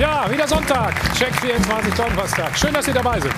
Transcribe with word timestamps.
Ja, 0.00 0.28
wieder 0.28 0.48
Sonntag. 0.48 0.92
Check 1.14 1.32
24 1.40 1.94
Donnerstag. 1.94 2.58
Schön, 2.58 2.74
dass 2.74 2.84
Sie 2.84 2.92
dabei 2.92 3.20
sind. 3.20 3.32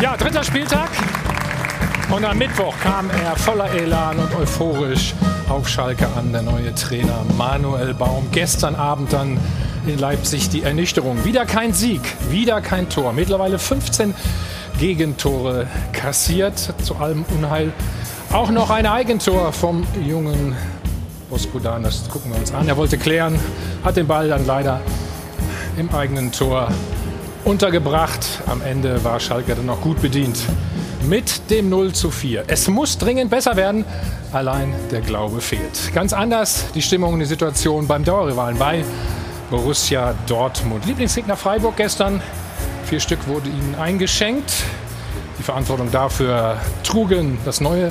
Ja, 0.00 0.16
dritter 0.16 0.44
Spieltag. 0.44 0.88
Und 2.10 2.24
am 2.24 2.38
Mittwoch 2.38 2.74
kam 2.80 3.10
er 3.10 3.34
voller 3.34 3.68
Elan 3.72 4.20
und 4.20 4.32
euphorisch 4.36 5.14
auf 5.48 5.68
Schalke 5.68 6.06
an, 6.16 6.30
der 6.32 6.42
neue 6.42 6.72
Trainer 6.76 7.24
Manuel 7.36 7.92
Baum. 7.92 8.28
Gestern 8.30 8.76
Abend 8.76 9.12
dann 9.12 9.36
in 9.84 9.98
Leipzig 9.98 10.48
die 10.48 10.62
Ernüchterung. 10.62 11.24
Wieder 11.24 11.44
kein 11.44 11.72
Sieg, 11.72 12.02
wieder 12.30 12.60
kein 12.60 12.88
Tor. 12.88 13.12
Mittlerweile 13.12 13.58
15 13.58 14.14
Gegentore 14.78 15.66
kassiert. 15.92 16.72
Zu 16.84 16.94
allem 16.96 17.24
Unheil 17.36 17.72
auch 18.32 18.50
noch 18.50 18.70
ein 18.70 18.86
Eigentor 18.86 19.52
vom 19.52 19.86
jungen 20.06 20.54
Oskudan. 21.30 21.82
Das 21.82 22.08
gucken 22.08 22.32
wir 22.32 22.38
uns 22.38 22.52
an. 22.52 22.68
Er 22.68 22.76
wollte 22.76 22.98
klären, 22.98 23.38
hat 23.84 23.96
den 23.96 24.06
Ball 24.06 24.28
dann 24.28 24.46
leider 24.46 24.80
im 25.76 25.94
eigenen 25.94 26.32
Tor 26.32 26.68
untergebracht. 27.44 28.42
Am 28.46 28.60
Ende 28.62 29.02
war 29.04 29.20
Schalke 29.20 29.54
dann 29.54 29.66
noch 29.66 29.80
gut 29.80 30.00
bedient 30.02 30.38
mit 31.08 31.50
dem 31.50 31.68
0 31.70 31.92
zu 31.92 32.10
4. 32.10 32.44
Es 32.48 32.68
muss 32.68 32.98
dringend 32.98 33.30
besser 33.30 33.56
werden, 33.56 33.84
allein 34.32 34.74
der 34.90 35.00
Glaube 35.00 35.40
fehlt. 35.40 35.92
Ganz 35.94 36.12
anders 36.12 36.66
die 36.74 36.82
Stimmung 36.82 37.14
und 37.14 37.20
die 37.20 37.26
Situation 37.26 37.86
beim 37.86 38.04
Dauerrivalen 38.04 38.58
bei 38.58 38.84
Borussia 39.50 40.14
Dortmund. 40.26 40.84
Lieblingsgegner 40.86 41.36
Freiburg 41.36 41.76
gestern. 41.76 42.20
Vier 42.84 43.00
Stück 43.00 43.26
wurde 43.26 43.48
ihnen 43.48 43.74
eingeschenkt. 43.80 44.52
Verantwortung 45.48 45.90
dafür 45.90 46.58
trugen 46.84 47.38
das 47.46 47.62
neue 47.62 47.90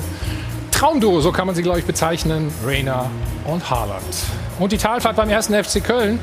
Traumduo, 0.70 1.20
so 1.20 1.32
kann 1.32 1.48
man 1.48 1.56
sie, 1.56 1.62
glaube 1.62 1.80
ich, 1.80 1.84
bezeichnen, 1.84 2.52
Rainer 2.64 3.10
und 3.46 3.68
Haaland. 3.68 4.04
Und 4.60 4.70
die 4.70 4.78
Talfahrt 4.78 5.16
beim 5.16 5.28
ersten 5.28 5.54
FC 5.54 5.82
Köln, 5.82 6.20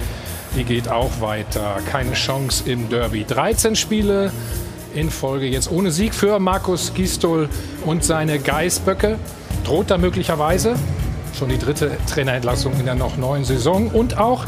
die 0.56 0.64
geht 0.64 0.88
auch 0.88 1.20
weiter. 1.20 1.80
Keine 1.92 2.14
Chance 2.14 2.64
im 2.72 2.88
Derby. 2.88 3.26
13 3.26 3.76
Spiele 3.76 4.32
in 4.94 5.10
Folge 5.10 5.48
jetzt 5.48 5.70
ohne 5.70 5.92
Sieg 5.92 6.14
für 6.14 6.40
Markus 6.40 6.94
Gistol 6.94 7.50
und 7.86 8.06
seine 8.06 8.40
Geißböcke. 8.40 9.20
Droht 9.66 9.92
da 9.92 9.98
möglicherweise 9.98 10.78
schon 11.38 11.50
die 11.50 11.60
dritte 11.60 11.98
Trainerentlassung 12.10 12.80
in 12.80 12.86
der 12.86 12.96
noch 12.96 13.18
neuen 13.18 13.44
Saison. 13.44 13.90
Und 13.90 14.18
auch 14.18 14.46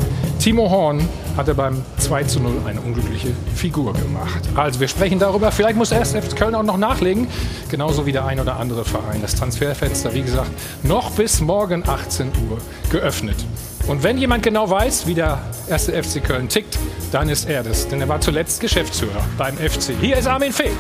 Timo 0.48 0.70
Horn 0.70 1.10
hatte 1.36 1.54
beim 1.54 1.84
2 1.98 2.24
zu 2.24 2.40
0 2.40 2.62
eine 2.66 2.80
unglückliche 2.80 3.34
Figur 3.54 3.92
gemacht. 3.92 4.40
Also 4.56 4.80
wir 4.80 4.88
sprechen 4.88 5.20
darüber. 5.20 5.52
Vielleicht 5.52 5.76
muss 5.76 5.92
erst 5.92 6.38
Köln 6.38 6.56
auch 6.56 6.64
noch 6.64 6.78
nachlegen. 6.78 7.28
Genauso 7.68 8.06
wie 8.06 8.14
der 8.14 8.26
ein 8.26 8.40
oder 8.40 8.56
andere 8.56 8.86
Verein. 8.86 9.22
Das 9.22 9.36
Transferfenster, 9.36 10.14
wie 10.14 10.22
gesagt, 10.22 10.50
noch 10.84 11.12
bis 11.12 11.42
morgen 11.42 11.84
18 11.86 12.28
Uhr 12.50 12.60
geöffnet. 12.90 13.36
Und 13.88 14.04
wenn 14.04 14.18
jemand 14.18 14.42
genau 14.42 14.70
weiß, 14.70 15.06
wie 15.06 15.16
der 15.16 15.40
erste 15.68 16.02
FC 16.02 16.24
Köln 16.24 16.48
tickt, 16.48 16.80
dann 17.12 17.28
ist 17.28 17.50
er 17.50 17.64
das. 17.64 17.90
Denn 17.90 18.00
er 18.00 18.08
war 18.08 18.22
zuletzt 18.22 18.62
Geschäftsführer 18.62 19.26
beim 19.38 19.58
FC. 19.58 19.96
Hier 20.00 20.16
ist 20.16 20.28
Armin 20.28 20.54
Fee. 20.54 20.72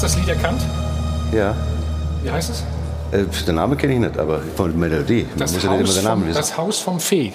Hast 0.00 0.14
du 0.14 0.20
das 0.20 0.26
Lied 0.28 0.28
erkannt? 0.28 0.62
Ja. 1.32 1.56
Wie 2.22 2.30
heißt 2.30 2.50
es? 2.50 2.62
Äh, 3.10 3.24
den 3.48 3.56
Namen 3.56 3.76
kenne 3.76 3.94
ich 3.94 3.98
nicht, 3.98 4.16
aber 4.16 4.40
von 4.54 4.70
der 4.70 4.78
Melodie. 4.78 5.24
Man 5.30 5.38
Das, 5.40 5.52
muss 5.52 5.64
ja 5.64 5.70
nicht 5.72 5.80
immer 5.80 5.88
Haus 5.88 5.94
den 5.96 6.04
Namen 6.04 6.20
vom, 6.20 6.28
wissen. 6.28 6.38
das 6.38 6.56
Haus 6.56 6.78
vom 6.78 7.00
Fee. 7.00 7.32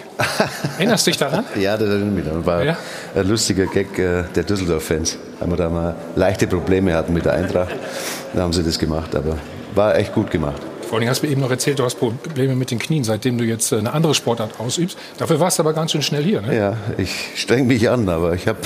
Erinnerst 0.78 1.06
du 1.06 1.12
dich 1.12 1.18
daran? 1.18 1.44
Ja, 1.60 1.76
das 1.76 1.90
erinnert 1.90 2.14
mich. 2.16 2.24
Das 2.24 2.46
war 2.46 2.64
Ja. 2.64 2.78
ein 3.16 3.28
lustiger 3.28 3.66
Gag 3.66 4.00
äh, 4.00 4.24
der 4.34 4.44
Düsseldorf-Fans. 4.44 5.18
Haben 5.42 5.52
wir 5.52 5.58
da 5.58 5.68
mal 5.70 5.94
leichte 6.16 6.48
Probleme 6.48 6.94
hatten 6.94 7.12
mit 7.12 7.26
der 7.26 7.34
Eintracht. 7.34 7.76
Da 8.34 8.44
haben 8.44 8.54
sie 8.54 8.64
das 8.64 8.80
gemacht, 8.80 9.14
aber 9.14 9.36
war 9.76 9.98
echt 9.98 10.14
gut 10.14 10.32
gemacht. 10.32 10.62
Vor 10.88 11.00
allem 11.00 11.10
hast 11.10 11.22
du 11.22 11.26
mir 11.28 11.34
eben 11.34 11.42
noch 11.42 11.52
erzählt, 11.52 11.80
du 11.80 11.84
hast 11.84 11.96
Probleme 11.96 12.56
mit 12.56 12.72
den 12.72 12.80
Knien, 12.80 13.04
seitdem 13.04 13.38
du 13.38 13.44
jetzt 13.44 13.74
äh, 13.74 13.78
eine 13.80 13.92
andere 13.92 14.16
Sportart 14.16 14.52
ausübst. 14.62 14.98
Dafür 15.18 15.38
warst 15.42 15.60
du 15.60 15.64
aber 15.64 15.74
ganz 15.74 15.92
schön 15.92 16.02
schnell 16.02 16.24
hier. 16.24 16.40
Ne? 16.42 16.58
Ja, 16.58 16.78
ich 16.98 17.32
streng 17.36 17.68
mich 17.68 17.90
an, 17.90 18.08
aber 18.08 18.36
ich 18.36 18.48
habe 18.48 18.60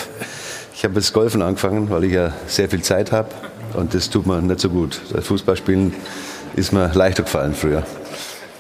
ich 0.75 0.85
hab 0.85 0.93
jetzt 0.93 1.11
Golfen 1.13 1.41
angefangen, 1.41 1.89
weil 1.89 2.03
ich 2.03 2.13
ja 2.13 2.31
sehr 2.45 2.69
viel 2.69 2.83
Zeit 2.83 3.11
habe. 3.11 3.29
Und 3.73 3.93
das 3.93 4.09
tut 4.09 4.25
mir 4.25 4.41
nicht 4.41 4.59
so 4.59 4.69
gut. 4.69 5.01
Das 5.11 5.25
Fußballspielen 5.27 5.93
ist 6.55 6.73
mir 6.73 6.91
leichter 6.93 7.23
gefallen 7.23 7.53
früher. 7.53 7.81
Du 7.81 7.85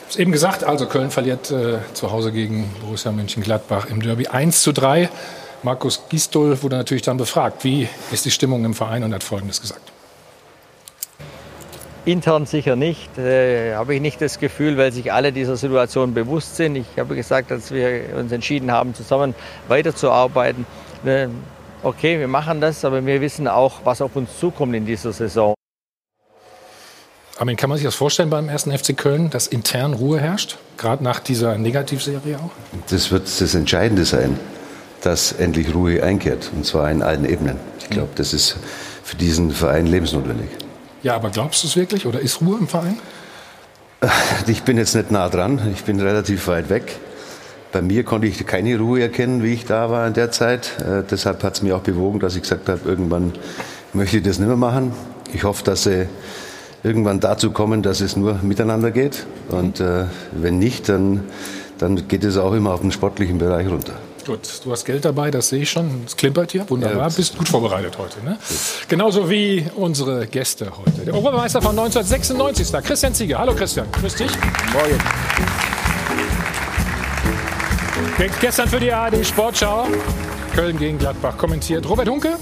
hast 0.07 0.19
eben 0.19 0.31
gesagt, 0.31 0.63
also 0.63 0.85
Köln 0.85 1.11
verliert 1.11 1.51
äh, 1.51 1.79
zu 1.93 2.11
Hause 2.11 2.31
gegen 2.31 2.69
Borussia 2.81 3.11
Mönchengladbach 3.11 3.87
im 3.87 4.01
Derby 4.01 4.27
1 4.27 4.61
zu 4.61 4.71
3. 4.71 5.09
Markus 5.63 6.03
Gistol 6.09 6.61
wurde 6.61 6.77
natürlich 6.77 7.03
dann 7.03 7.17
befragt, 7.17 7.63
wie 7.63 7.89
ist 8.11 8.23
die 8.25 8.31
Stimmung 8.31 8.63
im 8.63 8.73
Verein 8.73 9.03
und 9.03 9.13
hat 9.13 9.23
Folgendes 9.23 9.59
gesagt. 9.59 9.91
Intern 12.05 12.45
sicher 12.45 12.77
nicht, 12.77 13.17
äh, 13.17 13.75
habe 13.75 13.95
ich 13.95 14.01
nicht 14.01 14.21
das 14.21 14.39
Gefühl, 14.39 14.77
weil 14.77 14.93
sich 14.93 15.11
alle 15.11 15.33
dieser 15.33 15.57
Situation 15.57 16.13
bewusst 16.13 16.55
sind. 16.55 16.77
Ich 16.77 16.87
habe 16.97 17.15
gesagt, 17.15 17.51
dass 17.51 17.71
wir 17.71 18.15
uns 18.15 18.31
entschieden 18.31 18.71
haben, 18.71 18.93
zusammen 18.95 19.35
weiterzuarbeiten. 19.67 20.65
Äh, 21.03 21.27
okay, 21.83 22.19
wir 22.19 22.27
machen 22.27 22.61
das, 22.61 22.83
aber 22.85 23.05
wir 23.05 23.21
wissen 23.21 23.47
auch, 23.47 23.81
was 23.83 24.01
auf 24.01 24.15
uns 24.15 24.39
zukommt 24.39 24.75
in 24.75 24.85
dieser 24.85 25.13
Saison. 25.13 25.53
Armin, 27.39 27.55
kann 27.55 27.69
man 27.69 27.77
sich 27.77 27.85
das 27.85 27.95
vorstellen 27.95 28.31
beim 28.31 28.49
ersten 28.49 28.75
FC 28.75 28.97
Köln, 28.97 29.29
dass 29.29 29.45
intern 29.45 29.93
Ruhe 29.93 30.19
herrscht? 30.19 30.57
Gerade 30.77 31.03
nach 31.03 31.19
dieser 31.19 31.57
Negativserie 31.57 32.37
auch? 32.37 32.51
Das 32.89 33.11
wird 33.11 33.27
das 33.27 33.53
Entscheidende 33.53 34.05
sein, 34.05 34.39
dass 35.01 35.33
endlich 35.33 35.73
Ruhe 35.73 36.01
einkehrt. 36.01 36.49
Und 36.55 36.65
zwar 36.65 36.89
in 36.89 37.03
allen 37.03 37.25
Ebenen. 37.25 37.59
Ich 37.79 37.89
glaube, 37.89 38.09
das 38.15 38.33
ist 38.33 38.57
für 39.03 39.15
diesen 39.15 39.51
Verein 39.51 39.85
lebensnotwendig. 39.85 40.49
Ja, 41.03 41.15
aber 41.15 41.29
glaubst 41.29 41.63
du 41.63 41.67
es 41.67 41.75
wirklich 41.75 42.07
oder 42.07 42.19
ist 42.19 42.41
Ruhe 42.41 42.57
im 42.59 42.67
Verein? 42.67 42.99
Ich 44.47 44.63
bin 44.63 44.77
jetzt 44.77 44.95
nicht 44.95 45.11
nah 45.11 45.27
dran, 45.29 45.71
ich 45.73 45.83
bin 45.83 45.99
relativ 45.99 46.47
weit 46.47 46.69
weg. 46.69 46.97
Bei 47.77 47.83
mir 47.83 48.03
konnte 48.03 48.25
ich 48.25 48.43
keine 48.47 48.79
Ruhe 48.79 49.01
erkennen, 49.01 49.43
wie 49.43 49.53
ich 49.53 49.65
da 49.65 49.91
war 49.91 50.07
in 50.07 50.13
der 50.15 50.31
Zeit. 50.31 50.71
Äh, 50.79 51.03
deshalb 51.11 51.43
hat 51.43 51.53
es 51.57 51.61
mir 51.61 51.75
auch 51.75 51.81
bewogen, 51.81 52.19
dass 52.19 52.35
ich 52.35 52.41
gesagt 52.41 52.67
habe, 52.69 52.79
irgendwann 52.83 53.33
möchte 53.93 54.17
ich 54.17 54.23
das 54.23 54.39
nicht 54.39 54.47
mehr 54.47 54.57
machen. 54.57 54.93
Ich 55.31 55.43
hoffe, 55.43 55.63
dass 55.63 55.83
sie 55.83 56.07
irgendwann 56.81 57.19
dazu 57.19 57.51
kommen, 57.51 57.83
dass 57.83 58.01
es 58.01 58.15
nur 58.15 58.39
miteinander 58.41 58.89
geht. 58.89 59.27
Und 59.49 59.79
äh, 59.79 60.05
wenn 60.31 60.57
nicht, 60.57 60.89
dann, 60.89 61.21
dann 61.77 62.07
geht 62.07 62.23
es 62.23 62.37
auch 62.37 62.53
immer 62.53 62.73
auf 62.73 62.81
den 62.81 62.91
sportlichen 62.91 63.37
Bereich 63.37 63.67
runter. 63.67 63.93
Gut, 64.25 64.39
du 64.63 64.71
hast 64.71 64.83
Geld 64.83 65.05
dabei, 65.05 65.29
das 65.29 65.49
sehe 65.49 65.61
ich 65.61 65.69
schon. 65.69 66.01
Es 66.03 66.17
klimpert 66.17 66.53
hier, 66.53 66.67
wunderbar. 66.67 67.09
Ja. 67.09 67.15
Bist 67.15 67.37
gut 67.37 67.47
vorbereitet 67.47 67.95
heute. 67.99 68.25
Ne? 68.25 68.39
Genauso 68.87 69.29
wie 69.29 69.63
unsere 69.75 70.25
Gäste 70.25 70.71
heute. 70.75 71.05
Der 71.05 71.13
Obermeister 71.13 71.61
von 71.61 71.77
1996, 71.77 72.63
ist 72.63 72.73
da, 72.73 72.81
Christian 72.81 73.13
Zieger. 73.13 73.37
Hallo 73.37 73.53
Christian, 73.53 73.85
grüß 73.91 74.15
dich. 74.15 74.31
Morgen. 74.73 75.76
Ge 78.17 78.31
gestern 78.41 78.67
für 78.67 78.79
die 78.79 78.91
ARD 78.91 79.23
Sportschau. 79.23 79.87
Köln 80.55 80.79
gegen 80.79 80.97
Gladbach 80.97 81.37
kommentiert. 81.37 81.87
Robert 81.87 82.09
Hunke. 82.09 82.33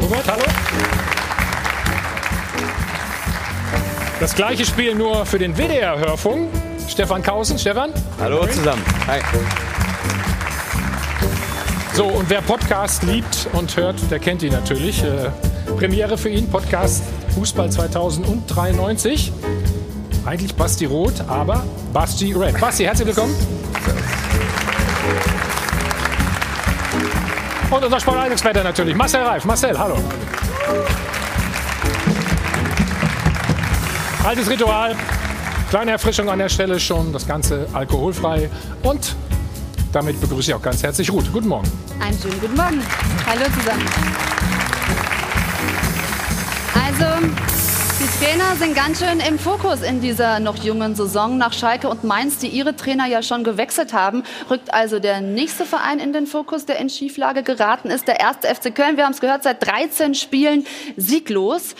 Robert, 0.00 0.26
hallo. 0.26 0.42
Das 4.20 4.34
gleiche 4.34 4.64
Spiel 4.64 4.94
nur 4.94 5.26
für 5.26 5.38
den 5.38 5.54
WDR-Hörfunk. 5.54 6.48
Stefan 6.88 7.22
Kausen. 7.22 7.58
Stefan? 7.58 7.92
Hallo 8.18 8.46
zusammen. 8.46 8.82
Hi. 9.06 9.20
So, 11.92 12.04
und 12.06 12.30
wer 12.30 12.40
Podcast 12.40 13.02
liebt 13.02 13.48
und 13.52 13.76
hört, 13.76 13.96
der 14.10 14.20
kennt 14.20 14.42
ihn 14.42 14.52
natürlich. 14.52 15.02
Äh, 15.02 15.30
Premiere 15.76 16.16
für 16.16 16.30
ihn, 16.30 16.48
Podcast 16.48 17.02
Fußball 17.34 17.70
2093. 17.70 19.30
Eigentlich 20.24 20.54
Basti 20.54 20.86
Roth, 20.86 21.20
aber 21.28 21.66
Basti 21.92 22.32
Red. 22.32 22.58
Basti, 22.58 22.84
herzlich 22.84 23.08
willkommen. 23.08 23.36
Und 27.70 27.84
unser 27.84 28.00
Sport-Experte 28.00 28.64
natürlich, 28.64 28.96
Marcel 28.96 29.22
Reif. 29.22 29.44
Marcel, 29.44 29.78
hallo. 29.78 29.96
Altes 34.24 34.48
Ritual, 34.48 34.96
kleine 35.70 35.92
Erfrischung 35.92 36.28
an 36.28 36.38
der 36.38 36.48
Stelle 36.48 36.80
schon, 36.80 37.12
das 37.12 37.26
Ganze 37.26 37.66
alkoholfrei. 37.72 38.50
Und 38.82 39.14
damit 39.92 40.20
begrüße 40.20 40.50
ich 40.50 40.54
auch 40.54 40.62
ganz 40.62 40.82
herzlich 40.82 41.10
Ruth. 41.10 41.32
Guten 41.32 41.48
Morgen. 41.48 41.70
Einen 42.00 42.18
schönen 42.18 42.40
guten 42.40 42.56
Morgen. 42.56 42.82
Hallo 43.26 43.44
zusammen. 43.58 43.84
Also, 46.74 47.67
Trainer 48.20 48.56
sind 48.56 48.74
ganz 48.74 48.98
schön 48.98 49.20
im 49.20 49.38
Fokus 49.38 49.80
in 49.80 50.00
dieser 50.00 50.40
noch 50.40 50.56
jungen 50.56 50.96
Saison. 50.96 51.38
Nach 51.38 51.52
Schalke 51.52 51.88
und 51.88 52.02
Mainz, 52.02 52.38
die 52.38 52.48
ihre 52.48 52.74
Trainer 52.74 53.06
ja 53.06 53.22
schon 53.22 53.44
gewechselt 53.44 53.92
haben, 53.92 54.24
rückt 54.50 54.74
also 54.74 54.98
der 54.98 55.20
nächste 55.20 55.64
Verein 55.64 56.00
in 56.00 56.12
den 56.12 56.26
Fokus, 56.26 56.66
der 56.66 56.80
in 56.80 56.90
Schieflage 56.90 57.44
geraten 57.44 57.90
ist. 57.90 58.08
Der 58.08 58.18
erste 58.18 58.48
FC 58.52 58.74
Köln, 58.74 58.96
wir 58.96 59.04
haben 59.04 59.12
es 59.12 59.20
gehört, 59.20 59.44
seit 59.44 59.64
13 59.64 60.16
Spielen 60.16 60.66
sieglos. 60.96 61.76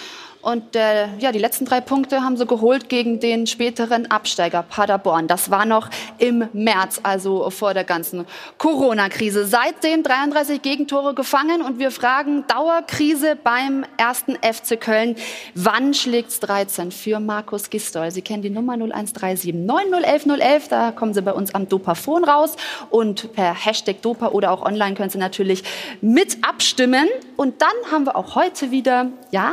Und 0.48 0.76
äh, 0.76 1.08
ja, 1.18 1.30
die 1.30 1.38
letzten 1.38 1.66
drei 1.66 1.82
Punkte 1.82 2.22
haben 2.22 2.38
sie 2.38 2.46
geholt 2.46 2.88
gegen 2.88 3.20
den 3.20 3.46
späteren 3.46 4.10
Absteiger 4.10 4.62
Paderborn. 4.62 5.26
Das 5.26 5.50
war 5.50 5.66
noch 5.66 5.90
im 6.16 6.48
März, 6.54 7.00
also 7.02 7.50
vor 7.50 7.74
der 7.74 7.84
ganzen 7.84 8.24
Corona-Krise. 8.56 9.44
Seitdem 9.44 10.02
33 10.02 10.62
Gegentore 10.62 11.12
gefangen 11.12 11.60
und 11.60 11.78
wir 11.78 11.90
fragen 11.90 12.46
Dauerkrise 12.46 13.36
beim 13.36 13.84
ersten 13.98 14.36
FC 14.36 14.80
Köln. 14.80 15.16
Wann 15.54 15.92
schlägt's 15.92 16.40
13 16.40 16.92
für 16.92 17.20
Markus 17.20 17.68
Gistol? 17.68 18.10
Sie 18.10 18.22
kennen 18.22 18.42
die 18.42 18.48
Nummer 18.48 18.72
0137 18.72 19.52
9011 19.52 20.26
011. 20.40 20.68
Da 20.68 20.92
kommen 20.92 21.12
Sie 21.12 21.20
bei 21.20 21.34
uns 21.34 21.54
am 21.54 21.68
Dopafon 21.68 22.24
raus 22.24 22.56
und 22.88 23.34
per 23.34 23.52
Hashtag 23.52 24.00
Dopa 24.00 24.28
oder 24.28 24.52
auch 24.52 24.62
online 24.62 24.94
können 24.94 25.10
Sie 25.10 25.18
natürlich 25.18 25.62
mit 26.00 26.38
abstimmen. 26.42 27.06
Und 27.36 27.60
dann 27.60 27.92
haben 27.92 28.06
wir 28.06 28.16
auch 28.16 28.34
heute 28.34 28.70
wieder, 28.70 29.08
ja, 29.30 29.52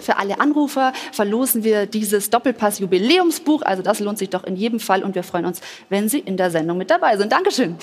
für 0.00 0.16
alle 0.18 0.35
Anrufer 0.40 0.92
verlosen 1.12 1.64
wir 1.64 1.86
dieses 1.86 2.30
Doppelpass-Jubiläumsbuch. 2.30 3.62
Also 3.62 3.82
das 3.82 4.00
lohnt 4.00 4.18
sich 4.18 4.30
doch 4.30 4.44
in 4.44 4.56
jedem 4.56 4.80
Fall 4.80 5.02
und 5.02 5.14
wir 5.14 5.22
freuen 5.22 5.46
uns, 5.46 5.60
wenn 5.88 6.08
Sie 6.08 6.18
in 6.18 6.36
der 6.36 6.50
Sendung 6.50 6.78
mit 6.78 6.90
dabei 6.90 7.16
sind. 7.16 7.32
Dankeschön. 7.32 7.76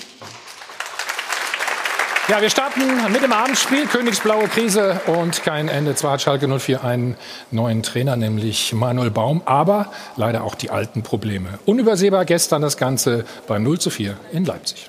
Ja, 2.26 2.40
wir 2.40 2.48
starten 2.48 2.80
mit 3.12 3.22
dem 3.22 3.32
Abendspiel. 3.32 3.86
Königsblaue 3.86 4.48
Krise 4.48 4.98
und 5.06 5.42
kein 5.42 5.68
Ende. 5.68 5.94
Zwar 5.94 6.12
hat 6.12 6.22
Schalke 6.22 6.48
04 6.48 6.82
einen 6.82 7.18
neuen 7.50 7.82
Trainer, 7.82 8.16
nämlich 8.16 8.72
Manuel 8.72 9.10
Baum, 9.10 9.42
aber 9.44 9.92
leider 10.16 10.42
auch 10.44 10.54
die 10.54 10.70
alten 10.70 11.02
Probleme. 11.02 11.58
Unübersehbar 11.66 12.24
gestern 12.24 12.62
das 12.62 12.78
Ganze 12.78 13.26
beim 13.46 13.62
0 13.62 13.78
zu 13.78 13.90
4 13.90 14.16
in 14.32 14.46
Leipzig. 14.46 14.88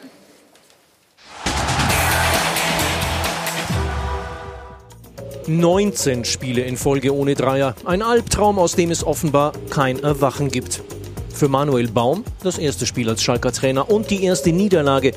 19 5.48 6.26
Spiele 6.26 6.62
in 6.62 6.76
Folge 6.76 7.14
ohne 7.14 7.36
Dreier. 7.36 7.76
Ein 7.86 8.02
Albtraum, 8.02 8.58
aus 8.58 8.76
dem 8.76 8.90
es 8.90 9.06
offenbar 9.06 9.54
kein 9.70 10.02
Erwachen 10.02 10.50
gibt. 10.50 10.82
Für 11.30 11.50
Manuel 11.50 11.88
Baum 11.88 12.24
das 12.44 12.58
erste 12.58 12.86
Spiel 12.86 13.10
als 13.10 13.22
Schalker 13.22 13.52
Trainer 13.52 13.90
und 13.90 14.10
die 14.10 14.24
erste 14.24 14.52
Niederlage. 14.52 15.12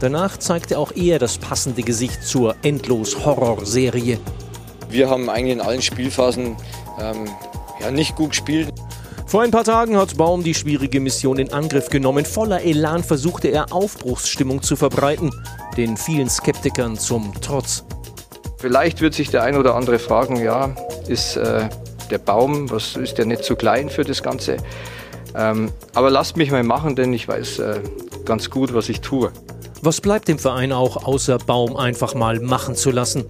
Danach 0.00 0.36
zeigte 0.36 0.78
auch 0.78 0.92
er 0.94 1.18
das 1.18 1.38
passende 1.38 1.82
Gesicht 1.82 2.22
zur 2.22 2.54
Endlos-Horrorserie. 2.62 4.18
Wir 4.88 5.10
haben 5.10 5.28
eigentlich 5.28 5.54
in 5.54 5.60
allen 5.60 5.82
Spielphasen 5.82 6.56
ähm, 7.00 7.28
ja, 7.80 7.90
nicht 7.90 8.14
gut 8.14 8.30
gespielt. 8.30 8.72
Vor 9.26 9.42
ein 9.42 9.50
paar 9.50 9.64
Tagen 9.64 9.96
hat 9.96 10.16
Baum 10.16 10.44
die 10.44 10.54
schwierige 10.54 11.00
Mission 11.00 11.38
in 11.38 11.52
Angriff 11.52 11.88
genommen. 11.88 12.24
Voller 12.26 12.62
Elan 12.62 13.02
versuchte 13.02 13.48
er 13.48 13.72
Aufbruchsstimmung 13.72 14.62
zu 14.62 14.76
verbreiten, 14.76 15.30
den 15.76 15.96
vielen 15.96 16.28
Skeptikern 16.28 16.98
zum 16.98 17.32
Trotz. 17.40 17.84
Vielleicht 18.62 19.00
wird 19.00 19.12
sich 19.12 19.28
der 19.28 19.42
ein 19.42 19.56
oder 19.56 19.74
andere 19.74 19.98
fragen, 19.98 20.36
ja, 20.36 20.76
ist 21.08 21.36
äh, 21.36 21.68
der 22.12 22.18
Baum, 22.18 22.70
was 22.70 22.94
ist 22.94 23.18
der 23.18 23.26
nicht 23.26 23.42
zu 23.42 23.56
klein 23.56 23.90
für 23.90 24.04
das 24.04 24.22
Ganze? 24.22 24.58
Ähm, 25.34 25.72
aber 25.94 26.10
lasst 26.10 26.36
mich 26.36 26.52
mal 26.52 26.62
machen, 26.62 26.94
denn 26.94 27.12
ich 27.12 27.26
weiß 27.26 27.58
äh, 27.58 27.80
ganz 28.24 28.50
gut, 28.50 28.72
was 28.72 28.88
ich 28.88 29.00
tue. 29.00 29.32
Was 29.80 30.00
bleibt 30.00 30.28
dem 30.28 30.38
Verein 30.38 30.70
auch, 30.70 31.04
außer 31.04 31.38
Baum 31.38 31.76
einfach 31.76 32.14
mal 32.14 32.38
machen 32.38 32.76
zu 32.76 32.92
lassen? 32.92 33.24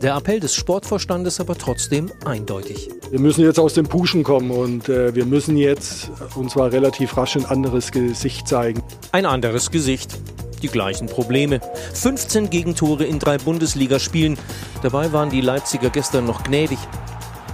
Der 0.00 0.16
Appell 0.16 0.40
des 0.40 0.54
Sportvorstandes 0.54 1.40
aber 1.40 1.58
trotzdem 1.58 2.10
eindeutig. 2.24 2.88
Wir 3.10 3.20
müssen 3.20 3.44
jetzt 3.44 3.60
aus 3.60 3.74
dem 3.74 3.86
Puschen 3.86 4.22
kommen 4.22 4.50
und 4.50 4.88
äh, 4.88 5.14
wir 5.14 5.26
müssen 5.26 5.58
jetzt, 5.58 6.10
und 6.36 6.50
zwar 6.50 6.72
relativ 6.72 7.18
rasch, 7.18 7.36
ein 7.36 7.44
anderes 7.44 7.92
Gesicht 7.92 8.48
zeigen. 8.48 8.82
Ein 9.12 9.26
anderes 9.26 9.70
Gesicht 9.70 10.16
die 10.60 10.68
gleichen 10.68 11.06
Probleme. 11.06 11.60
15 11.94 12.50
Gegentore 12.50 13.04
in 13.04 13.18
drei 13.18 13.38
Bundesligaspielen. 13.38 14.38
Dabei 14.82 15.12
waren 15.12 15.30
die 15.30 15.40
Leipziger 15.40 15.90
gestern 15.90 16.26
noch 16.26 16.42
gnädig. 16.44 16.78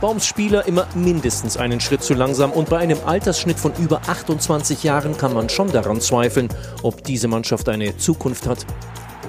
Baums 0.00 0.26
Spieler 0.26 0.66
immer 0.66 0.86
mindestens 0.94 1.56
einen 1.56 1.80
Schritt 1.80 2.02
zu 2.02 2.12
langsam 2.12 2.52
und 2.52 2.68
bei 2.68 2.78
einem 2.78 2.98
Altersschnitt 3.06 3.58
von 3.58 3.72
über 3.78 4.02
28 4.06 4.82
Jahren 4.82 5.16
kann 5.16 5.32
man 5.32 5.48
schon 5.48 5.72
daran 5.72 6.00
zweifeln, 6.02 6.48
ob 6.82 7.02
diese 7.02 7.28
Mannschaft 7.28 7.68
eine 7.68 7.96
Zukunft 7.96 8.46
hat. 8.46 8.66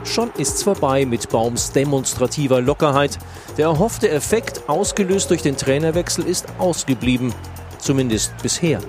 Schon 0.04 0.30
ist's 0.38 0.64
vorbei 0.64 1.06
mit 1.06 1.30
Baums 1.30 1.72
demonstrativer 1.72 2.62
Lockerheit. 2.62 3.18
Der 3.58 3.66
erhoffte 3.66 4.10
Effekt, 4.10 4.68
ausgelöst 4.68 5.30
durch 5.30 5.42
den 5.42 5.58
Trainerwechsel, 5.58 6.26
ist 6.26 6.46
ausgeblieben. 6.60 7.34
Zumindest 7.80 8.34
bisher. 8.42 8.80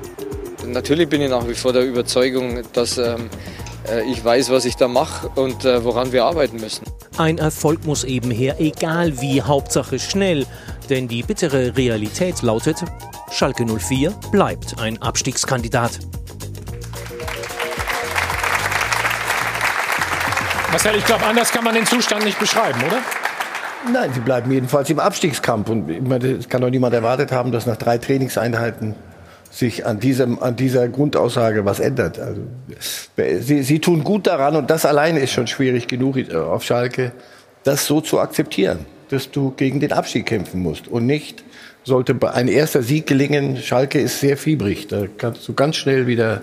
Natürlich 0.67 1.09
bin 1.09 1.23
ich 1.23 1.31
nach 1.31 1.47
wie 1.47 1.55
vor 1.55 1.73
der 1.73 1.87
Überzeugung, 1.87 2.61
dass 2.73 2.99
ähm, 2.99 3.05
äh, 3.05 3.68
ich 4.07 4.25
weiß, 4.25 4.51
was 4.51 4.65
ich 4.65 4.77
da 4.77 4.89
mache 4.89 5.29
und 5.35 5.65
äh, 5.65 5.85
woran 5.85 6.13
wir 6.13 6.25
arbeiten 6.25 6.57
müssen. 6.57 6.85
Ein 7.17 7.39
Erfolg 7.39 7.85
muss 7.87 8.05
eben 8.05 8.31
her, 8.31 8.57
egal 8.59 9.21
wie, 9.21 9.43
Hauptsache 9.43 9.99
schnell. 9.99 10.47
Denn 10.91 11.09
die 11.09 11.23
bittere 11.23 11.77
Realität 11.77 12.43
lautet, 12.43 12.83
Schalke 13.31 13.67
04 13.67 14.11
bleibt 14.31 14.79
ein 14.81 15.01
Abstiegskandidat. 15.03 15.99
Marcel, 20.71 20.97
ich 20.97 21.05
glaube, 21.05 21.25
anders 21.25 21.51
kann 21.51 21.65
man 21.65 21.75
den 21.75 21.87
Zustand 21.87 22.25
nicht 22.25 22.39
beschreiben, 22.39 22.81
oder? 22.87 22.99
Nein, 23.93 24.13
sie 24.13 24.21
bleiben 24.21 24.51
jedenfalls 24.51 24.91
im 24.91 24.99
Abstiegskampf. 24.99 25.69
Und 25.71 25.89
es 26.23 26.49
kann 26.49 26.61
doch 26.61 26.71
niemand 26.71 26.95
erwartet 26.95 27.33
haben, 27.33 27.53
dass 27.53 27.67
nach 27.67 27.77
drei 27.77 27.99
Trainingseinheiten 27.99 28.95
sich 29.51 29.87
an, 29.87 30.01
diesem, 30.01 30.43
an 30.43 30.57
dieser 30.57 30.89
Grundaussage 30.89 31.65
was 31.65 31.81
ändert. 31.81 32.19
Also, 32.19 32.43
sie, 33.41 33.63
sie 33.63 33.79
tun 33.79 34.05
gut 34.05 34.27
daran, 34.27 34.57
und 34.57 34.71
das 34.71 34.85
alleine 34.85 35.21
ist 35.21 35.33
schon 35.33 35.47
schwierig 35.47 35.89
genug 35.89 36.17
äh, 36.17 36.35
auf 36.35 36.65
Schalke, 36.65 37.13
das 37.65 37.87
so 37.87 38.01
zu 38.01 38.21
akzeptieren, 38.21 38.87
dass 39.11 39.31
du 39.31 39.53
gegen 39.57 39.81
den 39.81 39.93
Abstieg 39.93 40.27
kämpfen 40.27 40.61
musst 40.61 40.89
und 40.89 41.07
nicht 41.07 41.45
sollte 41.85 42.15
ein 42.35 42.49
erster 42.49 42.83
Sieg 42.83 43.07
gelingen. 43.07 43.57
Schalke 43.57 43.99
ist 43.99 44.21
sehr 44.21 44.37
fiebrig, 44.37 44.89
da 44.89 45.05
kannst 45.17 45.49
du 45.49 45.55
ganz 45.55 45.77
schnell 45.77 46.07
wieder 46.07 46.43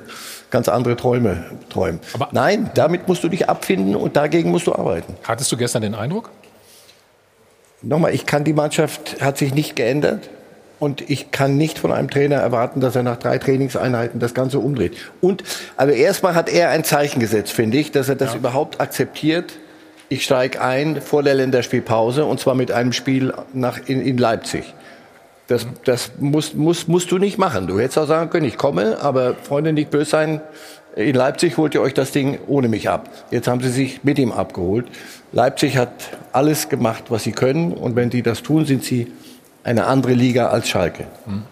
ganz 0.49 0.67
andere 0.67 0.95
Träume 0.95 1.45
träumen. 1.69 1.99
Aber 2.13 2.29
Nein, 2.31 2.71
damit 2.73 3.07
musst 3.07 3.23
du 3.23 3.29
dich 3.29 3.49
abfinden 3.49 3.95
und 3.95 4.15
dagegen 4.15 4.51
musst 4.51 4.67
du 4.67 4.73
arbeiten. 4.73 5.15
Hattest 5.23 5.51
du 5.51 5.57
gestern 5.57 5.81
den 5.81 5.95
Eindruck? 5.95 6.31
Nochmal, 7.81 8.13
ich 8.13 8.25
kann 8.25 8.43
die 8.43 8.53
Mannschaft, 8.53 9.21
hat 9.21 9.37
sich 9.37 9.53
nicht 9.53 9.75
geändert. 9.75 10.29
Und 10.85 11.09
ich 11.09 11.31
kann 11.31 11.57
nicht 11.57 11.79
von 11.79 11.91
einem 11.91 12.11
Trainer 12.11 12.35
erwarten, 12.35 12.79
dass 12.79 12.95
er 12.95 13.01
nach 13.01 13.17
drei 13.17 13.39
Trainingseinheiten 13.39 14.19
das 14.19 14.35
Ganze 14.35 14.59
umdreht. 14.59 14.95
Und 15.19 15.43
also 15.77 15.91
erstmal 15.91 16.35
hat 16.35 16.47
er 16.47 16.69
ein 16.69 16.83
Zeichen 16.83 17.19
gesetzt, 17.19 17.53
finde 17.53 17.79
ich, 17.79 17.91
dass 17.91 18.07
er 18.07 18.13
das 18.13 18.33
ja. 18.33 18.37
überhaupt 18.37 18.79
akzeptiert. 18.79 19.53
Ich 20.09 20.23
steige 20.23 20.61
ein 20.61 21.01
vor 21.01 21.23
der 21.23 21.33
Länderspielpause 21.33 22.25
und 22.25 22.39
zwar 22.39 22.53
mit 22.53 22.71
einem 22.71 22.93
Spiel 22.93 23.33
nach, 23.51 23.79
in, 23.87 23.99
in 23.99 24.19
Leipzig. 24.19 24.75
Das, 25.47 25.65
das 25.85 26.11
musst, 26.19 26.53
musst, 26.53 26.87
musst 26.87 27.09
du 27.09 27.17
nicht 27.17 27.39
machen. 27.39 27.65
Du 27.65 27.79
hättest 27.79 27.97
auch 27.97 28.07
sagen 28.07 28.29
können, 28.29 28.45
ich 28.45 28.57
komme, 28.57 28.99
aber 29.01 29.33
Freunde, 29.33 29.73
nicht 29.73 29.89
böse 29.89 30.11
sein. 30.11 30.39
In 30.95 31.15
Leipzig 31.15 31.57
holt 31.57 31.73
ihr 31.73 31.81
euch 31.81 31.95
das 31.95 32.11
Ding 32.11 32.37
ohne 32.45 32.67
mich 32.67 32.89
ab. 32.89 33.09
Jetzt 33.31 33.47
haben 33.47 33.61
sie 33.61 33.71
sich 33.71 34.03
mit 34.03 34.19
ihm 34.19 34.31
abgeholt. 34.31 34.85
Leipzig 35.31 35.77
hat 35.77 35.89
alles 36.31 36.69
gemacht, 36.69 37.05
was 37.09 37.23
sie 37.23 37.31
können. 37.31 37.73
Und 37.73 37.95
wenn 37.95 38.11
die 38.11 38.21
das 38.21 38.43
tun, 38.43 38.67
sind 38.67 38.83
sie 38.83 39.07
eine 39.65 39.87
andere 39.87 40.13
Liga 40.13 40.47
als 40.47 40.69
Schalke. 40.69 41.07
Hm. 41.25 41.43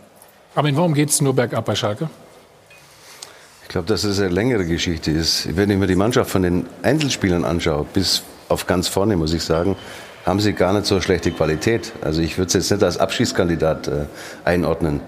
Aber 0.55 0.73
warum 0.75 0.93
geht 0.93 1.09
es 1.09 1.19
nur 1.19 1.35
bergab 1.35 1.65
bei 1.65 1.75
Schalke? 1.75 2.09
Ich 3.63 3.69
glaube, 3.69 3.87
dass 3.87 4.03
es 4.03 4.19
eine 4.19 4.29
längere 4.29 4.65
Geschichte 4.65 5.09
ist. 5.09 5.55
Wenn 5.57 5.69
ich 5.71 5.77
mir 5.77 5.87
die 5.87 5.95
Mannschaft 5.95 6.29
von 6.29 6.43
den 6.43 6.67
Einzelspielern 6.83 7.43
anschaue, 7.43 7.85
bis 7.91 8.21
auf 8.49 8.67
ganz 8.67 8.87
vorne, 8.87 9.17
muss 9.17 9.33
ich 9.33 9.43
sagen, 9.43 9.75
haben 10.25 10.39
sie 10.39 10.53
gar 10.53 10.73
nicht 10.73 10.85
so 10.85 11.01
schlechte 11.01 11.31
Qualität. 11.31 11.91
Also 12.01 12.21
ich 12.21 12.37
würde 12.37 12.47
es 12.47 12.53
jetzt 12.53 12.71
nicht 12.71 12.83
als 12.83 12.97
Abschießkandidat 12.97 13.87
äh, 13.87 14.05
einordnen. 14.45 15.01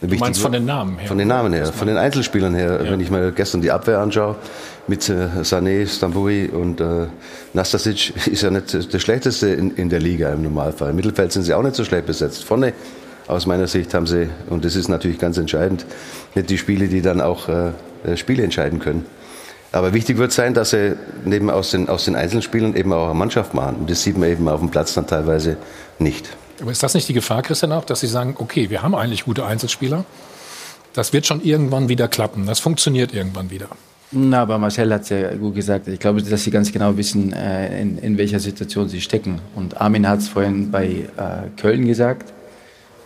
Du 0.00 0.16
meinst 0.16 0.40
von 0.40 0.52
den 0.52 0.64
Namen 0.64 0.98
her? 0.98 1.08
Von 1.08 1.18
den 1.18 1.28
Namen 1.28 1.52
her, 1.52 1.66
von 1.66 1.86
den 1.86 1.98
Einzelspielern 1.98 2.54
her. 2.54 2.80
Ja. 2.82 2.90
Wenn 2.90 3.00
ich 3.00 3.10
mir 3.10 3.32
gestern 3.32 3.60
die 3.60 3.70
Abwehr 3.70 3.98
anschaue, 3.98 4.36
mit 4.86 5.08
äh, 5.08 5.28
Sané, 5.42 5.86
Stamboui 5.86 6.48
und 6.48 6.80
äh, 6.80 7.06
Nastasic, 7.52 8.14
ist 8.26 8.42
ja 8.42 8.50
nicht 8.50 8.72
das 8.72 9.02
Schlechteste 9.02 9.48
in, 9.48 9.72
in 9.72 9.90
der 9.90 10.00
Liga 10.00 10.32
im 10.32 10.42
Normalfall. 10.42 10.90
Im 10.90 10.96
Mittelfeld 10.96 11.32
sind 11.32 11.42
sie 11.42 11.52
auch 11.52 11.62
nicht 11.62 11.76
so 11.76 11.84
schlecht 11.84 12.06
besetzt. 12.06 12.44
Vorne, 12.44 12.72
aus 13.26 13.46
meiner 13.46 13.66
Sicht, 13.66 13.92
haben 13.92 14.06
sie, 14.06 14.28
und 14.48 14.64
das 14.64 14.74
ist 14.74 14.88
natürlich 14.88 15.18
ganz 15.18 15.36
entscheidend, 15.36 15.84
nicht 16.34 16.48
die 16.48 16.58
Spiele, 16.58 16.88
die 16.88 17.02
dann 17.02 17.20
auch 17.20 17.48
äh, 17.48 17.70
äh 18.04 18.16
Spiele 18.16 18.42
entscheiden 18.42 18.78
können. 18.78 19.04
Aber 19.72 19.92
wichtig 19.92 20.18
wird 20.18 20.32
sein, 20.32 20.54
dass 20.54 20.70
sie 20.70 20.96
neben 21.24 21.48
aus 21.50 21.70
den, 21.70 21.88
aus 21.88 22.06
den 22.06 22.16
Einzelspielern 22.16 22.74
eben 22.74 22.92
auch 22.92 23.04
eine 23.04 23.14
Mannschaft 23.14 23.54
machen. 23.54 23.76
Und 23.76 23.90
das 23.90 24.02
sieht 24.02 24.18
man 24.18 24.28
eben 24.28 24.48
auf 24.48 24.60
dem 24.60 24.70
Platz 24.70 24.94
dann 24.94 25.06
teilweise 25.06 25.58
nicht. 25.98 26.28
Aber 26.60 26.70
ist 26.70 26.82
das 26.82 26.94
nicht 26.94 27.08
die 27.08 27.14
Gefahr, 27.14 27.42
Christian, 27.42 27.72
auch, 27.72 27.84
dass 27.84 28.00
Sie 28.00 28.06
sagen, 28.06 28.36
okay, 28.38 28.70
wir 28.70 28.82
haben 28.82 28.94
eigentlich 28.94 29.24
gute 29.24 29.46
Einzelspieler, 29.46 30.04
das 30.92 31.12
wird 31.12 31.26
schon 31.26 31.42
irgendwann 31.42 31.88
wieder 31.88 32.08
klappen, 32.08 32.46
das 32.46 32.60
funktioniert 32.60 33.14
irgendwann 33.14 33.50
wieder? 33.50 33.68
Na, 34.12 34.42
aber 34.42 34.58
Marcel 34.58 34.92
hat 34.92 35.02
es 35.02 35.10
ja 35.10 35.34
gut 35.36 35.54
gesagt. 35.54 35.86
Ich 35.86 36.00
glaube, 36.00 36.20
dass 36.20 36.42
sie 36.42 36.50
ganz 36.50 36.72
genau 36.72 36.96
wissen, 36.96 37.32
äh, 37.32 37.80
in, 37.80 37.96
in 37.98 38.18
welcher 38.18 38.40
Situation 38.40 38.88
sie 38.88 39.00
stecken. 39.00 39.40
Und 39.54 39.80
Armin 39.80 40.08
hat 40.08 40.18
es 40.18 40.28
vorhin 40.28 40.72
bei 40.72 40.86
äh, 40.86 41.06
Köln 41.56 41.86
gesagt. 41.86 42.32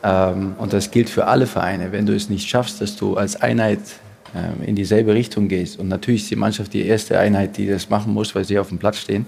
Ähm, 0.02 0.54
und 0.56 0.72
das 0.72 0.90
gilt 0.90 1.10
für 1.10 1.26
alle 1.26 1.46
Vereine. 1.46 1.92
Wenn 1.92 2.06
du 2.06 2.14
es 2.14 2.30
nicht 2.30 2.48
schaffst, 2.48 2.80
dass 2.80 2.96
du 2.96 3.18
als 3.18 3.36
Einheit 3.36 3.80
äh, 4.34 4.66
in 4.66 4.76
dieselbe 4.76 5.12
Richtung 5.12 5.48
gehst. 5.48 5.78
Und 5.78 5.88
natürlich 5.88 6.22
ist 6.22 6.30
die 6.30 6.36
Mannschaft 6.36 6.72
die 6.72 6.86
erste 6.86 7.18
Einheit, 7.18 7.58
die 7.58 7.66
das 7.66 7.90
machen 7.90 8.14
muss, 8.14 8.34
weil 8.34 8.46
sie 8.46 8.58
auf 8.58 8.70
dem 8.70 8.78
Platz 8.78 8.96
stehen. 8.96 9.26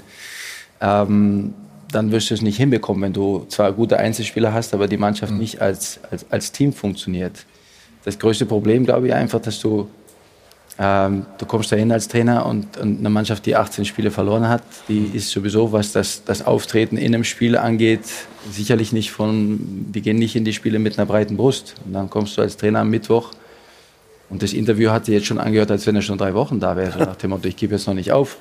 Ähm, 0.80 1.52
dann 1.90 2.12
wirst 2.12 2.30
du 2.30 2.34
es 2.34 2.42
nicht 2.42 2.56
hinbekommen, 2.56 3.02
wenn 3.02 3.12
du 3.12 3.46
zwar 3.48 3.72
gute 3.72 3.98
Einzelspieler 3.98 4.52
hast, 4.52 4.74
aber 4.74 4.88
die 4.88 4.96
Mannschaft 4.96 5.32
mhm. 5.32 5.38
nicht 5.38 5.60
als, 5.60 6.00
als, 6.10 6.26
als 6.30 6.52
Team 6.52 6.72
funktioniert. 6.72 7.44
Das 8.04 8.18
größte 8.18 8.46
Problem, 8.46 8.84
glaube 8.84 9.08
ich, 9.08 9.14
einfach, 9.14 9.40
dass 9.40 9.60
du 9.60 9.88
ähm, 10.78 11.24
du 11.38 11.46
kommst 11.46 11.72
da 11.72 11.76
hin 11.76 11.90
als 11.90 12.06
Trainer 12.06 12.44
und, 12.44 12.76
und, 12.76 12.98
eine 12.98 13.08
Mannschaft, 13.08 13.46
die 13.46 13.56
18 13.56 13.86
Spiele 13.86 14.10
verloren 14.10 14.46
hat, 14.46 14.62
die 14.88 15.10
ist 15.14 15.30
sowieso, 15.30 15.72
was 15.72 15.92
das, 15.92 16.22
das 16.24 16.44
Auftreten 16.44 16.98
in 16.98 17.14
einem 17.14 17.24
Spiel 17.24 17.56
angeht, 17.56 18.02
sicherlich 18.50 18.92
nicht 18.92 19.10
von, 19.10 19.86
die 19.92 20.02
gehen 20.02 20.18
nicht 20.18 20.36
in 20.36 20.44
die 20.44 20.52
Spiele 20.52 20.78
mit 20.78 20.98
einer 20.98 21.06
breiten 21.06 21.38
Brust. 21.38 21.76
Und 21.86 21.94
dann 21.94 22.10
kommst 22.10 22.36
du 22.36 22.42
als 22.42 22.58
Trainer 22.58 22.80
am 22.80 22.90
Mittwoch 22.90 23.32
und 24.28 24.42
das 24.42 24.52
Interview 24.52 24.90
hat 24.90 25.06
sich 25.06 25.14
jetzt 25.14 25.26
schon 25.26 25.38
angehört, 25.38 25.70
als 25.70 25.86
wenn 25.86 25.96
er 25.96 26.02
schon 26.02 26.18
drei 26.18 26.34
Wochen 26.34 26.60
da 26.60 26.76
wäre. 26.76 26.98
nach 27.06 27.16
dem 27.16 27.30
Motto, 27.30 27.48
ich 27.48 27.56
gebe 27.56 27.74
jetzt 27.74 27.86
noch 27.86 27.94
nicht 27.94 28.12
auf. 28.12 28.36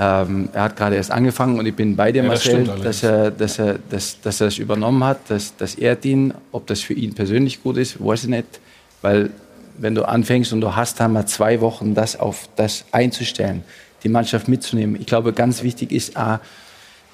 Ähm, 0.00 0.48
er 0.52 0.62
hat 0.62 0.76
gerade 0.76 0.94
erst 0.94 1.10
angefangen 1.10 1.58
und 1.58 1.66
ich 1.66 1.74
bin 1.74 1.96
bei 1.96 2.12
dir, 2.12 2.22
ja, 2.22 2.28
Marcel, 2.28 2.64
das 2.64 2.80
dass, 2.82 3.02
er, 3.02 3.30
dass, 3.32 3.58
er, 3.58 3.78
dass, 3.90 4.20
dass 4.20 4.40
er 4.40 4.46
das 4.46 4.58
übernommen 4.58 5.02
hat, 5.02 5.18
dass, 5.28 5.56
dass 5.56 5.74
er 5.74 6.02
ihn, 6.04 6.32
ob 6.52 6.68
das 6.68 6.80
für 6.80 6.94
ihn 6.94 7.14
persönlich 7.14 7.62
gut 7.62 7.76
ist, 7.76 8.02
weiß 8.02 8.24
ich 8.24 8.30
nicht, 8.30 8.60
weil 9.02 9.30
wenn 9.76 9.96
du 9.96 10.06
anfängst 10.06 10.52
und 10.52 10.60
du 10.60 10.76
hast 10.76 11.00
dann 11.00 11.12
mal 11.12 11.26
zwei 11.26 11.60
Wochen, 11.60 11.94
das 11.94 12.18
auf 12.18 12.48
das 12.54 12.84
einzustellen, 12.92 13.64
die 14.04 14.08
Mannschaft 14.08 14.46
mitzunehmen. 14.46 14.96
Ich 15.00 15.06
glaube, 15.06 15.32
ganz 15.32 15.62
wichtig 15.64 15.90
ist, 15.90 16.16
A, 16.16 16.40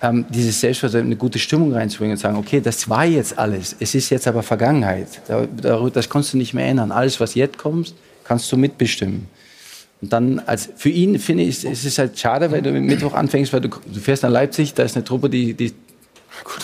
ähm, 0.03 0.26
dieses 0.29 0.61
Selbstvertrauen, 0.61 1.07
eine 1.07 1.17
gute 1.17 1.38
Stimmung 1.38 1.73
reinzubringen 1.73 2.17
und 2.17 2.21
sagen, 2.21 2.37
okay, 2.37 2.61
das 2.61 2.88
war 2.91 3.07
jetzt 3.07 3.38
alles, 3.38 3.75
es 3.81 3.95
ist 3.95 4.11
jetzt 4.11 4.26
aber 4.29 4.43
Vergangenheit. 4.43 5.09
Das 5.93 6.11
kannst 6.11 6.35
du 6.35 6.37
nicht 6.37 6.53
mehr 6.53 6.67
ändern. 6.67 6.93
Alles, 6.93 7.21
was 7.21 7.35
jetzt 7.35 7.57
kommt, 7.57 7.95
kannst 8.25 8.50
du 8.53 8.57
mitbestimmen. 8.57 9.29
Und 10.04 10.12
dann, 10.12 10.38
als 10.40 10.68
für 10.76 10.90
ihn 10.90 11.18
finde 11.18 11.44
ich, 11.44 11.64
ist 11.64 11.87
es 11.87 11.96
halt 11.96 12.18
schade, 12.18 12.52
weil 12.52 12.61
du 12.61 12.73
mit 12.73 12.82
Mittwoch 12.82 13.14
anfängst, 13.14 13.54
weil 13.54 13.62
du, 13.62 13.70
du 13.70 14.00
fährst 14.00 14.23
nach 14.23 14.28
Leipzig, 14.28 14.75
da 14.75 14.82
ist 14.82 14.96
eine 14.96 15.04
Truppe, 15.04 15.30
die, 15.30 15.54
die, 15.54 15.73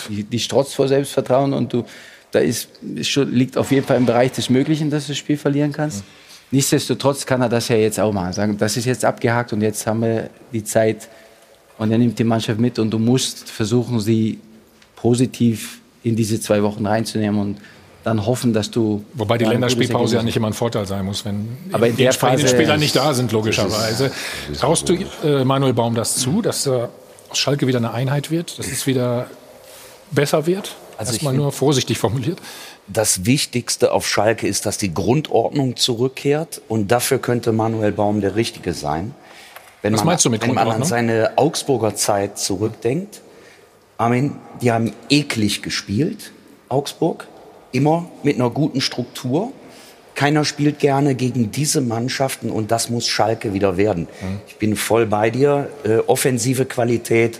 die, 0.09 0.23
die 0.25 0.39
strotzt 0.39 0.75
vor 0.75 0.87
Selbstvertrauen 0.87 1.51
und 1.53 1.73
du, 1.73 1.83
da 2.29 2.37
ist, 2.37 2.69
ist 2.93 3.09
schon, 3.09 3.33
liegt 3.33 3.57
auf 3.57 3.71
jeden 3.71 3.83
Fall 3.83 3.97
im 3.97 4.05
Bereich 4.05 4.31
des 4.33 4.51
Möglichen, 4.51 4.91
dass 4.91 5.07
du 5.07 5.13
das 5.13 5.17
Spiel 5.17 5.37
verlieren 5.37 5.71
kannst. 5.71 6.03
Mhm. 6.03 6.07
Nichtsdestotrotz 6.51 7.25
kann 7.25 7.41
er 7.41 7.49
das 7.49 7.67
ja 7.67 7.77
jetzt 7.77 7.99
auch 7.99 8.13
machen. 8.13 8.31
Sagen, 8.33 8.57
das 8.59 8.77
ist 8.77 8.85
jetzt 8.85 9.05
abgehakt 9.05 9.53
und 9.53 9.61
jetzt 9.61 9.87
haben 9.87 10.03
wir 10.03 10.29
die 10.53 10.63
Zeit 10.63 11.09
und 11.79 11.91
er 11.91 11.97
nimmt 11.97 12.19
die 12.19 12.23
Mannschaft 12.23 12.59
mit 12.59 12.77
und 12.77 12.91
du 12.91 12.99
musst 12.99 13.49
versuchen, 13.49 13.99
sie 13.99 14.37
positiv 14.95 15.79
in 16.03 16.15
diese 16.15 16.39
zwei 16.39 16.61
Wochen 16.61 16.85
reinzunehmen 16.85 17.41
und 17.41 17.57
dann 18.03 18.25
hoffen, 18.25 18.53
dass 18.53 18.71
du. 18.71 19.05
Wobei 19.13 19.37
die 19.37 19.45
Länderspielpause 19.45 20.15
ja 20.15 20.23
nicht 20.23 20.35
immer 20.35 20.47
ein 20.47 20.53
Vorteil 20.53 20.85
sein 20.85 21.05
muss, 21.05 21.25
wenn 21.25 21.57
Aber 21.71 21.87
in 21.87 21.95
die 21.95 22.05
entsprechenden 22.05 22.47
Spieler 22.47 22.77
nicht 22.77 22.95
da 22.95 23.13
sind, 23.13 23.31
logischerweise. 23.31 24.11
Traust 24.59 24.89
du 24.89 24.97
äh, 25.23 25.43
Manuel 25.43 25.73
Baum 25.73 25.95
das 25.95 26.15
zu, 26.17 26.41
dass 26.41 26.65
äh, 26.65 26.87
Schalke 27.33 27.67
wieder 27.67 27.77
eine 27.77 27.93
Einheit 27.93 28.31
wird, 28.31 28.57
dass 28.59 28.67
es 28.67 28.87
wieder 28.87 29.27
besser 30.11 30.45
wird? 30.45 30.75
Also 30.97 31.13
Erstmal 31.13 31.33
nur 31.33 31.51
vorsichtig 31.51 31.97
formuliert. 31.97 32.39
Das 32.87 33.25
Wichtigste 33.25 33.91
auf 33.91 34.07
Schalke 34.07 34.47
ist, 34.47 34.65
dass 34.65 34.77
die 34.77 34.93
Grundordnung 34.93 35.75
zurückkehrt. 35.75 36.61
Und 36.67 36.91
dafür 36.91 37.19
könnte 37.19 37.51
Manuel 37.51 37.91
Baum 37.91 38.21
der 38.21 38.35
Richtige 38.35 38.73
sein. 38.73 39.15
Wenn 39.81 39.93
Was 39.93 40.01
man, 40.01 40.07
meinst 40.07 40.25
du 40.25 40.29
mit 40.29 40.41
Wenn 40.43 40.53
man 40.53 40.69
an 40.69 40.83
seine 40.83 41.31
Augsburger 41.37 41.95
Zeit 41.95 42.37
zurückdenkt, 42.37 43.21
Armin, 43.97 44.35
die 44.61 44.71
haben 44.71 44.93
eklig 45.09 45.61
gespielt, 45.61 46.31
Augsburg. 46.69 47.27
Immer 47.71 48.09
mit 48.23 48.35
einer 48.35 48.49
guten 48.49 48.81
Struktur. 48.81 49.51
Keiner 50.15 50.43
spielt 50.45 50.79
gerne 50.79 51.15
gegen 51.15 51.51
diese 51.51 51.81
Mannschaften 51.81 52.49
und 52.49 52.71
das 52.71 52.89
muss 52.89 53.07
Schalke 53.07 53.53
wieder 53.53 53.77
werden. 53.77 54.07
Mhm. 54.21 54.39
Ich 54.47 54.57
bin 54.57 54.75
voll 54.75 55.05
bei 55.05 55.29
dir. 55.29 55.69
Äh, 55.83 55.97
offensive 56.07 56.65
Qualität, 56.65 57.39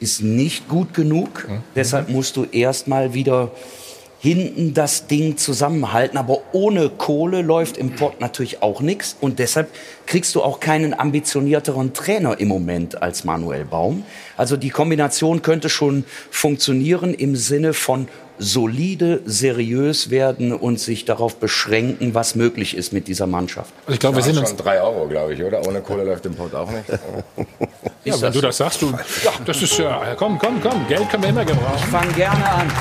ist 0.00 0.22
nicht 0.22 0.68
gut 0.68 0.94
genug. 0.94 1.48
Mhm. 1.48 1.58
Deshalb 1.74 2.08
musst 2.08 2.36
du 2.36 2.44
erstmal 2.44 3.14
wieder 3.14 3.52
hinten 4.20 4.74
das 4.74 5.06
Ding 5.06 5.38
zusammenhalten. 5.38 6.18
Aber 6.18 6.42
ohne 6.52 6.90
Kohle 6.90 7.42
läuft 7.42 7.78
im 7.78 7.94
Pott 7.94 8.20
natürlich 8.20 8.62
auch 8.62 8.80
nichts. 8.80 9.16
Und 9.20 9.38
deshalb 9.38 9.68
kriegst 10.06 10.34
du 10.34 10.42
auch 10.42 10.60
keinen 10.60 10.98
ambitionierteren 10.98 11.94
Trainer 11.94 12.38
im 12.38 12.48
Moment 12.48 13.02
als 13.02 13.24
Manuel 13.24 13.64
Baum. 13.64 14.04
Also 14.36 14.56
die 14.56 14.70
Kombination 14.70 15.42
könnte 15.42 15.68
schon 15.68 16.04
funktionieren 16.30 17.14
im 17.14 17.34
Sinne 17.36 17.72
von 17.72 18.08
solide, 18.40 19.20
seriös 19.26 20.10
werden 20.10 20.52
und 20.52 20.80
sich 20.80 21.04
darauf 21.04 21.36
beschränken, 21.36 22.14
was 22.14 22.34
möglich 22.34 22.74
ist 22.76 22.92
mit 22.92 23.06
dieser 23.06 23.26
Mannschaft. 23.26 23.72
Also 23.82 23.92
ich 23.92 24.00
glaube, 24.00 24.16
wir 24.16 24.22
sind 24.22 24.36
schon 24.36 24.56
drei 24.56 24.80
Euro, 24.80 25.06
glaube 25.06 25.34
ich, 25.34 25.42
oder? 25.42 25.66
Ohne 25.66 25.82
Kohle 25.82 26.04
läuft 26.04 26.24
im 26.24 26.34
Pott 26.34 26.54
auch 26.54 26.70
nicht. 26.70 26.84
ja, 28.04 28.20
wenn 28.20 28.32
du 28.32 28.40
das 28.40 28.56
sagst, 28.56 28.80
du, 28.80 28.86
ja, 29.24 29.32
das 29.44 29.60
ist 29.62 29.78
ja, 29.78 30.14
komm, 30.16 30.38
komm, 30.38 30.60
komm, 30.60 30.88
Geld 30.88 31.08
können 31.10 31.22
wir 31.22 31.30
immer 31.30 31.44
gebrauchen. 31.44 31.76
Ich 31.76 31.84
fange 31.84 32.12
gerne 32.14 32.50
an. 32.50 32.72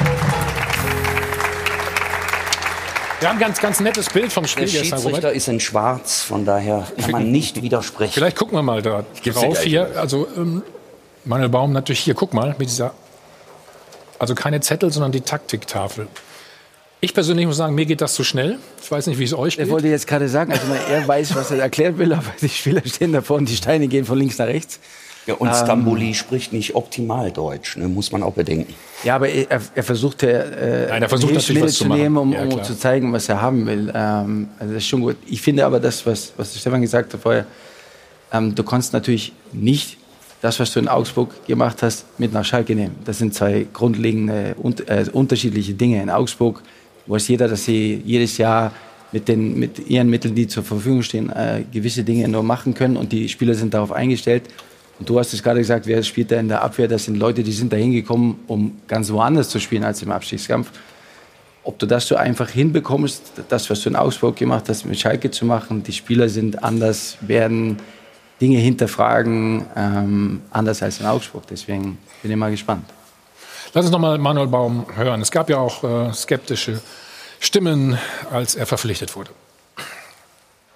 Wir 3.20 3.28
haben 3.28 3.36
ein 3.36 3.42
ganz, 3.42 3.60
ganz 3.60 3.82
nettes 3.82 4.10
Bild 4.10 4.32
vom 4.32 4.48
Spiel 4.48 4.66
Der 4.66 4.82
gestern. 4.82 5.00
Schiedsrichter 5.02 5.34
ist 5.34 5.50
in 5.50 5.60
Schwarz, 5.60 6.24
von 6.24 6.46
daher 6.46 6.88
kann 7.02 7.12
man 7.12 7.30
nicht 7.30 7.62
widersprechen. 7.62 8.14
Vielleicht 8.14 8.38
gucken 8.38 8.58
wir 8.58 8.64
mal 8.64 8.82
da 8.82 9.04
drauf 9.26 9.60
hier. 9.60 9.90
Also 9.98 10.26
ähm, 10.38 10.64
Manuel 11.26 11.50
Baum 11.50 11.74
natürlich 11.74 12.00
hier, 12.00 12.14
guck 12.14 12.34
mal, 12.34 12.56
mit 12.58 12.70
dieser 12.70 12.94
also 14.20 14.36
keine 14.36 14.62
Zettel, 14.62 14.92
sondern 14.92 15.12
die 15.12 15.22
Taktiktafel. 15.22 16.08
Ich 17.02 17.14
persönlich 17.14 17.46
muss 17.46 17.56
sagen, 17.56 17.76
mir 17.76 17.86
geht 17.86 18.02
das 18.02 18.14
zu 18.14 18.26
schnell. 18.26 18.60
Ich 18.84 18.92
weiß 18.92 19.08
nicht, 19.08 19.20
wie 19.20 19.24
es 19.24 19.34
euch 19.34 19.56
geht. 19.56 19.68
Er 19.68 19.72
wollte 19.72 19.88
jetzt 19.88 20.06
gerade 20.06 20.28
sagen, 20.28 20.52
also 20.52 20.66
er 20.90 21.08
weiß, 21.08 21.34
was 21.34 21.50
er 21.52 21.60
erklären 21.60 21.98
will, 21.98 22.12
aber 22.12 22.34
die 22.42 22.50
Spieler 22.50 22.82
stehen 22.86 23.14
davor 23.14 23.38
und 23.38 23.48
die 23.48 23.56
Steine 23.56 23.88
gehen 23.88 24.04
von 24.04 24.18
links 24.18 24.38
nach 24.38 24.48
rechts. 24.48 24.80
Ja, 25.26 25.36
und 25.36 25.48
ähm, 25.48 25.54
Stamboli 25.54 26.14
spricht 26.14 26.52
nicht 26.54 26.76
optimal 26.76 27.32
Deutsch, 27.32 27.78
ne, 27.78 27.88
muss 27.88 28.12
man 28.12 28.24
auch 28.24 28.34
bedenken. 28.34 28.74
Ja, 29.04 29.16
aber 29.16 29.30
er, 29.30 29.62
er 29.76 29.84
versucht, 29.84 30.24
äh, 30.24 30.88
Nein, 30.90 31.04
er 31.04 31.10
versucht 31.10 31.34
natürlich 31.34 31.64
was 31.64 31.76
zu, 31.76 31.88
nehmen, 31.88 32.18
um, 32.18 32.34
ja, 32.34 32.44
um 32.44 32.64
zu 32.64 32.78
zeigen, 32.78 33.14
was 33.14 33.30
er 33.30 33.42
haben 33.42 33.66
will. 33.68 33.94
Ähm, 33.94 34.50
also 34.58 34.74
das 34.74 34.84
ist 34.84 34.90
schon 34.90 35.02
gut. 35.02 35.18
Ich 35.28 35.42
finde 35.42 35.66
aber 35.66 35.80
das, 35.80 36.06
was, 36.06 36.34
was 36.36 36.60
Stefan 36.60 36.82
gesagt 36.82 37.14
hat 37.14 37.22
vorher, 37.22 37.46
ähm, 38.34 38.56
du 38.56 38.64
kannst 38.64 38.92
natürlich 38.92 39.32
nicht 39.54 39.99
das, 40.42 40.60
was 40.60 40.72
du 40.74 40.80
in 40.80 40.88
Augsburg 40.88 41.46
gemacht 41.46 41.82
hast, 41.82 42.06
mit 42.18 42.34
nach 42.34 42.46
Schalke 42.46 42.76
nehmen. 42.76 42.96
Das 43.06 43.18
sind 43.18 43.34
zwei 43.34 43.68
grundlegende, 43.74 44.56
äh, 44.88 45.06
unterschiedliche 45.12 45.74
Dinge. 45.74 46.02
In 46.02 46.10
Augsburg 46.10 46.62
weiß 47.08 47.28
jeder, 47.28 47.48
dass 47.48 47.66
sie 47.66 48.02
jedes 48.06 48.38
Jahr 48.38 48.72
mit, 49.12 49.28
den, 49.28 49.60
mit 49.60 49.90
ihren 49.90 50.10
Mitteln, 50.10 50.36
die 50.36 50.48
zur 50.48 50.64
Verfügung 50.64 51.02
stehen, 51.02 51.30
äh, 51.30 51.64
gewisse 51.72 52.04
Dinge 52.04 52.28
nur 52.28 52.44
machen 52.44 52.74
können 52.74 52.96
und 52.96 53.12
die 53.12 53.28
Spieler 53.28 53.56
sind 53.56 53.74
darauf 53.74 53.92
eingestellt. 53.92 54.44
Und 55.00 55.10
du 55.10 55.18
hast 55.18 55.34
es 55.34 55.42
gerade 55.42 55.60
gesagt, 55.60 55.88
wer 55.88 56.04
spielt 56.04 56.32
da 56.32 56.40
in 56.40 56.50
der 56.50 56.62
Abwehr? 56.62 56.88
Das 56.88 57.06
sind 57.06 57.18
Leute, 57.18 57.42
die 57.42 57.52
sind 57.52 57.72
da 57.72 57.78
hingekommen, 57.78 58.36
um 58.48 58.80
ganz 58.88 59.10
woanders 59.12 59.50
zu 59.50 59.60
spielen 59.60 59.84
als 59.84 60.02
im 60.02 60.12
Abstiegskampf. 60.12 60.72
Ob 61.64 61.80
du 61.80 61.86
das 61.86 62.08
so 62.08 62.16
einfach 62.16 62.50
hinbekommst, 62.50 63.32
das, 63.48 63.70
was 63.70 63.82
du 63.82 63.90
in 63.90 63.96
Augsburg 63.96 64.36
gemacht 64.36 64.66
hast, 64.68 64.86
mit 64.86 65.00
Schalke 65.00 65.32
zu 65.32 65.46
machen, 65.46 65.84
die 65.84 65.94
Spieler 65.94 66.30
sind 66.30 66.64
anders, 66.64 67.18
werden 67.22 67.78
Dinge 68.42 68.58
hinterfragen, 68.58 69.66
ähm, 69.76 70.42
anders 70.52 70.82
als 70.82 71.00
in 71.00 71.06
Augsburg. 71.06 71.44
Deswegen 71.50 71.98
bin 72.22 72.32
ich 72.32 72.38
mal 72.38 72.52
gespannt. 72.52 72.86
Lass 73.74 73.86
uns 73.86 73.92
noch 73.92 74.00
mal 74.00 74.18
Manuel 74.18 74.48
Baum 74.48 74.86
hören. 74.96 75.22
Es 75.22 75.32
gab 75.32 75.50
ja 75.50 75.58
auch 75.58 75.84
äh, 75.84 76.14
skeptische 76.14 76.82
Stimmen, 77.40 77.98
als 78.32 78.56
er 78.56 78.66
verpflichtet 78.66 79.16
wurde. 79.16 79.32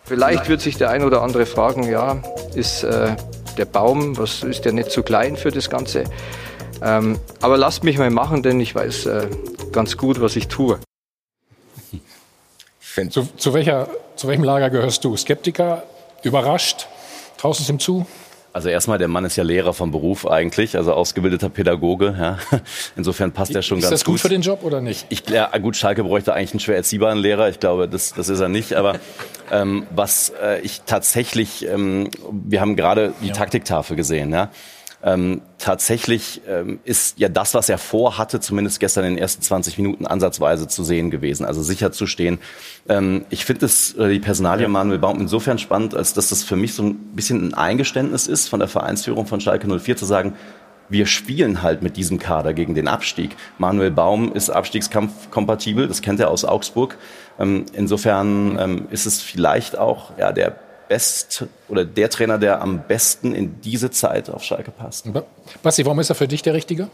Vielleicht 0.05 0.49
wird 0.49 0.61
sich 0.61 0.77
der 0.77 0.89
ein 0.89 1.03
oder 1.03 1.21
andere 1.21 1.45
fragen, 1.45 1.89
ja, 1.89 2.21
ist 2.53 2.83
äh, 2.83 3.15
der 3.57 3.65
Baum, 3.65 4.17
was 4.17 4.43
ist 4.43 4.65
der 4.65 4.73
nicht 4.73 4.91
zu 4.91 5.01
klein 5.01 5.37
für 5.37 5.49
das 5.49 5.69
Ganze? 5.69 6.03
Ähm, 6.81 7.19
aber 7.41 7.57
lasst 7.57 7.83
mich 7.83 7.97
mal 7.97 8.09
machen, 8.09 8.43
denn 8.43 8.59
ich 8.59 8.75
weiß 8.75 9.05
äh, 9.05 9.27
ganz 9.71 9.95
gut, 9.97 10.19
was 10.19 10.35
ich 10.35 10.49
tue. 10.49 10.79
Zu, 13.09 13.27
zu, 13.37 13.53
welcher, 13.53 13.87
zu 14.15 14.27
welchem 14.27 14.43
Lager 14.43 14.69
gehörst 14.69 15.03
du? 15.03 15.17
Skeptiker? 15.17 15.83
Überrascht? 16.21 16.87
Traust 17.43 17.59
du 17.59 17.63
es 17.63 17.69
ihm 17.69 17.77
zu? 17.77 18.05
Also 18.53 18.69
erstmal, 18.69 18.97
der 18.99 19.09
Mann 19.09 19.25
ist 19.25 19.35
ja 19.35 19.43
Lehrer 19.43 19.73
vom 19.73 19.91
Beruf 19.91 20.25
eigentlich, 20.25 20.77
also 20.77 20.93
ausgebildeter 20.93 21.49
Pädagoge. 21.49 22.15
Ja. 22.17 22.37
Insofern 22.95 23.33
passt 23.33 23.53
er 23.53 23.61
schon 23.61 23.79
ist 23.79 23.89
ganz 23.89 23.89
gut. 23.89 23.95
Ist 23.95 24.01
das 24.01 24.05
gut 24.05 24.19
für 24.21 24.29
den 24.29 24.41
Job 24.41 24.63
oder 24.63 24.79
nicht? 24.79 25.07
Ich, 25.09 25.29
ja, 25.29 25.49
gut, 25.57 25.75
Schalke 25.75 26.05
bräuchte 26.05 26.33
eigentlich 26.33 26.51
einen 26.51 26.61
schwer 26.61 26.77
erziehbaren 26.77 27.17
Lehrer. 27.17 27.49
Ich 27.49 27.59
glaube, 27.59 27.89
das, 27.89 28.13
das 28.13 28.29
ist 28.29 28.39
er 28.39 28.47
nicht. 28.47 28.75
Aber 28.75 28.97
ähm, 29.51 29.85
was 29.93 30.31
äh, 30.41 30.61
ich 30.61 30.83
tatsächlich, 30.85 31.67
ähm, 31.67 32.09
wir 32.31 32.61
haben 32.61 32.77
gerade 32.77 33.13
die 33.21 33.27
ja. 33.27 33.33
Taktiktafel 33.33 33.97
gesehen. 33.97 34.31
Ja. 34.31 34.49
Ähm, 35.05 35.41
tatsächlich 35.57 36.41
ähm, 36.47 36.79
ist 36.85 37.19
ja 37.19 37.27
das, 37.27 37.53
was 37.53 37.67
er 37.67 37.77
vorhatte, 37.77 38.39
zumindest 38.39 38.79
gestern 38.79 39.03
in 39.03 39.15
den 39.15 39.21
ersten 39.21 39.41
20 39.41 39.77
Minuten 39.77 40.07
ansatzweise 40.07 40.69
zu 40.69 40.83
sehen 40.83 41.11
gewesen. 41.11 41.45
Also 41.45 41.61
sicher 41.61 41.91
zu 41.91 42.07
stehen. 42.07 42.39
Ähm, 42.87 43.25
ich 43.29 43.43
finde 43.43 43.65
es, 43.65 43.93
äh, 43.95 44.09
die 44.09 44.19
Personalie 44.19 44.69
Manuel 44.69 44.99
Baum 44.99 45.19
insofern 45.19 45.59
spannend, 45.59 45.93
als 45.93 46.13
dass 46.13 46.29
das 46.29 46.43
für 46.43 46.55
mich 46.55 46.73
so 46.73 46.83
ein 46.83 46.95
bisschen 47.15 47.49
ein 47.49 47.53
Eingeständnis 47.53 48.27
ist 48.27 48.47
von 48.47 48.59
der 48.59 48.69
Vereinsführung 48.69 49.25
von 49.25 49.41
Schalke 49.41 49.67
04 49.67 49.97
zu 49.97 50.05
sagen, 50.05 50.35
wir 50.89 51.05
spielen 51.05 51.61
halt 51.61 51.81
mit 51.81 51.97
diesem 51.97 52.19
Kader 52.19 52.53
gegen 52.53 52.75
den 52.75 52.87
Abstieg. 52.87 53.35
Manuel 53.57 53.91
Baum 53.91 54.31
ist 54.33 54.49
abstiegskampfkompatibel, 54.49 55.87
das 55.87 56.01
kennt 56.01 56.19
er 56.19 56.29
aus 56.29 56.45
Augsburg. 56.45 56.97
Ähm, 57.39 57.65
insofern 57.73 58.57
ähm, 58.59 58.87
ist 58.91 59.05
es 59.05 59.21
vielleicht 59.21 59.77
auch 59.77 60.17
ja, 60.17 60.31
der 60.31 60.55
best 60.87 61.45
oder 61.69 61.85
der 61.85 62.09
Trainer, 62.09 62.37
der 62.37 62.61
am 62.61 62.83
besten 62.87 63.33
in 63.33 63.61
diese 63.61 63.91
Zeit 63.91 64.29
auf 64.29 64.43
Schalke 64.43 64.71
passt. 64.71 65.07
Basti, 65.61 65.85
warum 65.85 65.99
ist 65.99 66.09
er 66.09 66.15
für 66.15 66.27
dich 66.27 66.41
der 66.41 66.53
Richtige? 66.53 66.89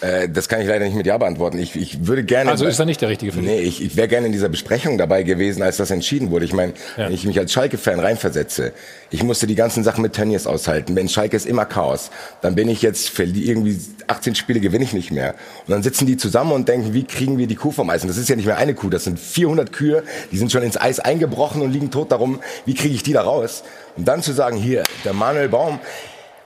Äh, 0.00 0.28
das 0.28 0.48
kann 0.48 0.60
ich 0.60 0.66
leider 0.66 0.84
nicht 0.84 0.96
mit 0.96 1.06
Ja 1.06 1.16
beantworten. 1.18 1.58
Ich, 1.58 1.76
ich 1.76 2.06
würde 2.06 2.24
gerne. 2.24 2.50
Also 2.50 2.66
ist 2.66 2.78
er 2.78 2.84
nicht 2.84 3.00
der 3.00 3.08
Richtige 3.08 3.32
für 3.32 3.38
dich? 3.40 3.48
Nee, 3.48 3.60
ich, 3.60 3.82
ich 3.82 3.96
wäre 3.96 4.08
gerne 4.08 4.26
in 4.26 4.32
dieser 4.32 4.48
Besprechung 4.48 4.98
dabei 4.98 5.22
gewesen, 5.22 5.62
als 5.62 5.76
das 5.76 5.90
entschieden 5.90 6.30
wurde. 6.30 6.44
Ich 6.44 6.52
meine, 6.52 6.72
Ja. 6.96 7.06
wenn 7.06 7.12
ich 7.14 7.24
mich 7.24 7.38
als 7.38 7.52
Schalke-Fan 7.52 8.00
reinversetze, 8.00 8.72
ich 9.10 9.22
musste 9.22 9.46
die 9.46 9.54
ganzen 9.54 9.84
Sachen 9.84 10.02
mit 10.02 10.12
Tönnies 10.14 10.46
aushalten. 10.46 10.96
Wenn 10.96 11.08
Schalke 11.08 11.36
ist 11.36 11.46
immer 11.46 11.64
Chaos, 11.64 12.10
dann 12.42 12.54
bin 12.54 12.68
ich 12.68 12.82
jetzt 12.82 13.08
für 13.08 13.26
die 13.26 13.48
irgendwie 13.48 13.78
18 14.08 14.34
Spiele 14.34 14.60
gewinne 14.60 14.84
ich 14.84 14.92
nicht 14.92 15.10
mehr. 15.12 15.34
Und 15.66 15.70
dann 15.72 15.82
sitzen 15.82 16.06
die 16.06 16.16
zusammen 16.16 16.52
und 16.52 16.68
denken, 16.68 16.92
wie 16.92 17.04
kriegen 17.04 17.38
wir 17.38 17.46
die 17.46 17.54
Kuh 17.56 17.70
vom 17.70 17.88
Eis? 17.90 18.02
Und 18.02 18.08
das 18.08 18.16
ist 18.18 18.28
ja 18.28 18.36
nicht 18.36 18.46
mehr 18.46 18.58
eine 18.58 18.74
Kuh, 18.74 18.90
das 18.90 19.04
sind 19.04 19.18
400 19.18 19.72
Kühe, 19.72 20.02
die 20.32 20.36
sind 20.38 20.50
schon 20.52 20.62
ins 20.62 20.76
Eis 20.76 21.00
eingebrochen 21.00 21.62
und 21.62 21.72
liegen 21.72 21.90
tot 21.90 22.10
darum. 22.12 22.40
Wie 22.66 22.74
kriege 22.74 22.94
ich 22.94 23.02
die 23.04 23.12
da 23.12 23.22
raus? 23.22 23.62
Und 23.96 24.06
dann 24.08 24.22
zu 24.22 24.32
sagen, 24.32 24.56
hier, 24.56 24.82
der 25.04 25.12
Manuel 25.12 25.48
Baum, 25.48 25.78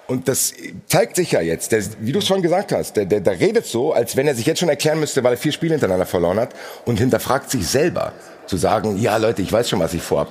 und 0.09 0.27
das 0.27 0.55
zeigt 0.87 1.17
sich 1.17 1.33
ja 1.33 1.43
jetzt, 1.43 1.71
der, 1.71 1.83
wie 2.01 2.13
du 2.13 2.19
es 2.19 2.27
schon 2.27 2.41
gesagt 2.41 2.73
hast, 2.73 2.97
der, 2.97 3.05
der, 3.05 3.21
der 3.21 3.39
redet 3.39 3.67
so, 3.67 3.93
als 3.93 4.17
wenn 4.17 4.27
er 4.27 4.35
sich 4.35 4.47
jetzt 4.47 4.59
schon 4.59 4.71
erklären 4.71 4.99
müsste, 4.99 5.23
weil 5.23 5.35
er 5.35 5.37
vier 5.37 5.53
Spiele 5.53 5.75
hintereinander 5.75 6.07
verloren 6.07 6.41
hat 6.41 6.55
und 6.87 6.99
hinterfragt 6.99 7.51
sich 7.51 7.67
selber, 7.69 8.15
zu 8.47 8.57
sagen, 8.57 8.97
ja 8.97 9.19
Leute, 9.19 9.43
ich 9.43 9.53
weiß 9.53 9.69
schon, 9.69 9.81
was 9.81 9.93
ich 9.93 10.03
vorhab. 10.03 10.29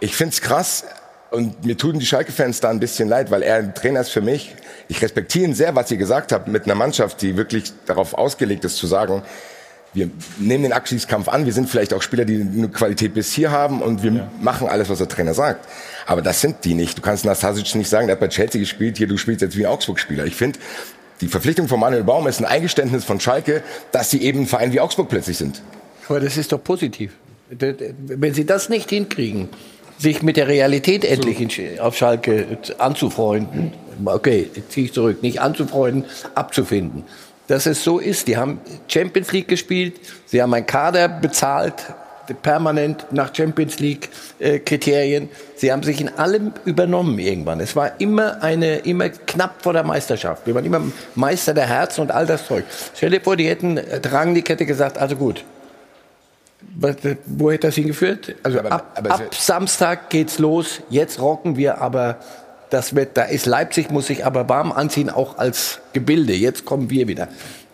Ich 0.00 0.16
find's 0.16 0.40
krass 0.40 0.84
und 1.30 1.64
mir 1.64 1.76
tun 1.76 2.00
die 2.00 2.06
Schalke-Fans 2.06 2.58
da 2.58 2.70
ein 2.70 2.80
bisschen 2.80 3.08
leid, 3.08 3.30
weil 3.30 3.44
er 3.44 3.56
ein 3.56 3.74
Trainer 3.76 4.00
ist 4.00 4.10
für 4.10 4.22
mich. 4.22 4.54
Ich 4.88 5.00
respektiere 5.00 5.44
ihn 5.44 5.54
sehr, 5.54 5.76
was 5.76 5.88
ihr 5.92 5.98
gesagt 5.98 6.32
habt, 6.32 6.48
mit 6.48 6.64
einer 6.64 6.74
Mannschaft, 6.74 7.22
die 7.22 7.36
wirklich 7.36 7.72
darauf 7.86 8.12
ausgelegt 8.14 8.64
ist, 8.64 8.76
zu 8.76 8.88
sagen, 8.88 9.22
wir 9.96 10.10
nehmen 10.38 10.62
den 10.62 10.72
Abschiedskampf 10.72 11.28
an, 11.28 11.46
wir 11.46 11.52
sind 11.52 11.68
vielleicht 11.68 11.94
auch 11.94 12.02
Spieler, 12.02 12.24
die 12.24 12.40
eine 12.40 12.68
Qualität 12.68 13.14
bis 13.14 13.32
hier 13.32 13.50
haben 13.50 13.80
und 13.80 14.02
wir 14.02 14.30
machen 14.40 14.68
alles, 14.68 14.90
was 14.90 14.98
der 14.98 15.08
Trainer 15.08 15.34
sagt. 15.34 15.66
Aber 16.06 16.22
das 16.22 16.40
sind 16.40 16.64
die 16.64 16.74
nicht. 16.74 16.98
Du 16.98 17.02
kannst 17.02 17.24
Nastasic 17.24 17.74
nicht 17.74 17.88
sagen, 17.88 18.06
der 18.06 18.14
hat 18.14 18.20
bei 18.20 18.28
Chelsea 18.28 18.60
gespielt, 18.60 18.98
hier, 18.98 19.08
du 19.08 19.16
spielst 19.16 19.40
jetzt 19.40 19.56
wie 19.56 19.66
ein 19.66 19.72
Augsburg-Spieler. 19.72 20.26
Ich 20.26 20.36
finde, 20.36 20.58
die 21.22 21.28
Verpflichtung 21.28 21.66
von 21.66 21.80
Manuel 21.80 22.04
Baum 22.04 22.26
ist 22.26 22.40
ein 22.40 22.44
Eingeständnis 22.44 23.04
von 23.04 23.20
Schalke, 23.20 23.62
dass 23.90 24.10
sie 24.10 24.22
eben 24.22 24.40
ein 24.40 24.46
Verein 24.46 24.72
wie 24.72 24.80
Augsburg 24.80 25.08
plötzlich 25.08 25.38
sind. 25.38 25.62
Aber 26.08 26.20
das 26.20 26.36
ist 26.36 26.52
doch 26.52 26.62
positiv. 26.62 27.12
Wenn 27.48 28.34
Sie 28.34 28.44
das 28.44 28.68
nicht 28.68 28.90
hinkriegen, 28.90 29.48
sich 29.98 30.22
mit 30.22 30.36
der 30.36 30.46
Realität 30.46 31.04
endlich 31.04 31.80
auf 31.80 31.96
Schalke 31.96 32.58
anzufreunden, 32.78 33.72
okay, 34.04 34.50
ziehe 34.68 34.86
ich 34.86 34.92
zurück, 34.92 35.22
nicht 35.22 35.40
anzufreunden, 35.40 36.04
abzufinden. 36.34 37.04
Dass 37.48 37.66
es 37.66 37.84
so 37.84 37.98
ist, 37.98 38.26
die 38.26 38.36
haben 38.36 38.60
Champions 38.88 39.32
League 39.32 39.48
gespielt, 39.48 40.00
sie 40.26 40.42
haben 40.42 40.52
einen 40.52 40.66
Kader 40.66 41.08
bezahlt, 41.08 41.74
permanent 42.34 43.06
nach 43.12 43.34
Champions 43.34 43.78
League 43.78 44.08
äh, 44.38 44.58
Kriterien. 44.58 45.28
Sie 45.54 45.72
haben 45.72 45.82
sich 45.82 46.00
in 46.00 46.08
allem 46.08 46.52
übernommen 46.64 47.18
irgendwann. 47.18 47.60
Es 47.60 47.76
war 47.76 48.00
immer 48.00 48.42
eine, 48.42 48.78
immer 48.78 49.08
knapp 49.10 49.62
vor 49.62 49.72
der 49.72 49.84
Meisterschaft. 49.84 50.46
Wir 50.46 50.54
waren 50.54 50.64
immer 50.64 50.80
Meister 51.14 51.54
der 51.54 51.66
Herzen 51.66 52.00
und 52.02 52.10
all 52.10 52.26
das 52.26 52.46
Zeug. 52.46 52.64
Stell 52.94 53.10
dir 53.10 53.20
vor, 53.20 53.36
die 53.36 53.48
hätten, 53.48 53.76
äh, 53.76 54.00
Rangnick 54.04 54.48
hätte 54.48 54.66
gesagt, 54.66 54.98
also 54.98 55.16
gut, 55.16 55.44
was, 56.74 56.96
äh, 57.04 57.16
wo 57.26 57.50
hätte 57.50 57.68
das 57.68 57.74
hingeführt? 57.74 58.34
Also 58.42 58.60
ab, 58.60 58.92
aber 58.96 59.10
es 59.10 59.20
ab 59.20 59.34
Samstag 59.34 60.10
geht's 60.10 60.38
los. 60.38 60.80
Jetzt 60.90 61.20
rocken 61.20 61.56
wir, 61.56 61.80
aber 61.80 62.18
das 62.70 62.94
wird, 62.94 63.16
da 63.16 63.22
ist 63.22 63.46
Leipzig, 63.46 63.90
muss 63.90 64.06
sich 64.08 64.24
aber 64.26 64.48
warm 64.48 64.72
anziehen, 64.72 65.10
auch 65.10 65.38
als 65.38 65.80
Gebilde. 65.92 66.34
Jetzt 66.34 66.64
kommen 66.64 66.90
wir 66.90 67.08
wieder. 67.08 67.28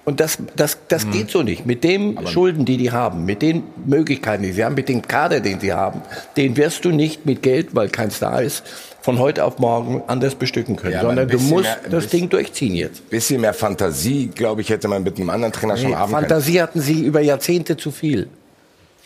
Und 0.04 0.18
das, 0.18 0.38
das, 0.56 0.78
das 0.88 1.08
geht 1.10 1.30
so 1.30 1.44
nicht. 1.44 1.64
Mit 1.64 1.84
den 1.84 2.26
Schulden, 2.26 2.64
die 2.64 2.76
die 2.76 2.90
haben, 2.90 3.24
mit 3.24 3.40
den 3.40 3.62
Möglichkeiten, 3.86 4.42
die 4.42 4.50
sie 4.50 4.64
haben, 4.64 4.74
mit 4.74 4.88
dem 4.88 5.00
Kader, 5.02 5.38
den 5.38 5.60
sie 5.60 5.72
haben, 5.72 6.02
den 6.36 6.56
wirst 6.56 6.84
du 6.84 6.90
nicht 6.90 7.24
mit 7.24 7.40
Geld, 7.42 7.68
weil 7.76 7.88
keins 7.88 8.18
da 8.18 8.40
ist, 8.40 8.64
von 9.00 9.20
heute 9.20 9.44
auf 9.44 9.60
morgen 9.60 10.02
anders 10.08 10.34
bestücken 10.34 10.74
können. 10.74 10.94
Ja, 10.94 11.00
aber 11.00 11.10
sondern 11.10 11.28
du 11.28 11.38
musst 11.38 11.64
mehr- 11.64 11.78
das 11.88 12.04
bisschen- 12.04 12.20
Ding 12.22 12.30
durchziehen 12.30 12.74
jetzt. 12.74 13.08
Bisschen 13.10 13.40
mehr 13.40 13.54
Fantasie, 13.54 14.26
glaube 14.34 14.60
ich, 14.62 14.70
hätte 14.70 14.88
man 14.88 15.04
mit 15.04 15.18
einem 15.18 15.30
anderen 15.30 15.52
Trainer 15.52 15.76
schon 15.76 15.90
Nee, 15.90 15.94
haben 15.96 16.12
können. 16.12 16.26
Fantasie 16.26 16.60
hatten 16.60 16.80
sie 16.80 17.04
über 17.04 17.20
Jahrzehnte 17.20 17.76
zu 17.76 17.92
viel. 17.92 18.28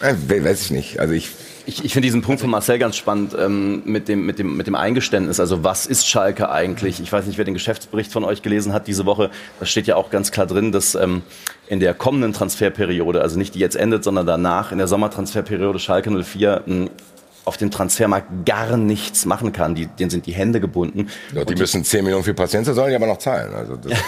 Äh, 0.00 0.15
we- 0.29 0.45
weiß 0.45 0.62
ich 0.62 0.71
nicht. 0.71 1.00
Also 1.00 1.15
ich, 1.15 1.31
Ich, 1.69 1.85
ich 1.85 1.93
finde 1.93 2.07
diesen 2.07 2.23
Punkt 2.23 2.41
von 2.41 2.49
Marcel 2.50 2.79
ganz 2.79 2.97
spannend 2.97 3.35
ähm, 3.38 3.83
mit, 3.87 4.07
dem, 4.09 4.25
mit, 4.25 4.38
dem, 4.38 4.57
mit 4.57 4.67
dem 4.69 4.75
Eingeständnis. 4.76 5.40
Also 5.40 5.64
was 5.64 5.87
ist 5.87 6.07
Schalke 6.07 6.49
eigentlich? 6.51 7.01
Ich 7.01 7.11
weiß 7.11 7.27
nicht, 7.27 7.38
wer 7.38 7.44
den 7.44 7.55
Geschäftsbericht 7.55 8.12
von 8.12 8.23
euch 8.25 8.42
gelesen 8.42 8.73
hat 8.73 8.87
diese 8.87 9.05
Woche. 9.07 9.31
Da 9.59 9.66
steht 9.66 9.87
ja 9.88 9.97
auch 9.97 10.11
ganz 10.11 10.31
klar 10.31 10.47
drin, 10.47 10.70
dass 10.70 10.94
ähm, 10.94 11.23
in 11.66 11.81
der 11.81 11.92
kommenden 11.94 12.33
Transferperiode, 12.33 13.20
also 13.20 13.37
nicht 13.38 13.55
die 13.57 13.59
jetzt 13.59 13.75
endet, 13.75 14.05
sondern 14.05 14.27
danach, 14.27 14.70
in 14.70 14.79
der 14.79 14.87
Sommertransferperiode 14.87 15.79
Schalke 15.81 16.11
04 16.23 16.62
mh, 16.66 16.90
auf 17.44 17.57
dem 17.57 17.70
Transfermarkt 17.73 18.44
gar 18.47 18.77
nichts 18.77 19.25
machen 19.25 19.53
kann. 19.53 19.75
Die, 19.75 19.87
denen 19.87 20.11
sind 20.11 20.27
die 20.27 20.35
Hände 20.35 20.61
gebunden. 20.61 21.09
ja, 21.35 21.44
die 21.44 21.55
müssen 21.57 21.83
10 21.85 22.05
Millionen 22.05 22.23
für 22.25 22.35
Patienten, 22.35 22.75
sollen 22.75 22.90
die 22.90 22.97
aber 22.97 23.07
noch 23.07 23.18
zahlen. 23.18 23.53
Also 23.55 23.77
das, 23.77 23.99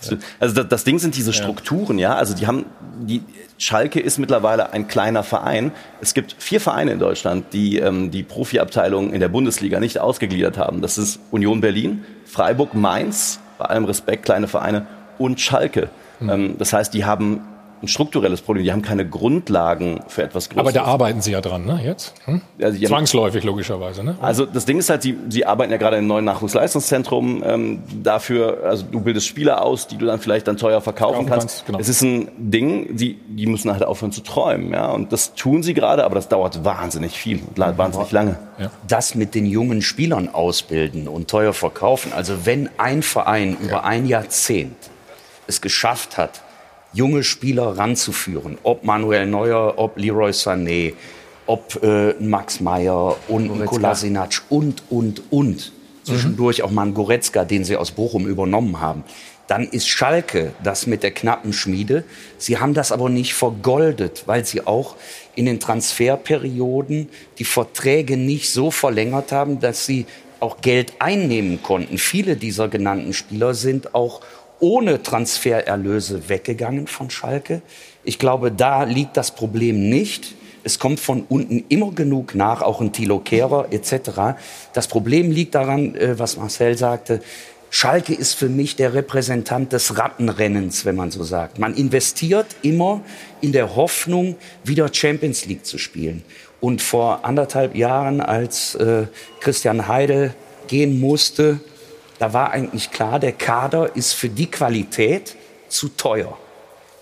Also 0.40 0.54
das, 0.56 0.68
das 0.68 0.84
Ding 0.84 0.98
sind 0.98 1.14
diese 1.16 1.32
Strukturen, 1.32 1.98
ja. 1.98 2.14
Also 2.14 2.34
die 2.34 2.46
haben, 2.48 2.64
die 3.00 3.22
Schalke 3.58 4.00
ist 4.00 4.18
mittlerweile 4.18 4.72
ein 4.72 4.88
kleiner 4.88 5.22
Verein. 5.22 5.72
Es 6.00 6.14
gibt 6.14 6.34
vier 6.38 6.60
Vereine 6.60 6.92
in 6.92 6.98
Deutschland, 6.98 7.52
die 7.52 7.78
ähm, 7.78 8.10
die 8.10 8.22
Profiabteilung 8.22 9.12
in 9.12 9.20
der 9.20 9.28
Bundesliga 9.28 9.80
nicht 9.80 9.98
ausgegliedert 9.98 10.58
haben. 10.58 10.80
Das 10.80 10.98
ist 10.98 11.20
Union 11.30 11.60
Berlin, 11.60 12.04
Freiburg, 12.24 12.74
Mainz, 12.74 13.40
bei 13.58 13.66
allem 13.66 13.84
Respekt, 13.84 14.24
kleine 14.24 14.48
Vereine 14.48 14.86
und 15.18 15.40
Schalke. 15.40 15.88
Ähm, 16.20 16.56
das 16.58 16.72
heißt, 16.72 16.92
die 16.94 17.04
haben 17.04 17.42
ein 17.84 17.88
strukturelles 17.88 18.42
Problem. 18.42 18.64
Die 18.64 18.72
haben 18.72 18.82
keine 18.82 19.08
Grundlagen 19.08 20.00
für 20.08 20.22
etwas 20.22 20.48
Großes. 20.48 20.60
Aber 20.60 20.72
da 20.72 20.84
arbeiten 20.84 21.20
Sie 21.22 21.32
ja 21.32 21.40
dran, 21.40 21.64
ne? 21.64 21.80
Jetzt? 21.84 22.14
Hm? 22.24 22.40
Also 22.60 22.84
Zwangsläufig, 22.84 23.44
logischerweise, 23.44 24.02
ne? 24.02 24.16
Also 24.20 24.46
das 24.46 24.64
Ding 24.64 24.78
ist 24.78 24.90
halt, 24.90 25.02
sie, 25.02 25.16
sie 25.28 25.46
arbeiten 25.46 25.70
ja 25.72 25.78
gerade 25.78 25.96
im 25.96 26.06
neuen 26.06 26.24
Nachwuchsleistungszentrum 26.24 27.42
ähm, 27.46 27.82
dafür, 28.02 28.64
also 28.64 28.84
du 28.90 29.00
bildest 29.00 29.26
Spieler 29.26 29.62
aus, 29.62 29.86
die 29.86 29.96
du 29.96 30.06
dann 30.06 30.18
vielleicht 30.18 30.48
dann 30.48 30.56
teuer 30.56 30.80
verkaufen 30.80 31.14
Kaufen 31.14 31.28
kannst. 31.28 31.48
kannst, 31.48 31.66
genau. 31.66 31.78
Es 31.78 31.88
ist 31.88 32.02
ein 32.02 32.28
Ding, 32.36 32.96
die, 32.96 33.14
die 33.14 33.46
müssen 33.46 33.70
halt 33.70 33.82
aufhören 33.84 34.12
zu 34.12 34.22
träumen, 34.22 34.72
ja. 34.72 34.90
Und 34.90 35.12
das 35.12 35.34
tun 35.34 35.62
sie 35.62 35.74
gerade, 35.74 36.04
aber 36.04 36.14
das 36.14 36.28
dauert 36.28 36.64
wahnsinnig 36.64 37.18
viel, 37.18 37.40
wahnsinnig 37.56 38.10
lange. 38.12 38.38
das 38.86 39.14
mit 39.14 39.34
den 39.34 39.46
jungen 39.46 39.82
Spielern 39.82 40.28
ausbilden 40.28 41.08
und 41.08 41.28
teuer 41.28 41.52
verkaufen. 41.52 42.12
Also 42.12 42.46
wenn 42.46 42.70
ein 42.78 43.02
Verein 43.02 43.56
über 43.60 43.84
ein 43.84 44.06
Jahrzehnt 44.06 44.76
es 45.46 45.60
geschafft 45.60 46.16
hat, 46.16 46.42
junge 46.94 47.24
Spieler 47.24 47.76
ranzuführen, 47.76 48.56
ob 48.62 48.84
Manuel 48.84 49.26
Neuer, 49.26 49.74
ob 49.76 49.98
Leroy 49.98 50.30
Sané, 50.30 50.94
ob 51.46 51.82
äh, 51.82 52.14
Max 52.20 52.60
Meyer 52.60 53.16
und 53.28 53.66
Kolasinac 53.66 54.42
und, 54.48 54.82
und, 54.88 55.22
und. 55.30 55.72
Zwischendurch 56.04 56.62
auch 56.62 56.70
mal 56.70 56.90
Goretzka, 56.92 57.44
den 57.44 57.64
sie 57.64 57.76
aus 57.76 57.90
Bochum 57.90 58.26
übernommen 58.26 58.80
haben. 58.80 59.04
Dann 59.46 59.64
ist 59.64 59.88
Schalke 59.88 60.52
das 60.62 60.86
mit 60.86 61.02
der 61.02 61.10
knappen 61.10 61.52
Schmiede. 61.52 62.04
Sie 62.38 62.58
haben 62.58 62.74
das 62.74 62.92
aber 62.92 63.08
nicht 63.08 63.34
vergoldet, 63.34 64.24
weil 64.26 64.44
sie 64.44 64.66
auch 64.66 64.96
in 65.34 65.46
den 65.46 65.60
Transferperioden 65.60 67.08
die 67.38 67.44
Verträge 67.44 68.16
nicht 68.16 68.50
so 68.50 68.70
verlängert 68.70 69.32
haben, 69.32 69.60
dass 69.60 69.86
sie 69.86 70.06
auch 70.40 70.60
Geld 70.60 70.94
einnehmen 70.98 71.62
konnten. 71.62 71.98
Viele 71.98 72.36
dieser 72.36 72.68
genannten 72.68 73.12
Spieler 73.12 73.54
sind 73.54 73.94
auch 73.94 74.20
ohne 74.60 75.02
Transfererlöse 75.02 76.28
weggegangen 76.28 76.86
von 76.86 77.10
Schalke. 77.10 77.62
Ich 78.04 78.18
glaube, 78.18 78.52
da 78.52 78.84
liegt 78.84 79.16
das 79.16 79.34
Problem 79.34 79.88
nicht. 79.88 80.34
Es 80.62 80.78
kommt 80.78 81.00
von 81.00 81.24
unten 81.28 81.64
immer 81.68 81.92
genug 81.92 82.34
nach, 82.34 82.62
auch 82.62 82.80
ein 82.80 82.92
Thilo 82.92 83.18
Kehrer 83.18 83.68
etc. 83.70 84.36
Das 84.72 84.88
Problem 84.88 85.30
liegt 85.30 85.54
daran, 85.54 85.94
äh, 85.94 86.18
was 86.18 86.36
Marcel 86.36 86.78
sagte, 86.78 87.20
Schalke 87.76 88.14
ist 88.14 88.34
für 88.34 88.48
mich 88.48 88.76
der 88.76 88.94
Repräsentant 88.94 89.72
des 89.72 89.98
Rattenrennens, 89.98 90.84
wenn 90.84 90.94
man 90.94 91.10
so 91.10 91.24
sagt. 91.24 91.58
Man 91.58 91.74
investiert 91.74 92.46
immer 92.62 93.00
in 93.40 93.50
der 93.50 93.74
Hoffnung, 93.74 94.36
wieder 94.62 94.88
Champions 94.94 95.46
League 95.46 95.66
zu 95.66 95.76
spielen. 95.76 96.22
Und 96.60 96.80
vor 96.80 97.24
anderthalb 97.24 97.74
Jahren, 97.74 98.20
als 98.20 98.76
äh, 98.76 99.08
Christian 99.40 99.88
Heidel 99.88 100.34
gehen 100.68 101.00
musste, 101.00 101.58
da 102.18 102.32
war 102.32 102.50
eigentlich 102.52 102.90
klar, 102.90 103.18
der 103.18 103.32
Kader 103.32 103.96
ist 103.96 104.12
für 104.12 104.28
die 104.28 104.50
Qualität 104.50 105.36
zu 105.68 105.88
teuer. 105.88 106.36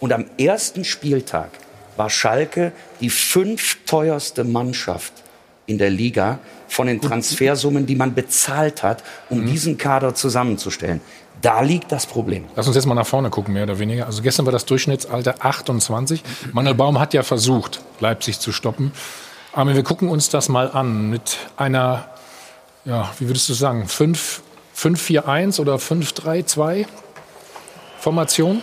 Und 0.00 0.12
am 0.12 0.24
ersten 0.38 0.84
Spieltag 0.84 1.50
war 1.96 2.10
Schalke 2.10 2.72
die 3.00 3.10
fünf 3.10 3.78
teuerste 3.86 4.44
Mannschaft 4.44 5.12
in 5.66 5.78
der 5.78 5.90
Liga 5.90 6.38
von 6.68 6.86
den 6.86 7.00
Transfersummen, 7.00 7.86
die 7.86 7.94
man 7.94 8.14
bezahlt 8.14 8.82
hat, 8.82 9.04
um 9.28 9.46
diesen 9.46 9.76
Kader 9.76 10.14
zusammenzustellen. 10.14 11.00
Da 11.40 11.60
liegt 11.60 11.92
das 11.92 12.06
Problem. 12.06 12.44
Lass 12.56 12.66
uns 12.66 12.76
jetzt 12.76 12.86
mal 12.86 12.94
nach 12.94 13.06
vorne 13.06 13.30
gucken, 13.30 13.54
mehr 13.54 13.64
oder 13.64 13.78
weniger. 13.78 14.06
Also 14.06 14.22
gestern 14.22 14.46
war 14.46 14.52
das 14.52 14.64
Durchschnittsalter 14.64 15.36
28. 15.40 16.22
Manuel 16.52 16.74
Baum 16.74 16.98
hat 16.98 17.14
ja 17.14 17.22
versucht, 17.22 17.80
Leipzig 18.00 18.38
zu 18.38 18.52
stoppen. 18.52 18.92
Aber 19.52 19.74
wir 19.74 19.82
gucken 19.82 20.08
uns 20.08 20.30
das 20.30 20.48
mal 20.48 20.70
an 20.70 21.10
mit 21.10 21.38
einer, 21.56 22.08
ja, 22.84 23.10
wie 23.18 23.28
würdest 23.28 23.48
du 23.48 23.54
sagen, 23.54 23.86
5-4-1 24.76 25.60
oder 25.60 25.76
5-3-2 25.76 26.86
Formation. 27.98 28.62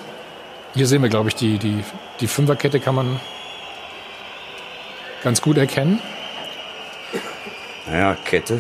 Hier 0.74 0.88
sehen 0.88 1.02
wir, 1.02 1.10
glaube 1.10 1.30
ich, 1.30 1.36
die, 1.36 1.58
die, 1.58 1.84
die 2.20 2.28
Fünferkette 2.28 2.80
kann 2.80 2.96
man 2.96 3.20
ganz 5.24 5.42
gut 5.42 5.58
erkennen. 5.58 6.00
Naja, 7.88 8.16
Kette. 8.26 8.60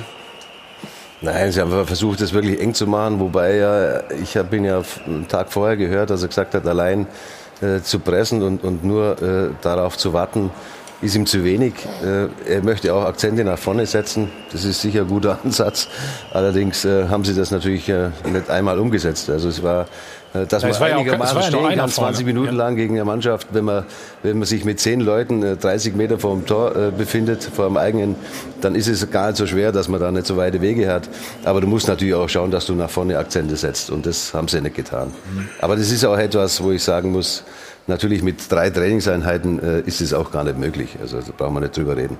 Nein, 1.21 1.51
sie 1.51 1.59
haben 1.59 1.85
versucht, 1.85 2.21
das 2.21 2.31
wirklich 2.31 2.61
eng 2.61 2.73
zu 2.73 2.87
machen, 2.87 3.19
wobei 3.19 3.57
ja, 3.57 4.09
ich 4.21 4.37
habe 4.37 4.55
ihn 4.55 4.63
ja 4.63 4.81
einen 5.05 5.27
Tag 5.27 5.51
vorher 5.51 5.75
gehört, 5.75 6.09
dass 6.09 6.21
er 6.21 6.29
gesagt 6.29 6.53
hat, 6.53 6.65
allein 6.65 7.07
äh, 7.61 7.81
zu 7.81 7.99
pressen 7.99 8.41
und, 8.41 8.63
und 8.63 8.85
nur 8.85 9.21
äh, 9.21 9.49
darauf 9.61 9.97
zu 9.97 10.13
warten, 10.13 10.49
ist 11.01 11.15
ihm 11.15 11.25
zu 11.25 11.43
wenig. 11.43 11.73
Äh, 12.03 12.53
er 12.53 12.63
möchte 12.63 12.93
auch 12.93 13.03
Akzente 13.03 13.43
nach 13.43 13.57
vorne 13.57 13.85
setzen. 13.85 14.29
Das 14.51 14.65
ist 14.65 14.81
sicher 14.81 15.01
ein 15.01 15.07
guter 15.07 15.39
Ansatz. 15.43 15.87
Allerdings 16.33 16.83
äh, 16.85 17.07
haben 17.07 17.23
sie 17.23 17.33
das 17.33 17.51
natürlich 17.51 17.87
äh, 17.89 18.09
nicht 18.31 18.49
einmal 18.49 18.79
umgesetzt. 18.79 19.29
Also 19.29 19.49
es 19.49 19.63
war 19.63 19.87
dass 20.31 20.61
man 20.61 20.79
war 20.79 20.89
ja 20.89 20.97
einigermaßen 20.97 21.37
ja 21.37 21.41
stehen 21.41 21.63
kann, 21.69 21.89
vorne. 21.89 22.13
20 22.13 22.23
Minuten 22.27 22.53
lang 22.55 22.75
gegen 22.75 22.93
eine 22.93 23.03
Mannschaft, 23.03 23.47
wenn 23.51 23.65
man, 23.65 23.85
wenn 24.21 24.37
man 24.37 24.47
sich 24.47 24.63
mit 24.63 24.79
zehn 24.79 24.99
Leuten 24.99 25.41
äh, 25.41 25.57
30 25.57 25.95
Meter 25.95 26.19
vor 26.19 26.35
dem 26.35 26.45
Tor 26.45 26.69
befindet, 26.95 27.43
vor 27.43 27.65
dem 27.65 27.77
eigenen, 27.77 28.15
dann 28.61 28.75
ist 28.75 28.87
es 28.87 29.09
gar 29.09 29.29
nicht 29.29 29.37
so 29.37 29.47
schwer, 29.47 29.71
dass 29.71 29.87
man 29.87 29.99
da 29.99 30.11
nicht 30.11 30.27
so 30.27 30.37
weite 30.37 30.61
Wege 30.61 30.87
hat. 30.87 31.09
Aber 31.45 31.61
du 31.61 31.67
musst 31.67 31.87
natürlich 31.87 32.13
auch 32.13 32.29
schauen, 32.29 32.51
dass 32.51 32.67
du 32.67 32.75
nach 32.75 32.91
vorne 32.91 33.17
Akzente 33.17 33.55
setzt 33.55 33.89
und 33.89 34.05
das 34.05 34.31
haben 34.35 34.47
sie 34.47 34.61
nicht 34.61 34.75
getan. 34.75 35.07
Mhm. 35.07 35.49
Aber 35.61 35.75
das 35.75 35.89
ist 35.89 36.05
auch 36.05 36.17
etwas, 36.17 36.61
wo 36.61 36.73
ich 36.73 36.83
sagen 36.83 37.11
muss, 37.11 37.43
natürlich 37.89 38.23
mit 38.23 38.49
drei 38.49 38.69
Trainingseinheiten 38.69 39.61
äh, 39.61 39.79
ist 39.81 39.99
es 39.99 40.13
auch 40.13 40.31
gar 40.31 40.45
nicht 40.45 40.57
möglich. 40.57 40.97
Also 41.01 41.17
da 41.17 41.33
brauchen 41.37 41.55
wir 41.55 41.61
nicht 41.61 41.75
drüber 41.75 41.97
reden. 41.97 42.17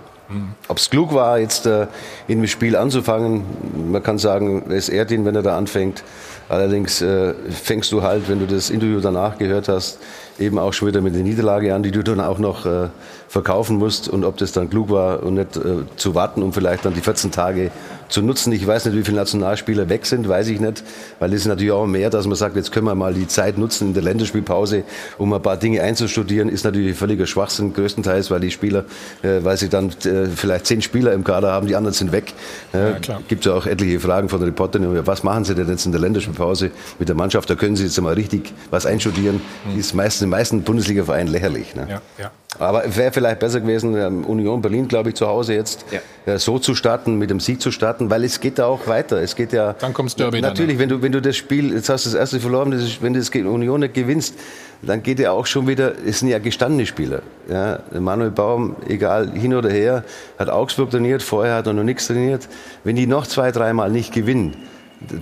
Ob 0.67 0.77
es 0.77 0.89
klug 0.91 1.13
war, 1.13 1.39
jetzt 1.39 1.65
äh, 1.65 1.87
in 2.27 2.39
dem 2.39 2.47
Spiel 2.47 2.75
anzufangen, 2.75 3.43
man 3.91 4.03
kann 4.03 4.19
sagen, 4.19 4.69
es 4.69 4.87
ehrt 4.87 5.09
ihn, 5.09 5.25
wenn 5.25 5.35
er 5.35 5.41
da 5.41 5.57
anfängt. 5.57 6.03
Allerdings 6.49 7.01
äh, 7.01 7.33
fängst 7.49 7.91
du 7.91 8.03
halt, 8.03 8.29
wenn 8.29 8.39
du 8.39 8.45
das 8.45 8.69
Interview 8.69 8.99
danach 8.99 9.39
gehört 9.39 9.67
hast, 9.67 9.97
eben 10.37 10.59
auch 10.59 10.73
schon 10.73 10.87
wieder 10.87 11.01
mit 11.01 11.15
der 11.15 11.23
Niederlage 11.23 11.73
an, 11.73 11.81
die 11.81 11.91
du 11.91 12.03
dann 12.03 12.19
auch 12.19 12.37
noch 12.37 12.67
äh, 12.67 12.89
verkaufen 13.29 13.77
musst. 13.77 14.09
Und 14.09 14.25
ob 14.25 14.37
das 14.37 14.51
dann 14.51 14.69
klug 14.69 14.89
war 14.89 15.23
und 15.23 15.35
nicht 15.35 15.55
äh, 15.55 15.85
zu 15.95 16.15
warten, 16.15 16.43
um 16.43 16.51
vielleicht 16.51 16.83
dann 16.83 16.93
die 16.93 17.01
14 17.01 17.31
Tage 17.31 17.71
zu 18.09 18.23
nutzen. 18.23 18.51
Ich 18.51 18.65
weiß 18.65 18.85
nicht, 18.85 18.97
wie 18.97 19.03
viele 19.03 19.17
Nationalspieler 19.17 19.87
weg 19.87 20.05
sind, 20.05 20.27
weiß 20.27 20.47
ich 20.47 20.59
nicht. 20.59 20.83
Weil 21.19 21.31
es 21.33 21.41
ist 21.41 21.47
natürlich 21.47 21.71
auch 21.71 21.85
mehr, 21.85 22.09
dass 22.09 22.25
man 22.25 22.35
sagt, 22.35 22.55
jetzt 22.55 22.71
können 22.71 22.87
wir 22.87 22.95
mal 22.95 23.13
die 23.13 23.27
Zeit 23.27 23.57
nutzen 23.57 23.89
in 23.89 23.93
der 23.93 24.01
Länderspielpause, 24.03 24.83
um 25.17 25.31
ein 25.31 25.41
paar 25.41 25.57
Dinge 25.57 25.81
einzustudieren. 25.81 26.49
Ist 26.49 26.65
natürlich 26.65 26.97
völliger 26.97 27.27
Schwachsinn, 27.27 27.73
größtenteils, 27.73 28.31
weil 28.31 28.39
die 28.39 28.51
Spieler, 28.51 28.85
äh, 29.21 29.43
weil 29.43 29.57
sie 29.57 29.69
dann 29.69 29.89
äh, 30.05 30.25
vielleicht 30.35 30.65
zehn 30.65 30.81
Spieler 30.81 31.13
im 31.13 31.23
Kader 31.23 31.51
haben, 31.51 31.67
die 31.67 31.75
anderen 31.75 31.93
sind 31.93 32.11
weg. 32.11 32.33
Äh, 32.73 32.99
klar. 32.99 33.21
Gibt 33.27 33.45
ja 33.45 33.53
auch 33.53 33.67
etliche 33.67 33.99
Fragen 33.99 34.27
von 34.27 34.41
Reportern. 34.41 34.95
ja, 34.95 35.05
Was 35.05 35.23
machen 35.23 35.45
sie 35.45 35.53
denn 35.53 35.69
jetzt 35.69 35.85
in 35.85 35.91
der 35.91 36.01
Länderspielpause 36.01 36.71
mit 36.97 37.07
der 37.07 37.15
Mannschaft? 37.15 37.47
Da 37.49 37.55
können 37.55 37.75
sie 37.75 37.83
jetzt 37.83 38.01
mal 38.01 38.15
richtig 38.15 38.53
was 38.71 38.87
einstudieren. 38.87 39.39
Ist 39.77 39.93
meistens 39.93 40.21
in 40.21 40.25
den 40.25 40.31
meisten 40.31 40.63
Bundesliga-Vereinen 40.63 41.31
lächerlich. 41.31 41.75
Ne? 41.75 41.87
Ja, 41.89 42.01
ja. 42.17 42.31
Aber 42.57 42.83
wäre 42.95 43.11
vielleicht 43.19 43.39
besser 43.39 43.59
gewesen, 43.59 43.95
ähm, 43.97 44.23
Union 44.23 44.61
Berlin, 44.61 44.87
glaube 44.87 45.09
ich, 45.09 45.15
zu 45.15 45.27
Hause 45.27 45.53
jetzt 45.53 45.85
äh, 46.25 46.37
so 46.37 46.57
zu 46.57 46.73
starten, 46.73 47.17
mit 47.17 47.29
dem 47.29 47.41
Sieg 47.41 47.61
zu 47.61 47.69
starten, 47.69 48.09
weil 48.09 48.23
es 48.23 48.39
geht 48.39 48.59
da 48.59 48.65
auch 48.65 48.87
weiter. 48.87 49.21
Es 49.21 49.35
geht 49.35 49.51
ja. 49.51 49.73
Dann 49.73 49.93
kommt's 49.93 50.15
Derby 50.15 50.39
dann, 50.39 50.51
Natürlich, 50.51 50.79
wenn 50.79 50.87
du, 50.87 51.01
wenn 51.01 51.11
du 51.11 51.21
das 51.21 51.35
Spiel, 51.35 51.73
jetzt 51.73 51.89
hast 51.89 52.05
du 52.05 52.11
das 52.11 52.19
erste 52.19 52.39
verloren, 52.39 52.71
das 52.71 52.81
ist, 52.81 53.01
wenn 53.01 53.13
du 53.13 53.19
das 53.19 53.29
gegen 53.29 53.47
Union 53.47 53.81
nicht 53.81 53.93
gewinnst, 53.93 54.35
dann 54.81 55.03
geht 55.03 55.19
ja 55.19 55.31
auch 55.31 55.45
schon 55.45 55.67
wieder, 55.67 55.93
es 56.05 56.19
sind 56.19 56.29
ja 56.29 56.39
gestandene 56.39 56.85
Spieler. 56.85 57.21
Ja, 57.49 57.79
Manuel 57.99 58.31
Baum, 58.31 58.77
egal 58.87 59.31
hin 59.31 59.53
oder 59.53 59.69
her, 59.69 60.05
hat 60.37 60.49
Augsburg 60.49 60.91
trainiert, 60.91 61.21
vorher 61.21 61.55
hat 61.55 61.67
er 61.67 61.73
noch 61.73 61.83
nichts 61.83 62.07
trainiert. 62.07 62.47
Wenn 62.85 62.95
die 62.95 63.05
noch 63.05 63.27
zwei, 63.27 63.51
dreimal 63.51 63.91
nicht 63.91 64.13
gewinnen, 64.13 64.55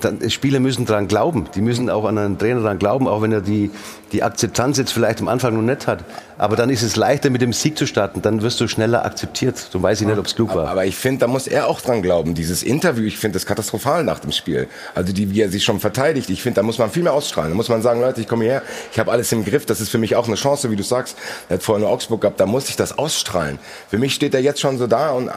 dann, 0.02 0.28
Spieler 0.30 0.60
müssen 0.60 0.86
dran 0.86 1.08
glauben. 1.08 1.48
Die 1.54 1.62
müssen 1.62 1.90
auch 1.90 2.06
an 2.06 2.18
einen 2.18 2.38
Trainer 2.40 2.62
dran 2.62 2.80
glauben, 2.80 3.08
auch 3.08 3.22
wenn 3.22 3.32
er 3.32 3.42
die, 3.42 3.70
die 4.12 4.24
Akzeptanz 4.24 4.78
jetzt 4.78 4.92
vielleicht 4.92 5.22
am 5.22 5.28
Anfang 5.28 5.54
noch 5.54 5.62
nicht 5.62 5.86
hat. 5.86 6.04
Aber 6.40 6.56
dann 6.56 6.70
ist 6.72 6.82
es 6.82 6.96
leichter, 6.96 7.30
mit 7.30 7.42
dem 7.42 7.54
Sieg 7.54 7.78
zu 7.78 7.86
starten. 7.86 8.24
Dann 8.24 8.42
wirst 8.42 8.60
du 8.60 8.68
schneller 8.68 9.06
akzeptiert. 9.06 9.58
So 9.58 9.82
weiß 9.82 10.02
ich 10.02 10.08
nicht, 10.08 10.18
ob 10.18 10.26
es 10.26 10.36
klug 10.36 10.56
war. 10.56 10.68
Aber 10.68 10.86
ich 10.86 10.96
finde, 10.96 11.20
da 11.20 11.28
muss 11.28 11.48
er 11.48 11.68
auch 11.68 11.80
dran 11.80 12.02
glauben. 12.02 12.34
Dieses 12.34 12.63
Interview, 12.63 13.06
ich 13.06 13.18
finde 13.18 13.36
das 13.36 13.46
katastrophal 13.46 14.04
nach 14.04 14.20
dem 14.20 14.32
Spiel. 14.32 14.68
Also 14.96 15.13
die, 15.13 15.32
wie 15.32 15.42
er 15.42 15.50
sich 15.50 15.63
schon 15.63 15.80
verteidigt. 15.80 16.30
Ich 16.32 16.42
finde, 16.42 16.56
da 16.56 16.63
muss 16.63 16.80
man 16.80 16.90
viel 16.90 17.04
mehr 17.04 17.13
ausstrahlen. 17.13 17.52
Da 17.52 17.56
muss 17.56 17.70
man 17.70 17.84
sagen, 17.84 18.02
Leute, 18.02 18.20
ich 18.22 18.28
komme 18.28 18.46
hierher, 18.46 18.63
ich 18.92 19.00
habe 19.00 19.12
alles 19.12 19.32
im 19.32 19.46
Griff. 19.46 19.68
Das 19.68 19.80
ist 19.80 19.90
für 19.90 20.00
mich 20.00 20.16
auch 20.16 20.28
eine 20.28 20.36
Chance, 20.36 20.72
wie 20.72 20.76
du 20.76 20.84
sagst. 20.84 21.18
Er 21.50 21.56
hat 21.56 21.63
vorher 21.63 21.82
nur 21.86 21.92
Augsburg 21.92 22.22
gehabt, 22.22 22.40
da 22.40 22.48
muss 22.48 22.70
ich 22.70 22.76
das 22.76 22.98
ausstrahlen. 22.98 23.60
Für 23.90 24.00
mich 24.00 24.16
steht 24.16 24.34
er 24.34 24.42
jetzt 24.42 24.60
schon 24.60 24.78
so 24.80 24.88
da 24.88 25.12
und 25.12 25.30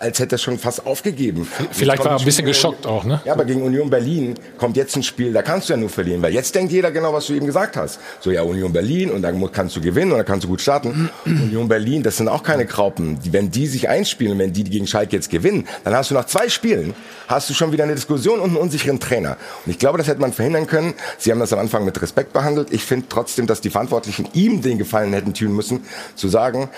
als 0.00 0.18
hätte 0.18 0.36
er 0.36 0.38
schon 0.38 0.58
fast 0.58 0.86
aufgegeben. 0.86 1.46
Vielleicht 1.72 2.02
war 2.02 2.12
er 2.12 2.18
ein 2.18 2.24
bisschen 2.24 2.46
geschockt 2.46 2.86
auch, 2.86 3.04
ne? 3.04 3.20
Ja, 3.26 3.34
aber 3.34 3.44
gegen 3.44 3.62
Union 3.62 3.90
Berlin 3.90 4.34
kommt 4.56 4.78
jetzt 4.78 4.96
ein 4.96 5.02
Spiel, 5.02 5.32
da 5.32 5.42
kannst 5.42 5.68
du 5.68 5.74
ja 5.74 5.76
nur 5.76 5.90
verlieren, 5.90 6.22
weil 6.22 6.32
jetzt 6.32 6.54
denkt 6.54 6.72
jeder 6.72 6.90
genau, 6.90 7.12
was 7.12 7.26
du 7.26 7.34
eben 7.34 7.44
gesagt 7.44 7.76
hast. 7.76 8.00
So, 8.20 8.30
ja, 8.30 8.42
Union 8.42 8.72
Berlin 8.72 9.10
und 9.10 9.20
dann 9.20 9.52
kannst 9.52 9.76
du 9.76 9.80
gewinnen 9.82 10.12
und 10.12 10.16
dann 10.16 10.26
kannst 10.26 10.44
du 10.44 10.48
gut 10.48 10.62
starten. 10.62 11.10
Union 11.26 11.68
Berlin, 11.68 12.02
das 12.02 12.16
sind 12.16 12.28
auch 12.28 12.42
keine 12.42 12.64
Graupen. 12.64 13.20
Die, 13.20 13.32
wenn 13.34 13.50
die 13.50 13.66
sich 13.66 13.90
einspielen, 13.90 14.38
wenn 14.38 14.54
die 14.54 14.64
gegen 14.64 14.86
Schalke 14.86 15.14
jetzt 15.14 15.28
gewinnen, 15.28 15.68
dann 15.84 15.94
hast 15.94 16.10
du 16.10 16.14
nach 16.14 16.24
zwei 16.24 16.48
Spielen, 16.48 16.94
hast 17.28 17.50
du 17.50 17.54
schon 17.54 17.70
wieder 17.70 17.84
eine 17.84 17.94
Diskussion 17.94 18.40
und 18.40 18.48
einen 18.48 18.56
unsicheren 18.56 19.00
Trainer. 19.00 19.36
Und 19.66 19.70
ich 19.72 19.78
glaube, 19.78 19.98
das 19.98 20.08
hätte 20.08 20.22
man 20.22 20.32
verhindern 20.32 20.66
können. 20.66 20.94
Sie 21.18 21.30
haben 21.30 21.40
das 21.40 21.52
am 21.52 21.58
Anfang 21.58 21.84
mit 21.84 22.00
Respekt 22.00 22.32
behandelt. 22.32 22.68
Ich 22.72 22.84
finde 22.84 23.06
trotzdem, 23.10 23.46
dass 23.46 23.60
die 23.60 23.70
Verantwortlichen 23.70 24.26
ihm 24.32 24.62
den 24.62 24.78
Gefallen 24.78 25.12
hätten 25.12 25.34
tun 25.34 25.54
müssen, 25.54 25.84
zu 26.14 26.28
sagen, 26.28 26.70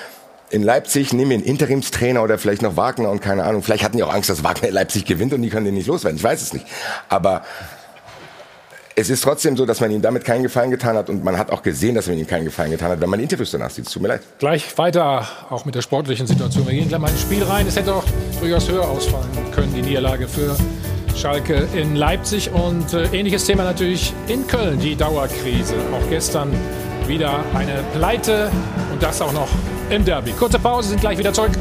in 0.52 0.62
Leipzig 0.62 1.14
nehmen 1.14 1.30
wir 1.30 1.38
einen 1.38 1.46
Interimstrainer 1.46 2.22
oder 2.22 2.36
vielleicht 2.36 2.60
noch 2.60 2.76
Wagner 2.76 3.10
und 3.10 3.22
keine 3.22 3.44
Ahnung. 3.44 3.62
Vielleicht 3.62 3.84
hatten 3.84 3.96
die 3.96 4.02
auch 4.02 4.12
Angst, 4.12 4.28
dass 4.28 4.44
Wagner 4.44 4.68
in 4.68 4.74
Leipzig 4.74 5.06
gewinnt 5.06 5.32
und 5.32 5.40
die 5.40 5.48
können 5.48 5.64
den 5.64 5.74
nicht 5.74 5.86
loswerden. 5.86 6.18
Ich 6.18 6.22
weiß 6.22 6.42
es 6.42 6.52
nicht. 6.52 6.66
Aber 7.08 7.42
es 8.94 9.08
ist 9.08 9.22
trotzdem 9.22 9.56
so, 9.56 9.64
dass 9.64 9.80
man 9.80 9.90
ihm 9.90 10.02
damit 10.02 10.26
keinen 10.26 10.42
Gefallen 10.42 10.70
getan 10.70 10.94
hat 10.94 11.08
und 11.08 11.24
man 11.24 11.38
hat 11.38 11.50
auch 11.50 11.62
gesehen, 11.62 11.94
dass 11.94 12.06
man 12.06 12.18
ihm 12.18 12.26
keinen 12.26 12.44
Gefallen 12.44 12.70
getan 12.70 12.90
hat, 12.90 13.00
wenn 13.00 13.08
man 13.08 13.18
Interviews 13.18 13.50
danach 13.50 13.70
sieht. 13.70 13.86
Es 13.86 13.92
tut 13.92 14.02
mir 14.02 14.08
leid. 14.08 14.20
Gleich 14.38 14.76
weiter, 14.76 15.26
auch 15.48 15.64
mit 15.64 15.74
der 15.74 15.80
sportlichen 15.80 16.26
Situation. 16.26 16.66
Wir 16.66 16.74
gehen 16.74 16.88
gleich 16.88 17.00
mal 17.00 17.08
ins 17.08 17.22
Spiel 17.22 17.42
rein. 17.44 17.66
Es 17.66 17.76
hätte 17.76 17.94
auch 17.94 18.04
durchaus 18.38 18.68
höher 18.68 18.86
ausfallen 18.86 19.30
können, 19.52 19.72
die 19.74 19.80
Niederlage 19.80 20.28
für 20.28 20.54
Schalke 21.16 21.66
in 21.72 21.96
Leipzig. 21.96 22.50
Und 22.52 22.92
äh, 22.92 23.04
ähnliches 23.06 23.46
Thema 23.46 23.64
natürlich 23.64 24.12
in 24.28 24.46
Köln, 24.46 24.78
die 24.78 24.96
Dauerkrise. 24.96 25.76
Auch 25.94 26.10
gestern 26.10 26.52
wieder 27.06 27.42
eine 27.54 27.82
Pleite 27.94 28.50
und 28.92 29.02
das 29.02 29.22
auch 29.22 29.32
noch 29.32 29.48
im 29.90 30.04
Derby. 30.04 30.32
Kurze 30.32 30.58
Pause, 30.58 30.90
sind 30.90 31.00
gleich 31.00 31.18
wieder 31.18 31.32
zurück. 31.32 31.52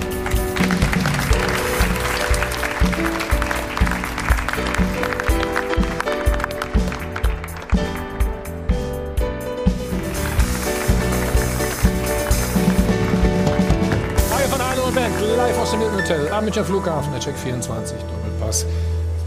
Am 16.31 16.45
Münchner 16.45 16.65
Flughafen, 16.65 17.11
der 17.11 17.21
Check 17.21 17.37
24, 17.37 17.97
Doppelpass. 17.99 18.65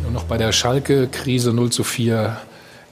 Und 0.04 0.12
noch 0.12 0.24
bei 0.24 0.36
der 0.36 0.50
Schalke-Krise 0.50 1.52
0 1.52 1.70
zu 1.70 1.84
4 1.84 2.36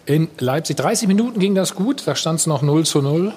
in 0.07 0.29
Leipzig. 0.39 0.77
30 0.77 1.09
Minuten 1.09 1.41
ging 1.41 1.55
das 1.55 1.75
gut, 1.75 2.07
da 2.07 2.15
stand 2.15 2.39
es 2.39 2.47
noch 2.47 2.63
0 2.63 2.87
zu 2.87 3.03
0. 3.03 3.33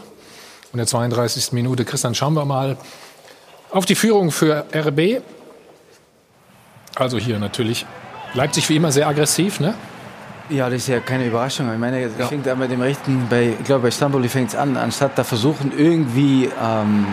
Und 0.72 0.74
in 0.74 0.78
der 0.78 0.88
32. 0.88 1.52
Minute, 1.54 1.86
Christian, 1.86 2.16
schauen 2.16 2.34
wir 2.34 2.46
mal 2.46 2.78
auf 3.72 3.86
die 3.86 3.96
Führung 3.96 4.32
für 4.32 4.66
RB. 4.74 5.22
Also 6.96 7.18
hier 7.18 7.40
natürlich 7.40 7.86
Leipzig 8.34 8.70
wie 8.70 8.76
immer 8.76 8.92
sehr 8.92 9.08
aggressiv, 9.08 9.60
ne? 9.60 9.74
Ja, 10.50 10.70
das 10.70 10.84
ist 10.84 10.88
ja 10.90 11.00
keine 11.00 11.26
Überraschung. 11.26 11.72
Ich 11.74 11.80
meine, 11.80 12.08
das 12.08 12.28
fängt 12.28 12.48
an 12.48 12.60
mit 12.60 12.70
dem 12.70 12.82
Rechten, 12.82 13.28
bei, 13.30 13.54
ich 13.60 13.66
glaube, 13.66 13.84
bei 13.84 13.92
Stamboli 13.92 14.30
fängt 14.30 14.50
es 14.50 14.56
an, 14.56 14.78
anstatt 14.78 15.18
da 15.18 15.24
versuchen, 15.24 15.72
irgendwie 15.76 16.50
ähm, 16.62 17.08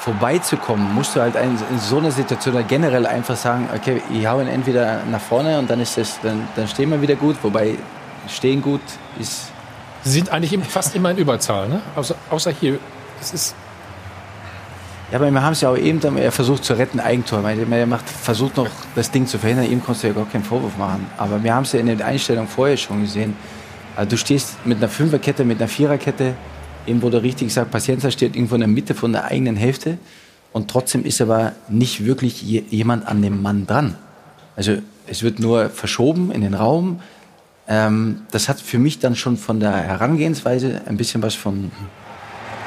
vorbeizukommen, 0.00 0.94
musst 0.94 1.14
du 1.14 1.20
halt 1.20 1.34
in 1.36 1.78
so 1.78 1.98
einer 1.98 2.10
Situation 2.10 2.54
halt 2.54 2.68
generell 2.68 3.06
einfach 3.06 3.36
sagen, 3.36 3.68
okay, 3.74 4.02
ich 4.12 4.26
hau 4.26 4.40
ihn 4.40 4.48
entweder 4.48 5.04
nach 5.04 5.20
vorne 5.20 5.58
und 5.58 5.68
dann 5.70 5.80
ist 5.80 5.98
das, 5.98 6.18
dann, 6.22 6.48
dann 6.56 6.66
stehen 6.66 6.90
wir 6.90 7.00
wieder 7.00 7.14
gut, 7.14 7.36
wobei 7.42 7.76
stehen 8.26 8.62
gut 8.62 8.80
ist. 9.20 9.52
Sie 10.04 10.10
sind 10.10 10.30
eigentlich 10.30 10.58
fast 10.64 10.94
immer 10.94 11.10
in 11.10 11.18
Überzahl, 11.18 11.68
ne? 11.68 11.80
Außer, 11.96 12.14
außer 12.30 12.52
hier. 12.52 12.78
Es 13.20 13.32
ist 13.32 13.54
Ja, 15.10 15.18
aber 15.18 15.30
wir 15.30 15.42
haben 15.42 15.52
es 15.52 15.60
ja 15.60 15.70
auch 15.70 15.76
eben, 15.76 16.00
er 16.16 16.32
versucht 16.32 16.64
zu 16.64 16.74
retten, 16.74 17.00
Eigentor. 17.00 17.42
Er 17.42 17.86
macht, 17.86 18.08
versucht 18.08 18.56
noch 18.56 18.68
das 18.94 19.10
Ding 19.10 19.26
zu 19.26 19.38
verhindern, 19.38 19.70
ihm 19.70 19.82
kannst 19.84 20.02
du 20.02 20.08
ja 20.08 20.12
gar 20.12 20.26
keinen 20.26 20.44
Vorwurf 20.44 20.76
machen. 20.76 21.06
Aber 21.16 21.42
wir 21.42 21.54
haben 21.54 21.64
es 21.64 21.72
ja 21.72 21.80
in 21.80 21.86
der 21.86 22.06
Einstellung 22.06 22.46
vorher 22.46 22.76
schon 22.76 23.02
gesehen. 23.02 23.36
Also 23.96 24.10
du 24.10 24.16
stehst 24.16 24.64
mit 24.64 24.78
einer 24.78 24.88
Fünferkette, 24.88 25.44
mit 25.44 25.58
einer 25.58 25.68
Viererkette, 25.68 26.34
eben 26.86 27.02
wo 27.02 27.10
du 27.10 27.20
richtig 27.20 27.52
sagst, 27.52 27.72
Paciencia 27.72 28.10
steht 28.10 28.36
irgendwo 28.36 28.54
in 28.54 28.60
der 28.60 28.68
Mitte 28.68 28.94
von 28.94 29.12
der 29.12 29.24
eigenen 29.24 29.56
Hälfte 29.56 29.98
und 30.52 30.70
trotzdem 30.70 31.04
ist 31.04 31.20
aber 31.20 31.52
nicht 31.68 32.04
wirklich 32.04 32.42
je, 32.42 32.62
jemand 32.70 33.08
an 33.08 33.22
dem 33.22 33.42
Mann 33.42 33.66
dran. 33.66 33.96
Also 34.56 34.76
es 35.06 35.22
wird 35.22 35.40
nur 35.40 35.70
verschoben 35.70 36.30
in 36.30 36.42
den 36.42 36.54
Raum. 36.54 37.00
Ähm, 37.68 38.22
das 38.30 38.48
hat 38.48 38.60
für 38.60 38.78
mich 38.78 38.98
dann 38.98 39.14
schon 39.14 39.36
von 39.36 39.60
der 39.60 39.76
Herangehensweise 39.76 40.80
ein 40.86 40.96
bisschen 40.96 41.22
was 41.22 41.34
von 41.34 41.70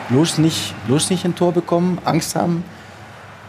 bloß 0.09 0.37
nicht, 0.37 0.75
bloß 0.87 1.09
nicht 1.09 1.25
ein 1.25 1.35
Tor 1.35 1.53
bekommen, 1.53 1.99
Angst 2.05 2.35
haben. 2.35 2.63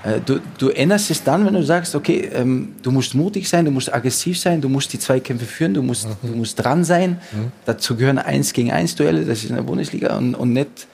Äh, 0.05 0.21
Du, 0.25 0.41
du 0.59 0.71
änderst 0.71 1.11
es 1.11 1.23
dann, 1.23 1.45
wenn 1.45 1.55
du 1.55 1.63
sagst, 1.63 1.95
okay, 1.95 2.31
ähm, 2.33 2.75
du 2.83 2.91
musst 2.91 3.15
mutig 3.15 3.49
sein, 3.49 3.65
du 3.65 3.71
musst 3.71 3.93
aggressiv 3.93 4.39
sein, 4.39 4.61
du 4.61 4.69
musst 4.69 4.93
die 4.93 4.99
Zweikämpfe 4.99 5.45
führen, 5.45 5.75
du 5.75 5.83
musst, 5.83 6.09
du 6.23 6.35
musst 6.35 6.63
dran 6.63 6.85
sein. 6.85 7.19
Dazu 7.67 7.97
gehören 7.97 8.19
eins 8.19 8.53
gegen 8.53 8.73
eins 8.73 8.95
Duelle, 8.95 9.25
das 9.25 9.45
ist 9.45 9.51
in 9.51 9.57
der 9.57 9.63
Bundesliga 9.63 10.17
und, 10.17 10.35
und 10.35 10.53
nicht, 10.53 10.87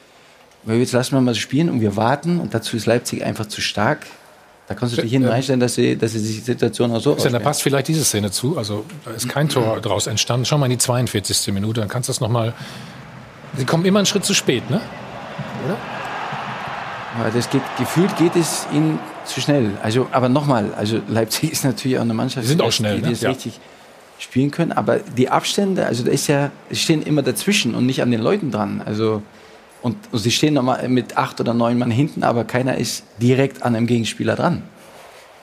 weil 0.64 0.78
jetzt 0.78 0.92
lassen 0.92 1.14
wir 1.14 1.20
mal 1.20 1.34
spielen 1.34 1.70
und 1.70 1.80
wir 1.80 1.96
warten 1.96 2.40
und 2.40 2.52
dazu 2.52 2.76
ist 2.76 2.86
Leipzig 2.86 3.24
einfach 3.24 3.46
zu 3.46 3.60
stark. 3.60 4.06
Da 4.68 4.74
kannst 4.74 4.96
du 4.96 5.00
dich 5.00 5.10
hinten 5.10 5.28
reinstellen, 5.28 5.60
dass 5.60 5.74
sie, 5.74 5.96
dass 5.96 6.12
sie 6.12 6.18
sich 6.18 6.36
die 6.36 6.42
Situation 6.42 6.92
auch 6.92 7.00
so 7.00 7.14
Christian, 7.14 7.32
da 7.32 7.38
passt 7.38 7.62
vielleicht 7.62 7.88
diese 7.88 8.04
Szene 8.04 8.30
zu. 8.30 8.58
Also 8.58 8.84
da 9.04 9.12
ist 9.12 9.26
kein 9.28 9.48
Tor 9.48 9.80
daraus 9.80 10.06
entstanden. 10.06 10.44
Schau 10.44 10.58
mal 10.58 10.66
in 10.66 10.72
die 10.72 10.78
42. 10.78 11.54
Minute, 11.54 11.80
dann 11.80 11.88
kannst 11.88 12.08
du 12.08 12.12
das 12.12 12.20
noch 12.20 12.28
mal. 12.28 12.52
Sie 13.56 13.64
kommen 13.64 13.86
immer 13.86 13.98
einen 14.00 14.06
Schritt 14.06 14.26
zu 14.26 14.34
spät, 14.34 14.68
ne? 14.70 14.80
Aber 17.18 17.30
das 17.30 17.48
geht, 17.50 17.62
gefühlt 17.78 18.14
geht 18.16 18.36
es 18.36 18.66
ihnen 18.72 18.98
zu 19.24 19.40
schnell. 19.40 19.72
Also, 19.82 20.06
aber 20.12 20.28
nochmal, 20.28 20.72
also 20.76 21.00
Leipzig 21.08 21.50
ist 21.52 21.64
natürlich 21.64 21.96
auch 21.98 22.02
eine 22.02 22.14
Mannschaft, 22.14 22.44
Die 22.44 22.48
sind 22.48 22.62
auch 22.62 22.70
schnell, 22.72 22.96
die, 22.96 23.02
ne? 23.02 23.08
die 23.08 23.14
es 23.14 23.20
Ja. 23.22 23.30
richtig 23.30 23.58
spielen 24.18 24.50
können. 24.50 24.72
Aber 24.72 24.98
die 24.98 25.28
Abstände, 25.30 25.86
also 25.86 26.04
da 26.04 26.10
ist 26.10 26.26
ja, 26.26 26.50
stehen 26.72 27.02
immer 27.02 27.22
dazwischen 27.22 27.74
und 27.74 27.86
nicht 27.86 28.02
an 28.02 28.10
den 28.10 28.20
Leuten 28.20 28.50
dran. 28.50 28.82
Also 28.84 29.22
und, 29.82 29.96
sie 30.12 30.30
stehen 30.30 30.54
nochmal 30.54 30.88
mit 30.88 31.16
acht 31.16 31.40
oder 31.40 31.54
neun 31.54 31.78
Mann 31.78 31.90
hinten, 31.90 32.22
aber 32.22 32.44
keiner 32.44 32.76
ist 32.78 33.04
direkt 33.20 33.62
an 33.62 33.76
einem 33.76 33.86
Gegenspieler 33.86 34.36
dran. 34.36 34.62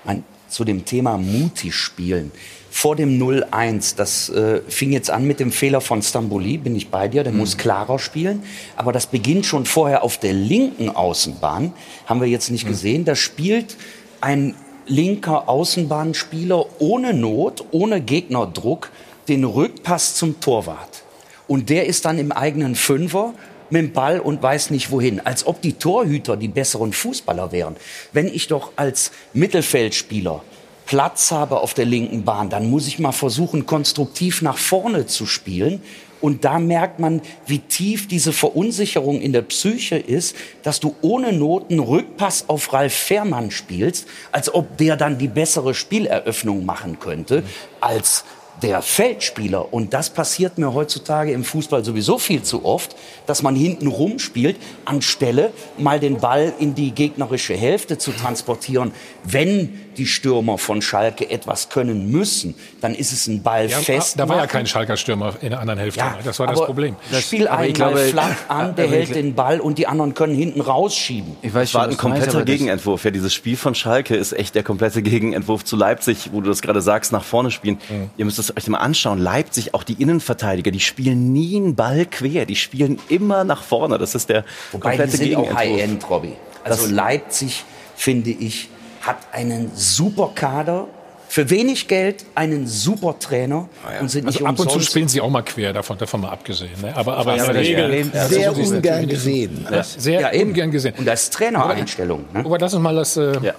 Mein, 0.04 0.24
zu 0.50 0.64
dem 0.64 0.86
Thema 0.86 1.18
mutig 1.18 1.74
spielen. 1.76 2.32
Vor 2.70 2.96
dem 2.96 3.22
0-1, 3.22 3.96
das 3.96 4.30
äh, 4.30 4.62
fing 4.68 4.92
jetzt 4.92 5.10
an 5.10 5.26
mit 5.26 5.40
dem 5.40 5.52
Fehler 5.52 5.80
von 5.80 6.02
Stamboli, 6.02 6.58
bin 6.58 6.76
ich 6.76 6.90
bei 6.90 7.08
dir, 7.08 7.24
der 7.24 7.32
muss 7.32 7.58
klarer 7.58 8.00
spielen. 8.00 8.44
Aber 8.76 8.92
das 8.92 9.08
beginnt 9.08 9.46
schon 9.46 9.66
vorher 9.66 10.04
auf 10.04 10.18
der 10.18 10.34
linken 10.34 10.90
Außenbahn, 10.90 11.74
haben 12.06 12.22
wir 12.22 12.28
jetzt 12.28 12.52
nicht 12.52 12.68
gesehen. 12.68 13.06
Da 13.06 13.16
spielt 13.16 13.78
ein 14.20 14.56
linker 14.88 15.48
Außenbahnspieler 15.48 16.66
ohne 16.80 17.14
Not, 17.14 17.64
ohne 17.72 18.02
Gegnerdruck, 18.02 18.92
den 19.30 19.46
Rückpass 19.46 20.16
zum 20.16 20.40
Torwart. 20.42 21.04
Und 21.48 21.70
der 21.70 21.86
ist 21.86 22.06
dann 22.06 22.20
im 22.20 22.32
eigenen 22.32 22.76
Fünfer 22.76 23.34
mit 23.70 23.82
dem 23.82 23.94
Ball 23.94 24.20
und 24.20 24.42
weiß 24.42 24.70
nicht 24.70 24.92
wohin. 24.92 25.20
Als 25.20 25.46
ob 25.46 25.62
die 25.62 25.74
Torhüter 25.74 26.38
die 26.38 26.48
besseren 26.48 26.94
Fußballer 26.94 27.52
wären. 27.52 27.76
Wenn 28.14 28.28
ich 28.28 28.48
doch 28.48 28.72
als 28.76 29.12
Mittelfeldspieler 29.34 30.42
Platz 30.86 31.32
habe 31.32 31.60
auf 31.60 31.74
der 31.74 31.86
linken 31.86 32.24
Bahn, 32.26 32.50
dann 32.50 32.70
muss 32.70 32.88
ich 32.88 33.00
mal 33.00 33.12
versuchen, 33.12 33.66
konstruktiv 33.66 34.42
nach 34.42 34.58
vorne 34.58 35.08
zu 35.08 35.26
spielen. 35.26 35.82
Und 36.22 36.46
da 36.46 36.60
merkt 36.60 37.00
man, 37.00 37.22
wie 37.46 37.60
tief 37.60 38.08
diese 38.08 38.34
Verunsicherung 38.34 39.22
in 39.22 39.34
der 39.34 39.42
Psyche 39.42 39.98
ist, 39.98 40.36
dass 40.64 40.80
du 40.80 40.96
ohne 41.02 41.34
Noten 41.34 41.80
Rückpass 41.80 42.46
auf 42.48 42.72
Ralf 42.74 42.94
Fährmann 42.94 43.52
spielst, 43.52 44.08
als 44.32 44.54
ob 44.54 44.78
der 44.78 44.96
dann 44.96 45.18
die 45.18 45.28
bessere 45.28 45.74
Spieleröffnung 45.74 46.66
machen 46.66 47.00
könnte, 47.00 47.44
als 47.82 48.24
der 48.66 48.82
Feldspieler. 48.82 49.72
Und 49.72 49.94
das 49.94 50.10
passiert 50.10 50.58
mir 50.58 50.74
heutzutage 50.74 51.32
im 51.32 51.44
Fußball 51.44 51.86
sowieso 51.86 52.18
viel 52.18 52.42
zu 52.42 52.66
oft, 52.66 52.96
dass 53.28 53.44
man 53.44 53.56
hinten 53.56 53.86
rumspielt, 53.86 54.58
anstelle 54.86 55.54
mal 55.78 56.00
den 56.00 56.18
Ball 56.18 56.52
in 56.58 56.74
die 56.74 56.90
gegnerische 56.90 57.54
Hälfte 57.54 58.00
zu 58.00 58.12
transportieren. 58.12 58.92
Wenn 59.24 59.85
die 59.98 60.06
Stürmer 60.06 60.58
von 60.58 60.82
Schalke 60.82 61.30
etwas 61.30 61.70
können 61.70 62.10
müssen, 62.12 62.56
dann 62.82 62.94
ist 62.96 63.12
es 63.12 63.28
ein 63.28 63.42
Ball 63.44 63.70
Ja, 63.70 63.80
fest. 63.80 64.20
da 64.20 64.28
war 64.30 64.38
ja 64.38 64.48
kein 64.48 64.66
Schalker 64.68 64.98
Stürmer 64.98 65.34
in 65.42 65.50
der 65.50 65.60
anderen 65.60 65.80
Hälfte. 65.80 66.00
Ja, 66.00 66.18
das 66.24 66.38
war 66.40 66.48
das 66.48 66.64
Problem. 66.64 66.96
Spiel 67.20 67.48
aber 67.48 67.66
ich 67.68 67.76
einmal 67.82 67.94
glaube- 67.94 68.10
flach 68.10 68.36
an, 68.50 68.76
der 68.76 68.90
hält 68.90 69.16
den 69.16 69.34
Ball 69.36 69.60
und 69.60 69.78
die 69.78 69.88
anderen 69.88 70.14
können 70.14 70.36
hinten 70.36 70.62
rausschieben. 70.62 71.36
Ich 71.42 71.54
weiß 71.54 71.72
Das 71.72 71.74
war 71.74 71.82
schon, 71.82 71.84
ein 71.84 71.88
meinst, 71.90 72.00
kompletter 72.00 72.38
das- 72.40 72.46
Gegenentwurf. 72.46 73.04
Ja, 73.06 73.12
dieses 73.12 73.34
Spiel 73.34 73.58
von 73.58 73.76
Schalke 73.76 74.16
ist 74.16 74.34
echt 74.34 74.56
der 74.56 74.64
komplette 74.64 75.02
Gegenentwurf 75.02 75.64
zu 75.66 75.76
Leipzig, 75.76 76.30
wo 76.32 76.42
du 76.42 76.50
das 76.50 76.62
gerade 76.62 76.82
sagst, 76.82 77.12
nach 77.12 77.24
vorne 77.24 77.52
spielen. 77.52 77.78
Mhm. 77.90 78.10
Ihr 78.18 78.26
müsst 78.26 78.40
es 78.40 78.56
euch 78.56 78.68
mal 78.68 78.78
anschauen. 78.80 79.20
Leipzig, 79.20 79.74
auch 79.74 79.84
die 79.84 80.02
Innenverteidiger, 80.02 80.72
die 80.72 80.80
spielen 80.80 81.32
nie 81.34 81.56
einen 81.58 81.76
Ball 81.76 82.06
quer. 82.06 82.46
Die 82.46 82.56
spielen 82.56 83.00
immer 83.10 83.44
nach 83.44 83.64
vorne. 83.64 83.98
Das 83.98 84.16
ist 84.16 84.30
der 84.30 84.44
Wobei 84.72 84.92
die 84.92 84.98
komplette 84.98 85.18
sind 85.18 85.36
auch 85.36 85.42
Gegenentwurf. 85.44 85.58
High-End, 85.58 86.10
Robby. 86.10 86.34
Also 86.64 86.84
Das- 86.84 86.92
Leipzig, 86.92 87.64
finde 87.96 88.32
ich, 88.32 88.70
hat 89.06 89.18
einen 89.32 89.72
super 89.76 90.32
Kader, 90.36 90.88
für 91.28 91.50
wenig 91.50 91.88
Geld 91.88 92.26
einen 92.36 92.68
super 92.68 93.18
Trainer 93.20 93.68
und 94.00 94.10
sind 94.10 94.26
nicht 94.26 94.38
Also 94.38 94.46
ab 94.46 94.60
und 94.60 94.72
zu 94.72 94.80
spielen 94.80 95.08
sie 95.08 95.20
auch 95.20 95.30
mal 95.30 95.42
quer, 95.42 95.74
davon, 95.74 95.98
davon 95.98 96.22
mal 96.22 96.30
abgesehen. 96.30 96.80
Ne? 96.82 96.96
Aber, 96.96 97.18
aber 97.18 97.36
Ja, 97.36 97.46
Regel... 97.46 98.10
Ja, 98.14 98.28
Sehr 98.28 98.54
so 98.54 98.62
ist 98.62 98.68
es 98.70 98.74
ungern 98.78 99.08
gesehen. 99.08 99.68
Ja, 99.70 99.84
sehr 99.84 100.22
Ja, 100.22 100.32
eben. 100.32 100.52
ungern 100.52 100.72
gesehen. 100.72 100.94
Und 100.98 101.06
das 101.06 101.30
Trainereinstellung. 101.32 102.26
Ne? 102.32 102.40
Aber 102.46 102.58
lass 102.60 102.74
uns 102.74 102.84
mal 102.84 102.96
das 102.96 103.18
äh, 103.18 103.38
Ja. 103.42 103.54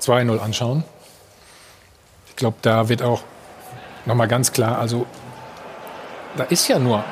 2-0 0.00 0.38
anschauen. 0.38 0.84
Ich 2.28 2.36
glaube, 2.36 2.56
da 2.62 2.88
wird 2.88 3.02
auch 3.02 3.20
nochmal 4.06 4.28
ganz 4.28 4.52
klar, 4.52 4.78
also 4.78 5.04
da 6.36 6.44
ist 6.44 6.68
ja 6.68 6.78
nur, 6.78 7.04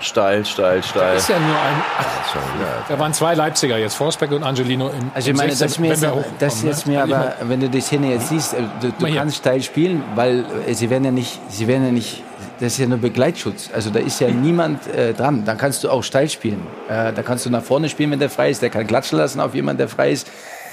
Steil, 0.00 0.44
steil, 0.44 0.80
da 0.80 0.82
steil. 0.82 1.16
ist 1.16 1.28
ja 1.28 1.38
nur 1.38 1.48
ein, 1.48 1.82
da 2.88 2.98
waren 2.98 3.12
zwei 3.14 3.34
Leipziger 3.34 3.78
jetzt, 3.78 3.94
Forsberg 3.94 4.32
und 4.32 4.42
Angelino 4.42 4.88
im 4.88 5.10
Also 5.14 5.30
ich 5.30 5.36
meine, 5.36 5.52
16, 5.52 5.60
das 5.60 5.72
ist 5.72 5.78
mir, 5.78 5.88
wenn 5.88 6.18
jetzt, 6.18 6.30
das 6.38 6.54
ist 6.54 6.64
ne? 6.64 6.70
jetzt 6.70 6.86
mir 6.86 7.02
aber, 7.04 7.34
wenn 7.42 7.60
du 7.60 7.70
die 7.70 7.80
Szene 7.80 8.10
jetzt 8.10 8.28
siehst, 8.28 8.54
äh, 8.54 8.62
du, 8.80 8.92
du 8.92 9.14
kannst 9.14 9.36
steil 9.36 9.62
spielen, 9.62 10.02
weil 10.14 10.44
äh, 10.66 10.74
sie 10.74 10.90
werden 10.90 11.04
ja 11.04 11.10
nicht, 11.10 11.40
sie 11.48 11.66
werden 11.66 11.86
ja 11.86 11.92
nicht, 11.92 12.22
das 12.60 12.74
ist 12.74 12.78
ja 12.78 12.86
nur 12.86 12.98
Begleitschutz. 12.98 13.70
Also 13.74 13.90
da 13.90 14.00
ist 14.00 14.20
ja 14.20 14.28
niemand 14.28 14.86
äh, 14.88 15.12
dran. 15.12 15.44
Dann 15.44 15.58
kannst 15.58 15.82
du 15.84 15.90
auch 15.90 16.02
steil 16.02 16.28
spielen. 16.28 16.66
Äh, 16.88 17.12
da 17.12 17.22
kannst 17.22 17.46
du 17.46 17.50
nach 17.50 17.62
vorne 17.62 17.88
spielen, 17.88 18.10
wenn 18.10 18.18
der 18.18 18.30
frei 18.30 18.50
ist. 18.50 18.62
Der 18.62 18.70
kann 18.70 18.86
klatschen 18.86 19.18
lassen 19.18 19.40
auf 19.40 19.54
jemanden, 19.54 19.78
der 19.78 19.88
frei 19.88 20.10
ist. 20.10 20.30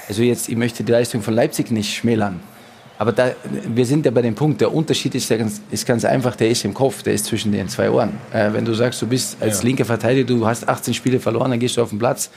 Also 0.08 0.22
jetzt, 0.22 0.48
ich 0.48 0.56
möchte 0.56 0.84
die 0.84 0.92
Leistung 0.92 1.22
von 1.22 1.34
Leipzig 1.34 1.70
nicht 1.70 1.94
schmälern. 1.94 2.40
Aber 3.02 3.10
da, 3.10 3.32
wir 3.66 3.84
sind 3.84 4.06
ja 4.06 4.12
bei 4.12 4.22
dem 4.22 4.36
Punkt, 4.36 4.60
der 4.60 4.72
Unterschied 4.72 5.12
ist, 5.16 5.28
ja 5.28 5.36
ganz, 5.36 5.60
ist 5.72 5.84
ganz 5.84 6.04
einfach, 6.04 6.36
der 6.36 6.50
ist 6.50 6.64
im 6.64 6.72
Kopf, 6.72 7.02
der 7.02 7.14
ist 7.14 7.24
zwischen 7.24 7.50
den 7.50 7.68
zwei 7.68 7.90
Ohren. 7.90 8.10
Äh, 8.32 8.52
wenn 8.52 8.64
du 8.64 8.72
sagst, 8.74 9.02
du 9.02 9.08
bist 9.08 9.38
als 9.40 9.58
Ja. 9.58 9.64
linker 9.66 9.84
Verteidiger, 9.84 10.24
du 10.24 10.46
hast 10.46 10.68
18 10.68 10.94
Spiele 10.94 11.18
verloren, 11.18 11.50
dann 11.50 11.58
gehst 11.58 11.76
du 11.76 11.82
auf 11.82 11.88
den 11.88 11.98
Platz 11.98 12.30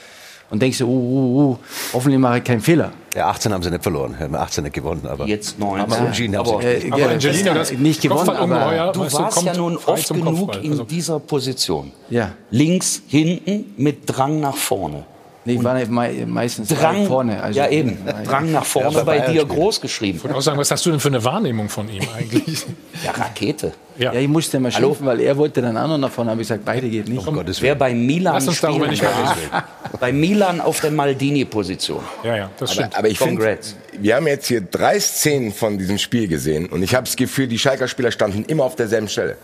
und 0.50 0.60
denkst, 0.60 0.80
uh, 0.80 0.84
uh, 0.86 1.50
uh, 1.52 1.56
hoffentlich 1.92 2.18
mache 2.20 2.38
ich 2.38 2.44
keinen 2.44 2.60
Fehler. 2.60 2.90
Ja, 3.14 3.28
18 3.28 3.52
haben 3.52 3.62
sie 3.62 3.70
nicht 3.70 3.84
verloren. 3.84 4.18
Haben 4.18 4.34
18 4.34 4.64
nicht 4.64 4.72
gewonnen, 4.74 5.06
aber. 5.08 5.28
Jetzt 5.28 5.56
neun. 5.56 5.78
Aber 5.80 5.98
unentschieden 6.00 6.36
haben 6.36 6.48
Aber- 6.48 6.60
sie 6.60 6.66
nicht. 6.66 6.92
Aber 6.92 7.00
ja, 7.00 7.08
Angelino, 7.10 7.54
das 7.54 7.68
das 7.70 7.78
nicht 7.78 8.02
gewonnen, 8.02 8.28
aber 8.30 8.90
Du 8.92 9.00
weißt 9.02 9.14
warst 9.14 9.42
ja 9.44 9.54
nun 9.54 9.76
oft 9.76 10.08
genug 10.08 10.36
Kopfball. 10.36 10.64
in 10.64 10.72
Also, 10.72 10.82
dieser 10.82 11.20
Position. 11.20 11.92
Ja. 12.10 12.32
Links, 12.50 13.02
hinten 13.06 13.72
mit 13.76 14.00
Drang 14.06 14.40
nach 14.40 14.56
vorne. 14.56 15.04
Nee, 15.46 15.54
ich 15.54 15.64
war 15.64 15.74
nicht 15.74 15.90
mei- 15.90 16.24
meistens 16.26 16.68
Drang, 16.68 17.06
vorne. 17.06 17.40
Also, 17.42 17.58
ja 17.60 17.68
eben, 17.68 17.98
Drang 18.24 18.50
nach 18.50 18.64
vorne 18.64 18.90
Ja, 18.96 19.04
bei 19.04 19.20
bei 19.20 19.32
dir 19.32 19.44
groß 19.44 19.80
geschrieben. 19.80 20.18
ich 20.18 20.24
würde 20.24 20.34
auch 20.36 20.40
sagen, 20.42 20.58
was 20.58 20.70
hast 20.72 20.84
du 20.84 20.90
denn 20.90 20.98
für 21.00 21.08
eine 21.08 21.22
Wahrnehmung 21.24 21.68
von 21.68 21.88
ihm 21.88 22.02
eigentlich? 22.16 22.64
Ja, 23.04 23.10
Rakete. 23.12 23.72
Ja. 23.98 24.12
Ja, 24.14 24.20
ich 24.20 24.26
musste 24.28 24.58
mal 24.58 24.72
Hallo? 24.72 24.88
schimpfen, 24.88 25.06
weil 25.06 25.20
er 25.20 25.36
wollte 25.36 25.60
dann 25.62 25.76
auch 25.76 25.86
noch 25.86 25.98
nach 25.98 26.10
vorne, 26.10 26.30
habe 26.30 26.40
ich 26.42 26.48
gesagt, 26.48 26.64
beide 26.64 26.88
geht 26.88 27.08
nicht. 27.08 27.26
Um 27.26 27.40
Wer 27.60 27.74
bei 27.74 27.94
Milan 27.94 28.34
Lass 28.34 28.48
uns 28.48 28.60
darüber 28.60 28.86
spielen 28.86 28.90
nicht 28.90 29.02
mehr 29.02 29.10
darf, 29.12 29.36
reden. 29.36 29.64
bei 30.00 30.12
Milan 30.12 30.60
auf 30.60 30.80
der 30.80 30.90
Maldini-Position. 30.90 32.00
Ja, 32.24 32.36
ja, 32.36 32.50
das 32.58 32.70
Aber, 32.70 32.74
stimmt. 32.80 32.98
aber 32.98 33.08
ich 33.08 33.18
finde, 33.18 33.58
wir 34.00 34.16
haben 34.16 34.26
jetzt 34.26 34.46
hier 34.48 34.62
drei 34.62 34.98
Szenen 34.98 35.52
von 35.52 35.78
diesem 35.78 35.98
Spiel 35.98 36.26
gesehen 36.26 36.66
und 36.66 36.82
ich 36.82 36.94
habe 36.94 37.04
das 37.04 37.16
Gefühl, 37.16 37.46
die 37.48 37.58
Schalker 37.58 37.86
Spieler 37.86 38.10
standen 38.10 38.44
immer 38.46 38.64
auf 38.64 38.76
derselben 38.76 39.08
Stelle. 39.08 39.36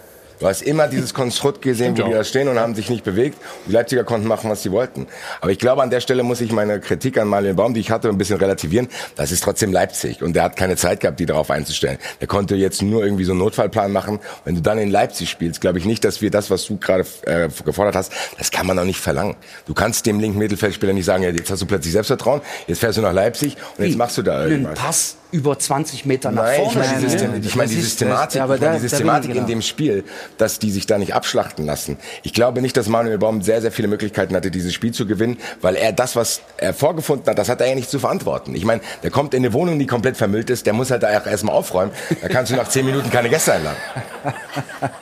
Du 0.42 0.48
hast 0.48 0.62
immer 0.62 0.88
dieses 0.88 1.14
Konstrukt 1.22 1.62
gesehen, 1.62 1.96
wo 1.96 2.02
die 2.02 2.11
da 2.11 2.24
stehen 2.24 2.48
und 2.48 2.59
haben 2.59 2.74
sich 2.74 2.90
nicht 2.90 3.05
bewegt. 3.05 3.38
Die 3.68 3.72
Leipziger 3.72 4.02
konnten 4.02 4.26
machen, 4.26 4.50
was 4.50 4.64
sie 4.64 4.72
wollten. 4.72 5.07
Aber 5.40 5.52
ich 5.52 5.59
glaube, 5.59 5.83
an 5.83 5.90
der 5.90 6.00
Stelle 6.00 6.24
muss 6.24 6.40
ich 6.40 6.50
meine 6.50 6.81
Kritik 6.81 7.16
an 7.16 7.28
Marlon 7.28 7.55
Baum, 7.55 7.74
die 7.74 7.81
ich 7.81 7.92
hatte, 7.92 8.09
ein 8.09 8.18
bisschen 8.18 8.38
relativieren. 8.38 8.88
Das 9.14 9.31
ist 9.31 9.44
trotzdem 9.44 9.72
Leipzig. 9.72 10.20
Und 10.20 10.35
der 10.35 10.42
hat 10.42 10.57
keine 10.57 10.74
Zeit 10.74 10.98
gehabt, 10.98 11.20
die 11.20 11.26
darauf 11.26 11.52
einzustellen. 11.52 11.98
Der 12.20 12.26
konnte 12.26 12.57
jetzt 12.57 12.83
nur 12.83 13.05
irgendwie 13.05 13.22
so 13.22 13.33
einen 13.33 13.38
Notfallplan 13.38 13.92
machen. 13.92 14.18
Wenn 14.44 14.57
du 14.57 14.62
dann 14.62 14.78
in 14.78 14.90
Leipzig 14.90 15.31
spielst, 15.31 15.61
glaube 15.61 15.78
ich 15.78 15.85
nicht, 15.85 16.05
dass 16.05 16.20
wir 16.20 16.33
das, 16.33 16.50
was 16.50 16.66
du 16.66 16.76
gerade 16.76 17.07
äh, 17.22 17.48
gefordert 17.64 17.94
hast, 17.94 18.12
das 18.37 18.50
kann 18.50 18.66
man 18.66 18.76
auch 18.81 18.85
nicht 18.85 18.98
verlangen. 18.98 19.37
Du 19.66 19.74
kannst 19.74 20.07
dem 20.07 20.18
linken 20.18 20.38
Mittelfeldspieler 20.38 20.92
nicht 20.92 21.05
sagen, 21.05 21.22
ja, 21.22 21.31
jetzt 21.31 21.52
hast 21.52 21.62
du 21.62 21.66
plötzlich 21.66 21.92
Selbstvertrauen, 21.92 22.40
jetzt 22.66 22.81
fährst 22.81 22.98
du 22.98 23.02
nach 23.02 23.12
Leipzig 23.12 23.57
und 23.78 23.85
jetzt 23.85 23.96
machst 23.96 24.18
du 24.18 24.22
da 24.22 24.44
irgendwas. 24.44 24.76
Pass 24.76 25.16
über 25.32 25.58
20 25.58 26.06
Meter 26.06 26.30
nach 26.30 26.44
Nein, 26.44 26.60
ich 26.60 26.72
vorne 26.72 26.86
meine 26.86 27.00
die. 27.00 27.08
System, 27.08 27.42
ich 27.42 27.56
meine 27.56 27.68
die 27.70 27.80
Systematik, 27.80 28.36
ja, 28.36 28.44
aber 28.44 28.54
ich 28.56 28.60
meine 28.60 28.78
die 28.78 28.84
ich 28.84 28.90
Systematik 28.90 29.30
in 29.30 29.34
genau. 29.36 29.46
dem 29.48 29.62
Spiel, 29.62 30.04
dass 30.36 30.58
die 30.58 30.70
sich 30.70 30.86
da 30.86 30.98
nicht 30.98 31.14
abschlachten 31.14 31.64
lassen. 31.64 31.96
Ich 32.22 32.34
glaube 32.34 32.60
nicht, 32.62 32.76
dass 32.76 32.88
Manuel 32.88 33.18
Baum 33.18 33.42
sehr, 33.42 33.60
sehr 33.62 33.72
viele 33.72 33.88
Möglichkeiten 33.88 34.36
hatte, 34.36 34.50
dieses 34.50 34.74
Spiel 34.74 34.92
zu 34.92 35.06
gewinnen, 35.06 35.38
weil 35.60 35.74
er 35.74 35.92
das, 35.92 36.16
was 36.16 36.42
er 36.58 36.74
vorgefunden 36.74 37.26
hat, 37.26 37.38
das 37.38 37.48
hat 37.48 37.60
er 37.60 37.68
ja 37.68 37.74
nicht 37.74 37.90
zu 37.90 37.98
verantworten. 37.98 38.54
Ich 38.54 38.64
meine, 38.64 38.82
der 39.02 39.10
kommt 39.10 39.32
in 39.34 39.42
eine 39.42 39.52
Wohnung, 39.52 39.78
die 39.78 39.86
komplett 39.86 40.16
vermüllt 40.18 40.50
ist, 40.50 40.66
der 40.66 40.74
muss 40.74 40.90
halt 40.90 41.02
da 41.02 41.18
auch 41.18 41.26
erstmal 41.26 41.56
aufräumen. 41.56 41.92
Da 42.20 42.28
kannst 42.28 42.52
du 42.52 42.56
nach 42.56 42.68
zehn 42.68 42.84
Minuten 42.84 43.10
keine 43.10 43.30
Gäste 43.30 43.54
einladen. 43.54 43.78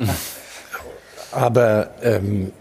Aber 1.33 1.91
ähm, 2.03 2.53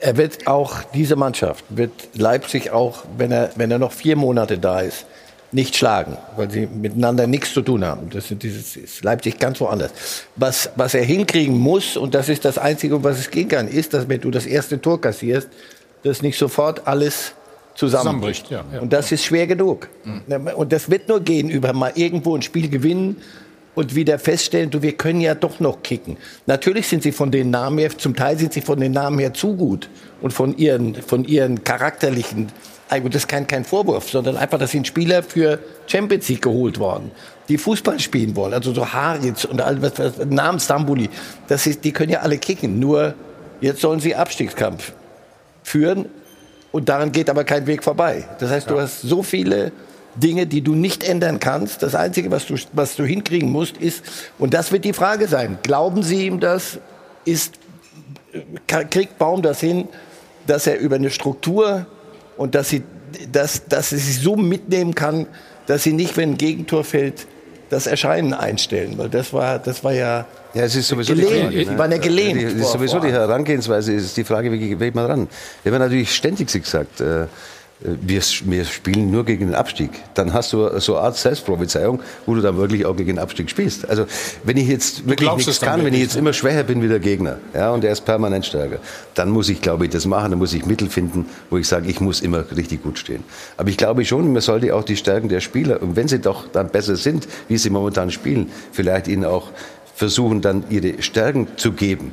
er 0.00 0.16
wird 0.16 0.46
auch, 0.46 0.82
diese 0.94 1.16
Mannschaft 1.16 1.64
wird 1.68 1.92
Leipzig 2.14 2.70
auch, 2.70 3.04
wenn 3.16 3.32
er, 3.32 3.50
wenn 3.56 3.70
er 3.70 3.78
noch 3.78 3.92
vier 3.92 4.16
Monate 4.16 4.58
da 4.58 4.80
ist, 4.80 5.06
nicht 5.50 5.76
schlagen, 5.76 6.18
weil 6.36 6.50
sie 6.50 6.66
miteinander 6.66 7.26
nichts 7.26 7.54
zu 7.54 7.62
tun 7.62 7.84
haben. 7.84 8.10
Das 8.10 8.28
sind 8.28 8.42
dieses, 8.42 8.76
ist 8.76 9.02
Leipzig 9.02 9.38
ganz 9.38 9.60
woanders. 9.60 9.90
Was, 10.36 10.70
was 10.76 10.94
er 10.94 11.04
hinkriegen 11.04 11.58
muss, 11.58 11.96
und 11.96 12.14
das 12.14 12.28
ist 12.28 12.44
das 12.44 12.58
Einzige, 12.58 12.96
um 12.96 13.04
was 13.04 13.18
es 13.18 13.30
gehen 13.30 13.48
kann, 13.48 13.66
ist, 13.68 13.94
dass 13.94 14.08
wenn 14.08 14.20
du 14.20 14.30
das 14.30 14.46
erste 14.46 14.80
Tor 14.80 15.00
kassierst, 15.00 15.48
dass 16.02 16.22
nicht 16.22 16.38
sofort 16.38 16.86
alles 16.86 17.32
zusammenbricht. 17.74 18.46
Zusammenbricht, 18.46 18.50
ja, 18.50 18.64
ja. 18.74 18.80
Und 18.82 18.92
das 18.92 19.10
ist 19.12 19.24
schwer 19.24 19.46
genug. 19.46 19.88
Und 20.56 20.72
das 20.72 20.90
wird 20.90 21.08
nur 21.08 21.20
gehen 21.20 21.48
über 21.48 21.72
mal 21.72 21.92
irgendwo 21.94 22.36
ein 22.36 22.42
Spiel 22.42 22.68
gewinnen 22.68 23.16
und 23.74 23.94
wieder 23.94 24.18
feststellen, 24.18 24.70
du, 24.70 24.82
wir 24.82 24.92
können 24.92 25.20
ja 25.20 25.36
doch 25.36 25.60
noch 25.60 25.82
kicken. 25.84 26.16
Natürlich 26.46 26.88
sind 26.88 27.04
sie 27.04 27.12
von 27.12 27.30
den 27.30 27.50
Namen 27.50 27.78
her, 27.78 27.96
zum 27.96 28.16
Teil 28.16 28.36
sind 28.36 28.52
sie 28.52 28.60
von 28.60 28.80
den 28.80 28.90
Namen 28.90 29.20
her 29.20 29.32
zu 29.32 29.54
gut 29.54 29.88
und 30.20 30.32
von 30.32 30.56
ihren, 30.58 30.96
von 30.96 31.24
ihren 31.24 31.62
charakterlichen, 31.62 32.48
also 32.88 33.08
das 33.08 33.22
ist 33.22 33.28
kein, 33.28 33.46
kein 33.46 33.64
Vorwurf, 33.64 34.10
sondern 34.10 34.36
einfach, 34.36 34.58
das 34.58 34.70
sind 34.70 34.86
Spieler 34.86 35.22
für 35.22 35.58
Champions 35.86 36.28
League 36.28 36.42
geholt 36.42 36.78
worden, 36.78 37.10
die 37.48 37.58
Fußball 37.58 38.00
spielen 38.00 38.34
wollen, 38.36 38.54
also 38.54 38.72
so 38.72 38.92
Haritz 38.92 39.44
und 39.44 39.60
all 39.60 39.80
was, 39.82 39.98
was 39.98 40.18
Namen 40.26 40.58
Stambuli, 40.58 41.10
das 41.48 41.66
ist, 41.66 41.84
die 41.84 41.92
können 41.92 42.12
ja 42.12 42.20
alle 42.20 42.38
kicken, 42.38 42.78
nur 42.78 43.14
jetzt 43.60 43.80
sollen 43.80 44.00
sie 44.00 44.14
Abstiegskampf 44.14 44.92
führen 45.62 46.06
und 46.72 46.88
daran 46.88 47.12
geht 47.12 47.30
aber 47.30 47.44
kein 47.44 47.66
Weg 47.66 47.82
vorbei. 47.82 48.26
Das 48.38 48.50
heißt, 48.50 48.70
du 48.70 48.80
hast 48.80 49.02
so 49.02 49.22
viele 49.22 49.72
Dinge, 50.16 50.46
die 50.46 50.62
du 50.62 50.74
nicht 50.74 51.04
ändern 51.04 51.40
kannst. 51.40 51.82
Das 51.82 51.94
Einzige, 51.94 52.30
was 52.30 52.46
du, 52.46 52.56
was 52.72 52.96
du 52.96 53.04
hinkriegen 53.04 53.50
musst, 53.50 53.76
ist, 53.76 54.02
und 54.38 54.54
das 54.54 54.72
wird 54.72 54.84
die 54.84 54.92
Frage 54.92 55.28
sein, 55.28 55.58
glauben 55.62 56.02
Sie 56.02 56.26
ihm 56.26 56.40
das? 56.40 56.78
Ist, 57.24 57.58
kriegt 58.66 59.18
Baum 59.18 59.42
das 59.42 59.60
hin, 59.60 59.88
dass 60.46 60.66
er 60.66 60.78
über 60.78 60.96
eine 60.96 61.10
Struktur 61.10 61.86
und 62.38 62.54
dass, 62.54 62.70
sie, 62.70 62.82
dass, 63.30 63.66
dass 63.66 63.92
er 63.92 63.98
sich 63.98 64.20
so 64.20 64.36
mitnehmen 64.36 64.94
kann, 64.94 65.26
dass 65.66 65.82
sie 65.82 65.92
nicht, 65.92 66.16
wenn 66.16 66.30
ein 66.32 66.38
Gegentor 66.38 66.84
fällt, 66.84 67.26
das 67.68 67.86
Erscheinen 67.86 68.32
einstellen? 68.32 68.94
Weil 68.96 69.10
das 69.10 69.32
war, 69.32 69.58
das 69.58 69.84
war 69.84 69.92
ja 69.92 70.26
ja, 70.54 70.62
es 70.64 70.74
ist 70.74 70.88
sowieso 70.88 71.14
gelehnt. 71.14 71.52
die 71.52 71.64
Frage. 71.64 71.70
Die 71.72 71.78
waren 71.78 71.92
ja 71.92 71.98
gelehnt 71.98 72.40
Die, 72.40 72.46
vor- 72.62 72.72
sowieso 72.72 72.98
die. 73.00 73.12
Herangehensweise, 73.12 73.92
ist 73.92 74.16
die 74.16 74.24
Frage, 74.24 74.50
wie 74.50 74.74
geht 74.74 74.94
man 74.94 75.04
ran? 75.04 75.28
Wir 75.62 75.72
haben 75.72 75.78
natürlich 75.78 76.14
ständig 76.14 76.50
gesagt, 76.50 77.02
äh, 77.02 77.26
wir, 77.80 78.20
wir 78.44 78.64
spielen 78.64 79.10
nur 79.10 79.24
gegen 79.24 79.46
den 79.46 79.54
Abstieg. 79.54 79.90
Dann 80.14 80.32
hast 80.32 80.52
du 80.52 80.80
so 80.80 80.96
eine 80.96 81.06
Art 81.06 81.16
Selbstprophezeiung, 81.16 82.00
wo 82.26 82.34
du 82.34 82.40
dann 82.40 82.56
wirklich 82.56 82.84
auch 82.84 82.96
gegen 82.96 83.10
den 83.10 83.18
Abstieg 83.18 83.48
spielst. 83.48 83.88
Also 83.88 84.06
wenn 84.42 84.56
ich 84.56 84.66
jetzt 84.66 85.08
wirklich 85.08 85.30
nichts 85.32 85.60
kann, 85.60 85.84
wenn 85.84 85.94
ich 85.94 86.00
jetzt 86.00 86.16
immer 86.16 86.32
schwächer 86.32 86.64
bin 86.64 86.82
wie 86.82 86.88
der 86.88 86.98
Gegner, 86.98 87.38
ja, 87.54 87.70
und 87.70 87.84
er 87.84 87.92
ist 87.92 88.04
permanent 88.04 88.46
stärker, 88.46 88.78
dann 89.14 89.30
muss 89.30 89.48
ich, 89.48 89.60
glaube 89.60 89.84
ich, 89.84 89.90
das 89.90 90.06
machen, 90.06 90.30
dann 90.30 90.38
muss 90.38 90.52
ich 90.54 90.66
Mittel 90.66 90.88
finden, 90.88 91.26
wo 91.50 91.58
ich 91.58 91.68
sage, 91.68 91.88
ich 91.88 92.00
muss 92.00 92.20
immer 92.20 92.44
richtig 92.56 92.82
gut 92.82 92.98
stehen. 92.98 93.22
Aber 93.56 93.70
ich 93.70 93.76
glaube 93.76 94.04
schon, 94.04 94.32
man 94.32 94.42
sollte 94.42 94.74
auch 94.74 94.84
die 94.84 94.96
Stärken 94.96 95.28
der 95.28 95.40
Spieler, 95.40 95.80
und 95.80 95.94
wenn 95.94 96.08
sie 96.08 96.18
doch 96.18 96.48
dann 96.48 96.70
besser 96.70 96.96
sind, 96.96 97.28
wie 97.46 97.58
sie 97.58 97.70
momentan 97.70 98.10
spielen, 98.10 98.50
vielleicht 98.72 99.06
ihnen 99.06 99.24
auch 99.24 99.50
versuchen, 99.94 100.40
dann 100.40 100.64
ihre 100.68 101.00
Stärken 101.02 101.46
zu 101.56 101.72
geben 101.72 102.12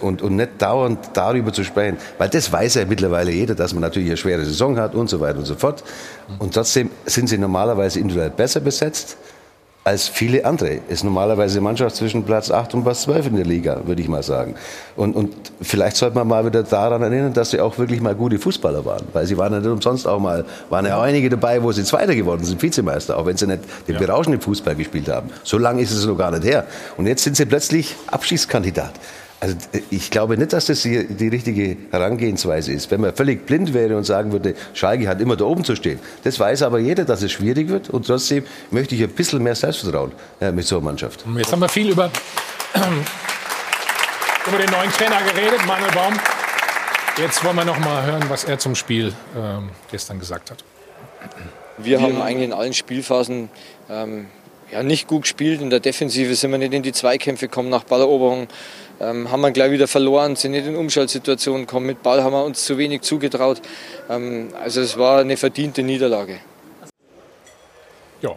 und, 0.00 0.22
und 0.22 0.36
nicht 0.36 0.50
dauernd 0.58 1.10
darüber 1.14 1.52
zu 1.52 1.64
sprechen. 1.64 1.98
Weil 2.18 2.28
das 2.28 2.50
weiß 2.52 2.74
ja 2.74 2.84
mittlerweile 2.84 3.30
jeder, 3.30 3.54
dass 3.54 3.72
man 3.72 3.82
natürlich 3.82 4.08
eine 4.08 4.16
schwere 4.16 4.44
Saison 4.44 4.78
hat 4.78 4.94
und 4.94 5.08
so 5.08 5.20
weiter 5.20 5.38
und 5.38 5.46
so 5.46 5.54
fort. 5.54 5.84
Und 6.38 6.54
trotzdem 6.54 6.90
sind 7.06 7.28
sie 7.28 7.38
normalerweise 7.38 8.00
individuell 8.00 8.30
besser 8.30 8.60
besetzt 8.60 9.16
als 9.84 10.08
viele 10.08 10.44
andere. 10.46 10.80
Ist 10.88 11.04
normalerweise 11.04 11.58
eine 11.58 11.64
Mannschaft 11.64 11.96
zwischen 11.96 12.24
Platz 12.24 12.50
8 12.50 12.74
und 12.74 12.84
Platz 12.84 13.02
12 13.02 13.26
in 13.26 13.36
der 13.36 13.44
Liga, 13.44 13.82
würde 13.84 14.00
ich 14.00 14.08
mal 14.08 14.22
sagen. 14.22 14.54
Und, 14.96 15.14
und 15.14 15.34
vielleicht 15.60 15.96
sollte 15.96 16.16
man 16.16 16.26
mal 16.26 16.44
wieder 16.46 16.62
daran 16.62 17.02
erinnern, 17.02 17.34
dass 17.34 17.50
sie 17.50 17.60
auch 17.60 17.76
wirklich 17.76 18.00
mal 18.00 18.14
gute 18.14 18.38
Fußballer 18.38 18.84
waren. 18.86 19.06
Weil 19.12 19.26
sie 19.26 19.36
waren 19.36 19.52
ja 19.52 19.60
nicht 19.60 19.68
umsonst 19.68 20.08
auch 20.08 20.18
mal, 20.18 20.46
waren 20.70 20.86
ja 20.86 20.96
auch 20.96 21.02
einige 21.02 21.28
dabei, 21.28 21.62
wo 21.62 21.70
sie 21.70 21.84
Zweiter 21.84 22.14
geworden 22.14 22.44
sind, 22.44 22.62
Vizemeister, 22.62 23.18
auch 23.18 23.26
wenn 23.26 23.36
sie 23.36 23.46
nicht 23.46 23.60
den 23.86 23.98
berauschenden 23.98 24.40
Fußball 24.40 24.74
gespielt 24.74 25.08
haben. 25.08 25.28
So 25.42 25.58
lange 25.58 25.82
ist 25.82 25.92
es 25.92 26.06
noch 26.06 26.16
gar 26.16 26.30
nicht 26.30 26.44
her. 26.44 26.66
Und 26.96 27.06
jetzt 27.06 27.22
sind 27.22 27.36
sie 27.36 27.44
plötzlich 27.44 27.94
Abschiedskandidat. 28.10 28.94
Also 29.40 29.56
äh, 29.72 29.80
ich 29.90 30.10
glaube 30.10 30.36
nicht, 30.36 30.52
dass 30.52 30.66
das 30.66 30.82
die, 30.82 31.06
die 31.06 31.28
richtige 31.28 31.76
Herangehensweise 31.90 32.72
ist. 32.72 32.90
Wenn 32.90 33.00
man 33.00 33.14
völlig 33.14 33.46
blind 33.46 33.74
wäre 33.74 33.96
und 33.96 34.04
sagen 34.04 34.32
würde, 34.32 34.54
Schalke 34.72 35.08
hat 35.08 35.20
immer 35.20 35.36
da 35.36 35.44
oben 35.44 35.64
zu 35.64 35.76
stehen. 35.76 35.98
Das 36.22 36.38
weiß 36.40 36.62
aber 36.62 36.78
jeder, 36.78 37.04
dass 37.04 37.22
es 37.22 37.32
schwierig 37.32 37.68
wird. 37.68 37.90
Und 37.90 38.06
trotzdem 38.06 38.44
möchte 38.70 38.94
ich 38.94 39.02
ein 39.02 39.10
bisschen 39.10 39.42
mehr 39.42 39.54
Selbstvertrauen 39.54 40.12
äh, 40.40 40.52
mit 40.52 40.66
so 40.66 40.76
einer 40.76 40.84
Mannschaft. 40.84 41.24
Jetzt 41.36 41.52
haben 41.52 41.60
wir 41.60 41.68
viel 41.68 41.90
über, 41.90 42.10
über 44.46 44.58
den 44.58 44.70
neuen 44.70 44.90
Trainer 44.92 45.22
geredet, 45.22 45.66
Manuel 45.66 45.92
Baum. 45.92 46.14
Jetzt 47.16 47.44
wollen 47.44 47.56
wir 47.56 47.64
noch 47.64 47.78
mal 47.78 48.04
hören, 48.04 48.24
was 48.28 48.42
er 48.44 48.58
zum 48.58 48.74
Spiel 48.74 49.12
ähm, 49.36 49.70
gestern 49.90 50.18
gesagt 50.18 50.50
hat. 50.50 50.64
Wir 51.78 52.00
haben 52.00 52.20
eigentlich 52.20 52.48
in 52.48 52.52
allen 52.52 52.74
Spielphasen 52.74 53.50
ähm, 53.88 54.26
ja, 54.72 54.82
nicht 54.82 55.06
gut 55.06 55.22
gespielt. 55.22 55.60
In 55.60 55.70
der 55.70 55.80
Defensive 55.80 56.34
sind 56.34 56.50
wir 56.50 56.58
nicht 56.58 56.72
in 56.72 56.82
die 56.82 56.92
Zweikämpfe 56.92 57.46
gekommen 57.46 57.68
nach 57.68 57.84
Balleroberung. 57.84 58.48
Ähm, 59.00 59.30
haben 59.30 59.40
wir 59.40 59.50
gleich 59.50 59.70
wieder 59.70 59.88
verloren, 59.88 60.36
sind 60.36 60.52
nicht 60.52 60.66
in 60.66 60.76
Umschaltsituationen 60.76 61.66
gekommen. 61.66 61.86
Mit 61.86 62.02
Ball 62.02 62.22
haben 62.22 62.32
wir 62.32 62.44
uns 62.44 62.64
zu 62.64 62.78
wenig 62.78 63.02
zugetraut. 63.02 63.60
Ähm, 64.08 64.48
also 64.62 64.80
es 64.80 64.96
war 64.96 65.20
eine 65.20 65.36
verdiente 65.36 65.82
Niederlage. 65.82 66.38
Ja, 68.20 68.36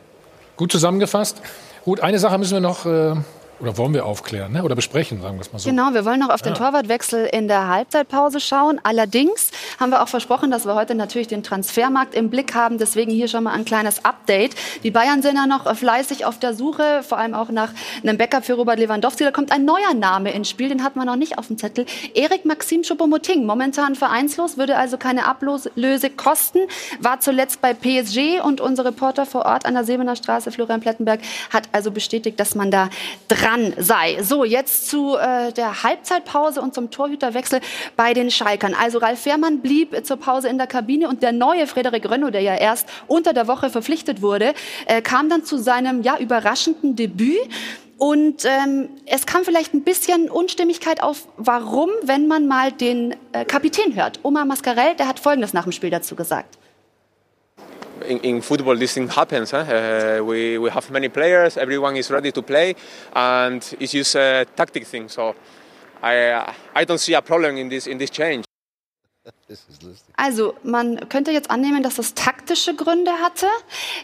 gut 0.55 0.71
zusammengefasst. 0.71 1.41
Gut, 1.85 2.01
eine 2.01 2.19
Sache 2.19 2.37
müssen 2.37 2.53
wir 2.53 2.59
noch, 2.59 2.85
äh, 2.85 3.15
oder 3.59 3.77
wollen 3.77 3.93
wir 3.93 4.05
aufklären, 4.05 4.51
ne? 4.51 4.63
oder 4.63 4.75
besprechen, 4.75 5.21
sagen 5.21 5.37
wir 5.37 5.41
es 5.41 5.51
mal 5.51 5.59
so. 5.59 5.69
Genau, 5.69 5.93
wir 5.93 6.05
wollen 6.05 6.19
noch 6.19 6.29
auf 6.29 6.41
den 6.41 6.53
Ah. 6.53 6.57
Torwartwechsel 6.57 7.25
in 7.25 7.47
der 7.47 7.67
Halbzeitpause 7.67 8.39
schauen. 8.39 8.79
Allerdings 8.83 9.51
haben 9.79 9.89
wir 9.91 10.01
auch 10.03 10.07
versprochen, 10.07 10.51
dass 10.51 10.65
wir 10.65 10.75
heute 10.75 10.95
natürlich 10.95 11.27
den 11.27 11.43
Transfermarkt 11.43 12.15
im 12.15 12.29
Blick 12.29 12.53
haben. 12.53 12.77
Deswegen 12.77 13.11
hier 13.11 13.27
schon 13.27 13.43
mal 13.43 13.53
ein 13.53 13.65
kleines 13.65 14.05
Update. 14.05 14.55
Die 14.83 14.91
Bayern 14.91 15.21
sind 15.21 15.35
ja 15.35 15.47
noch 15.47 15.75
fleißig 15.75 16.25
auf 16.25 16.39
der 16.39 16.53
Suche, 16.53 17.03
vor 17.03 17.17
allem 17.17 17.33
auch 17.33 17.49
nach 17.49 17.69
einem 18.03 18.17
Backup 18.17 18.45
für 18.45 18.53
Robert 18.53 18.79
Lewandowski. 18.79 19.23
Da 19.23 19.31
kommt 19.31 19.51
ein 19.51 19.65
neuer 19.65 19.93
Name 19.95 20.31
ins 20.31 20.49
Spiel, 20.49 20.69
den 20.69 20.83
hat 20.83 20.95
man 20.95 21.07
noch 21.07 21.15
nicht 21.15 21.37
auf 21.37 21.47
dem 21.47 21.57
Zettel. 21.57 21.85
Erik 22.13 22.45
Maxim 22.45 22.81
Choupo-Moting, 22.83 23.45
momentan 23.45 23.95
vereinslos, 23.95 24.57
würde 24.57 24.77
also 24.77 24.97
keine 24.97 25.25
Ablöse 25.25 26.09
kosten, 26.09 26.59
war 26.99 27.19
zuletzt 27.19 27.61
bei 27.61 27.73
PSG 27.73 28.41
und 28.43 28.61
unser 28.61 28.85
Reporter 28.85 29.25
vor 29.25 29.45
Ort 29.45 29.65
an 29.65 29.73
der 29.73 29.83
Sebener 29.83 30.15
Straße, 30.15 30.51
Florian 30.51 30.79
Plettenberg, 30.79 31.19
hat 31.51 31.63
also 31.71 31.91
bestätigt, 31.91 32.39
dass 32.39 32.55
man 32.55 32.71
da 32.71 32.89
dran 33.47 33.73
sei. 33.77 34.21
So, 34.21 34.43
jetzt 34.43 34.89
zu 34.89 35.15
äh, 35.15 35.51
der 35.53 35.83
Halbzeitpause 35.83 36.62
und 36.62 36.73
zum 36.73 36.91
Torhüterwechsel 36.91 37.62
bei 37.95 38.13
den 38.13 38.29
Schalkern. 38.31 38.73
Also 38.73 38.97
Ralf 38.99 39.21
Fährmann 39.21 39.62
blieb 39.62 40.05
zur 40.05 40.17
Pause 40.17 40.49
in 40.49 40.57
der 40.57 40.67
Kabine 40.67 41.07
und 41.07 41.23
der 41.23 41.31
neue 41.31 41.67
Frederik 41.67 42.10
Rönno, 42.10 42.29
der 42.29 42.41
ja 42.41 42.55
erst 42.55 42.88
unter 43.07 43.33
der 43.33 43.47
Woche 43.47 43.69
verpflichtet 43.69 44.21
wurde, 44.21 44.53
äh, 44.86 45.01
kam 45.01 45.29
dann 45.29 45.43
zu 45.43 45.57
seinem 45.57 46.01
ja 46.01 46.17
überraschenden 46.17 46.95
Debüt. 46.95 47.38
Und 47.97 48.45
ähm, 48.45 48.89
es 49.07 49.25
kam 49.25 49.43
vielleicht 49.43 49.73
ein 49.73 49.83
bisschen 49.83 50.29
Unstimmigkeit 50.29 51.01
auf, 51.01 51.27
warum, 51.38 51.89
wenn 52.03 52.27
man 52.27 52.47
mal 52.47 52.71
den 52.71 53.15
äh, 53.31 53.43
Kapitän 53.43 53.95
hört. 53.95 54.19
Omar 54.21 54.45
Mascarell, 54.45 54.93
der 54.95 55.07
hat 55.07 55.19
Folgendes 55.19 55.53
nach 55.53 55.63
dem 55.63 55.71
Spiel 55.71 55.89
dazu 55.89 56.15
gesagt. 56.15 56.60
In, 58.03 58.19
in 58.19 58.41
football 58.41 58.75
this 58.75 58.93
thing 58.93 59.07
happens. 59.07 59.51
Huh? 59.51 59.57
Uh, 59.57 60.23
we, 60.23 60.57
we 60.57 60.69
have 60.69 60.89
many 60.91 61.10
players, 61.10 61.57
everyone 61.57 61.95
is 61.97 62.10
ready 62.12 62.31
to 62.31 62.41
play, 62.41 62.75
and 63.13 63.75
it's 63.79 63.91
just 63.91 64.15
a 64.15 64.45
tactic 64.55 64.86
thing. 64.86 65.10
So 65.10 65.36
I, 66.01 66.55
I 66.75 66.83
don't 66.86 66.99
see 66.99 67.13
a 67.13 67.21
problem 67.21 67.57
in 67.57 67.69
this, 67.69 67.88
in 67.88 67.97
this 67.97 68.10
change. 68.10 68.45
Also, 70.19 70.56
man 70.63 71.08
könnte 71.10 71.30
jetzt 71.30 71.51
annehmen, 71.51 71.84
dass 71.84 71.93
das 71.93 72.15
taktische 72.15 72.73
Gründe 72.73 73.12
hatte. 73.21 73.45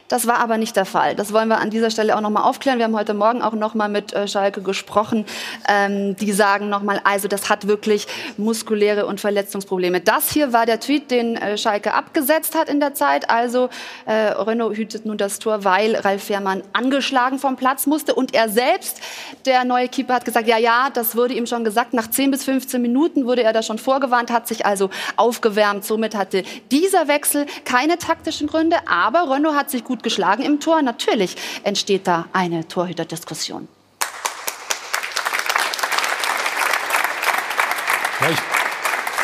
Das 0.09 0.27
war 0.27 0.37
aber 0.37 0.59
nicht 0.59 0.75
der 0.75 0.85
Fall. 0.85 1.15
Das 1.15 1.33
wollen 1.33 1.47
wir 1.47 1.57
an 1.57 1.71
dieser 1.71 1.89
Stelle 1.89 2.15
auch 2.15 2.21
nochmal 2.21 2.43
aufklären. 2.43 2.77
Wir 2.77 2.85
haben 2.85 2.95
heute 2.95 3.15
Morgen 3.15 3.41
auch 3.41 3.53
nochmal 3.53 3.89
mit 3.89 4.13
äh, 4.13 4.27
Schalke 4.27 4.61
gesprochen. 4.61 5.25
Ähm, 5.67 6.15
die 6.15 6.31
sagen 6.31 6.69
nochmal, 6.69 7.01
also 7.03 7.27
das 7.27 7.49
hat 7.49 7.67
wirklich 7.67 8.05
muskuläre 8.37 9.07
und 9.07 9.21
Verletzungsprobleme. 9.21 10.01
Das 10.01 10.31
hier 10.31 10.53
war 10.53 10.67
der 10.67 10.79
Tweet, 10.79 11.09
den 11.09 11.35
äh, 11.35 11.57
Schalke 11.57 11.95
abgesetzt 11.95 12.53
hat 12.53 12.69
in 12.69 12.79
der 12.79 12.93
Zeit. 12.93 13.31
Also, 13.31 13.69
äh, 14.05 14.13
Renault 14.13 14.77
hütet 14.77 15.07
nun 15.07 15.17
das 15.17 15.39
Tor, 15.39 15.63
weil 15.63 15.95
Ralf 15.95 16.25
Fährmann 16.25 16.61
angeschlagen 16.73 17.39
vom 17.39 17.55
Platz 17.55 17.87
musste. 17.87 18.13
Und 18.13 18.35
er 18.35 18.49
selbst, 18.49 19.01
der 19.47 19.63
neue 19.63 19.87
Keeper, 19.87 20.13
hat 20.13 20.25
gesagt, 20.25 20.47
ja, 20.47 20.59
ja, 20.59 20.91
das 20.93 21.15
wurde 21.15 21.33
ihm 21.33 21.47
schon 21.47 21.63
gesagt. 21.63 21.95
Nach 21.95 22.07
10 22.07 22.29
bis 22.29 22.43
15 22.43 22.79
Minuten 22.79 23.25
wurde 23.25 23.41
er 23.41 23.51
da 23.51 23.63
schon 23.63 23.79
vorgewarnt, 23.79 24.29
hat 24.29 24.47
sich 24.47 24.67
also 24.67 24.91
aufgewärmt. 25.15 25.83
Somit 25.83 26.02
hatte 26.11 26.43
dieser 26.71 27.07
Wechsel 27.07 27.45
keine 27.65 27.97
taktischen 27.97 28.47
Gründe, 28.47 28.87
aber 28.87 29.33
Renault 29.33 29.55
hat 29.55 29.69
sich 29.69 29.83
gut 29.83 30.03
geschlagen 30.03 30.43
im 30.43 30.59
Tor. 30.59 30.81
Natürlich 30.81 31.35
entsteht 31.63 32.07
da 32.07 32.27
eine 32.33 32.67
Torhüterdiskussion. 32.67 33.67
Ja, 38.21 38.29
ich, 38.29 38.37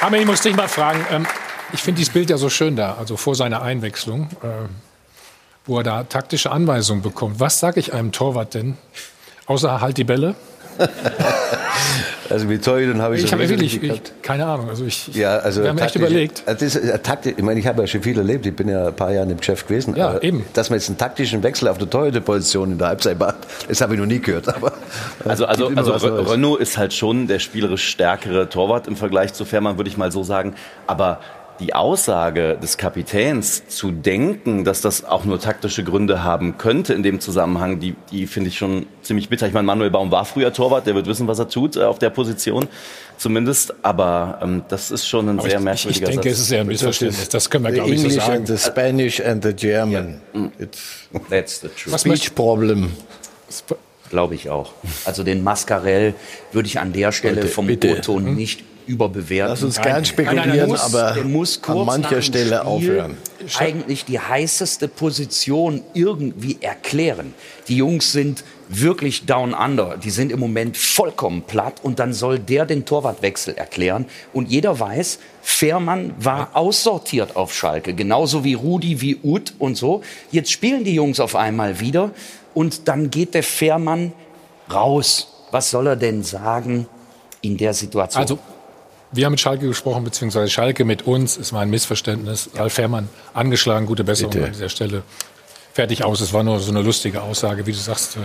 aber 0.02 0.18
ich 0.18 0.26
muss 0.26 0.42
dich 0.42 0.56
mal 0.56 0.68
fragen, 0.68 1.06
ähm, 1.12 1.28
ich 1.72 1.82
finde 1.82 2.00
dieses 2.00 2.14
Bild 2.14 2.30
ja 2.30 2.38
so 2.38 2.50
schön 2.50 2.76
da, 2.76 2.96
also 2.96 3.18
vor 3.18 3.36
seiner 3.36 3.62
Einwechslung, 3.62 4.30
äh, 4.42 4.68
wo 5.66 5.78
er 5.78 5.84
da 5.84 6.04
taktische 6.04 6.52
Anweisungen 6.52 7.02
bekommt. 7.02 7.40
Was 7.40 7.60
sage 7.60 7.80
ich 7.80 7.94
einem 7.94 8.12
Torwart 8.12 8.54
denn? 8.54 8.78
Außer 9.46 9.82
halt 9.82 9.98
die 9.98 10.04
Bälle? 10.04 10.36
Also 12.30 12.46
mit 12.46 12.64
Torhütern 12.64 13.02
habe 13.02 13.16
ich, 13.18 13.24
Ich 13.24 13.32
habe 13.34 13.48
wirklich, 13.50 13.82
ich, 13.82 14.02
keine 14.22 14.46
Ahnung. 14.46 14.70
Also 14.70 14.86
ich, 14.86 15.08
Ja, 15.16 15.38
also 15.38 15.62
wir 15.64 15.70
haben 15.70 15.78
echt 15.78 15.96
taktisch- 15.96 16.02
überlegt. 16.02 16.44
Das 16.46 16.62
ist, 16.62 16.76
äh, 16.76 17.00
Taktik, 17.00 17.36
ich 17.38 17.44
meine, 17.44 17.60
ich 17.60 17.66
habe 17.68 17.82
ja 17.82 17.88
schon 17.88 18.02
viel 18.04 18.18
erlebt. 18.18 18.46
Ich 18.46 18.56
bin 18.56 18.70
ja 18.70 18.88
ein 18.88 18.96
paar 18.96 19.12
Jahre 19.12 19.30
im 19.32 19.38
Geschäft 19.38 19.68
gewesen. 19.68 19.96
Ja, 19.96 20.10
aber 20.10 20.24
eben. 20.24 20.46
Dass 20.54 20.70
man 20.70 20.78
jetzt 20.80 20.90
einen 20.90 20.98
taktischen 20.98 21.42
Wechsel 21.44 21.68
auf 21.68 21.78
der 21.78 21.90
Torhüterposition 21.90 22.72
in 22.74 22.78
der 22.78 22.88
Halbzeit 22.90 23.18
macht, 23.20 23.38
das 23.68 23.82
habe 23.82 23.94
ich 23.96 24.00
noch 24.00 24.06
nie 24.08 24.20
gehört. 24.20 24.48
Aber 24.54 24.74
Also, 25.26 25.46
also, 25.46 25.68
also. 25.76 25.92
Renault 26.08 26.60
ist 26.62 26.78
halt 26.78 26.94
schon 26.94 27.28
der 27.28 27.40
spielerisch 27.40 27.88
stärkere 27.88 28.48
Torwart 28.50 28.88
im 28.88 28.96
Vergleich 28.96 29.34
zu 29.34 29.46
Fährmann, 29.46 29.78
würde 29.78 29.90
ich 29.90 29.98
mal 29.98 30.12
so 30.12 30.24
sagen. 30.24 30.54
Aber 30.88 31.20
die 31.60 31.74
Aussage 31.74 32.58
des 32.62 32.78
Kapitäns 32.78 33.68
zu 33.68 33.92
denken, 33.92 34.64
dass 34.64 34.80
das 34.82 35.04
auch 35.04 35.26
nur 35.26 35.40
taktische 35.42 35.84
Gründe 35.84 36.24
haben 36.24 36.58
könnte 36.58 36.94
in 36.94 37.04
dem 37.04 37.20
Zusammenhang, 37.20 37.80
die, 37.80 37.96
die 38.12 38.28
finde 38.28 38.50
ich 38.50 38.58
schon 38.58 38.86
ziemlich 39.02 39.28
bitter. 39.28 39.46
Ich 39.48 39.54
meine, 39.54 39.66
Manuel 39.66 39.90
Baum 39.92 40.10
war 40.10 40.24
früher 40.24 40.54
Torwart, 40.54 40.88
der 40.88 40.96
wird 40.96 41.06
wissen, 41.08 41.28
was 41.28 41.38
er 41.40 41.50
tut 41.50 41.76
äh, 41.76 41.84
auf 41.84 42.00
der 42.00 42.12
Position 42.12 42.68
zumindest. 43.18 43.74
Aber 43.84 44.40
ähm, 44.42 44.64
das 44.70 44.90
ist 44.90 45.06
schon 45.06 45.28
ein 45.28 45.40
Aber 45.40 45.50
sehr 45.50 45.60
ich, 45.60 45.66
merkwürdiger 45.66 46.08
Ich 46.10 46.16
denke, 46.16 46.30
Satz. 46.30 46.40
es 46.40 46.46
ist 46.46 46.52
eher 46.52 46.62
ein 46.62 46.68
Missverständnis. 46.68 47.30
Das 47.30 47.50
können 47.50 47.66
wir, 47.66 47.72
The 47.72 47.76
glaube 47.76 47.92
ich, 47.94 48.00
so 48.00 48.06
English 48.08 48.24
sagen. 48.24 48.38
and 48.38 48.48
the 48.48 48.58
Spanish 48.58 49.20
and 49.22 49.44
the 49.44 49.54
German. 49.54 50.22
It's 50.60 50.80
That's 51.30 51.60
the 51.62 51.68
truth. 51.68 51.92
Was 51.94 52.02
speech 52.02 52.34
problem. 52.36 52.94
Glaube 54.10 54.36
ich 54.36 54.50
auch. 54.50 54.72
Also 55.06 55.24
den 55.24 55.44
Mascarell 55.44 56.14
würde 56.52 56.68
ich 56.68 56.80
an 56.80 56.94
der 56.94 57.12
Stelle 57.12 57.36
Leute, 57.42 57.48
vom 57.48 57.68
bitte. 57.68 57.98
O-Ton 57.98 58.34
nicht 58.36 58.64
überbewerten. 58.90 59.52
Lass 59.52 59.64
uns 59.64 59.76
Nein. 59.76 59.86
gern 59.86 60.06
spekulieren, 60.06 60.70
muss, 60.70 60.94
aber 60.94 61.14
an 61.14 61.86
mancher 61.86 62.22
Stelle 62.22 62.66
aufhören. 62.66 63.18
eigentlich 63.58 64.04
die 64.06 64.20
heißeste 64.20 64.88
Position 64.88 65.84
irgendwie 65.94 66.58
erklären. 66.60 67.34
Die 67.68 67.78
Jungs 67.78 68.12
sind 68.12 68.44
wirklich 68.68 69.26
down 69.26 69.54
under. 69.54 69.98
Die 69.98 70.10
sind 70.10 70.32
im 70.32 70.40
Moment 70.40 70.76
vollkommen 70.76 71.44
platt 71.44 71.76
und 71.84 72.00
dann 72.00 72.14
soll 72.14 72.40
der 72.40 72.66
den 72.66 72.86
Torwartwechsel 72.86 73.56
erklären. 73.56 74.06
Und 74.34 74.50
jeder 74.50 74.80
weiß, 74.80 75.20
Fährmann 75.42 76.14
war 76.20 76.50
aussortiert 76.54 77.36
auf 77.36 77.54
Schalke. 77.54 77.94
Genauso 77.94 78.44
wie 78.44 78.56
Rudi, 78.56 79.02
wie 79.02 79.20
Uth 79.24 79.54
und 79.60 79.76
so. 79.76 80.02
Jetzt 80.32 80.52
spielen 80.52 80.84
die 80.84 80.96
Jungs 80.96 81.20
auf 81.20 81.36
einmal 81.36 81.80
wieder 81.80 82.12
und 82.54 82.88
dann 82.88 83.12
geht 83.12 83.36
der 83.36 83.44
Fährmann 83.44 84.14
raus. 84.72 85.28
Was 85.52 85.70
soll 85.70 85.88
er 85.88 85.96
denn 85.96 86.24
sagen 86.24 86.88
in 87.42 87.58
der 87.58 87.74
Situation? 87.74 88.22
Also, 88.22 88.40
wir 89.12 89.26
haben 89.26 89.32
mit 89.32 89.40
Schalke 89.40 89.68
gesprochen, 89.68 90.04
beziehungsweise 90.04 90.50
Schalke 90.50 90.86
mit 90.86 91.08
uns. 91.08 91.38
Es 91.38 91.52
war 91.54 91.62
ein 91.62 91.70
Missverständnis. 91.70 92.50
Ralf 92.56 92.74
Fährmann 92.74 93.10
angeschlagen, 93.34 93.86
gute 93.86 94.04
Besserung 94.04 94.32
Bitte. 94.32 94.46
an 94.46 94.52
dieser 94.52 94.70
Stelle. 94.70 95.04
Fertig 95.74 96.04
aus. 96.04 96.22
Es 96.22 96.34
war 96.34 96.44
nur 96.44 96.60
so 96.60 96.72
eine 96.72 96.82
lustige 96.82 97.22
Aussage, 97.22 97.66
wie 97.66 97.72
du 97.72 97.78
sagst. 97.78 98.18
Äh, 98.18 98.20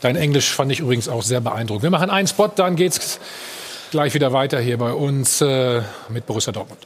Dein 0.00 0.16
Englisch 0.16 0.52
fand 0.52 0.70
ich 0.72 0.80
übrigens 0.80 1.08
auch 1.08 1.22
sehr 1.22 1.40
beeindruckend. 1.40 1.82
Wir 1.82 1.90
machen 1.90 2.10
einen 2.10 2.28
Spot, 2.28 2.48
dann 2.48 2.76
geht's 2.76 3.20
gleich 3.90 4.12
wieder 4.14 4.32
weiter 4.32 4.60
hier 4.60 4.76
bei 4.76 4.92
uns 4.92 5.40
äh, 5.40 5.82
mit 6.08 6.26
Borussia 6.26 6.52
Dortmund. 6.52 6.80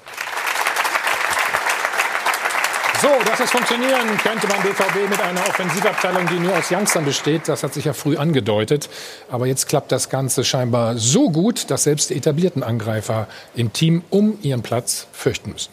So, 3.00 3.08
dass 3.24 3.38
es 3.38 3.52
funktionieren 3.52 4.18
könnte 4.24 4.48
beim 4.48 4.60
BVB 4.60 5.08
mit 5.08 5.20
einer 5.20 5.40
Offensivabteilung, 5.42 6.26
die 6.26 6.40
nur 6.40 6.56
aus 6.58 6.72
Youngstern 6.72 7.04
besteht, 7.04 7.48
das 7.48 7.62
hat 7.62 7.72
sich 7.72 7.84
ja 7.84 7.92
früh 7.92 8.16
angedeutet. 8.16 8.90
Aber 9.30 9.46
jetzt 9.46 9.68
klappt 9.68 9.92
das 9.92 10.08
Ganze 10.08 10.42
scheinbar 10.42 10.96
so 10.96 11.30
gut, 11.30 11.70
dass 11.70 11.84
selbst 11.84 12.10
die 12.10 12.16
etablierten 12.16 12.64
Angreifer 12.64 13.28
im 13.54 13.72
Team 13.72 14.02
um 14.10 14.38
ihren 14.42 14.62
Platz 14.62 15.06
fürchten 15.12 15.52
müssen. 15.52 15.70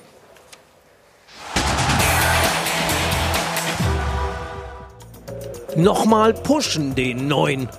Nochmal 5.76 6.36
pushen 6.36 6.93
den 6.93 7.28
Neuen. 7.28 7.69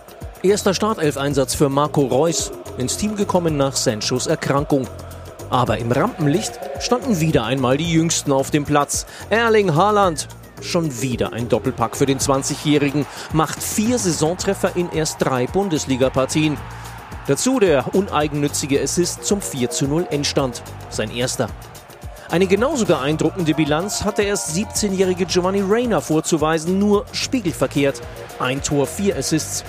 Erster 0.42 0.74
Startelf-Einsatz 0.74 1.54
für 1.54 1.68
Marco 1.68 2.02
Reus. 2.02 2.50
Ins 2.78 2.96
Team 2.96 3.14
gekommen 3.14 3.56
nach 3.56 3.76
Sanchos 3.76 4.26
Erkrankung. 4.26 4.88
Aber 5.50 5.78
im 5.78 5.92
Rampenlicht 5.92 6.58
standen 6.80 7.20
wieder 7.20 7.44
einmal 7.44 7.76
die 7.76 7.90
Jüngsten 7.90 8.32
auf 8.32 8.50
dem 8.50 8.64
Platz. 8.64 9.06
Erling 9.30 9.74
Haaland. 9.74 10.28
Schon 10.60 11.02
wieder 11.02 11.32
ein 11.32 11.48
Doppelpack 11.48 11.96
für 11.96 12.06
den 12.06 12.18
20-Jährigen. 12.18 13.06
Macht 13.32 13.62
vier 13.62 13.98
Saisontreffer 13.98 14.74
in 14.74 14.90
erst 14.90 15.24
drei 15.24 15.46
Bundesliga-Partien. 15.46 16.56
Dazu 17.26 17.60
der 17.60 17.94
uneigennützige 17.94 18.80
Assist 18.80 19.24
zum 19.24 19.40
4 19.40 19.70
zu 19.70 19.86
0 19.86 20.06
Endstand. 20.10 20.62
Sein 20.90 21.10
erster. 21.10 21.48
Eine 22.28 22.46
genauso 22.48 22.86
beeindruckende 22.86 23.54
Bilanz 23.54 24.04
hat 24.04 24.18
der 24.18 24.26
erst 24.26 24.56
17-jährige 24.56 25.26
Giovanni 25.26 25.60
Reyna 25.60 26.00
vorzuweisen, 26.00 26.78
nur 26.78 27.04
spiegelverkehrt. 27.12 28.00
Ein 28.40 28.62
Tor, 28.62 28.86
vier 28.86 29.16
Assists. 29.16 29.64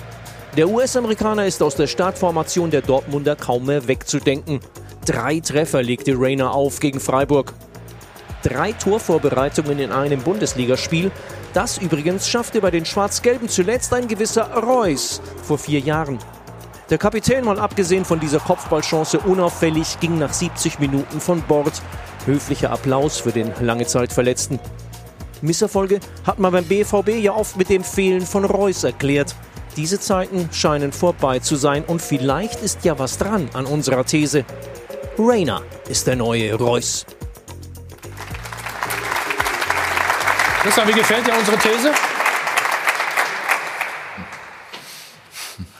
Der 0.58 0.68
US-Amerikaner 0.68 1.46
ist 1.46 1.62
aus 1.62 1.76
der 1.76 1.86
Startformation 1.86 2.72
der 2.72 2.82
Dortmunder 2.82 3.36
kaum 3.36 3.66
mehr 3.66 3.86
wegzudenken. 3.86 4.58
Drei 5.06 5.38
Treffer 5.38 5.84
legte 5.84 6.18
Reyna 6.18 6.50
auf 6.50 6.80
gegen 6.80 6.98
Freiburg. 6.98 7.54
Drei 8.42 8.72
Torvorbereitungen 8.72 9.78
in 9.78 9.92
einem 9.92 10.20
Bundesligaspiel. 10.20 11.12
Das 11.54 11.78
übrigens 11.78 12.28
schaffte 12.28 12.60
bei 12.60 12.72
den 12.72 12.84
Schwarz-Gelben 12.84 13.48
zuletzt 13.48 13.94
ein 13.94 14.08
gewisser 14.08 14.52
Reus 14.52 15.22
vor 15.44 15.58
vier 15.58 15.78
Jahren. 15.78 16.18
Der 16.90 16.98
Kapitän, 16.98 17.44
mal 17.44 17.60
abgesehen 17.60 18.04
von 18.04 18.18
dieser 18.18 18.40
Kopfballchance 18.40 19.20
unauffällig, 19.20 20.00
ging 20.00 20.18
nach 20.18 20.32
70 20.32 20.80
Minuten 20.80 21.20
von 21.20 21.40
Bord. 21.42 21.80
Höflicher 22.26 22.72
Applaus 22.72 23.18
für 23.18 23.30
den 23.30 23.52
lange 23.60 23.86
Zeit 23.86 24.12
Verletzten. 24.12 24.58
Misserfolge 25.40 26.00
hat 26.26 26.40
man 26.40 26.50
beim 26.50 26.64
BVB 26.64 27.10
ja 27.20 27.32
oft 27.32 27.56
mit 27.56 27.68
dem 27.68 27.84
Fehlen 27.84 28.22
von 28.22 28.44
Reus 28.44 28.82
erklärt. 28.82 29.36
Diese 29.76 30.00
Zeiten 30.00 30.48
scheinen 30.52 30.92
vorbei 30.92 31.38
zu 31.38 31.56
sein 31.56 31.84
und 31.84 32.02
vielleicht 32.02 32.62
ist 32.62 32.84
ja 32.84 32.98
was 32.98 33.18
dran 33.18 33.48
an 33.52 33.66
unserer 33.66 34.04
These. 34.04 34.44
Rayner 35.18 35.62
ist 35.88 36.06
der 36.06 36.16
neue 36.16 36.54
Reus. 36.54 37.04
Christian, 40.62 40.88
wie 40.88 40.92
gefällt 40.92 41.26
dir 41.26 41.34
unsere 41.38 41.56
These? 41.58 41.92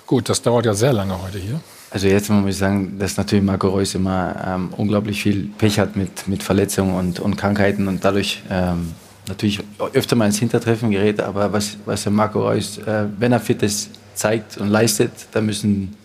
Gut, 0.06 0.28
das 0.28 0.40
dauert 0.40 0.64
ja 0.64 0.72
sehr 0.72 0.92
lange 0.92 1.20
heute 1.20 1.38
hier. 1.38 1.60
Also 1.90 2.06
jetzt 2.06 2.30
muss 2.30 2.50
ich 2.50 2.56
sagen, 2.56 2.98
dass 2.98 3.16
natürlich 3.16 3.44
Marco 3.44 3.68
Reus 3.68 3.94
immer 3.94 4.34
ähm, 4.46 4.70
unglaublich 4.76 5.22
viel 5.22 5.50
Pech 5.58 5.78
hat 5.78 5.96
mit, 5.96 6.28
mit 6.28 6.42
Verletzungen 6.42 6.94
und, 6.94 7.20
und 7.20 7.36
Krankheiten 7.36 7.88
und 7.88 8.04
dadurch 8.04 8.42
ähm, 8.50 8.94
natürlich 9.28 9.60
öfter 9.92 10.16
mal 10.16 10.26
ins 10.26 10.38
Hintertreffen 10.38 10.90
gerät. 10.90 11.20
Aber 11.20 11.52
was, 11.52 11.76
was 11.84 12.02
der 12.02 12.12
Marco 12.12 12.40
Reus, 12.40 12.78
äh, 12.78 13.04
wenn 13.18 13.32
er 13.32 13.40
fit 13.40 13.62
ist, 13.62 13.90
zeigt 14.14 14.58
und 14.58 14.68
leistet, 14.68 15.12
dann 15.32 15.46
müssen 15.46 15.96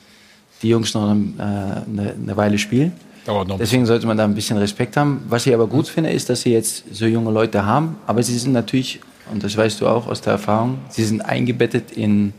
die 0.61 0.69
Jungs 0.69 0.93
noch 0.93 1.09
äh, 1.09 1.11
eine, 1.11 2.15
eine 2.21 2.37
Weile 2.37 2.57
spielen. 2.57 2.93
Ein 3.25 3.57
Deswegen 3.57 3.85
sollte 3.85 4.05
man 4.05 4.17
da 4.17 4.25
ein 4.25 4.35
bisschen 4.35 4.57
Respekt 4.57 4.97
haben. 4.97 5.23
Was 5.29 5.45
ich 5.45 5.53
aber 5.53 5.67
gut 5.67 5.87
finde, 5.87 6.09
ist, 6.09 6.29
dass 6.29 6.41
sie 6.41 6.51
jetzt 6.51 6.83
so 6.91 7.05
junge 7.05 7.31
Leute 7.31 7.65
haben. 7.65 7.97
Aber 8.05 8.21
sie 8.21 8.37
sind 8.37 8.53
natürlich, 8.53 8.99
und 9.31 9.43
das 9.43 9.55
weißt 9.55 9.79
du 9.81 9.87
auch 9.87 10.07
aus 10.07 10.21
der 10.21 10.33
Erfahrung, 10.33 10.79
sie 10.89 11.05
sind 11.05 11.21
eingebettet 11.21 11.91
in, 11.91 12.33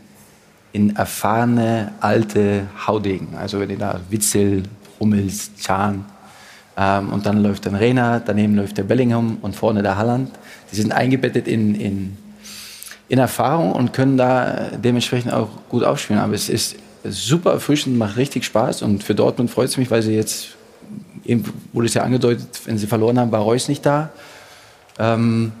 in 0.73 0.95
erfahrene, 0.95 1.93
alte 2.01 2.67
Haudegen. 2.85 3.35
Also 3.35 3.59
wenn 3.59 3.69
ihr 3.71 3.79
da 3.79 3.99
Witzel, 4.09 4.63
Hummels, 4.99 5.51
Chan 5.59 6.05
ähm, 6.77 7.09
und 7.11 7.25
dann 7.25 7.41
läuft 7.41 7.65
dann 7.65 7.75
Rena, 7.75 8.19
daneben 8.19 8.55
läuft 8.55 8.77
der 8.77 8.83
Bellingham 8.83 9.37
und 9.41 9.55
vorne 9.55 9.81
der 9.81 9.97
Halland. 9.97 10.29
Die 10.71 10.75
sind 10.75 10.91
eingebettet 10.91 11.47
in, 11.47 11.75
in, 11.75 12.17
in 13.07 13.19
Erfahrung 13.19 13.71
und 13.71 13.93
können 13.93 14.17
da 14.17 14.71
dementsprechend 14.83 15.33
auch 15.33 15.49
gut 15.69 15.83
aufspielen. 15.83 16.21
Aber 16.21 16.33
es 16.33 16.49
ist 16.49 16.75
super 17.03 17.51
erfrischend, 17.51 17.97
macht 17.97 18.17
richtig 18.17 18.45
Spaß 18.45 18.81
und 18.81 19.03
für 19.03 19.15
Dortmund 19.15 19.51
freut 19.51 19.69
es 19.69 19.77
mich, 19.77 19.91
weil 19.91 20.01
sie 20.01 20.15
jetzt, 20.15 20.49
eben 21.23 21.43
wurde 21.73 21.87
es 21.87 21.93
ja 21.93 22.03
angedeutet, 22.03 22.47
wenn 22.65 22.77
sie 22.77 22.87
verloren 22.87 23.19
haben, 23.19 23.31
war 23.31 23.41
Reus 23.41 23.67
nicht 23.67 23.85
da. 23.85 24.09
Ähm, 24.97 25.51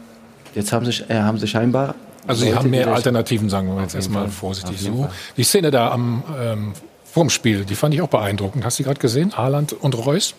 jetzt 0.55 0.71
haben 0.71 0.85
sie, 0.85 1.03
äh, 1.07 1.15
haben 1.15 1.37
sie 1.37 1.47
scheinbar 1.47 1.95
Also 2.25 2.45
sie 2.45 2.55
haben 2.55 2.69
mehr 2.69 2.87
Alternativen, 2.87 3.49
sagen 3.49 3.75
wir 3.75 3.81
jetzt 3.81 3.95
erstmal 3.95 4.23
Fall. 4.23 4.31
vorsichtig 4.31 4.79
so. 4.81 5.03
Fall. 5.03 5.11
Die 5.37 5.43
Szene 5.43 5.71
da 5.71 5.91
am 5.91 6.23
ähm, 6.39 6.73
vorm 7.03 7.29
Spiel, 7.29 7.65
die 7.65 7.75
fand 7.75 7.93
ich 7.93 8.01
auch 8.01 8.09
beeindruckend. 8.09 8.65
Hast 8.65 8.79
du 8.79 8.83
die 8.83 8.87
gerade 8.87 8.99
gesehen? 8.99 9.37
Haaland 9.37 9.73
und 9.73 9.93
Reus? 10.05 10.33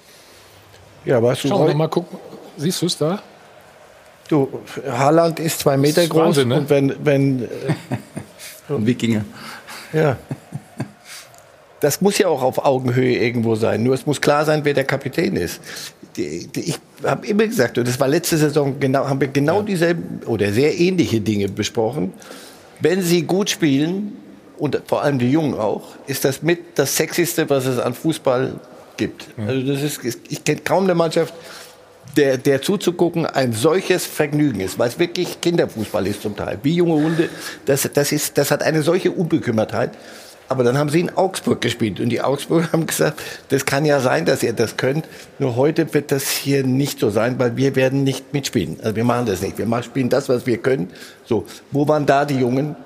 Ja, 1.04 1.22
weißt 1.22 1.44
du, 1.44 1.48
Schauen 1.48 1.68
wir 1.68 1.74
mal 1.74 1.88
gucken. 1.88 2.18
Siehst 2.56 2.82
du 2.82 2.86
es 2.86 2.98
da? 2.98 3.22
Du, 4.28 4.48
Haaland 4.88 5.40
ist 5.40 5.60
zwei 5.60 5.76
Meter 5.76 6.02
ist 6.02 6.10
groß 6.10 6.20
Wahnsinn, 6.20 6.48
ne? 6.48 6.58
und 6.58 6.70
wenn, 6.70 6.94
wenn 7.04 7.42
äh, 8.68 8.72
Ein 8.72 8.86
Wikinger. 8.86 9.24
ja. 9.92 10.16
Das 11.80 12.00
muss 12.00 12.16
ja 12.16 12.28
auch 12.28 12.42
auf 12.42 12.64
Augenhöhe 12.64 13.16
irgendwo 13.16 13.54
sein. 13.54 13.82
Nur 13.82 13.94
es 13.94 14.06
muss 14.06 14.20
klar 14.20 14.46
sein, 14.46 14.64
wer 14.64 14.72
der 14.72 14.84
Kapitän 14.84 15.36
ist. 15.36 15.60
Die, 16.16 16.46
die, 16.46 16.60
ich 16.70 16.78
habe 17.04 17.26
immer 17.26 17.46
gesagt, 17.46 17.76
und 17.76 17.86
das 17.86 18.00
war 18.00 18.08
letzte 18.08 18.38
Saison 18.38 18.80
genau, 18.80 19.06
haben 19.06 19.20
wir 19.20 19.28
genau 19.28 19.60
dieselben 19.60 20.20
oder 20.24 20.52
sehr 20.52 20.76
ähnliche 20.78 21.20
Dinge 21.20 21.48
besprochen. 21.48 22.14
Wenn 22.80 23.02
sie 23.02 23.22
gut 23.22 23.50
spielen 23.50 24.14
und 24.56 24.80
vor 24.86 25.02
allem 25.02 25.18
die 25.18 25.30
Jungen 25.30 25.54
auch, 25.54 25.82
ist 26.06 26.24
das 26.24 26.42
mit 26.42 26.60
das 26.76 26.96
Sexyste, 26.96 27.48
was 27.50 27.66
es 27.66 27.78
an 27.78 27.92
Fußball 27.92 28.58
gibt. 28.96 29.26
Also 29.46 29.72
das 29.72 29.82
ist, 29.82 30.00
ich 30.30 30.42
kenne 30.42 30.62
kaum 30.64 30.84
eine 30.84 30.94
Mannschaft, 30.94 31.34
der, 32.16 32.38
der 32.38 32.62
zuzugucken 32.62 33.26
ein 33.26 33.52
solches 33.52 34.06
Vergnügen 34.06 34.60
ist, 34.60 34.78
weil 34.78 34.88
es 34.88 34.98
wirklich 34.98 35.40
Kinderfußball 35.40 36.06
ist 36.06 36.22
zum 36.22 36.36
Teil. 36.36 36.58
Wie 36.62 36.74
junge 36.74 36.94
Hunde, 36.94 37.28
das, 37.66 37.88
das, 37.92 38.12
ist, 38.12 38.38
das 38.38 38.50
hat 38.50 38.62
eine 38.62 38.82
solche 38.82 39.10
Unbekümmertheit. 39.10 39.90
Aber 40.48 40.62
dann 40.62 40.78
haben 40.78 40.90
sie 40.90 41.00
in 41.00 41.16
Augsburg 41.16 41.60
gespielt 41.60 41.98
und 41.98 42.08
die 42.08 42.20
Augsburger 42.20 42.68
haben 42.72 42.86
gesagt, 42.86 43.20
das 43.48 43.66
kann 43.66 43.84
ja 43.84 44.00
sein, 44.00 44.24
dass 44.26 44.42
ihr 44.42 44.52
das 44.52 44.76
könnt. 44.76 45.06
Nur 45.38 45.56
heute 45.56 45.92
wird 45.92 46.12
das 46.12 46.30
hier 46.30 46.64
nicht 46.64 47.00
so 47.00 47.10
sein, 47.10 47.38
weil 47.38 47.56
wir 47.56 47.74
werden 47.74 48.04
nicht 48.04 48.32
mitspielen. 48.32 48.78
Also 48.80 48.94
wir 48.96 49.04
machen 49.04 49.26
das 49.26 49.42
nicht. 49.42 49.58
Wir 49.58 49.82
spielen 49.82 50.08
das, 50.08 50.28
was 50.28 50.46
wir 50.46 50.58
können. 50.58 50.90
So, 51.24 51.46
wo 51.72 51.88
waren 51.88 52.06
da 52.06 52.24
die 52.24 52.38
Jungen? 52.38 52.76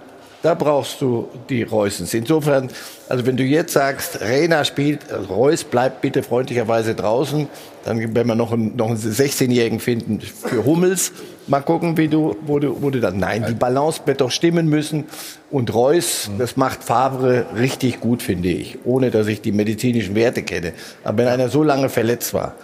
Da 0.43 0.55
brauchst 0.55 1.03
du 1.03 1.28
die 1.51 1.64
Reusens. 1.64 2.14
Insofern, 2.14 2.70
also 3.11 3.26
wenn 3.26 3.36
du 3.36 3.43
jetzt 3.43 3.74
sagst, 3.74 4.22
Rena 4.22 4.64
spielt, 4.64 5.01
Reus 5.28 5.64
bleibt 5.64 6.01
bitte 6.01 6.22
freundlicherweise 6.22 6.95
draußen, 6.95 7.47
dann 7.84 7.99
werden 8.14 8.28
wir 8.28 8.34
noch 8.34 8.51
einen, 8.51 8.74
noch 8.74 8.88
einen 8.88 8.97
16-Jährigen 8.97 9.80
finden 9.80 10.20
für 10.20 10.64
Hummels. 10.64 11.12
Mal 11.47 11.61
gucken, 11.61 11.99
wie 11.99 12.09
du, 12.09 12.36
wo 12.47 12.59
du, 12.59 12.80
wo 12.80 12.88
du 12.88 13.01
dann, 13.01 13.18
nein, 13.18 13.45
die 13.49 13.55
Balance 13.55 14.01
wird 14.07 14.22
doch 14.22 14.30
stimmen 14.30 14.66
müssen. 14.66 15.05
Und 15.51 15.74
Reus, 15.74 16.30
das 16.38 16.57
macht 16.57 16.84
Favre 16.84 17.45
richtig 17.57 18.01
gut, 18.01 18.22
finde 18.22 18.49
ich, 18.49 18.78
ohne 18.84 19.11
dass 19.11 19.26
ich 19.26 19.43
die 19.43 19.53
medizinischen 19.53 20.14
Werte 20.14 20.43
kenne. 20.43 20.72
Aber 21.05 21.18
wenn 21.18 21.28
einer 21.28 21.51
so 21.51 21.62
lange 21.62 21.91
verletzt 21.91 22.32
war 22.32 22.55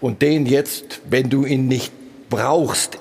und 0.00 0.22
den 0.22 0.46
jetzt, 0.46 1.02
wenn 1.10 1.28
du 1.28 1.44
ihn 1.44 1.68
nicht 1.68 1.92
brauchst 2.30 2.98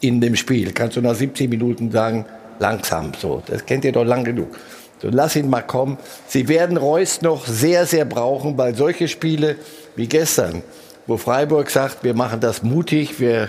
in 0.00 0.20
dem 0.20 0.36
Spiel, 0.36 0.70
kannst 0.72 0.96
du 0.96 1.00
nach 1.00 1.16
70 1.16 1.50
Minuten 1.50 1.90
sagen, 1.90 2.24
langsam. 2.62 3.12
So, 3.18 3.42
das 3.46 3.66
kennt 3.66 3.84
ihr 3.84 3.92
doch 3.92 4.04
lang 4.04 4.24
genug. 4.24 4.56
So, 5.02 5.08
lass 5.10 5.36
ihn 5.36 5.50
mal 5.50 5.62
kommen. 5.62 5.98
Sie 6.26 6.48
werden 6.48 6.76
Reus 6.76 7.20
noch 7.20 7.46
sehr, 7.46 7.84
sehr 7.86 8.04
brauchen, 8.06 8.56
weil 8.56 8.74
solche 8.74 9.08
Spiele 9.08 9.56
wie 9.96 10.06
gestern, 10.06 10.62
wo 11.06 11.16
Freiburg 11.16 11.68
sagt, 11.68 12.04
wir 12.04 12.14
machen 12.14 12.40
das 12.40 12.62
mutig, 12.62 13.20
wir 13.20 13.48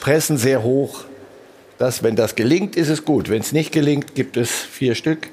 pressen 0.00 0.36
sehr 0.36 0.62
hoch. 0.62 1.04
Das, 1.78 2.02
wenn 2.02 2.14
das 2.14 2.36
gelingt, 2.36 2.76
ist 2.76 2.90
es 2.90 3.06
gut. 3.06 3.30
Wenn 3.30 3.40
es 3.40 3.52
nicht 3.52 3.72
gelingt, 3.72 4.14
gibt 4.14 4.36
es 4.36 4.50
vier 4.50 4.94
Stück 4.94 5.28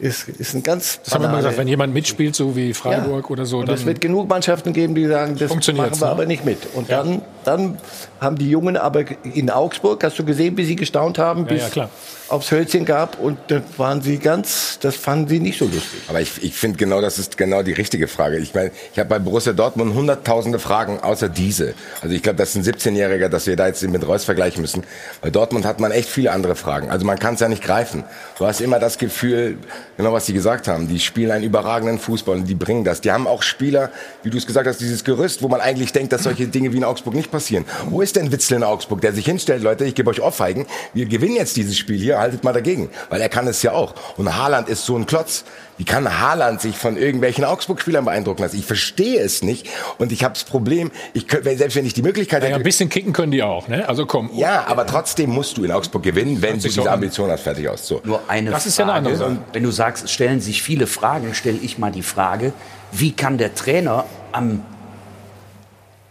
ist, 0.00 0.28
ist 0.28 0.54
ein 0.54 0.62
ganz. 0.62 1.00
Das 1.04 1.14
haben 1.14 1.22
wir 1.22 1.28
immer 1.28 1.38
gesagt, 1.38 1.58
wenn 1.58 1.68
jemand 1.68 1.92
mitspielt, 1.94 2.34
so 2.34 2.56
wie 2.56 2.72
Freiburg 2.74 3.24
ja. 3.24 3.30
oder 3.30 3.46
so. 3.46 3.58
Und 3.58 3.68
es 3.68 3.84
wird 3.84 4.00
genug 4.00 4.28
Mannschaften 4.28 4.72
geben, 4.72 4.94
die 4.94 5.06
sagen, 5.06 5.36
das 5.36 5.54
machen 5.54 5.76
wir 5.76 5.90
ne? 5.90 6.06
aber 6.06 6.26
nicht 6.26 6.44
mit. 6.44 6.58
Und 6.74 6.88
ja. 6.88 7.02
dann, 7.02 7.22
dann 7.44 7.78
haben 8.20 8.36
die 8.36 8.50
Jungen 8.50 8.76
aber 8.76 9.04
in 9.34 9.50
Augsburg, 9.50 10.04
hast 10.04 10.18
du 10.18 10.24
gesehen, 10.24 10.56
wie 10.56 10.64
sie 10.64 10.76
gestaunt 10.76 11.18
haben, 11.18 11.46
bis 11.46 11.74
ja, 11.74 11.88
aufs 12.28 12.50
Hölzchen 12.50 12.84
gab. 12.84 13.18
Und 13.18 13.38
da 13.48 13.62
waren 13.78 14.02
sie 14.02 14.18
ganz, 14.18 14.78
das 14.80 14.94
fanden 14.94 15.28
sie 15.28 15.40
nicht 15.40 15.58
so 15.58 15.64
lustig. 15.64 16.02
Aber 16.08 16.20
ich, 16.20 16.42
ich 16.42 16.54
finde 16.54 16.76
genau, 16.76 17.00
das 17.00 17.18
ist 17.18 17.38
genau 17.38 17.62
die 17.62 17.72
richtige 17.72 18.08
Frage. 18.08 18.38
Ich 18.38 18.54
meine, 18.54 18.72
ich 18.92 18.98
habe 18.98 19.08
bei 19.08 19.18
Borussia 19.18 19.54
Dortmund 19.54 19.94
hunderttausende 19.94 20.58
Fragen, 20.58 21.00
außer 21.00 21.30
diese. 21.30 21.74
Also 22.02 22.14
ich 22.14 22.22
glaube, 22.22 22.36
das 22.36 22.54
ist 22.54 22.68
ein 22.68 22.74
17-Jähriger, 22.74 23.28
dass 23.28 23.46
wir 23.46 23.56
da 23.56 23.66
jetzt 23.66 23.82
mit 23.82 24.06
Reus 24.06 24.24
vergleichen 24.24 24.60
müssen. 24.60 24.84
Bei 25.22 25.30
Dortmund 25.30 25.64
hat 25.64 25.80
man 25.80 25.90
echt 25.90 26.08
viele 26.08 26.30
andere 26.32 26.56
Fragen. 26.56 26.90
Also 26.90 27.06
man 27.06 27.18
kann 27.18 27.34
es 27.34 27.40
ja 27.40 27.48
nicht 27.48 27.62
greifen. 27.62 28.04
Du 28.38 28.46
hast 28.46 28.60
immer 28.60 28.78
das 28.78 28.98
Gefühl, 28.98 29.56
genau 29.96 30.12
was 30.12 30.26
Sie 30.26 30.34
gesagt 30.34 30.68
haben, 30.68 30.88
die 30.88 31.00
spielen 31.00 31.30
einen 31.30 31.44
überragenden 31.44 31.98
Fußball 31.98 32.36
und 32.36 32.44
die 32.44 32.54
bringen 32.54 32.84
das. 32.84 33.00
Die 33.00 33.12
haben 33.12 33.26
auch 33.26 33.42
Spieler, 33.42 33.90
wie 34.22 34.30
du 34.30 34.36
es 34.36 34.46
gesagt 34.46 34.66
hast, 34.66 34.80
dieses 34.80 35.04
Gerüst, 35.04 35.42
wo 35.42 35.48
man 35.48 35.60
eigentlich 35.62 35.92
denkt, 35.92 36.12
dass 36.12 36.24
solche 36.24 36.46
Dinge 36.46 36.72
wie 36.72 36.76
in 36.76 36.84
Augsburg 36.84 37.14
nicht 37.14 37.30
passieren. 37.30 37.64
Wo 37.88 38.02
ist 38.02 38.09
denn 38.12 38.32
Witzel 38.32 38.56
in 38.56 38.64
Augsburg, 38.64 39.00
der 39.00 39.12
sich 39.12 39.24
hinstellt, 39.24 39.62
Leute, 39.62 39.84
ich 39.84 39.94
gebe 39.94 40.10
euch 40.10 40.20
Ohrfeigen, 40.22 40.66
wir 40.94 41.06
gewinnen 41.06 41.36
jetzt 41.36 41.56
dieses 41.56 41.76
Spiel 41.78 41.98
hier, 41.98 42.18
haltet 42.18 42.44
mal 42.44 42.52
dagegen, 42.52 42.90
weil 43.08 43.20
er 43.20 43.28
kann 43.28 43.46
es 43.46 43.62
ja 43.62 43.72
auch. 43.72 43.94
Und 44.16 44.36
Haaland 44.36 44.68
ist 44.68 44.84
so 44.84 44.96
ein 44.96 45.06
Klotz. 45.06 45.44
Wie 45.78 45.84
kann 45.84 46.20
Haaland 46.20 46.60
sich 46.60 46.76
von 46.76 46.98
irgendwelchen 46.98 47.42
Augsburg-Spielern 47.42 48.04
beeindrucken 48.04 48.42
lassen? 48.42 48.58
Ich 48.58 48.66
verstehe 48.66 49.18
es 49.20 49.42
nicht. 49.42 49.66
Und 49.96 50.12
ich 50.12 50.22
habe 50.24 50.34
das 50.34 50.44
Problem, 50.44 50.90
ich 51.14 51.26
könnte, 51.26 51.56
selbst 51.56 51.74
wenn 51.74 51.86
ich 51.86 51.94
die 51.94 52.02
Möglichkeit 52.02 52.42
hätte. 52.42 52.50
Ja, 52.50 52.56
ein 52.58 52.62
bisschen 52.62 52.90
kicken 52.90 53.14
können 53.14 53.32
die 53.32 53.42
auch, 53.42 53.66
ne? 53.66 53.88
Also 53.88 54.04
komm. 54.04 54.30
Ja, 54.34 54.66
aber 54.66 54.86
trotzdem 54.86 55.30
musst 55.30 55.56
du 55.56 55.64
in 55.64 55.72
Augsburg 55.72 56.02
gewinnen, 56.02 56.42
wenn 56.42 56.58
du 56.58 56.68
diese 56.68 56.90
Ambition 56.90 57.30
hast, 57.30 57.44
fertig 57.44 57.66
aus. 57.66 57.86
So. 57.86 58.02
Nur 58.04 58.20
eine 58.28 58.50
das 58.50 58.66
ist 58.66 58.76
Frage. 58.76 58.90
Ja 58.90 58.94
eine 58.94 59.08
andere 59.08 59.38
Wenn 59.54 59.62
du 59.62 59.70
sagst, 59.70 60.04
es 60.04 60.12
stellen 60.12 60.42
sich 60.42 60.62
viele 60.62 60.86
Fragen, 60.86 61.34
stelle 61.34 61.58
ich 61.62 61.78
mal 61.78 61.90
die 61.90 62.02
Frage, 62.02 62.52
wie 62.92 63.12
kann 63.12 63.38
der 63.38 63.54
Trainer 63.54 64.04
am 64.32 64.62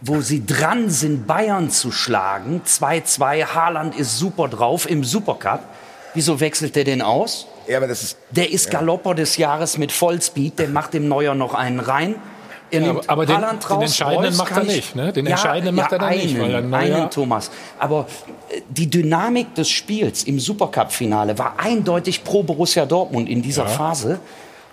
wo 0.00 0.20
sie 0.20 0.44
dran 0.44 0.88
sind, 0.90 1.26
Bayern 1.26 1.70
zu 1.70 1.92
schlagen, 1.92 2.62
2-2, 2.66 3.46
Haaland 3.54 3.94
ist 3.98 4.18
super 4.18 4.48
drauf 4.48 4.88
im 4.88 5.04
Supercup, 5.04 5.60
wieso 6.14 6.40
wechselt 6.40 6.76
er 6.76 6.84
den 6.84 7.02
aus? 7.02 7.46
Ja, 7.68 7.76
aber 7.76 7.86
das 7.86 8.02
ist, 8.02 8.18
der 8.30 8.50
ist 8.50 8.70
Galopper 8.70 9.14
des 9.14 9.36
Jahres 9.36 9.78
mit 9.78 9.92
Vollspeed, 9.92 10.58
der 10.58 10.68
macht 10.68 10.94
dem 10.94 11.08
Neuer 11.08 11.34
noch 11.34 11.54
einen 11.54 11.80
rein. 11.80 12.16
Er 12.72 12.82
ja, 12.82 13.00
aber 13.08 13.26
den, 13.26 13.36
raus, 13.36 13.68
den, 13.68 13.82
entscheidenden 13.82 14.36
macht 14.36 14.56
er 14.56 14.62
nicht. 14.62 14.94
Ne? 14.94 15.12
Den 15.12 15.26
ja, 15.26 15.32
entscheidenden 15.32 15.74
macht 15.74 15.90
ja, 15.90 15.96
er 15.96 16.00
dann 16.00 16.08
einen, 16.08 16.20
nicht. 16.20 16.40
Weil 16.40 16.54
einen, 16.54 16.74
einen, 16.74 17.10
Thomas. 17.10 17.50
Aber 17.80 18.06
äh, 18.48 18.60
die 18.68 18.88
Dynamik 18.88 19.54
des 19.56 19.68
Spiels 19.68 20.22
im 20.24 20.38
Supercup-Finale 20.38 21.36
war 21.36 21.54
eindeutig 21.58 22.22
pro 22.22 22.44
Borussia 22.44 22.86
Dortmund 22.86 23.28
in 23.28 23.42
dieser 23.42 23.66
Phase. 23.66 24.20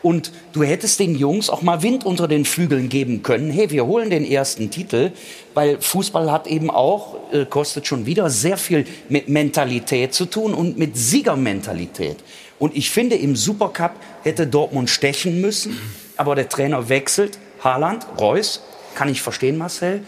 Und 0.04 0.32
du 0.54 0.64
hättest 0.64 1.00
den 1.00 1.16
Jungs 1.16 1.50
auch 1.50 1.62
mal 1.62 1.82
Wind 1.82 2.06
unter 2.06 2.28
den 2.28 2.46
Flügeln 2.46 2.88
geben 2.88 3.24
können. 3.24 3.50
Hey, 3.50 3.72
wir 3.72 3.86
holen 3.86 4.10
den 4.10 4.24
ersten 4.24 4.70
Titel, 4.70 5.12
weil 5.54 5.82
Fußball 5.82 6.32
hat 6.32 6.46
eben 6.48 6.70
auch, 6.70 7.16
äh, 7.32 7.46
kostet 7.46 7.88
schon 7.88 8.06
wieder 8.06 8.30
sehr 8.30 8.58
viel 8.58 8.86
mit 9.10 9.28
Mentalität 9.28 10.14
zu 10.14 10.26
tun 10.26 10.54
und 10.54 10.78
mit 10.78 10.96
Siegermentalität. 10.96 12.18
Und 12.60 12.76
ich 12.76 12.90
finde, 12.90 13.16
im 13.16 13.36
Supercup 13.36 13.94
hätte 14.24 14.48
Dortmund 14.48 14.90
stechen 14.90 15.42
müssen, 15.42 15.78
aber 16.16 16.36
der 16.36 16.50
Trainer 16.50 16.90
wechselt. 16.90 17.38
Haaland, 17.64 18.06
Reus, 18.20 18.62
kann 18.96 19.10
ich 19.10 19.22
verstehen, 19.22 19.58
Marcel. 19.58 20.02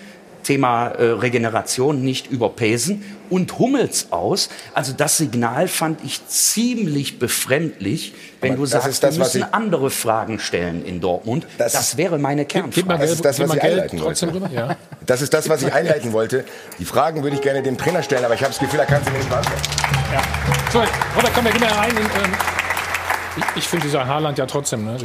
Thema 0.44 0.88
äh, 0.88 1.12
Regeneration 1.12 2.04
nicht 2.04 2.32
überpesen 2.32 3.04
und 3.30 3.60
Hummels 3.60 4.08
aus. 4.12 4.50
Also 4.74 4.94
das 4.94 5.18
Signal 5.18 5.68
fand 5.68 6.04
ich 6.04 6.26
ziemlich 6.28 7.20
befremdlich, 7.20 8.14
wenn 8.42 8.54
Aber 8.54 8.62
du 8.62 8.66
sagst, 8.66 9.04
das, 9.04 9.16
wir 9.16 9.24
müssen 9.24 9.42
ich, 9.42 9.54
andere 9.54 9.90
Fragen 9.90 10.40
stellen 10.40 10.86
in 10.86 11.02
Dortmund. 11.02 11.46
Das, 11.58 11.74
das 11.74 11.98
wäre 11.98 12.18
meine 12.18 12.46
Kernfrage. 12.46 12.98
Das 12.98 13.12
ist 13.12 13.26
das, 13.26 13.40
was 13.40 13.54
ich 13.54 13.62
einleiten 13.62 14.02
wollte. 14.02 14.48
Das 15.06 15.22
ist 15.22 15.34
das, 15.34 15.50
was 15.50 15.62
ich 15.62 15.74
einleiten 15.74 16.14
wollte. 16.14 16.46
Die 16.80 16.86
Fragen 16.86 17.24
würde 17.24 17.36
ich 17.36 17.42
gerne 17.42 17.62
dem 17.62 17.78
Trainer 17.78 18.04
stellen, 18.04 18.26
aber 18.26 18.34
ich 18.34 18.42
habe 18.42 18.52
das 18.52 18.60
Gefühl, 18.60 18.80
er 18.80 18.86
kann 18.86 19.04
sie 19.04 19.12
mir 19.12 19.18
nicht 19.18 19.30
beantworten. 19.30 19.62
Ja. 20.12 20.22
So, 20.72 20.80
Robert, 21.16 21.34
komm, 21.34 21.46
wir 21.46 21.52
gehen 21.52 21.62
mal 21.62 21.72
rein. 21.72 21.92
In, 21.92 21.98
ähm, 21.98 22.34
ich, 23.38 23.44
ich 23.58 23.64
finde 23.68 23.86
dieser 23.86 24.06
Haaland 24.08 24.38
ja 24.38 24.46
trotzdem. 24.46 24.86
Ne, 24.86 24.98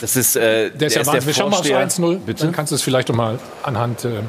das 0.00 0.16
ist, 0.16 0.36
äh, 0.36 0.70
der 0.70 0.86
ist 0.86 0.94
ja 0.94 1.06
Wahnsinn. 1.06 1.26
Wir 1.26 1.34
schauen 1.34 1.50
mal 1.50 1.58
aufs 1.58 1.68
1-0. 1.68 2.18
Dann 2.38 2.52
kannst 2.52 2.70
du 2.70 2.76
es 2.76 2.82
vielleicht 2.82 3.08
noch 3.08 3.16
mal 3.16 3.38
anhand 3.62 4.04
äh, 4.04 4.20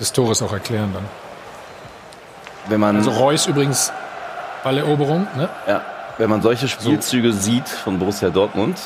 des 0.00 0.12
Tores 0.12 0.42
auch 0.42 0.52
erklären 0.52 0.90
dann. 0.94 1.04
Wenn 2.68 2.80
man 2.80 2.96
also 2.96 3.10
Reus 3.10 3.46
übrigens 3.46 3.92
Balleroberung. 4.64 5.26
Ne? 5.36 5.48
Ja, 5.66 5.82
wenn 6.18 6.30
man 6.30 6.42
solche 6.42 6.68
Spielzüge 6.68 7.32
so. 7.32 7.38
sieht 7.38 7.68
von 7.68 7.98
Borussia 7.98 8.30
Dortmund, 8.30 8.78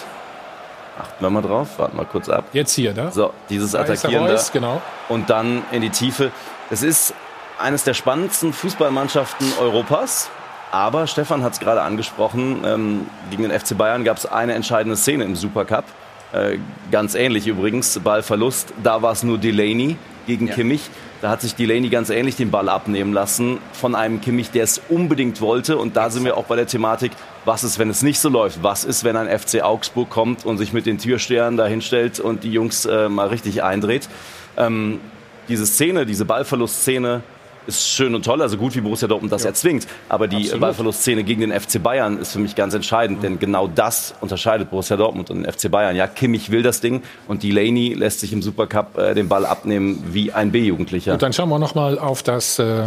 achten 1.00 1.24
wir 1.24 1.30
mal 1.30 1.42
drauf, 1.42 1.78
warten 1.78 1.96
wir 1.96 2.04
kurz 2.04 2.28
ab. 2.28 2.44
Jetzt 2.52 2.74
hier, 2.74 2.92
da? 2.92 3.10
So, 3.10 3.32
dieses 3.48 3.72
da 3.72 3.80
Attackieren 3.80 4.26
Reus, 4.26 4.52
genau. 4.52 4.80
und 5.08 5.30
dann 5.30 5.62
in 5.72 5.82
die 5.82 5.90
Tiefe. 5.90 6.30
Es 6.70 6.82
ist 6.82 7.14
eines 7.58 7.84
der 7.84 7.94
spannendsten 7.94 8.52
Fußballmannschaften 8.52 9.46
Europas. 9.60 10.30
Aber 10.70 11.06
Stefan 11.06 11.44
hat 11.44 11.52
es 11.52 11.60
gerade 11.60 11.82
angesprochen, 11.82 12.62
ähm, 12.64 13.06
gegen 13.30 13.44
den 13.44 13.52
FC 13.52 13.78
Bayern 13.78 14.02
gab 14.02 14.16
es 14.16 14.26
eine 14.26 14.54
entscheidende 14.54 14.96
Szene 14.96 15.22
im 15.22 15.36
Supercup. 15.36 15.84
Äh, 16.32 16.58
ganz 16.90 17.14
ähnlich 17.14 17.46
übrigens, 17.46 17.96
Ballverlust. 18.00 18.74
Da 18.82 19.00
war 19.00 19.12
es 19.12 19.22
nur 19.22 19.38
Delaney 19.38 19.96
gegen 20.26 20.48
ja. 20.48 20.54
Kimmich. 20.54 20.82
Da 21.20 21.30
hat 21.30 21.40
sich 21.40 21.54
Delaney 21.54 21.88
ganz 21.88 22.10
ähnlich 22.10 22.36
den 22.36 22.50
Ball 22.50 22.68
abnehmen 22.68 23.12
lassen 23.12 23.58
von 23.72 23.94
einem 23.94 24.20
Kimmich, 24.20 24.50
der 24.50 24.64
es 24.64 24.80
unbedingt 24.88 25.40
wollte. 25.40 25.78
Und 25.78 25.96
da 25.96 26.10
sind 26.10 26.24
wir 26.24 26.36
auch 26.36 26.44
bei 26.44 26.56
der 26.56 26.66
Thematik, 26.66 27.12
was 27.44 27.64
ist, 27.64 27.78
wenn 27.78 27.90
es 27.90 28.02
nicht 28.02 28.18
so 28.18 28.28
läuft? 28.28 28.62
Was 28.62 28.84
ist, 28.84 29.04
wenn 29.04 29.16
ein 29.16 29.38
FC 29.38 29.62
Augsburg 29.62 30.10
kommt 30.10 30.44
und 30.44 30.58
sich 30.58 30.72
mit 30.72 30.86
den 30.86 30.98
Türstern 30.98 31.56
da 31.56 31.66
hinstellt 31.66 32.20
und 32.20 32.44
die 32.44 32.52
Jungs 32.52 32.84
äh, 32.84 33.08
mal 33.08 33.28
richtig 33.28 33.62
eindreht? 33.62 34.08
Ähm, 34.56 35.00
diese 35.48 35.66
Szene, 35.66 36.06
diese 36.06 36.24
Ballverlustszene, 36.24 37.22
ist 37.66 37.88
schön 37.88 38.14
und 38.14 38.24
toll, 38.24 38.42
also 38.42 38.56
gut 38.56 38.74
wie 38.74 38.80
Borussia 38.80 39.08
Dortmund 39.08 39.32
das 39.32 39.42
ja. 39.42 39.50
erzwingt. 39.50 39.86
Aber 40.08 40.28
die. 40.28 40.50
Ballverlustszene 40.54 41.24
gegen 41.24 41.40
den 41.40 41.52
FC 41.58 41.82
Bayern 41.82 42.18
ist 42.18 42.32
für 42.32 42.38
mich 42.38 42.54
ganz 42.54 42.74
entscheidend, 42.74 43.18
mhm. 43.18 43.22
denn 43.22 43.38
genau 43.38 43.66
das 43.66 44.14
unterscheidet 44.20 44.70
Borussia 44.70 44.96
Dortmund 44.96 45.30
und 45.30 45.42
den 45.42 45.52
FC 45.52 45.70
Bayern. 45.70 45.96
Ja, 45.96 46.06
Kimmich 46.06 46.50
will 46.50 46.62
das 46.62 46.80
Ding 46.80 47.02
und 47.28 47.42
Delaney 47.42 47.94
lässt 47.94 48.20
sich 48.20 48.32
im 48.32 48.42
Supercup 48.42 48.98
äh, 48.98 49.14
den 49.14 49.28
Ball 49.28 49.46
abnehmen 49.46 50.02
wie 50.12 50.32
ein 50.32 50.52
B-Jugendlicher. 50.52 51.12
Und 51.12 51.22
dann 51.22 51.32
schauen 51.32 51.48
wir 51.48 51.58
noch 51.58 51.74
mal 51.74 51.98
auf 51.98 52.22
das 52.22 52.58
äh, 52.58 52.86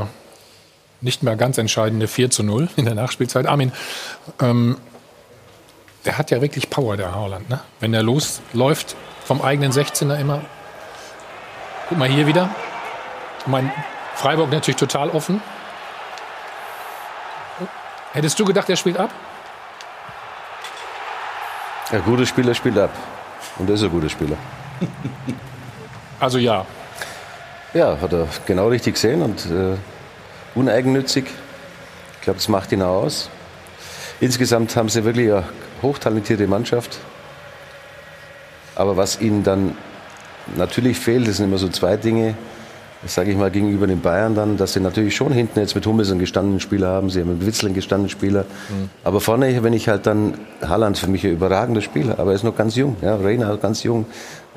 nicht 1.02 1.24
mehr 1.24 1.36
ganz 1.36 1.58
entscheidende 1.58 2.08
4 2.08 2.30
zu 2.30 2.44
0 2.44 2.70
in 2.76 2.86
der 2.86 2.96
Nachspielzeit. 2.96 3.46
Armin, 3.46 3.72
ähm, 4.42 4.78
der 6.06 6.18
hat 6.18 6.32
ja 6.32 6.42
wirklich 6.42 6.70
Power, 6.70 6.98
der 6.98 7.14
Haaland. 7.14 7.50
Ne? 7.50 7.60
Wenn 7.80 7.92
der 7.92 8.04
losläuft 8.04 8.96
vom 9.26 9.42
eigenen 9.42 9.72
16er 9.72 10.18
immer. 10.20 10.42
Guck 11.90 11.98
mal 11.98 12.08
hier 12.08 12.28
wieder. 12.28 12.50
Mein 13.46 13.72
Freiburg 14.18 14.52
natürlich 14.52 14.78
total 14.78 15.10
offen. 15.12 15.42
Hättest 18.14 18.40
du 18.40 18.46
gedacht, 18.46 18.68
er 18.68 18.76
spielt 18.76 18.98
ab? 18.98 19.12
Ein 21.92 22.04
guter 22.04 22.26
Spieler 22.26 22.56
spielt 22.56 22.80
ab. 22.80 22.90
Und 23.60 23.70
er 23.70 23.76
ist 23.76 23.84
ein 23.84 23.92
guter 23.92 24.10
Spieler. 24.10 24.38
Also 26.20 26.40
ja. 26.40 26.66
Ja, 27.76 28.02
hat 28.02 28.12
er 28.12 28.28
genau 28.48 28.70
richtig 28.70 28.96
gesehen 28.96 29.22
und 29.22 29.46
äh, 29.46 29.78
uneigennützig. 30.56 31.26
Ich 32.16 32.22
glaube, 32.22 32.40
das 32.40 32.48
macht 32.48 32.72
ihn 32.72 32.82
auch 32.82 33.04
aus. 33.04 33.30
Insgesamt 34.20 34.76
haben 34.76 34.90
sie 34.90 35.04
wirklich 35.04 35.32
eine 35.32 35.44
hochtalentierte 35.84 36.48
Mannschaft. 36.48 36.98
Aber 38.74 38.98
was 38.98 39.22
ihnen 39.22 39.44
dann 39.44 39.78
natürlich 40.56 40.98
fehlt, 40.98 41.28
das 41.28 41.38
sind 41.38 41.46
immer 41.46 41.60
so 41.60 41.70
zwei 41.70 41.98
Dinge 41.98 42.34
sage 43.08 43.32
ich 43.32 43.38
mal, 43.38 43.52
gegenüber 43.52 43.88
den 43.88 44.02
Bayern 44.02 44.36
dann, 44.36 44.58
dass 44.58 44.74
sie 44.74 44.80
natürlich 44.80 45.16
schon 45.16 45.32
hinten 45.32 45.60
jetzt 45.60 45.76
mit 45.76 45.86
Hummels 45.86 46.12
einen 46.12 46.20
gestandenen 46.20 46.60
Spieler 46.60 46.88
haben, 46.88 47.10
sie 47.10 47.22
haben 47.22 47.38
mit 47.38 47.46
Witzel 47.46 47.68
einen 47.68 47.76
gestandenen 47.76 48.10
Spieler. 48.10 48.44
Mhm. 48.44 48.90
Aber 49.04 49.22
vorne, 49.22 49.64
wenn 49.64 49.74
ich 49.74 49.88
halt 49.90 50.06
dann, 50.06 50.36
Haaland 50.62 50.98
für 50.98 51.08
mich 51.08 51.26
ein 51.26 51.32
überragender 51.32 51.82
Spieler, 51.82 52.20
aber 52.20 52.32
er 52.32 52.36
ist 52.36 52.44
noch 52.44 52.56
ganz 52.56 52.76
jung, 52.76 52.98
ja, 53.02 53.16
Reina 53.16 53.56
ganz 53.56 53.84
jung, 53.84 54.06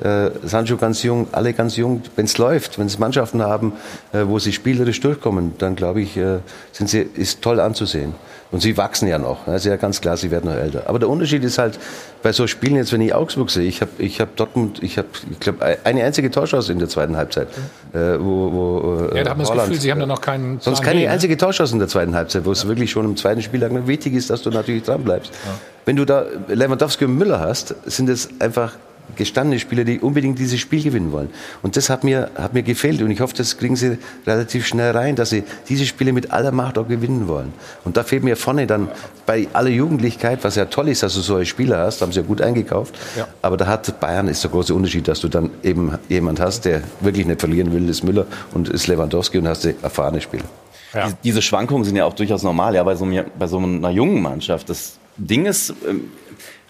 äh, 0.01 0.31
Sancho 0.43 0.77
ganz 0.77 1.03
jung, 1.03 1.27
alle 1.31 1.53
ganz 1.53 1.75
jung. 1.77 2.01
Wenn 2.15 2.25
es 2.25 2.37
läuft, 2.37 2.79
wenn 2.79 2.87
es 2.87 2.97
Mannschaften 2.97 3.41
haben, 3.41 3.73
äh, 4.13 4.25
wo 4.25 4.39
sie 4.39 4.51
spielerisch 4.51 4.99
durchkommen, 4.99 5.53
dann 5.57 5.75
glaube 5.75 6.01
ich, 6.01 6.17
äh, 6.17 6.39
sind 6.71 6.89
sie, 6.89 6.99
ist 6.99 7.41
toll 7.41 7.59
anzusehen. 7.59 8.13
Und 8.51 8.59
sie 8.59 8.75
wachsen 8.75 9.07
ja 9.07 9.17
noch. 9.17 9.45
Das 9.45 9.61
ist 9.61 9.65
ja 9.65 9.77
ganz 9.77 10.01
klar, 10.01 10.17
sie 10.17 10.29
werden 10.29 10.49
noch 10.51 10.57
älter. 10.57 10.83
Aber 10.87 10.99
der 10.99 11.07
Unterschied 11.07 11.41
ist 11.43 11.57
halt 11.57 11.79
bei 12.21 12.33
so 12.33 12.47
Spielen 12.47 12.75
jetzt, 12.75 12.91
wenn 12.91 12.99
ich 12.99 13.13
Augsburg 13.13 13.49
sehe, 13.49 13.63
ich 13.63 13.79
habe 13.79 13.91
ich 13.97 14.19
hab 14.19 14.35
Dortmund, 14.35 14.83
ich 14.83 14.97
habe, 14.97 15.07
ich 15.29 15.39
glaube, 15.39 15.77
eine 15.85 16.03
einzige 16.03 16.29
Torschance 16.29 16.69
in 16.69 16.79
der 16.79 16.89
zweiten 16.89 17.15
Halbzeit. 17.15 17.47
Äh, 17.93 18.19
wo, 18.19 18.51
wo, 18.51 19.07
äh, 19.13 19.17
ja, 19.19 19.23
da 19.23 19.29
haben 19.31 19.39
wir 19.39 19.45
das 19.45 19.65
Gefühl, 19.65 19.79
Sie 19.79 19.89
haben 19.89 20.01
da 20.01 20.05
noch 20.05 20.19
keinen. 20.19 20.59
Sonst 20.59 20.81
keine 20.81 20.99
B, 20.99 21.05
ne? 21.05 21.11
einzige 21.11 21.37
Torschance 21.37 21.71
in 21.71 21.79
der 21.79 21.87
zweiten 21.87 22.13
Halbzeit, 22.13 22.43
wo 22.43 22.51
es 22.51 22.67
wirklich 22.67 22.91
schon 22.91 23.05
im 23.05 23.15
zweiten 23.15 23.41
Spieltag 23.41 23.71
wichtig 23.87 24.13
ist, 24.13 24.29
dass 24.29 24.41
du 24.41 24.49
natürlich 24.49 24.83
dran 24.83 25.03
bleibst. 25.03 25.31
Ja. 25.45 25.53
Wenn 25.85 25.95
du 25.95 26.03
da 26.03 26.25
Lewandowski 26.47 27.05
und 27.05 27.15
Müller 27.15 27.39
hast, 27.39 27.73
sind 27.85 28.09
es 28.09 28.29
einfach 28.39 28.73
gestandene 29.15 29.59
Spieler, 29.59 29.83
die 29.83 29.99
unbedingt 29.99 30.39
dieses 30.39 30.59
Spiel 30.59 30.83
gewinnen 30.83 31.11
wollen. 31.11 31.29
Und 31.61 31.77
das 31.77 31.89
hat 31.89 32.03
mir, 32.03 32.31
hat 32.35 32.53
mir 32.53 32.63
gefehlt. 32.63 33.01
Und 33.01 33.11
ich 33.11 33.19
hoffe, 33.21 33.35
das 33.35 33.57
kriegen 33.57 33.75
sie 33.75 33.97
relativ 34.25 34.65
schnell 34.65 34.91
rein, 34.91 35.15
dass 35.15 35.29
sie 35.29 35.43
diese 35.69 35.85
Spiele 35.85 36.13
mit 36.13 36.31
aller 36.31 36.51
Macht 36.51 36.77
auch 36.77 36.87
gewinnen 36.87 37.27
wollen. 37.27 37.53
Und 37.83 37.97
da 37.97 38.03
fehlt 38.03 38.23
mir 38.23 38.35
vorne 38.35 38.67
dann 38.67 38.89
bei 39.25 39.47
aller 39.53 39.69
Jugendlichkeit, 39.69 40.43
was 40.43 40.55
ja 40.55 40.65
toll 40.65 40.89
ist, 40.89 41.03
dass 41.03 41.13
du 41.13 41.21
solche 41.21 41.49
Spieler 41.49 41.79
hast, 41.79 42.01
haben 42.01 42.11
sie 42.11 42.19
ja 42.19 42.25
gut 42.25 42.41
eingekauft. 42.41 42.95
Ja. 43.17 43.27
Aber 43.41 43.57
da 43.57 43.67
hat 43.67 43.99
Bayern 43.99 44.27
ist 44.27 44.43
der 44.43 44.51
große 44.51 44.73
Unterschied, 44.73 45.07
dass 45.07 45.19
du 45.19 45.27
dann 45.27 45.49
eben 45.63 45.97
jemand 46.09 46.39
hast, 46.39 46.65
der 46.65 46.81
wirklich 46.99 47.25
nicht 47.25 47.39
verlieren 47.39 47.71
will, 47.71 47.87
ist 47.89 48.03
Müller 48.03 48.25
und 48.53 48.69
ist 48.69 48.87
Lewandowski 48.87 49.37
und 49.37 49.47
hast 49.47 49.63
die 49.63 49.75
erfahrene 49.81 50.21
Spieler. 50.21 50.45
Ja. 50.93 51.09
Diese 51.23 51.41
Schwankungen 51.41 51.83
sind 51.83 51.95
ja 51.95 52.05
auch 52.05 52.13
durchaus 52.13 52.43
normal, 52.43 52.75
ja, 52.75 52.83
bei 52.83 52.95
so, 52.95 53.07
bei 53.37 53.47
so 53.47 53.57
einer 53.57 53.91
jungen 53.91 54.21
Mannschaft. 54.21 54.69
Das 54.69 54.97
Ding 55.17 55.45
ist, 55.45 55.73
ähm, 55.87 56.11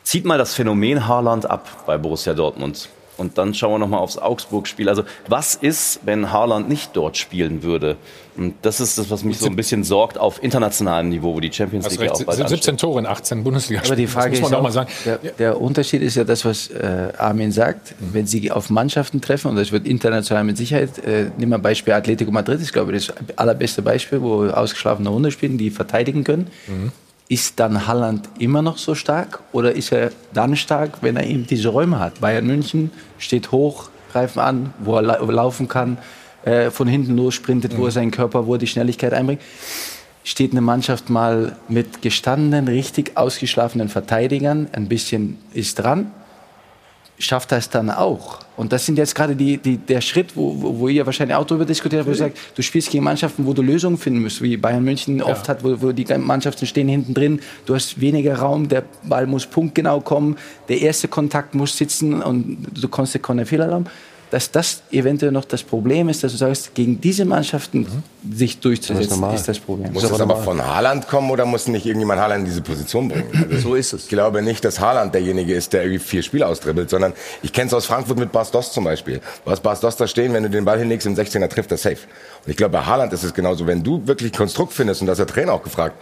Zieht 0.03 0.25
mal 0.25 0.37
das 0.37 0.53
Phänomen 0.53 1.07
Haaland 1.07 1.49
ab 1.49 1.83
bei 1.85 1.97
Borussia 1.97 2.33
Dortmund. 2.33 2.89
Und 3.21 3.37
dann 3.37 3.53
schauen 3.53 3.73
wir 3.73 3.77
noch 3.77 3.87
mal 3.87 3.99
aufs 3.99 4.17
Augsburg-Spiel. 4.17 4.89
Also 4.89 5.03
was 5.27 5.53
ist, 5.53 5.99
wenn 6.05 6.31
Haaland 6.31 6.67
nicht 6.67 6.91
dort 6.93 7.17
spielen 7.17 7.61
würde? 7.61 7.97
Und 8.35 8.55
das 8.63 8.79
ist 8.79 8.97
das, 8.97 9.11
was 9.11 9.23
mich 9.23 9.37
so 9.37 9.45
ein 9.45 9.55
bisschen 9.55 9.83
sorgt 9.83 10.17
auf 10.17 10.41
internationalem 10.41 11.09
Niveau, 11.09 11.35
wo 11.35 11.39
die 11.39 11.53
Champions 11.53 11.87
League 11.91 12.01
ja 12.01 12.11
auch 12.13 12.23
bald 12.23 12.37
17 12.37 12.53
ansteht. 12.55 12.79
Tore 12.79 12.99
in 12.99 13.05
18 13.05 13.43
Bundesliga. 13.43 13.81
Aber 13.85 13.95
die 13.95 14.07
Frage 14.07 14.37
ist 14.37 14.43
auch, 14.43 14.69
sagen. 14.71 14.89
Der, 15.05 15.17
der, 15.17 15.61
Unterschied 15.61 16.01
ist 16.01 16.15
ja 16.15 16.23
das, 16.23 16.45
was 16.45 16.69
äh, 16.69 17.09
Armin 17.15 17.51
sagt. 17.51 17.93
Mhm. 17.99 18.13
Wenn 18.13 18.25
Sie 18.25 18.49
auf 18.49 18.71
Mannschaften 18.71 19.21
treffen, 19.21 19.49
und 19.49 19.57
das 19.57 19.71
wird 19.71 19.85
international 19.85 20.43
mit 20.43 20.57
Sicherheit, 20.57 20.97
äh, 21.05 21.29
nehmen 21.37 21.51
wir 21.51 21.59
Beispiel 21.59 21.93
Atletico 21.93 22.31
Madrid, 22.31 22.59
ist 22.59 22.73
glaube 22.73 22.95
ich 22.95 23.05
das 23.07 23.15
allerbeste 23.35 23.83
Beispiel, 23.83 24.21
wo 24.21 24.47
ausgeschlafene 24.47 25.11
Hunde 25.11 25.29
spielen, 25.29 25.59
die 25.59 25.69
verteidigen 25.69 26.23
können. 26.23 26.47
Mhm. 26.67 26.91
Ist 27.31 27.61
dann 27.61 27.87
Halland 27.87 28.27
immer 28.39 28.61
noch 28.61 28.77
so 28.77 28.93
stark 28.93 29.39
oder 29.53 29.71
ist 29.71 29.93
er 29.93 30.11
dann 30.33 30.57
stark, 30.57 30.97
wenn 30.99 31.15
er 31.15 31.25
eben 31.25 31.47
diese 31.47 31.69
Räume 31.69 31.97
hat? 31.97 32.19
Bayern 32.19 32.45
München 32.45 32.91
steht 33.19 33.53
hoch, 33.53 33.89
greifen 34.11 34.39
an, 34.39 34.73
wo 34.79 34.97
er 34.97 35.01
laufen 35.01 35.69
kann, 35.69 35.97
äh, 36.43 36.71
von 36.71 36.89
hinten 36.89 37.15
lossprintet, 37.15 37.71
mhm. 37.71 37.77
wo 37.77 37.85
er 37.85 37.91
seinen 37.91 38.11
Körper, 38.11 38.47
wo 38.47 38.55
er 38.55 38.57
die 38.57 38.67
Schnelligkeit 38.67 39.13
einbringt. 39.13 39.41
Steht 40.25 40.51
eine 40.51 40.59
Mannschaft 40.59 41.09
mal 41.09 41.55
mit 41.69 42.01
gestandenen, 42.01 42.67
richtig 42.67 43.15
ausgeschlafenen 43.15 43.87
Verteidigern, 43.87 44.67
ein 44.73 44.89
bisschen 44.89 45.37
ist 45.53 45.75
dran, 45.75 46.11
schafft 47.21 47.51
es 47.51 47.69
dann 47.69 47.89
auch. 47.89 48.39
Und 48.57 48.73
das 48.73 48.85
sind 48.85 48.97
jetzt 48.97 49.15
gerade 49.15 49.35
die, 49.35 49.57
die, 49.57 49.77
der 49.77 50.01
Schritt, 50.01 50.35
wo, 50.35 50.55
wo 50.57 50.87
ihr 50.87 51.05
wahrscheinlich 51.05 51.35
auch 51.35 51.45
darüber 51.45 51.65
diskutiert 51.65 52.01
habt, 52.01 52.07
wo 52.07 52.11
ihr 52.11 52.17
sagt, 52.17 52.37
du 52.55 52.61
spielst 52.61 52.91
gegen 52.91 53.03
Mannschaften, 53.03 53.45
wo 53.45 53.53
du 53.53 53.61
Lösungen 53.61 53.97
finden 53.97 54.21
musst, 54.21 54.41
wie 54.41 54.57
Bayern 54.57 54.83
München 54.83 55.17
ja. 55.17 55.25
oft 55.25 55.47
hat, 55.49 55.63
wo, 55.63 55.81
wo 55.81 55.91
die 55.91 56.05
Mannschaften 56.17 56.65
stehen 56.65 56.87
hinten 56.87 57.13
drin, 57.13 57.39
du 57.65 57.73
hast 57.75 57.99
weniger 57.99 58.35
Raum, 58.35 58.67
der 58.67 58.83
Ball 59.03 59.25
muss 59.25 59.45
punktgenau 59.45 60.01
kommen, 60.01 60.37
der 60.69 60.81
erste 60.81 61.07
Kontakt 61.07 61.55
muss 61.55 61.77
sitzen 61.77 62.21
und 62.21 62.67
du 62.73 62.87
kannst 62.87 63.21
keine 63.23 63.45
Fehler 63.45 63.71
haben 63.71 63.85
dass 64.31 64.49
das 64.49 64.81
eventuell 64.91 65.33
noch 65.33 65.43
das 65.43 65.61
Problem 65.61 66.07
ist, 66.07 66.23
dass 66.23 66.31
du 66.31 66.37
sagst, 66.37 66.73
gegen 66.73 67.01
diese 67.01 67.25
Mannschaften 67.25 67.79
mhm. 67.79 68.35
sich 68.37 68.59
durchzusetzen, 68.59 69.21
das 69.21 69.33
ist, 69.33 69.39
ist, 69.41 69.47
das 69.49 69.59
Problem. 69.59 69.91
Muss 69.91 70.03
das, 70.03 70.13
aber, 70.13 70.35
aber 70.35 70.43
von 70.43 70.65
Haaland 70.65 71.07
kommen 71.09 71.29
oder 71.29 71.45
muss 71.45 71.67
nicht 71.67 71.85
irgendjemand 71.85 72.21
Haaland 72.21 72.39
in 72.39 72.45
diese 72.45 72.61
Position 72.61 73.09
bringen? 73.09 73.29
Also 73.51 73.69
so 73.69 73.75
ist 73.75 73.91
es. 73.91 74.03
Ich 74.03 74.09
glaube 74.09 74.41
nicht, 74.41 74.63
dass 74.63 74.79
Haaland 74.79 75.13
derjenige 75.13 75.53
ist, 75.53 75.73
der 75.73 75.83
irgendwie 75.83 75.99
vier 75.99 76.23
Spiele 76.23 76.47
austribbelt, 76.47 76.89
sondern 76.89 77.11
ich 77.43 77.51
kenne 77.51 77.67
es 77.67 77.73
aus 77.73 77.85
Frankfurt 77.85 78.19
mit 78.19 78.31
Bas 78.31 78.51
Dost 78.51 78.73
zum 78.73 78.85
Beispiel. 78.85 79.19
Was 79.43 79.59
Bas 79.59 79.81
Dost 79.81 79.99
da 79.99 80.07
stehen, 80.07 80.31
wenn 80.33 80.43
du 80.43 80.49
den 80.49 80.63
Ball 80.63 80.79
hinlegst 80.79 81.05
im 81.05 81.15
16er 81.15 81.49
trifft 81.49 81.71
er 81.71 81.77
safe. 81.77 81.97
Und 82.45 82.51
ich 82.51 82.55
glaube, 82.55 82.71
bei 82.71 82.85
Haaland 82.85 83.11
ist 83.11 83.23
es 83.23 83.33
genauso. 83.33 83.67
Wenn 83.67 83.83
du 83.83 84.07
wirklich 84.07 84.31
Konstrukt 84.31 84.71
findest, 84.71 85.01
und 85.01 85.07
das 85.07 85.19
hat 85.19 85.27
der 85.27 85.35
Trainer 85.35 85.51
auch 85.51 85.63
gefragt, 85.63 86.01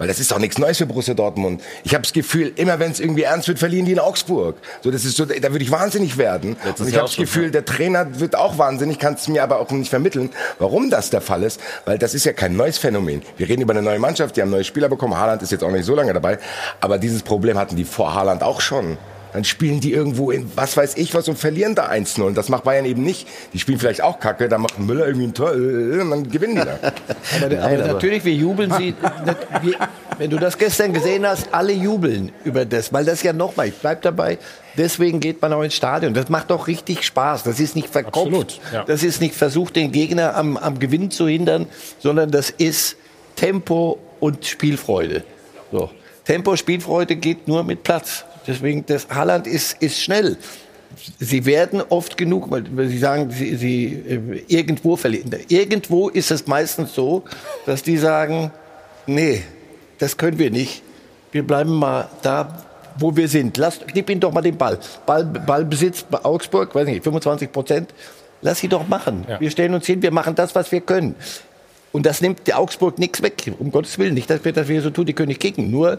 weil 0.00 0.08
das 0.08 0.18
ist 0.18 0.32
doch 0.32 0.38
nichts 0.38 0.56
Neues 0.56 0.78
für 0.78 0.86
Borussia 0.86 1.12
Dortmund. 1.12 1.60
Ich 1.84 1.92
habe 1.92 2.00
das 2.00 2.14
Gefühl, 2.14 2.52
immer 2.56 2.78
wenn 2.78 2.90
es 2.90 3.00
irgendwie 3.00 3.24
ernst 3.24 3.48
wird, 3.48 3.58
verlieren 3.58 3.84
die 3.84 3.92
in 3.92 3.98
Augsburg. 3.98 4.56
So, 4.82 4.90
das 4.90 5.04
ist 5.04 5.14
so, 5.14 5.26
da 5.26 5.52
würde 5.52 5.62
ich 5.62 5.70
wahnsinnig 5.70 6.16
werden. 6.16 6.56
und 6.78 6.88
ich 6.88 6.94
habe 6.94 7.06
das 7.06 7.16
Gefühl, 7.16 7.44
ja. 7.44 7.50
der 7.50 7.66
Trainer 7.66 8.18
wird 8.18 8.34
auch 8.34 8.56
wahnsinnig, 8.56 8.98
kann 8.98 9.12
es 9.14 9.28
mir 9.28 9.42
aber 9.42 9.60
auch 9.60 9.70
nicht 9.72 9.90
vermitteln, 9.90 10.30
warum 10.58 10.88
das 10.88 11.10
der 11.10 11.20
Fall 11.20 11.42
ist. 11.42 11.60
Weil 11.84 11.98
das 11.98 12.14
ist 12.14 12.24
ja 12.24 12.32
kein 12.32 12.56
neues 12.56 12.78
Phänomen. 12.78 13.20
Wir 13.36 13.46
reden 13.46 13.60
über 13.60 13.74
eine 13.74 13.82
neue 13.82 13.98
Mannschaft, 13.98 14.38
die 14.38 14.40
haben 14.40 14.50
neue 14.50 14.64
Spieler 14.64 14.88
bekommen. 14.88 15.18
Haaland 15.18 15.42
ist 15.42 15.52
jetzt 15.52 15.62
auch 15.62 15.70
nicht 15.70 15.84
so 15.84 15.94
lange 15.94 16.14
dabei. 16.14 16.38
Aber 16.80 16.96
dieses 16.96 17.22
Problem 17.22 17.58
hatten 17.58 17.76
die 17.76 17.84
vor 17.84 18.14
Haaland 18.14 18.42
auch 18.42 18.62
schon. 18.62 18.96
Dann 19.32 19.44
spielen 19.44 19.80
die 19.80 19.92
irgendwo 19.92 20.30
in 20.30 20.50
was 20.56 20.76
weiß 20.76 20.96
ich 20.96 21.14
was 21.14 21.28
und 21.28 21.38
verlieren 21.38 21.74
da 21.74 21.88
1-0. 21.88 22.22
Und 22.22 22.36
das 22.36 22.48
macht 22.48 22.64
Bayern 22.64 22.84
eben 22.84 23.02
nicht. 23.02 23.28
Die 23.52 23.58
spielen 23.58 23.78
vielleicht 23.78 24.02
auch 24.02 24.18
Kacke, 24.18 24.48
dann 24.48 24.62
macht 24.62 24.78
Müller 24.78 25.06
irgendwie 25.06 25.28
ein 25.28 25.34
Tor 25.34 25.52
äh, 25.52 26.00
und 26.00 26.10
dann 26.10 26.30
gewinnen 26.30 26.56
die 26.56 26.62
da. 26.62 26.78
aber, 27.44 27.58
aber, 27.58 27.74
aber, 27.74 27.92
natürlich, 27.92 28.24
wir 28.24 28.34
jubeln 28.34 28.72
sie. 28.78 28.94
wir, 29.62 29.74
wenn 30.18 30.30
du 30.30 30.38
das 30.38 30.58
gestern 30.58 30.92
gesehen 30.92 31.26
hast, 31.26 31.48
alle 31.52 31.72
jubeln 31.72 32.32
über 32.44 32.64
das. 32.64 32.92
Weil 32.92 33.04
das 33.04 33.22
ja 33.22 33.32
nochmal, 33.32 33.68
ich 33.68 33.74
bleib 33.74 34.02
dabei, 34.02 34.38
deswegen 34.76 35.20
geht 35.20 35.40
man 35.40 35.52
auch 35.52 35.62
ins 35.62 35.74
Stadion. 35.74 36.12
Das 36.12 36.28
macht 36.28 36.50
doch 36.50 36.66
richtig 36.66 37.04
Spaß. 37.04 37.44
Das 37.44 37.60
ist 37.60 37.76
nicht 37.76 37.88
verkopft. 37.88 38.26
Absolut, 38.26 38.60
ja. 38.72 38.84
Das 38.84 39.02
ist 39.02 39.20
nicht 39.20 39.34
versucht, 39.34 39.76
den 39.76 39.92
Gegner 39.92 40.36
am, 40.36 40.56
am 40.56 40.78
Gewinn 40.78 41.10
zu 41.10 41.28
hindern, 41.28 41.66
sondern 42.00 42.30
das 42.30 42.50
ist 42.50 42.96
Tempo 43.36 43.98
und 44.20 44.44
Spielfreude. 44.44 45.24
So. 45.72 45.90
Tempo, 46.24 46.54
Spielfreude 46.56 47.16
geht 47.16 47.48
nur 47.48 47.64
mit 47.64 47.82
Platz. 47.82 48.24
Deswegen, 48.46 48.84
das 48.86 49.08
Halland 49.08 49.46
ist, 49.46 49.80
ist 49.82 50.00
schnell. 50.00 50.36
Sie 51.18 51.46
werden 51.46 51.82
oft 51.88 52.16
genug, 52.16 52.50
weil 52.50 52.88
Sie 52.88 52.98
sagen, 52.98 53.30
Sie, 53.30 53.54
Sie 53.56 53.84
äh, 53.86 54.42
irgendwo 54.48 54.96
verlieren. 54.96 55.30
Irgendwo 55.48 56.08
ist 56.08 56.30
es 56.30 56.46
meistens 56.46 56.94
so, 56.94 57.24
dass 57.64 57.82
die 57.82 57.96
sagen, 57.96 58.50
nee, 59.06 59.42
das 59.98 60.16
können 60.16 60.38
wir 60.38 60.50
nicht. 60.50 60.82
Wir 61.32 61.46
bleiben 61.46 61.72
mal 61.72 62.08
da, 62.22 62.64
wo 62.98 63.16
wir 63.16 63.28
sind. 63.28 63.56
Lass, 63.56 63.80
gib 63.92 64.10
ihnen 64.10 64.20
doch 64.20 64.32
mal 64.32 64.42
den 64.42 64.56
Ball. 64.56 64.78
Ball 65.06 65.24
Ballbesitz 65.24 66.02
bei 66.02 66.24
Augsburg, 66.24 66.74
weiß 66.74 66.86
nicht, 66.86 67.04
25 67.04 67.52
Prozent. 67.52 67.94
Lass 68.42 68.58
sie 68.58 68.68
doch 68.68 68.88
machen. 68.88 69.24
Ja. 69.28 69.40
Wir 69.40 69.50
stellen 69.50 69.74
uns 69.74 69.86
hin, 69.86 70.02
wir 70.02 70.10
machen 70.10 70.34
das, 70.34 70.54
was 70.54 70.72
wir 70.72 70.80
können. 70.80 71.14
Und 71.92 72.06
das 72.06 72.20
nimmt 72.20 72.46
der 72.46 72.58
Augsburg 72.58 72.98
nichts 72.98 73.22
weg. 73.22 73.52
Um 73.58 73.70
Gottes 73.70 73.98
Willen. 73.98 74.14
Nicht, 74.14 74.30
dass 74.30 74.44
wir 74.44 74.52
das 74.52 74.68
wir 74.68 74.80
so 74.80 74.90
tun, 74.90 75.06
die 75.06 75.12
können 75.12 75.28
nicht 75.28 75.40
kicken. 75.40 75.70
Nur, 75.70 75.98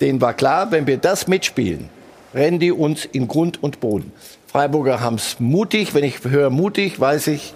denen 0.00 0.20
war 0.20 0.34
klar, 0.34 0.70
wenn 0.70 0.86
wir 0.86 0.96
das 0.96 1.26
mitspielen, 1.26 1.88
rennen 2.34 2.58
die 2.58 2.72
uns 2.72 3.04
in 3.04 3.28
Grund 3.28 3.62
und 3.62 3.80
Boden. 3.80 4.12
Freiburger 4.46 5.00
haben 5.00 5.16
es 5.16 5.38
mutig. 5.38 5.94
Wenn 5.94 6.04
ich 6.04 6.24
höre 6.24 6.50
mutig, 6.50 6.98
weiß 6.98 7.28
ich, 7.28 7.54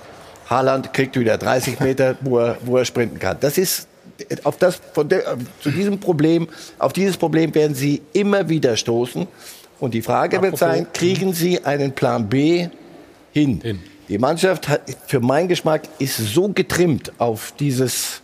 Haaland 0.48 0.92
kriegt 0.92 1.18
wieder 1.18 1.38
30 1.38 1.80
Meter, 1.80 2.16
wo 2.20 2.38
er, 2.38 2.56
wo 2.64 2.76
er 2.76 2.84
sprinten 2.84 3.18
kann. 3.18 3.38
Das 3.40 3.58
ist 3.58 3.88
auf 4.44 4.58
das, 4.58 4.80
der, 4.96 5.36
zu 5.60 5.70
diesem 5.70 5.98
Problem, 5.98 6.48
auf 6.78 6.92
dieses 6.92 7.16
Problem 7.16 7.54
werden 7.54 7.74
Sie 7.74 8.02
immer 8.12 8.48
wieder 8.48 8.76
stoßen. 8.76 9.26
Und 9.80 9.94
die 9.94 10.02
Frage 10.02 10.36
Apropos. 10.36 10.60
wird 10.60 10.72
sein, 10.72 10.86
kriegen 10.92 11.32
Sie 11.32 11.64
einen 11.64 11.92
Plan 11.92 12.28
B 12.28 12.68
hin? 13.32 13.60
hin. 13.60 13.80
Die 14.08 14.18
Mannschaft 14.18 14.68
hat, 14.68 14.82
für 15.06 15.20
meinen 15.20 15.48
Geschmack, 15.48 15.82
ist 15.98 16.16
so 16.16 16.48
getrimmt 16.48 17.12
auf 17.18 17.54
dieses 17.58 18.20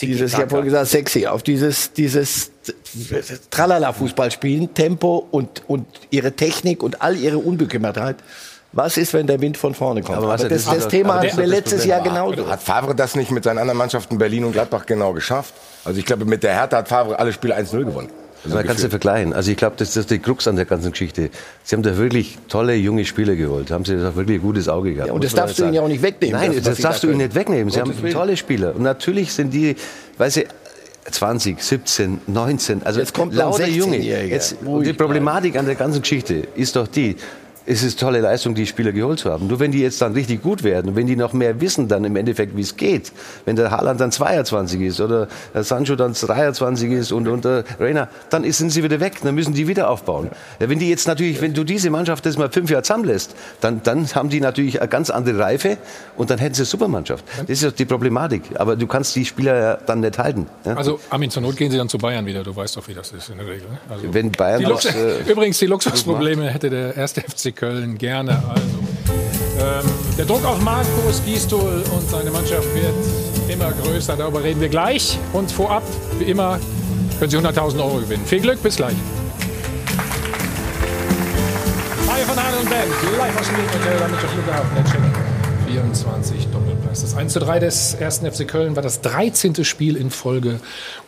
dieses, 0.00 0.32
ich 0.32 0.38
habe 0.38 0.48
vorhin 0.48 0.66
gesagt, 0.66 0.88
sexy, 0.88 1.26
auf 1.26 1.42
dieses, 1.42 1.92
dieses 1.92 2.50
Tralala-Fußballspielen, 3.50 4.74
Tempo 4.74 5.26
und, 5.30 5.62
und 5.68 5.86
ihre 6.10 6.32
Technik 6.32 6.82
und 6.82 7.02
all 7.02 7.16
ihre 7.16 7.38
Unbekümmertheit. 7.38 8.16
Was 8.72 8.96
ist, 8.96 9.14
wenn 9.14 9.26
der 9.26 9.40
Wind 9.40 9.56
von 9.56 9.74
vorne 9.74 10.02
kommt? 10.02 10.18
Aber, 10.18 10.32
aber 10.32 10.48
das, 10.48 10.64
das, 10.64 10.74
das 10.74 10.88
Thema 10.88 11.20
hatten 11.20 11.36
wir 11.36 11.46
letztes 11.46 11.84
Jahr 11.84 12.02
genauso. 12.02 12.48
Hat 12.48 12.62
Favre 12.62 12.94
das 12.94 13.16
nicht 13.16 13.32
mit 13.32 13.42
seinen 13.42 13.58
anderen 13.58 13.78
Mannschaften 13.78 14.16
Berlin 14.16 14.44
und 14.44 14.52
Gladbach 14.52 14.86
genau 14.86 15.12
geschafft? 15.12 15.54
Also 15.84 15.98
ich 15.98 16.06
glaube, 16.06 16.24
mit 16.24 16.42
der 16.44 16.54
Hertha 16.54 16.78
hat 16.78 16.88
Favre 16.88 17.18
alle 17.18 17.32
Spiele 17.32 17.56
1-0 17.56 17.84
gewonnen. 17.84 18.10
Also 18.44 18.56
man 18.56 18.66
kann 18.66 18.76
es 18.76 18.84
vergleichen. 18.84 19.32
Also 19.32 19.50
ich 19.50 19.56
glaube, 19.56 19.76
das, 19.76 19.88
das 19.88 20.04
ist 20.04 20.10
die 20.10 20.18
Krux 20.18 20.48
an 20.48 20.56
der 20.56 20.64
ganzen 20.64 20.90
Geschichte. 20.92 21.30
Sie 21.62 21.76
haben 21.76 21.82
da 21.82 21.96
wirklich 21.96 22.38
tolle 22.48 22.74
junge 22.74 23.04
Spieler 23.04 23.36
geholt. 23.36 23.70
Haben 23.70 23.84
sie 23.84 23.96
da 23.96 24.14
wirklich 24.14 24.38
ein 24.38 24.42
gutes 24.42 24.68
Auge 24.68 24.94
gehabt. 24.94 25.08
Ja, 25.08 25.14
und 25.14 25.22
das 25.22 25.34
darfst 25.34 25.58
du 25.58 25.64
ihnen 25.64 25.74
ja 25.74 25.82
auch 25.82 25.88
nicht 25.88 26.02
wegnehmen. 26.02 26.40
Nein, 26.40 26.52
das, 26.54 26.64
das 26.64 26.78
darfst 26.78 27.02
du 27.02 27.08
ihnen 27.08 27.18
nicht 27.18 27.34
wegnehmen. 27.34 27.70
Sie 27.70 27.80
haben 27.80 27.94
tolle 28.10 28.36
Spieler. 28.36 28.74
Und 28.74 28.82
natürlich 28.82 29.32
sind 29.32 29.52
die, 29.52 29.76
weil 30.16 30.30
sie 30.30 30.46
20, 31.10 31.62
17, 31.62 32.20
19, 32.26 32.82
also 32.82 33.00
jetzt 33.00 33.14
kommt 33.14 33.34
lauter 33.34 33.66
Junge. 33.66 33.98
Jetzt, 33.98 34.56
die 34.62 34.92
Problematik 34.92 35.56
an 35.56 35.66
der 35.66 35.74
ganzen 35.74 36.02
Geschichte 36.02 36.48
ist 36.54 36.76
doch 36.76 36.86
die, 36.88 37.16
es 37.66 37.82
ist 37.82 38.00
tolle 38.00 38.20
Leistung, 38.20 38.54
die 38.54 38.66
Spieler 38.66 38.92
geholt 38.92 39.18
zu 39.18 39.30
haben. 39.30 39.46
Nur 39.46 39.60
wenn 39.60 39.72
die 39.72 39.80
jetzt 39.80 40.00
dann 40.00 40.12
richtig 40.12 40.42
gut 40.42 40.62
werden, 40.62 40.96
wenn 40.96 41.06
die 41.06 41.16
noch 41.16 41.32
mehr 41.32 41.60
wissen 41.60 41.88
dann 41.88 42.04
im 42.04 42.16
Endeffekt, 42.16 42.56
wie 42.56 42.62
es 42.62 42.76
geht, 42.76 43.12
wenn 43.44 43.56
der 43.56 43.70
Haaland 43.70 44.00
dann 44.00 44.12
22 44.12 44.80
ist 44.80 45.00
oder 45.00 45.28
der 45.54 45.64
Sancho 45.64 45.96
dann 45.96 46.14
23 46.14 46.90
ist 46.90 47.12
und, 47.12 47.28
und 47.28 47.44
der 47.44 47.64
Reina, 47.78 48.08
dann 48.30 48.50
sind 48.50 48.70
sie 48.70 48.82
wieder 48.82 49.00
weg, 49.00 49.18
dann 49.22 49.34
müssen 49.34 49.54
die 49.54 49.68
wieder 49.68 49.90
aufbauen. 49.90 50.30
Ja, 50.58 50.68
wenn 50.68 50.78
die 50.78 50.88
jetzt 50.88 51.06
natürlich, 51.06 51.40
wenn 51.40 51.54
du 51.54 51.64
diese 51.64 51.90
Mannschaft 51.90 52.26
das 52.26 52.36
mal 52.36 52.50
fünf 52.50 52.70
Jahre 52.70 52.82
zusammenlässt, 52.82 53.34
dann, 53.60 53.82
dann 53.82 54.06
haben 54.14 54.30
die 54.30 54.40
natürlich 54.40 54.80
eine 54.80 54.88
ganz 54.88 55.10
andere 55.10 55.38
Reife 55.38 55.76
und 56.16 56.30
dann 56.30 56.38
hätten 56.38 56.54
sie 56.54 56.62
eine 56.62 56.66
Supermannschaft. 56.66 57.24
Das 57.40 57.48
ist 57.50 57.62
ja 57.62 57.70
die 57.70 57.84
Problematik. 57.84 58.42
Aber 58.54 58.76
du 58.76 58.86
kannst 58.86 59.14
die 59.16 59.24
Spieler 59.24 59.60
ja 59.60 59.76
dann 59.76 60.00
nicht 60.00 60.18
halten. 60.18 60.46
Ja? 60.64 60.74
Also 60.74 61.00
Armin, 61.10 61.30
zur 61.30 61.42
Not 61.42 61.56
gehen 61.56 61.70
sie 61.70 61.76
dann 61.76 61.88
zu 61.88 61.98
Bayern 61.98 62.26
wieder. 62.26 62.42
Du 62.42 62.54
weißt 62.54 62.76
doch, 62.76 62.88
wie 62.88 62.94
das 62.94 63.12
ist 63.12 63.28
in 63.28 63.38
der 63.38 63.46
Regel. 63.46 63.68
ne? 63.68 63.78
Also, 63.88 64.14
Wenn 64.14 64.32
Bayern 64.32 64.60
die 64.60 64.66
das, 64.66 64.84
Lux 64.84 64.96
äh, 64.96 65.20
Übrigens, 65.30 65.58
die 65.58 65.66
Luxusprobleme 65.66 66.48
hätte 66.48 66.70
der 66.70 66.96
erste 66.96 67.20
FC 67.28 67.49
Köln 67.52 67.98
gerne. 67.98 68.42
Also, 68.48 68.78
ähm, 69.58 69.90
der 70.16 70.24
Druck 70.24 70.44
auf 70.44 70.60
Markus 70.60 71.22
Gisdol 71.24 71.82
und 71.94 72.10
seine 72.10 72.30
Mannschaft 72.30 72.66
wird 72.74 72.94
immer 73.48 73.72
größer. 73.72 74.16
Darüber 74.16 74.42
reden 74.42 74.60
wir 74.60 74.68
gleich. 74.68 75.18
Und 75.32 75.50
vorab, 75.50 75.82
wie 76.18 76.24
immer, 76.24 76.58
können 77.18 77.30
Sie 77.30 77.36
100.000 77.36 77.78
Euro 77.78 77.98
gewinnen. 77.98 78.24
Viel 78.24 78.40
Glück, 78.40 78.62
bis 78.62 78.76
gleich. 78.76 78.96
Hi 82.08 82.22
von 82.22 82.36
Hahn 82.36 82.54
und 82.60 82.70
Band, 82.70 82.90
live 83.18 83.40
aus 83.40 83.46
dem 83.46 83.56
Hotel 83.56 84.02
am 84.02 84.10
Flughafen, 84.10 84.70
der 84.76 84.84
Check 84.84 85.00
24 85.68 86.48
Doppelpass. 86.48 86.69
Das 86.90 87.14
1 87.14 87.32
zu 87.32 87.38
3 87.38 87.60
des 87.60 87.96
1. 88.00 88.18
FC 88.18 88.48
Köln 88.48 88.74
war 88.74 88.82
das 88.82 89.00
13. 89.00 89.64
Spiel 89.64 89.96
in 89.96 90.10
Folge 90.10 90.58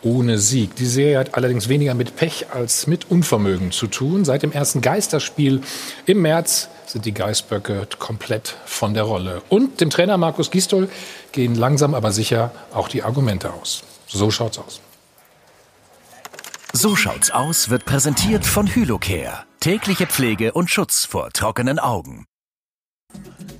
ohne 0.01 0.39
Sieg. 0.39 0.76
Die 0.76 0.87
Serie 0.87 1.18
hat 1.18 1.35
allerdings 1.35 1.68
weniger 1.68 1.95
mit 1.95 2.14
Pech 2.14 2.47
als 2.55 2.87
mit 2.87 3.11
Unvermögen 3.11 3.72
zu 3.72 3.89
tun. 3.89 4.24
Seit 4.24 4.45
dem 4.45 4.53
ersten 4.53 4.80
Geisterspiel 4.80 5.61
im 6.07 6.22
März 6.22 6.68
sind 6.87 7.05
die 7.05 7.12
Geißböcke 7.12 7.89
komplett 7.99 8.55
von 8.64 8.95
der 8.95 9.03
Rolle. 9.03 9.43
Und 9.49 9.80
dem 9.80 9.91
Trainer 9.91 10.18
Markus 10.18 10.53
Gistol 10.53 10.89
gehen 11.33 11.57
langsam 11.57 11.95
aber 11.95 12.12
sicher 12.12 12.53
auch 12.72 12.87
die 12.87 13.03
Argumente 13.03 13.53
aus. 13.53 13.83
So 14.07 14.30
schaut's 14.30 14.61
aus. 14.61 14.80
So 16.72 16.95
schaut's 16.95 17.33
aus 17.33 17.70
wird 17.70 17.85
präsentiert 17.87 18.47
von 18.47 18.72
Hylocare. 18.72 19.43
Tägliche 19.59 20.07
Pflege 20.07 20.53
und 20.53 20.70
Schutz 20.70 21.05
vor 21.05 21.30
trockenen 21.33 21.80
Augen. 21.80 22.24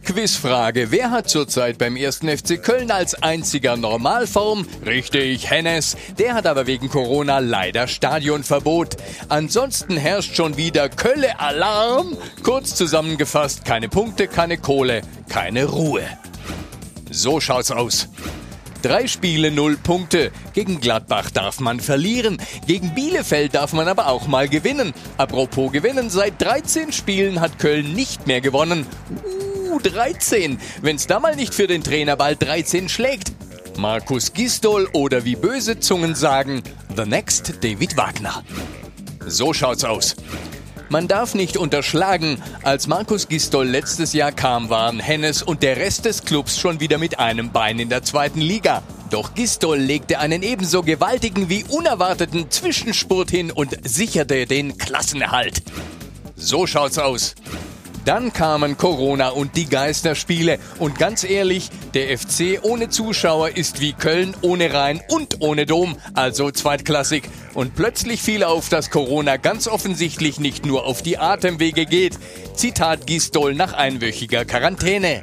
Quizfrage. 0.05 0.91
Wer 0.91 1.11
hat 1.11 1.29
zurzeit 1.31 1.79
beim 1.79 1.97
1. 1.97 2.19
FC 2.19 2.63
Köln 2.63 2.91
als 2.91 3.15
einziger 3.23 3.77
Normalform? 3.77 4.67
Richtig, 4.85 5.51
Hennes. 5.51 5.97
Der 6.19 6.35
hat 6.35 6.47
aber 6.47 6.67
wegen 6.67 6.89
Corona 6.89 7.39
leider 7.39 7.87
Stadionverbot. 7.87 8.97
Ansonsten 9.29 9.97
herrscht 9.97 10.37
schon 10.37 10.57
wieder 10.57 10.89
Kölle-Alarm. 10.89 12.17
Kurz 12.43 12.75
zusammengefasst, 12.75 13.65
keine 13.65 13.89
Punkte, 13.89 14.27
keine 14.27 14.59
Kohle, 14.59 15.03
keine 15.29 15.67
Ruhe. 15.67 16.03
So 17.11 17.41
schaut's 17.41 17.71
aus. 17.71 18.09
Drei 18.83 19.07
Spiele, 19.07 19.53
null 19.53 19.77
Punkte. 19.77 20.33
Gegen 20.55 20.81
Gladbach 20.81 21.31
darf 21.31 21.61
man 21.61 21.79
verlieren. 21.79 22.39
Gegen 22.67 22.95
Bielefeld 22.95 23.55
darf 23.55 23.73
man 23.73 23.87
aber 23.87 24.09
auch 24.09 24.27
mal 24.27 24.49
gewinnen. 24.49 24.93
Apropos 25.19 25.71
gewinnen, 25.71 26.11
seit 26.11 26.43
13 26.43 26.91
Spielen 26.91 27.41
hat 27.41 27.61
Köln 27.61 27.93
nicht 27.93 28.27
mehr 28.27 28.41
gewonnen. 28.41 28.85
Uh, 29.09 29.52
13. 29.79 30.59
Wenn's 30.83 31.07
da 31.07 31.21
mal 31.21 31.37
nicht 31.37 31.55
für 31.55 31.67
den 31.67 31.83
Trainer 31.83 32.17
bald 32.17 32.43
13 32.43 32.89
schlägt. 32.89 33.33
Markus 33.77 34.33
Gistol 34.33 34.89
oder 34.93 35.25
wie 35.25 35.37
böse 35.37 35.81
Zungen 35.81 36.15
sagen, 36.15 36.63
the 36.97 37.05
next 37.05 37.55
David 37.63 37.97
Wagner. 37.97 38.43
So 39.27 39.53
schaut's 39.53 39.85
aus. 39.85 40.17
Man 40.93 41.09
darf 41.09 41.35
nicht 41.35 41.57
unterschlagen, 41.57 42.43
als 42.65 42.87
Markus 42.87 43.27
Gistol 43.27 43.67
letztes 43.67 44.13
Jahr 44.13 44.31
kam, 44.31 44.69
waren 44.69 45.01
Hennes 45.01 45.43
und 45.43 45.63
der 45.63 45.79
Rest 45.79 46.05
des 46.05 46.25
Clubs 46.25 46.59
schon 46.59 46.81
wieder 46.81 46.99
mit 46.99 47.19
einem 47.19 47.51
Bein 47.51 47.79
in 47.79 47.89
der 47.89 48.03
zweiten 48.03 48.43
Liga. 48.43 48.83
Doch 49.09 49.35
Gistol 49.35 49.79
legte 49.79 50.19
einen 50.19 50.43
ebenso 50.43 50.83
gewaltigen 50.83 51.49
wie 51.49 51.65
unerwarteten 51.65 52.51
Zwischenspurt 52.51 53.31
hin 53.31 53.51
und 53.51 53.77
sicherte 53.83 54.45
den 54.45 54.77
Klassenerhalt. 54.77 55.63
So 56.37 56.67
schaut's 56.67 56.99
aus. 56.99 57.35
Dann 58.05 58.33
kamen 58.33 58.77
Corona 58.77 59.29
und 59.29 59.57
die 59.57 59.69
Geisterspiele. 59.69 60.59
Und 60.79 60.99
ganz 60.99 61.23
ehrlich, 61.23 61.71
der 61.95 62.17
FC 62.19 62.61
ohne 62.63 62.89
Zuschauer 62.89 63.51
ist 63.57 63.81
wie 63.81 63.93
Köln 63.93 64.35
ohne 64.43 64.73
Rhein 64.75 65.01
und 65.09 65.41
ohne 65.41 65.67
Dom, 65.67 65.97
also 66.15 66.51
zweitklassig. 66.51 67.25
Und 67.55 67.77
plötzlich 67.77 68.21
fiel 68.21 68.43
auf, 68.43 68.69
dass 68.69 68.91
Corona 68.91 69.37
ganz 69.37 69.69
offensichtlich 69.69 70.41
nicht 70.41 70.67
nur 70.67 70.85
auf 70.87 71.03
die 71.03 71.19
Atemwege 71.19 71.87
geht. 71.87 72.19
Zitat 72.57 73.07
Gistol 73.07 73.55
nach 73.55 73.73
einwöchiger 73.73 74.45
Quarantäne. 74.45 75.23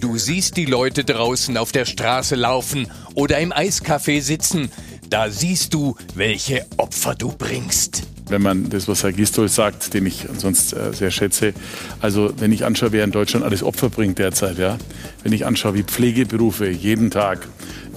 Du 0.00 0.16
siehst 0.16 0.56
die 0.56 0.66
Leute 0.66 1.02
draußen 1.02 1.56
auf 1.56 1.72
der 1.72 1.84
Straße 1.84 2.36
laufen 2.36 2.88
oder 3.14 3.38
im 3.38 3.52
Eiscafé 3.52 4.20
sitzen. 4.20 4.70
Da 5.10 5.30
siehst 5.30 5.74
du, 5.74 5.96
welche 6.14 6.64
Opfer 6.76 7.16
du 7.16 7.32
bringst. 7.32 8.04
Wenn 8.30 8.42
man 8.42 8.68
das, 8.70 8.88
was 8.88 9.02
Herr 9.02 9.12
Gistol 9.12 9.48
sagt, 9.48 9.94
den 9.94 10.06
ich 10.06 10.26
sonst 10.36 10.72
äh, 10.72 10.92
sehr 10.92 11.10
schätze, 11.10 11.54
also 12.00 12.32
wenn 12.38 12.52
ich 12.52 12.64
anschaue, 12.64 12.92
wer 12.92 13.04
in 13.04 13.12
Deutschland 13.12 13.44
alles 13.44 13.62
Opfer 13.62 13.90
bringt 13.90 14.18
derzeit, 14.18 14.58
ja, 14.58 14.78
wenn 15.22 15.32
ich 15.32 15.46
anschaue, 15.46 15.74
wie 15.74 15.82
Pflegeberufe 15.82 16.68
jeden 16.68 17.10
Tag 17.10 17.46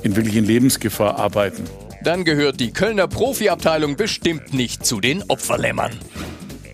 in 0.04 0.16
wirklich 0.16 0.36
in 0.36 0.46
Lebensgefahr 0.46 1.18
arbeiten, 1.20 1.64
Dann 2.04 2.26
gehört 2.26 2.60
die 2.60 2.72
Kölner 2.72 3.08
Profiabteilung 3.08 3.96
bestimmt 3.96 4.54
nicht 4.54 4.86
zu 4.86 5.00
den 5.00 5.24
Opferlämmern. 5.28 5.92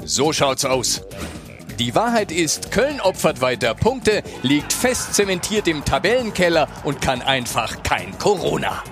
So 0.05 0.31
schaut's 0.31 0.63
aus. 0.63 1.01
Die 1.79 1.93
Wahrheit 1.93 2.31
ist, 2.31 2.71
Köln 2.71 3.01
opfert 3.01 3.41
weiter 3.41 3.75
Punkte, 3.75 4.23
liegt 4.41 4.73
fest 4.73 5.13
zementiert 5.13 5.67
im 5.67 5.85
Tabellenkeller 5.85 6.67
und 6.83 7.01
kann 7.01 7.21
einfach 7.21 7.83
kein 7.83 8.17
Corona. 8.17 8.83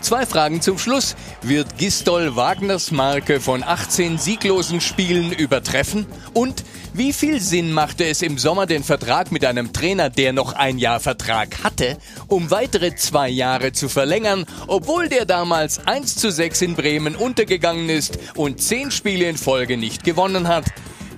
Zwei 0.00 0.24
Fragen 0.24 0.62
zum 0.62 0.78
Schluss. 0.78 1.14
Wird 1.42 1.76
Gistol 1.76 2.34
Wagners 2.34 2.90
Marke 2.90 3.38
von 3.38 3.62
18 3.62 4.18
sieglosen 4.18 4.80
Spielen 4.80 5.30
übertreffen? 5.30 6.06
Und 6.32 6.64
wie 6.94 7.12
viel 7.12 7.40
Sinn 7.40 7.72
machte 7.72 8.06
es 8.06 8.22
im 8.22 8.38
Sommer, 8.38 8.66
den 8.66 8.82
Vertrag 8.82 9.30
mit 9.30 9.44
einem 9.44 9.72
Trainer, 9.72 10.10
der 10.10 10.32
noch 10.32 10.54
ein 10.54 10.78
Jahr 10.78 11.00
Vertrag 11.00 11.62
hatte, 11.62 11.98
um 12.28 12.50
weitere 12.50 12.96
zwei 12.96 13.28
Jahre 13.28 13.72
zu 13.72 13.88
verlängern, 13.88 14.46
obwohl 14.66 15.08
der 15.08 15.26
damals 15.26 15.86
1 15.86 16.16
zu 16.16 16.32
6 16.32 16.62
in 16.62 16.74
Bremen 16.74 17.14
untergegangen 17.14 17.88
ist 17.88 18.18
und 18.34 18.60
10 18.60 18.90
Spiele 18.90 19.28
in 19.28 19.36
Folge 19.36 19.76
nicht 19.76 20.02
gewonnen 20.02 20.48
hat? 20.48 20.64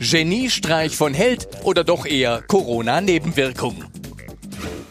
Geniestreich 0.00 0.96
von 0.96 1.14
Held 1.14 1.48
oder 1.62 1.84
doch 1.84 2.04
eher 2.04 2.42
Corona-Nebenwirkung? 2.42 3.84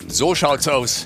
So 0.07 0.33
schaut's 0.33 0.67
aus. 0.67 1.05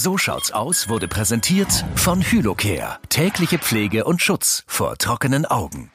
So 0.00 0.16
schaut's 0.16 0.52
aus 0.52 0.88
wurde 0.88 1.08
präsentiert 1.08 1.84
von 1.96 2.22
Hylocare. 2.22 2.98
Tägliche 3.08 3.58
Pflege 3.58 4.04
und 4.04 4.22
Schutz 4.22 4.62
vor 4.68 4.96
trockenen 4.96 5.44
Augen. 5.44 5.90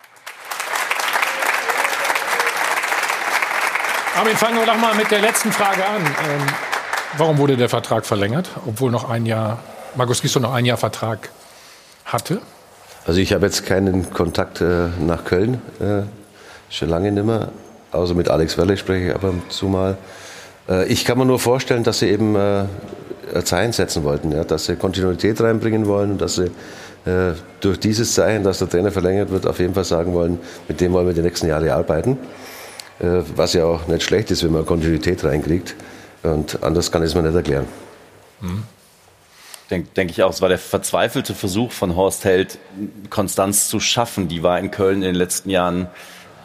Armin, 4.17 4.35
fangen 4.35 4.57
wir 4.57 4.65
doch 4.65 4.77
mal 4.77 4.93
mit 4.95 5.09
der 5.09 5.21
letzten 5.21 5.53
Frage 5.53 5.85
an. 5.85 6.01
Ähm, 6.01 6.41
warum 7.17 7.37
wurde 7.37 7.55
der 7.55 7.69
Vertrag 7.69 8.05
verlängert, 8.05 8.49
obwohl 8.67 8.91
noch 8.91 9.09
ein 9.09 9.25
Jahr, 9.25 9.59
Markus 9.95 10.21
Gisdol 10.21 10.41
noch 10.41 10.53
ein 10.53 10.65
Jahr 10.65 10.75
Vertrag 10.77 11.29
hatte? 12.03 12.41
Also 13.07 13.21
ich 13.21 13.31
habe 13.31 13.45
jetzt 13.45 13.65
keinen 13.65 14.11
Kontakt 14.11 14.59
äh, 14.59 14.89
nach 14.99 15.23
Köln, 15.23 15.61
äh, 15.79 16.01
schon 16.69 16.89
lange 16.89 17.09
nicht 17.09 17.25
mehr, 17.25 17.53
außer 17.93 18.15
mit 18.15 18.27
Alex 18.27 18.57
Welle 18.57 18.75
spreche 18.75 19.11
ich 19.11 19.15
ab 19.15 19.23
und 19.23 19.49
zu 19.49 19.67
mal. 19.67 19.97
Äh, 20.67 20.87
ich 20.87 21.05
kann 21.05 21.17
mir 21.17 21.25
nur 21.25 21.39
vorstellen, 21.39 21.85
dass 21.85 21.99
sie 21.99 22.09
eben 22.09 22.35
äh, 22.35 22.65
Zeichen 23.43 23.73
setzen 23.73 24.03
wollten, 24.03 24.31
ja, 24.31 24.43
dass 24.43 24.65
sie 24.65 24.75
Kontinuität 24.75 25.39
reinbringen 25.41 25.87
wollen 25.87 26.11
und 26.11 26.21
dass 26.21 26.35
sie 26.35 26.51
äh, 27.05 27.33
durch 27.59 27.79
dieses 27.79 28.13
Zeichen, 28.13 28.43
dass 28.43 28.59
der 28.59 28.69
Trainer 28.69 28.91
verlängert 28.91 29.29
wird, 29.29 29.45
auf 29.45 29.59
jeden 29.59 29.73
Fall 29.73 29.83
sagen 29.83 30.13
wollen, 30.13 30.39
mit 30.67 30.79
dem 30.81 30.93
wollen 30.93 31.07
wir 31.07 31.13
die 31.13 31.21
nächsten 31.21 31.47
Jahre 31.47 31.73
arbeiten. 31.73 32.17
Äh, 32.99 33.21
was 33.35 33.53
ja 33.53 33.65
auch 33.65 33.87
nicht 33.87 34.03
schlecht 34.03 34.31
ist, 34.31 34.43
wenn 34.43 34.51
man 34.51 34.65
Kontinuität 34.65 35.23
reinkriegt. 35.23 35.75
Und 36.23 36.63
anders 36.63 36.91
kann 36.91 37.03
ich 37.03 37.09
es 37.09 37.15
mir 37.15 37.23
nicht 37.23 37.35
erklären. 37.35 37.65
Denke 39.69 39.89
denk 39.95 40.11
ich 40.11 40.23
auch, 40.23 40.31
es 40.31 40.41
war 40.41 40.49
der 40.49 40.57
verzweifelte 40.57 41.33
Versuch 41.33 41.71
von 41.71 41.95
Horst 41.95 42.25
Held, 42.25 42.57
Konstanz 43.09 43.67
zu 43.67 43.79
schaffen. 43.79 44.27
Die 44.27 44.43
war 44.43 44.59
in 44.59 44.71
Köln 44.71 44.97
in 44.97 45.01
den 45.01 45.15
letzten 45.15 45.49
Jahren 45.49 45.87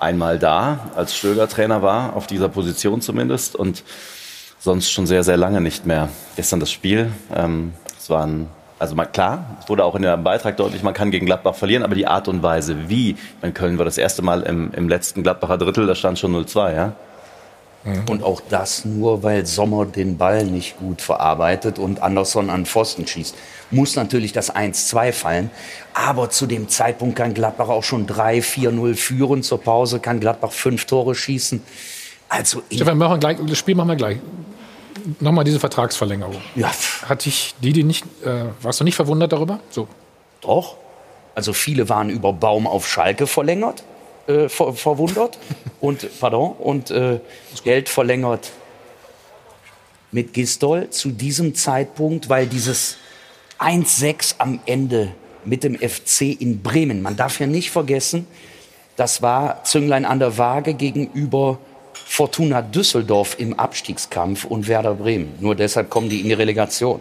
einmal 0.01 0.39
da, 0.39 0.91
als 0.95 1.17
Stöger 1.17 1.49
Trainer 1.49 1.83
war, 1.83 2.17
auf 2.17 2.27
dieser 2.27 2.49
Position 2.49 3.01
zumindest, 3.01 3.57
und 3.57 3.83
sonst 4.59 4.91
schon 4.91 5.07
sehr, 5.07 5.23
sehr 5.25 5.37
lange 5.37 5.61
nicht 5.61 5.87
mehr. 5.87 6.09
Gestern 6.37 6.61
das 6.61 6.71
Spiel, 6.71 7.13
ähm, 7.35 7.73
es 7.99 8.11
war 8.11 8.27
ein, 8.27 8.49
also 8.79 8.95
mal, 8.95 9.07
klar, 9.07 9.59
es 9.61 9.69
wurde 9.69 9.85
auch 9.85 9.95
in 9.95 10.03
dem 10.03 10.23
Beitrag 10.25 10.57
deutlich, 10.57 10.83
man 10.83 10.95
kann 10.95 11.11
gegen 11.11 11.27
Gladbach 11.27 11.55
verlieren, 11.55 11.83
aber 11.83 11.95
die 11.95 12.07
Art 12.07 12.29
und 12.29 12.43
Weise, 12.43 12.89
wie, 12.89 13.17
in 13.43 13.55
Köln 13.55 13.79
war 13.79 13.85
das 13.85 13.99
erste 13.99 14.23
Mal 14.23 14.43
im, 14.43 14.73
im 14.75 14.89
letzten 14.89 15.23
Gladbacher 15.23 15.59
Drittel, 15.59 15.87
da 15.87 15.95
stand 15.95 16.19
schon 16.19 16.35
0-2, 16.35 16.75
ja. 16.75 16.93
Und 18.09 18.23
auch 18.23 18.43
das 18.51 18.85
nur, 18.85 19.23
weil 19.23 19.47
Sommer 19.47 19.87
den 19.87 20.19
Ball 20.19 20.45
nicht 20.45 20.79
gut 20.79 21.01
verarbeitet 21.01 21.79
und 21.79 22.03
Anderson 22.03 22.51
an 22.51 22.67
Pfosten 22.67 23.07
schießt. 23.07 23.35
Muss 23.71 23.97
natürlich 23.97 24.33
das 24.33 24.55
1-2 24.55 25.13
fallen. 25.13 25.51
Aber 25.95 26.29
zu 26.29 26.47
dem 26.47 26.69
Zeitpunkt 26.69 27.17
kann 27.17 27.35
Gladbach 27.35 27.69
auch 27.69 27.85
schon 27.85 28.07
3-4-0 28.07 28.95
führen. 28.95 29.43
Zur 29.43 29.63
Pause 29.63 30.01
kann 30.01 30.21
Gladbach 30.21 30.53
fünf 30.53 30.85
Tore 30.85 31.15
schießen. 31.15 31.63
Also 32.29 32.63
Stefan, 32.71 32.99
machen 32.99 33.13
wir 33.13 33.19
gleich, 33.19 33.39
das 33.47 33.57
Spiel 33.57 33.75
machen 33.75 33.89
wir 33.89 33.97
gleich. 33.97 34.19
Nochmal 35.21 35.45
diese 35.45 35.61
Vertragsverlängerung. 35.61 36.41
Ja. 36.55 36.71
Hat 37.07 37.25
dich 37.25 37.55
die, 37.63 37.73
die 37.73 37.85
nicht, 37.85 38.05
äh, 38.25 38.45
warst 38.63 38.81
du 38.81 38.85
nicht 38.85 38.97
verwundert 38.97 39.33
darüber? 39.33 39.61
So. 39.71 39.89
Doch. 40.41 40.77
Also 41.35 41.53
viele 41.53 41.89
waren 41.89 42.11
über 42.11 42.33
Baum 42.33 42.67
auf 42.67 42.89
Schalke 42.89 43.27
verlängert, 43.27 43.85
äh, 44.27 44.49
ver 44.49 44.73
verwundert 44.73 45.39
und 45.81 46.07
pardon 46.21 46.53
und 46.53 46.91
äh, 46.91 47.21
Geld 47.63 47.89
verlängert 47.89 48.51
mit 50.11 50.33
Gistol 50.33 50.91
zu 50.91 51.11
diesem 51.11 51.55
Zeitpunkt, 51.55 52.29
weil 52.29 52.47
dieses 52.47 52.97
1-6 53.59 54.37
am 54.39 54.61
Ende 54.67 55.13
mit 55.45 55.65
dem 55.65 55.77
FC 55.77 56.41
in 56.41 56.63
Bremen, 56.63 57.03
man 57.03 57.17
darf 57.17 57.41
ja 57.41 57.47
nicht 57.47 57.71
vergessen, 57.71 58.27
das 58.97 59.23
war 59.23 59.63
Zünglein 59.65 60.05
an 60.05 60.19
der 60.19 60.39
Waage 60.39 60.75
gegenüber 60.75 61.59
Fortuna 62.11 62.63
Düsseldorf 62.63 63.37
im 63.39 63.61
Abstiegskampf 63.61 64.47
und 64.47 64.67
Werder 64.67 64.95
Bremen. 64.95 65.35
Nur 65.41 65.55
deshalb 65.55 65.91
kommen 65.91 66.09
die 66.09 66.21
in 66.21 66.29
die 66.29 66.33
Relegation. 66.33 67.01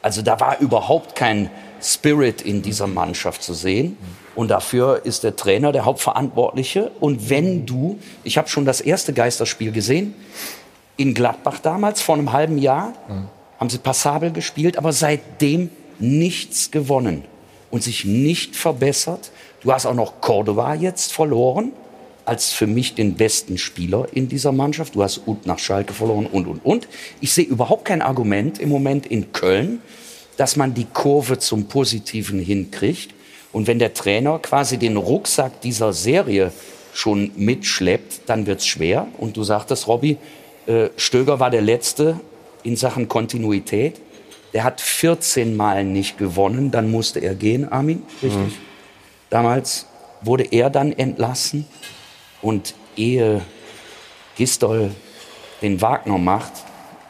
Also 0.00 0.22
da 0.22 0.38
war 0.38 0.60
überhaupt 0.60 1.16
kein 1.16 1.50
Spirit 1.82 2.40
in 2.40 2.62
dieser 2.62 2.86
Mannschaft 2.86 3.42
zu 3.42 3.52
sehen. 3.52 3.98
Und 4.36 4.52
dafür 4.52 5.02
ist 5.04 5.24
der 5.24 5.34
Trainer 5.34 5.72
der 5.72 5.84
Hauptverantwortliche. 5.84 6.92
Und 7.00 7.28
wenn 7.28 7.66
du, 7.66 7.98
ich 8.22 8.38
habe 8.38 8.48
schon 8.48 8.64
das 8.64 8.80
erste 8.80 9.12
Geisterspiel 9.12 9.72
gesehen, 9.72 10.14
in 10.96 11.14
Gladbach 11.14 11.58
damals, 11.58 12.00
vor 12.00 12.14
einem 12.14 12.32
halben 12.32 12.56
Jahr, 12.56 12.92
haben 13.58 13.70
sie 13.70 13.78
passabel 13.78 14.30
gespielt, 14.30 14.78
aber 14.78 14.92
seitdem 14.92 15.68
nichts 15.98 16.70
gewonnen 16.70 17.24
und 17.72 17.82
sich 17.82 18.04
nicht 18.04 18.54
verbessert. 18.54 19.32
Du 19.62 19.72
hast 19.72 19.84
auch 19.84 19.94
noch 19.94 20.20
Cordova 20.20 20.74
jetzt 20.74 21.12
verloren, 21.12 21.72
als 22.24 22.52
für 22.52 22.66
mich 22.66 22.94
den 22.94 23.14
besten 23.14 23.58
Spieler 23.58 24.06
in 24.12 24.28
dieser 24.28 24.52
Mannschaft. 24.52 24.94
Du 24.94 25.02
hast 25.02 25.26
Ut 25.26 25.46
nach 25.46 25.58
Schalke 25.58 25.92
verloren 25.92 26.26
und, 26.26 26.46
und, 26.46 26.64
und. 26.64 26.88
Ich 27.20 27.32
sehe 27.32 27.44
überhaupt 27.44 27.84
kein 27.84 28.02
Argument 28.02 28.58
im 28.58 28.68
Moment 28.68 29.06
in 29.06 29.32
Köln, 29.32 29.80
dass 30.36 30.56
man 30.56 30.74
die 30.74 30.86
Kurve 30.86 31.38
zum 31.38 31.66
Positiven 31.66 32.40
hinkriegt. 32.40 33.14
Und 33.52 33.66
wenn 33.66 33.78
der 33.78 33.94
Trainer 33.94 34.38
quasi 34.38 34.78
den 34.78 34.96
Rucksack 34.96 35.60
dieser 35.60 35.92
Serie 35.92 36.52
schon 36.92 37.30
mitschleppt, 37.36 38.22
dann 38.26 38.46
wird's 38.46 38.66
schwer. 38.66 39.06
Und 39.18 39.36
du 39.36 39.44
sagtest, 39.44 39.86
Robby, 39.86 40.16
äh, 40.66 40.88
Stöger 40.96 41.40
war 41.40 41.50
der 41.50 41.62
Letzte 41.62 42.18
in 42.62 42.76
Sachen 42.76 43.08
Kontinuität. 43.08 44.00
Der 44.54 44.64
hat 44.64 44.80
14 44.80 45.56
Mal 45.56 45.84
nicht 45.84 46.16
gewonnen, 46.16 46.70
dann 46.70 46.90
musste 46.90 47.18
er 47.18 47.34
gehen, 47.34 47.70
Armin, 47.70 48.02
richtig? 48.22 48.40
Mhm. 48.40 48.52
Damals 49.28 49.86
wurde 50.22 50.44
er 50.44 50.70
dann 50.70 50.92
entlassen. 50.92 51.66
Und 52.44 52.74
ehe 52.94 53.40
Gistol 54.36 54.90
den 55.62 55.80
Wagner 55.80 56.18
macht, 56.18 56.52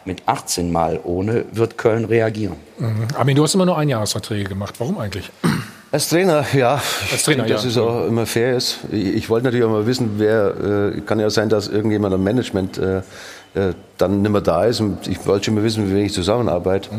mit 0.05 0.23
18 0.27 0.71
Mal 0.71 1.01
ohne, 1.03 1.47
wird 1.51 1.77
Köln 1.77 2.05
reagieren. 2.05 2.57
Mhm. 2.79 3.09
Armin, 3.17 3.35
du 3.35 3.43
hast 3.43 3.55
immer 3.55 3.67
nur 3.67 3.77
Einjahresverträge 3.77 4.45
gemacht. 4.45 4.75
Warum 4.79 4.99
eigentlich? 4.99 5.31
Als 5.91 6.09
Trainer, 6.09 6.45
ja. 6.53 6.75
Als 7.11 7.25
Trainer, 7.25 7.45
ich 7.45 7.49
denke, 7.49 7.53
dass 7.53 7.65
ja. 7.65 7.71
es 7.71 7.79
auch 7.79 8.07
immer 8.07 8.27
fair 8.27 8.57
ist. 8.57 8.79
Ich, 8.93 9.07
ich 9.15 9.31
wollte 9.31 9.47
natürlich 9.47 9.65
auch 9.65 9.71
mal 9.71 9.87
wissen, 9.87 10.13
wer, 10.19 10.93
äh, 10.95 11.01
kann 11.01 11.19
ja 11.19 11.31
sein, 11.31 11.49
dass 11.49 11.67
irgendjemand 11.67 12.15
am 12.15 12.23
Management 12.23 12.79
äh, 12.79 12.99
äh, 12.99 13.03
dann 13.99 14.23
nicht 14.23 14.31
mehr 14.31 14.41
da 14.41 14.67
ist. 14.67 14.81
Und 14.81 15.09
ich 15.09 15.27
wollte 15.27 15.47
schon 15.47 15.55
mal 15.55 15.65
wissen, 15.65 15.89
wie 15.89 15.95
wenig 15.95 16.07
ich 16.07 16.13
zusammenarbeite. 16.13 16.91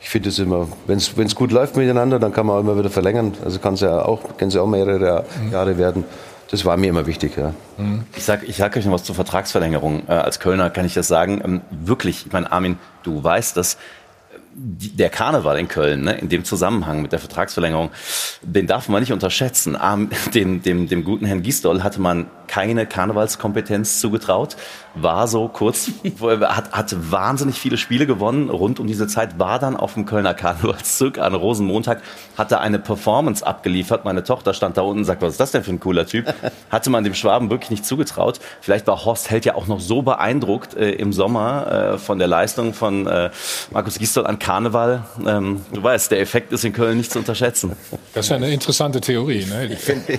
Ich 0.00 0.08
finde 0.08 0.30
es 0.30 0.38
immer, 0.38 0.66
wenn 0.86 0.98
es 0.98 1.34
gut 1.34 1.52
läuft 1.52 1.76
miteinander, 1.76 2.18
dann 2.18 2.32
kann 2.32 2.46
man 2.46 2.56
auch 2.56 2.60
immer 2.60 2.78
wieder 2.78 2.90
verlängern. 2.90 3.34
Also 3.44 3.58
kann 3.58 3.74
es 3.74 3.80
ja 3.80 4.02
auch, 4.02 4.20
können 4.38 4.48
es 4.48 4.54
ja 4.54 4.62
auch 4.62 4.66
mehrere 4.66 5.04
Jahr- 5.04 5.24
Jahre 5.50 5.78
werden. 5.78 6.04
Das 6.52 6.66
war 6.66 6.76
mir 6.76 6.90
immer 6.90 7.06
wichtig, 7.06 7.38
ja. 7.38 7.54
Ich 8.14 8.24
sag, 8.24 8.46
ich 8.46 8.56
sag 8.58 8.76
euch 8.76 8.84
noch 8.84 8.92
was 8.92 9.04
zur 9.04 9.14
Vertragsverlängerung. 9.14 10.06
Äh, 10.06 10.12
als 10.12 10.38
Kölner 10.38 10.68
kann 10.68 10.84
ich 10.84 10.92
das 10.92 11.08
sagen. 11.08 11.40
Ähm, 11.42 11.60
wirklich, 11.70 12.26
ich 12.26 12.32
meine, 12.32 12.52
Armin, 12.52 12.78
du 13.02 13.24
weißt 13.24 13.56
das. 13.56 13.78
Der 14.54 15.08
Karneval 15.08 15.58
in 15.58 15.66
Köln, 15.66 16.02
ne, 16.02 16.12
in 16.12 16.28
dem 16.28 16.44
Zusammenhang 16.44 17.00
mit 17.00 17.10
der 17.10 17.20
Vertragsverlängerung, 17.20 17.90
den 18.42 18.66
darf 18.66 18.90
man 18.90 19.00
nicht 19.00 19.14
unterschätzen. 19.14 19.78
Dem, 20.34 20.62
dem, 20.62 20.88
dem 20.88 21.04
guten 21.04 21.24
Herrn 21.24 21.42
Gisdol 21.42 21.82
hatte 21.82 22.02
man 22.02 22.26
keine 22.52 22.84
Karnevalskompetenz 22.84 23.98
zugetraut, 23.98 24.56
war 24.94 25.26
so 25.26 25.48
kurz, 25.48 25.90
hat, 26.20 26.72
hat 26.72 27.10
wahnsinnig 27.10 27.58
viele 27.58 27.78
Spiele 27.78 28.06
gewonnen 28.06 28.50
rund 28.50 28.78
um 28.78 28.86
diese 28.86 29.06
Zeit, 29.06 29.38
war 29.38 29.58
dann 29.58 29.74
auf 29.74 29.94
dem 29.94 30.04
Kölner 30.04 30.34
Karnevalszug 30.34 31.16
an 31.16 31.34
Rosenmontag, 31.34 32.02
hatte 32.36 32.60
eine 32.60 32.78
Performance 32.78 33.46
abgeliefert. 33.46 34.04
Meine 34.04 34.22
Tochter 34.22 34.52
stand 34.52 34.76
da 34.76 34.82
unten 34.82 34.98
und 34.98 35.04
sagt, 35.06 35.22
was 35.22 35.32
ist 35.32 35.40
das 35.40 35.52
denn 35.52 35.64
für 35.64 35.70
ein 35.70 35.80
cooler 35.80 36.06
Typ? 36.06 36.26
Hatte 36.70 36.90
man 36.90 37.04
dem 37.04 37.14
Schwaben 37.14 37.48
wirklich 37.48 37.70
nicht 37.70 37.86
zugetraut. 37.86 38.38
Vielleicht 38.60 38.86
war 38.86 39.04
Horst 39.04 39.30
Held 39.30 39.46
ja 39.46 39.54
auch 39.54 39.66
noch 39.66 39.80
so 39.80 40.02
beeindruckt 40.02 40.74
äh, 40.74 40.90
im 40.90 41.12
Sommer 41.12 41.94
äh, 41.94 41.98
von 41.98 42.18
der 42.18 42.28
Leistung 42.28 42.74
von 42.74 43.06
äh, 43.06 43.30
Markus 43.70 43.98
Gisdol 43.98 44.26
an 44.26 44.38
Karneval. 44.38 45.04
Ähm, 45.26 45.64
du 45.72 45.82
weißt, 45.82 46.10
der 46.10 46.20
Effekt 46.20 46.52
ist 46.52 46.64
in 46.64 46.74
Köln 46.74 46.98
nicht 46.98 47.12
zu 47.12 47.18
unterschätzen. 47.18 47.72
Das 48.12 48.26
ist 48.26 48.30
ja 48.30 48.36
eine 48.36 48.50
interessante 48.50 49.00
Theorie. 49.00 49.46
Ne? 49.46 49.72
Ich 49.72 49.78
finde, 49.78 50.18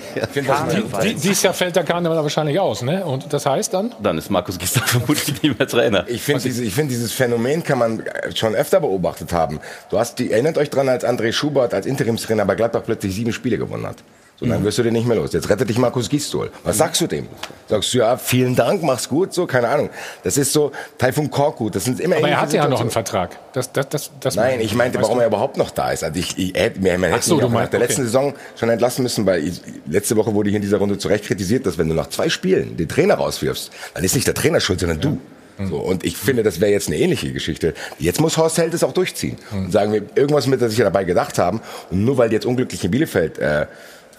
Die, 1.04 1.14
dieses 1.14 1.42
Jahr 1.42 1.54
fällt 1.54 1.76
der 1.76 1.84
Karneval 1.84 2.23
wahrscheinlich 2.24 2.58
aus. 2.58 2.82
Ne? 2.82 3.04
Und 3.04 3.32
das 3.32 3.46
heißt 3.46 3.72
dann? 3.72 3.94
Dann 4.02 4.18
ist 4.18 4.30
Markus 4.30 4.58
Gisdol 4.58 4.82
vermutlich 4.86 5.42
nicht 5.42 5.58
mehr 5.58 5.68
Trainer. 5.68 6.04
Ich 6.08 6.22
finde, 6.22 6.42
diese, 6.42 6.64
ich 6.64 6.74
finde, 6.74 6.92
dieses 6.92 7.12
Phänomen 7.12 7.62
kann 7.62 7.78
man 7.78 8.02
schon 8.34 8.54
öfter 8.54 8.80
beobachtet 8.80 9.32
haben. 9.32 9.60
Du 9.90 9.98
hast 9.98 10.18
die, 10.18 10.32
erinnert 10.32 10.58
euch 10.58 10.70
dran, 10.70 10.88
als 10.88 11.04
André 11.04 11.32
Schubert 11.32 11.72
als 11.72 11.86
Interimstrainer 11.86 12.44
bei 12.44 12.54
Gladbach 12.56 12.82
plötzlich 12.84 13.14
sieben 13.14 13.32
Spiele 13.32 13.58
gewonnen 13.58 13.86
hat. 13.86 13.96
So, 14.36 14.46
dann 14.46 14.64
wirst 14.64 14.78
du 14.78 14.82
den 14.82 14.94
nicht 14.94 15.06
mehr 15.06 15.16
los. 15.16 15.32
Jetzt 15.32 15.48
rettet 15.48 15.68
dich 15.70 15.78
Markus 15.78 16.08
Gisdol. 16.08 16.50
Was 16.64 16.78
sagst 16.78 17.00
du 17.00 17.06
dem? 17.06 17.28
Sagst 17.68 17.94
du, 17.94 17.98
ja, 17.98 18.16
vielen 18.16 18.56
Dank, 18.56 18.82
mach's 18.82 19.08
gut, 19.08 19.32
so, 19.32 19.46
keine 19.46 19.68
Ahnung. 19.68 19.90
Das 20.24 20.36
ist 20.36 20.52
so, 20.52 20.72
Taifun 20.98 21.30
Korkut, 21.30 21.76
das 21.76 21.84
sind 21.84 22.00
immer 22.00 22.16
Aber 22.16 22.28
er 22.28 22.40
hatte 22.40 22.56
ja 22.56 22.66
noch 22.66 22.80
einen. 22.80 22.90
Vertrag. 22.90 23.38
Das, 23.52 23.70
das, 23.72 23.88
das, 23.88 24.10
das 24.18 24.34
Nein, 24.34 24.60
ich 24.60 24.74
meinte, 24.74 25.00
warum 25.00 25.18
du? 25.18 25.20
er 25.20 25.28
überhaupt 25.28 25.56
noch 25.56 25.70
da 25.70 25.92
ist. 25.92 26.02
Also 26.02 26.18
ich, 26.18 26.36
ich 26.36 26.54
hätte, 26.54 26.80
man 26.80 27.10
hätte 27.10 27.24
so, 27.24 27.36
ihn 27.36 27.42
du 27.42 27.48
nach 27.48 27.68
der 27.68 27.78
letzten 27.78 28.02
Saison 28.02 28.34
schon 28.56 28.68
entlassen 28.68 29.04
müssen, 29.04 29.24
weil 29.24 29.46
ich, 29.46 29.60
letzte 29.86 30.16
Woche 30.16 30.34
wurde 30.34 30.50
hier 30.50 30.56
in 30.56 30.62
dieser 30.62 30.78
Runde 30.78 30.98
zu 30.98 31.06
Recht 31.06 31.24
kritisiert, 31.24 31.64
dass 31.64 31.78
wenn 31.78 31.88
du 31.88 31.94
nach 31.94 32.08
zwei 32.08 32.28
Spielen 32.28 32.76
den 32.76 32.88
Trainer 32.88 33.14
rauswirfst, 33.14 33.70
dann 33.94 34.02
ist 34.02 34.16
nicht 34.16 34.26
der 34.26 34.34
Trainer 34.34 34.58
schuld, 34.58 34.80
sondern 34.80 35.00
du. 35.00 35.18
Hm. 35.56 35.68
So, 35.68 35.76
und 35.76 36.04
ich 36.04 36.16
finde, 36.16 36.42
das 36.42 36.60
wäre 36.60 36.72
jetzt 36.72 36.88
eine 36.88 36.96
ähnliche 36.96 37.32
Geschichte. 37.32 37.74
Jetzt 38.00 38.20
muss 38.20 38.36
Horst 38.36 38.58
Held 38.58 38.74
es 38.74 38.82
auch 38.82 38.92
durchziehen. 38.92 39.36
Und 39.52 39.70
sagen 39.70 39.92
wir, 39.92 40.02
irgendwas 40.16 40.48
mit, 40.48 40.60
das 40.60 40.70
sich 40.70 40.78
ja 40.78 40.84
dabei 40.84 41.04
gedacht 41.04 41.38
haben. 41.38 41.60
Und 41.90 42.04
nur 42.04 42.18
weil 42.18 42.28
die 42.28 42.34
jetzt 42.34 42.46
unglücklich 42.46 42.84
in 42.84 42.90
Bielefeld 42.90 43.38
äh, 43.38 43.66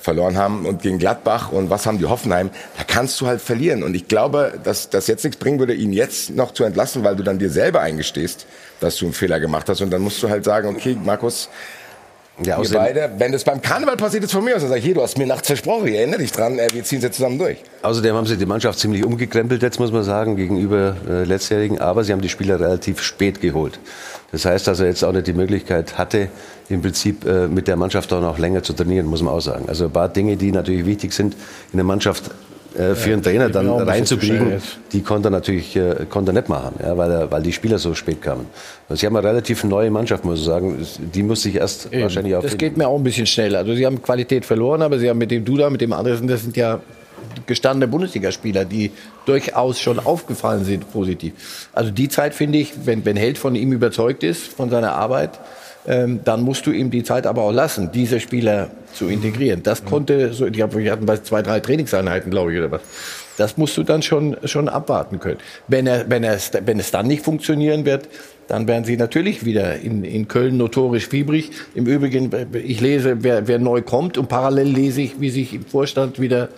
verloren 0.05 0.37
haben 0.37 0.65
und 0.65 0.83
gegen 0.83 0.99
Gladbach 0.99 1.51
und 1.51 1.69
was 1.69 1.85
haben 1.85 1.97
die 1.97 2.05
Hoffenheim, 2.05 2.51
da 2.77 2.83
kannst 2.85 3.19
du 3.19 3.27
halt 3.27 3.41
verlieren. 3.41 3.83
Und 3.83 3.95
ich 3.95 4.07
glaube, 4.07 4.57
dass 4.63 4.89
das 4.89 5.07
jetzt 5.07 5.23
nichts 5.25 5.37
bringen 5.37 5.59
würde, 5.59 5.73
ihn 5.73 5.91
jetzt 5.91 6.29
noch 6.29 6.53
zu 6.53 6.63
entlassen, 6.63 7.03
weil 7.03 7.15
du 7.17 7.23
dann 7.23 7.39
dir 7.39 7.49
selber 7.49 7.81
eingestehst, 7.81 8.45
dass 8.79 8.95
du 8.97 9.05
einen 9.05 9.13
Fehler 9.13 9.39
gemacht 9.39 9.67
hast. 9.67 9.81
Und 9.81 9.89
dann 9.91 10.01
musst 10.01 10.23
du 10.23 10.29
halt 10.29 10.45
sagen, 10.45 10.69
okay, 10.69 10.95
Markus, 11.03 11.49
Ja, 12.39 12.45
wir 12.45 12.59
außerdem- 12.59 12.77
beide, 12.77 13.11
wenn 13.17 13.31
das 13.31 13.43
beim 13.45 13.61
Karneval 13.61 13.95
passiert 13.95 14.23
ist 14.25 14.31
von 14.33 14.43
mir 14.43 14.55
aus, 14.55 14.61
dann 14.61 14.69
sag 14.69 14.79
ich, 14.79 14.83
hier, 14.83 14.93
du 14.93 15.01
hast 15.01 15.17
mir 15.17 15.25
nachts 15.25 15.47
versprochen, 15.47 15.87
ich 15.87 15.95
erinnere 15.95 16.19
dich 16.19 16.31
dran, 16.31 16.59
äh, 16.59 16.67
wir 16.73 16.83
ziehen 16.83 16.97
es 16.97 17.05
jetzt 17.05 17.15
zusammen 17.17 17.37
durch. 17.39 17.57
Außerdem 17.81 18.13
haben 18.13 18.25
sie 18.27 18.35
die 18.35 18.45
Mannschaft 18.45 18.77
ziemlich 18.79 19.05
umgekrempelt, 19.05 19.61
jetzt 19.61 19.79
muss 19.79 19.91
man 19.91 20.03
sagen, 20.03 20.35
gegenüber 20.35 20.97
äh, 21.09 21.23
letztjährigen. 21.23 21.79
Aber 21.79 22.03
sie 22.03 22.11
haben 22.11 22.21
die 22.21 22.29
Spieler 22.29 22.59
relativ 22.59 23.01
spät 23.01 23.39
geholt. 23.39 23.79
Das 24.31 24.43
heißt, 24.43 24.67
dass 24.67 24.81
er 24.81 24.87
jetzt 24.87 25.03
auch 25.03 25.13
nicht 25.13 25.27
die 25.27 25.33
Möglichkeit 25.33 25.97
hatte, 25.97 26.27
im 26.67 26.81
Prinzip 26.81 27.25
äh, 27.25 27.47
mit 27.47 27.67
der 27.69 27.77
Mannschaft 27.77 28.11
auch 28.11 28.21
noch 28.21 28.37
länger 28.37 28.63
zu 28.63 28.73
trainieren, 28.73 29.05
muss 29.05 29.21
man 29.21 29.33
auch 29.33 29.39
sagen. 29.39 29.69
Also 29.69 29.85
ein 29.85 29.91
paar 29.91 30.09
Dinge, 30.09 30.35
die 30.35 30.51
natürlich 30.51 30.85
wichtig 30.85 31.13
sind 31.13 31.35
in 31.71 31.77
der 31.77 31.85
Mannschaft 31.85 32.31
äh, 32.77 32.95
für 32.95 33.09
Ja, 33.09 33.13
einen 33.15 33.23
Trainer 33.23 33.49
dann 33.49 33.69
reinzukriegen, 33.69 34.61
die 34.91 35.01
konnte 35.01 35.27
er 35.27 35.31
natürlich 35.31 35.75
äh, 35.75 36.05
konnte 36.09 36.31
er 36.31 36.33
nicht 36.33 36.49
machen, 36.49 36.75
ja, 36.81 36.97
weil, 36.97 37.11
er, 37.11 37.31
weil 37.31 37.41
die 37.41 37.53
Spieler 37.53 37.77
so 37.79 37.93
spät 37.93 38.21
kamen. 38.21 38.45
Also 38.89 38.99
sie 39.01 39.05
haben 39.05 39.15
eine 39.15 39.27
relativ 39.27 39.63
neue 39.63 39.89
Mannschaft, 39.91 40.25
muss 40.25 40.39
ich 40.39 40.45
sagen. 40.45 40.77
Die 41.13 41.23
muss 41.23 41.41
sich 41.41 41.55
erst 41.55 41.87
Eben. 41.91 42.03
wahrscheinlich 42.03 42.35
auch 42.35 42.41
Das 42.41 42.51
finden. 42.51 42.59
geht 42.65 42.77
mir 42.77 42.87
auch 42.87 42.97
ein 42.97 43.03
bisschen 43.03 43.25
schneller. 43.25 43.59
Also 43.59 43.73
sie 43.73 43.85
haben 43.85 44.01
Qualität 44.01 44.45
verloren, 44.45 44.81
aber 44.81 44.99
sie 44.99 45.09
haben 45.09 45.17
mit 45.17 45.31
dem 45.31 45.43
Duda, 45.45 45.69
mit 45.69 45.81
dem 45.81 45.93
Andersen, 45.93 46.27
das 46.27 46.43
sind 46.43 46.55
ja 46.57 46.79
gestandene 47.47 47.87
Bundesligaspieler, 47.89 48.65
die 48.65 48.91
durchaus 49.25 49.79
schon 49.79 49.99
aufgefallen 49.99 50.63
sind 50.63 50.91
positiv. 50.91 51.67
Also 51.73 51.91
die 51.91 52.07
Zeit 52.07 52.33
finde 52.33 52.59
ich, 52.59 52.73
wenn, 52.85 53.03
wenn 53.05 53.17
Held 53.17 53.37
von 53.37 53.55
ihm 53.55 53.71
überzeugt 53.73 54.23
ist, 54.23 54.43
von 54.47 54.69
seiner 54.69 54.93
Arbeit, 54.93 55.31
ähm, 55.87 56.21
dann 56.23 56.41
musst 56.41 56.65
du 56.65 56.71
ihm 56.71 56.89
die 56.91 57.03
Zeit 57.03 57.27
aber 57.27 57.43
auch 57.43 57.51
lassen, 57.51 57.91
diese 57.91 58.19
Spieler 58.19 58.69
zu 58.93 59.07
integrieren. 59.07 59.61
Das 59.63 59.85
konnte, 59.85 60.33
so, 60.33 60.49
die 60.49 60.63
hatten 60.63 61.05
bei 61.05 61.17
zwei, 61.17 61.41
drei 61.41 61.59
Trainingseinheiten, 61.59 62.31
glaube 62.31 62.53
ich, 62.53 62.59
oder 62.59 62.71
was. 62.71 62.81
Das 63.37 63.57
musst 63.57 63.75
du 63.77 63.83
dann 63.83 64.01
schon, 64.01 64.37
schon 64.45 64.69
abwarten 64.69 65.19
können. 65.19 65.39
Wenn, 65.67 65.87
er, 65.87 66.09
wenn, 66.09 66.23
er, 66.23 66.39
wenn 66.65 66.79
es 66.79 66.91
dann 66.91 67.07
nicht 67.07 67.23
funktionieren 67.23 67.85
wird, 67.85 68.07
dann 68.47 68.67
werden 68.67 68.85
sie 68.85 68.95
natürlich 68.95 69.43
wieder 69.43 69.77
in, 69.79 70.03
in 70.03 70.27
Köln 70.27 70.57
notorisch 70.57 71.07
fiebrig. 71.07 71.51
Im 71.73 71.85
Übrigen, 71.85 72.31
ich 72.53 72.79
lese, 72.79 73.17
wer, 73.23 73.47
wer 73.47 73.59
neu 73.59 73.81
kommt 73.81 74.17
und 74.17 74.29
parallel 74.29 74.67
lese 74.67 75.01
ich, 75.01 75.19
wie 75.19 75.29
sich 75.29 75.53
im 75.53 75.65
Vorstand 75.65 76.19
wieder 76.19 76.49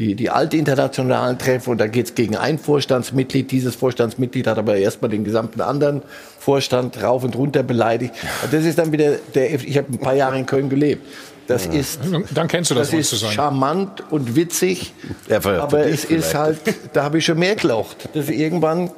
die, 0.00 0.14
die 0.16 0.30
alte 0.30 0.56
internationalen 0.56 1.38
treffen 1.38 1.70
und 1.70 1.78
da 1.80 1.86
geht 1.86 2.06
es 2.06 2.14
gegen 2.14 2.36
ein 2.36 2.58
Vorstandsmitglied. 2.58 3.50
Dieses 3.52 3.74
Vorstandsmitglied 3.76 4.46
hat 4.48 4.58
aber 4.58 4.76
erstmal 4.76 5.10
den 5.10 5.22
gesamten 5.24 5.60
anderen 5.60 6.02
Vorstand 6.38 7.00
rauf 7.02 7.22
und 7.22 7.36
runter 7.36 7.62
beleidigt. 7.62 8.14
Und 8.42 8.52
das 8.52 8.64
ist 8.64 8.78
dann 8.78 8.90
wieder 8.92 9.12
der, 9.34 9.54
ich 9.54 9.76
habe 9.78 9.92
ein 9.92 9.98
paar 9.98 10.14
Jahre 10.14 10.38
in 10.38 10.46
Köln 10.46 10.68
gelebt. 10.68 11.06
Das 11.46 11.66
Ja. 11.66 11.72
ist, 11.72 11.98
Dann 12.32 12.46
kennst 12.48 12.70
du 12.70 12.76
das, 12.76 12.90
das 12.92 13.12
ist 13.12 13.20
charmant 13.32 14.04
und 14.10 14.36
witzig, 14.36 14.92
Ja, 15.28 15.38
aber 15.60 15.80
es 15.86 16.04
ist 16.04 16.26
vielleicht. 16.28 16.34
halt, 16.36 16.58
da 16.92 17.02
habe 17.02 17.18
ich 17.18 17.24
schon 17.24 17.38
mehr 17.40 17.56
gelocht. 17.56 18.08
Dass 18.14 18.28
irgendwann, 18.28 18.90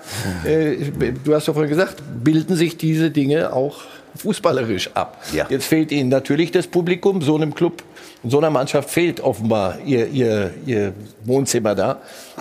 äh, 0.44 0.76
du 1.24 1.34
hast 1.34 1.46
ja 1.48 1.54
vorhin 1.54 1.70
gesagt, 1.70 2.02
bilden 2.22 2.54
sich 2.54 2.76
diese 2.76 3.10
Dinge 3.10 3.52
auch 3.54 3.80
fußballerisch 4.16 4.90
ab. 4.92 5.22
Ja. 5.32 5.46
Jetzt 5.48 5.64
fehlt 5.64 5.90
ihnen 5.92 6.10
natürlich 6.10 6.50
das 6.52 6.66
Publikum, 6.66 7.22
so 7.22 7.34
einem 7.36 7.54
Club, 7.54 7.82
in 8.24 8.30
so 8.30 8.38
einer 8.38 8.50
Mannschaft 8.50 8.90
fehlt 8.90 9.20
offenbar 9.20 9.78
ihr, 9.84 10.06
ihr, 10.08 10.50
ihr 10.66 10.92
Wohnzimmer 11.24 11.74
da. 11.74 11.98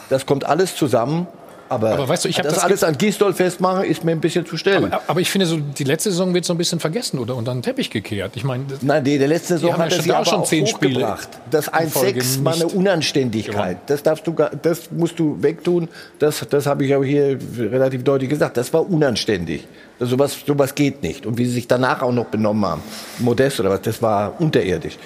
Das 0.09 0.25
kommt 0.25 0.45
alles 0.45 0.75
zusammen. 0.75 1.27
Aber, 1.69 1.91
Aber 1.93 2.09
weißt 2.09 2.25
du, 2.25 2.27
ich 2.29 2.35
das, 2.35 2.55
das 2.55 2.63
alles 2.65 2.83
an 2.83 2.97
Gistol 2.97 3.33
festmachen, 3.33 3.85
ist 3.85 4.03
mir 4.03 4.11
ein 4.11 4.19
bisschen 4.19 4.45
zu 4.45 4.57
stellen. 4.57 4.91
Aber, 4.91 5.01
aber 5.07 5.21
ich 5.21 5.31
finde, 5.31 5.45
so 5.45 5.55
die 5.55 5.85
letzte 5.85 6.11
Saison 6.11 6.33
wird 6.33 6.43
so 6.43 6.53
ein 6.53 6.57
bisschen 6.57 6.81
vergessen 6.81 7.17
oder 7.17 7.33
unter 7.33 7.53
den 7.53 7.61
Teppich 7.61 7.89
gekehrt. 7.89 8.33
Ich 8.35 8.43
meine, 8.43 8.65
das- 8.67 8.81
Nein, 8.81 9.05
die, 9.05 9.17
der 9.17 9.29
letzte 9.29 9.53
Die 9.53 9.61
Saison 9.61 9.77
hat 9.77 10.05
ja 10.05 10.13
er 10.19 10.25
schon 10.25 10.39
auch 10.41 10.43
zehn 10.43 10.67
Spiele 10.67 10.95
hochgebracht. 10.95 11.29
Das 11.49 11.69
in 11.69 11.89
Folge 11.89 12.19
1-6 12.19 12.43
war 12.43 12.53
eine 12.55 12.67
Unanständigkeit. 12.67 13.77
Das 13.87 14.03
darfst 14.03 14.27
du, 14.27 14.35
das 14.61 14.91
musst 14.91 15.17
du 15.17 15.41
wegtun. 15.41 15.87
Das, 16.19 16.45
das 16.49 16.65
habe 16.67 16.85
ich 16.85 16.93
aber 16.93 17.05
hier 17.05 17.39
relativ 17.57 18.03
deutlich 18.03 18.29
gesagt. 18.29 18.57
Das 18.57 18.73
war 18.73 18.89
unanständig. 18.89 19.65
Das, 19.97 20.09
sowas, 20.09 20.35
sowas 20.45 20.75
geht 20.75 21.01
nicht. 21.01 21.25
Und 21.25 21.37
wie 21.37 21.45
sie 21.45 21.53
sich 21.53 21.67
danach 21.69 22.01
auch 22.01 22.11
noch 22.11 22.25
benommen 22.25 22.65
haben, 22.65 22.81
Modest 23.19 23.61
oder 23.61 23.69
was, 23.69 23.81
das 23.81 24.01
war 24.01 24.33
unterirdisch. 24.41 24.97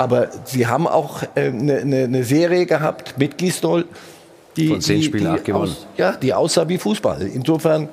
Aber 0.00 0.28
sie 0.44 0.66
haben 0.66 0.86
auch 0.88 1.22
eine 1.34 1.80
äh, 1.80 1.84
ne, 1.84 2.08
ne 2.08 2.24
Serie 2.24 2.64
gehabt 2.64 3.18
mit 3.18 3.36
Gistol, 3.36 3.84
die, 4.56 4.68
Von 4.68 4.80
zehn 4.80 4.96
die, 5.00 5.04
Spielen 5.04 5.24
die 5.24 5.28
acht 5.30 5.44
gewonnen. 5.44 5.64
Aus, 5.64 5.86
ja, 5.98 6.12
die 6.12 6.32
aussah 6.32 6.66
wie 6.68 6.78
Fußball. 6.78 7.20
Insofern 7.22 7.90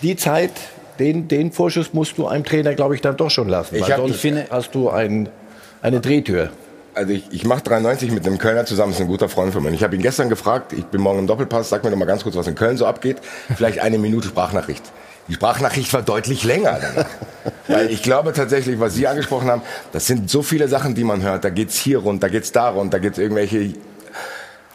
die 0.00 0.16
Zeit, 0.16 0.52
den, 0.98 1.28
den 1.28 1.52
Vorschuss 1.52 1.92
musst 1.92 2.16
du 2.16 2.26
einem 2.26 2.44
Trainer, 2.44 2.74
glaube 2.74 2.94
ich, 2.94 3.02
dann 3.02 3.14
doch 3.18 3.28
schon 3.30 3.48
lassen. 3.50 3.74
Ich 3.76 3.82
weil 3.82 3.90
hab- 3.90 3.98
sonst 3.98 4.14
ich 4.14 4.20
finde- 4.22 4.46
hast 4.50 4.74
du 4.74 4.88
ein, 4.88 5.28
eine 5.82 6.00
Drehtür. 6.00 6.48
Also 6.94 7.12
ich, 7.12 7.24
ich 7.30 7.44
mache 7.44 7.62
93 7.62 8.10
mit 8.10 8.26
einem 8.26 8.38
Kölner 8.38 8.64
zusammen, 8.64 8.92
ist 8.92 9.00
ein 9.02 9.06
guter 9.06 9.28
Freund 9.28 9.52
von 9.52 9.62
mir. 9.62 9.70
Ich 9.70 9.82
habe 9.82 9.94
ihn 9.94 10.02
gestern 10.02 10.30
gefragt, 10.30 10.72
ich 10.72 10.86
bin 10.86 11.02
morgen 11.02 11.18
im 11.18 11.26
Doppelpass, 11.26 11.68
sag 11.68 11.84
mir 11.84 11.90
doch 11.90 11.96
mal 11.98 12.06
ganz 12.06 12.22
kurz, 12.22 12.36
was 12.36 12.46
in 12.46 12.54
Köln 12.54 12.78
so 12.78 12.86
abgeht. 12.86 13.18
Vielleicht 13.54 13.80
eine 13.80 13.98
Minute 13.98 14.28
Sprachnachricht. 14.28 14.82
Die 15.30 15.34
Sprachnachricht 15.34 15.92
war 15.94 16.02
deutlich 16.02 16.42
länger 16.42 16.80
danach. 16.82 17.08
Weil 17.68 17.90
ich 17.90 18.02
glaube 18.02 18.32
tatsächlich, 18.32 18.80
was 18.80 18.94
Sie 18.94 19.06
angesprochen 19.06 19.48
haben, 19.48 19.62
das 19.92 20.08
sind 20.08 20.28
so 20.28 20.42
viele 20.42 20.66
Sachen, 20.66 20.96
die 20.96 21.04
man 21.04 21.22
hört. 21.22 21.44
Da 21.44 21.50
geht's 21.50 21.76
hier 21.76 21.98
rund, 21.98 22.20
da 22.20 22.28
geht's 22.28 22.50
da 22.50 22.70
rund, 22.70 22.92
da 22.92 22.98
geht's 22.98 23.16
irgendwelche... 23.16 23.74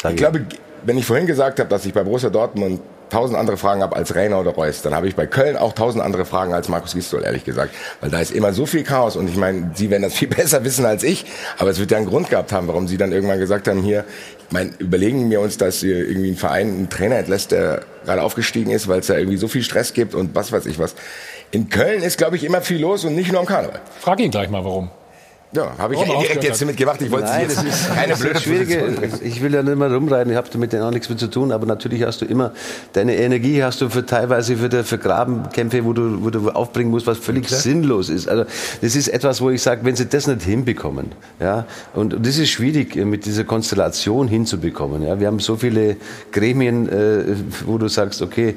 Ich 0.07 0.15
glaube, 0.15 0.45
wenn 0.85 0.97
ich 0.97 1.05
vorhin 1.05 1.27
gesagt 1.27 1.59
habe, 1.59 1.69
dass 1.69 1.85
ich 1.85 1.93
bei 1.93 2.03
Borussia 2.03 2.29
Dortmund 2.29 2.79
tausend 3.09 3.37
andere 3.37 3.57
Fragen 3.57 3.81
habe 3.81 3.95
als 3.95 4.15
Rainer 4.15 4.39
oder 4.39 4.51
Reus, 4.51 4.81
dann 4.81 4.93
habe 4.93 5.07
ich 5.07 5.15
bei 5.15 5.27
Köln 5.27 5.57
auch 5.57 5.73
tausend 5.73 6.03
andere 6.03 6.25
Fragen 6.25 6.53
als 6.53 6.69
Markus 6.69 6.93
Gistol, 6.93 7.23
ehrlich 7.23 7.43
gesagt. 7.43 7.73
Weil 8.01 8.09
da 8.09 8.19
ist 8.19 8.31
immer 8.31 8.53
so 8.53 8.65
viel 8.65 8.83
Chaos 8.83 9.15
und 9.15 9.27
ich 9.27 9.35
meine, 9.35 9.71
Sie 9.73 9.89
werden 9.89 10.03
das 10.03 10.13
viel 10.13 10.27
besser 10.29 10.63
wissen 10.63 10.85
als 10.85 11.03
ich, 11.03 11.25
aber 11.57 11.69
es 11.69 11.79
wird 11.79 11.91
ja 11.91 11.97
einen 11.97 12.07
Grund 12.07 12.29
gehabt 12.29 12.51
haben, 12.51 12.67
warum 12.67 12.87
Sie 12.87 12.97
dann 12.97 13.11
irgendwann 13.11 13.39
gesagt 13.39 13.67
haben, 13.67 13.81
hier, 13.81 14.05
ich 14.47 14.53
meine, 14.53 14.71
überlegen 14.77 15.29
wir 15.29 15.41
uns, 15.41 15.57
dass 15.57 15.81
irgendwie 15.81 16.31
ein 16.31 16.35
Verein 16.35 16.67
einen 16.67 16.89
Trainer 16.89 17.17
entlässt, 17.17 17.51
der 17.51 17.81
gerade 18.05 18.21
aufgestiegen 18.21 18.71
ist, 18.71 18.87
weil 18.87 18.99
es 18.99 19.07
da 19.07 19.17
irgendwie 19.17 19.37
so 19.37 19.47
viel 19.47 19.63
Stress 19.63 19.93
gibt 19.93 20.13
und 20.13 20.35
was 20.35 20.51
weiß 20.51 20.65
ich 20.67 20.77
was. 20.77 20.95
In 21.51 21.69
Köln 21.69 22.03
ist, 22.03 22.17
glaube 22.17 22.35
ich, 22.35 22.43
immer 22.43 22.61
viel 22.61 22.79
los 22.79 23.05
und 23.05 23.15
nicht 23.15 23.31
nur 23.31 23.39
am 23.39 23.45
Karneval. 23.45 23.81
frag 23.99 24.19
ihn 24.19 24.31
gleich 24.31 24.49
mal, 24.49 24.63
warum. 24.63 24.89
Ja, 25.51 25.77
habe 25.77 25.93
ich 25.93 26.01
ja 26.01 26.13
er 26.13 26.21
direkt 26.21 26.43
jetzt 26.43 26.59
hat. 26.59 26.67
mitgebracht. 26.67 27.01
Ich 27.01 27.11
wollte 27.11 27.27
Nein, 27.27 27.41
jetzt 27.43 27.57
das 27.57 27.63
ist 27.63 27.89
keine 27.95 28.09
das 28.09 28.19
blöde 28.19 28.39
Schwierige. 28.39 28.93
Ich 29.23 29.41
will 29.41 29.51
da 29.51 29.63
nicht 29.63 29.77
mehr 29.77 29.91
rumreiten, 29.91 30.31
ich 30.31 30.37
habe 30.37 30.49
damit 30.51 30.75
auch 30.75 30.91
nichts 30.91 31.07
mehr 31.07 31.17
zu 31.17 31.27
tun, 31.27 31.51
aber 31.51 31.65
natürlich 31.65 32.03
hast 32.03 32.21
du 32.21 32.25
immer 32.25 32.51
deine 32.93 33.15
Energie 33.15 33.63
hast 33.63 33.79
du 33.81 33.89
für 33.89 34.05
teilweise 34.05 34.57
für, 34.57 34.83
für 34.83 34.97
Grabenkämpfe, 34.97 35.85
wo 35.85 35.93
du, 35.93 36.23
wo 36.23 36.29
du 36.29 36.49
aufbringen 36.49 36.91
musst, 36.91 37.07
was 37.07 37.17
völlig 37.17 37.47
sinnlos 37.47 38.09
ist. 38.09 38.27
Also 38.27 38.45
das 38.81 38.95
ist 38.95 39.07
etwas, 39.07 39.39
wo 39.41 39.49
ich 39.49 39.61
sage, 39.61 39.85
wenn 39.85 39.95
sie 39.95 40.07
das 40.07 40.27
nicht 40.27 40.41
hinbekommen, 40.43 41.11
ja, 41.39 41.65
und, 41.93 42.13
und 42.13 42.25
das 42.25 42.37
ist 42.37 42.49
schwierig 42.49 42.95
äh, 42.95 43.05
mit 43.05 43.25
dieser 43.25 43.43
Konstellation 43.43 44.27
hinzubekommen. 44.27 45.03
Ja, 45.03 45.19
wir 45.19 45.27
haben 45.27 45.39
so 45.39 45.55
viele 45.55 45.97
Gremien, 46.31 46.89
äh, 46.89 47.35
wo 47.65 47.77
du 47.77 47.87
sagst, 47.87 48.21
okay, 48.21 48.55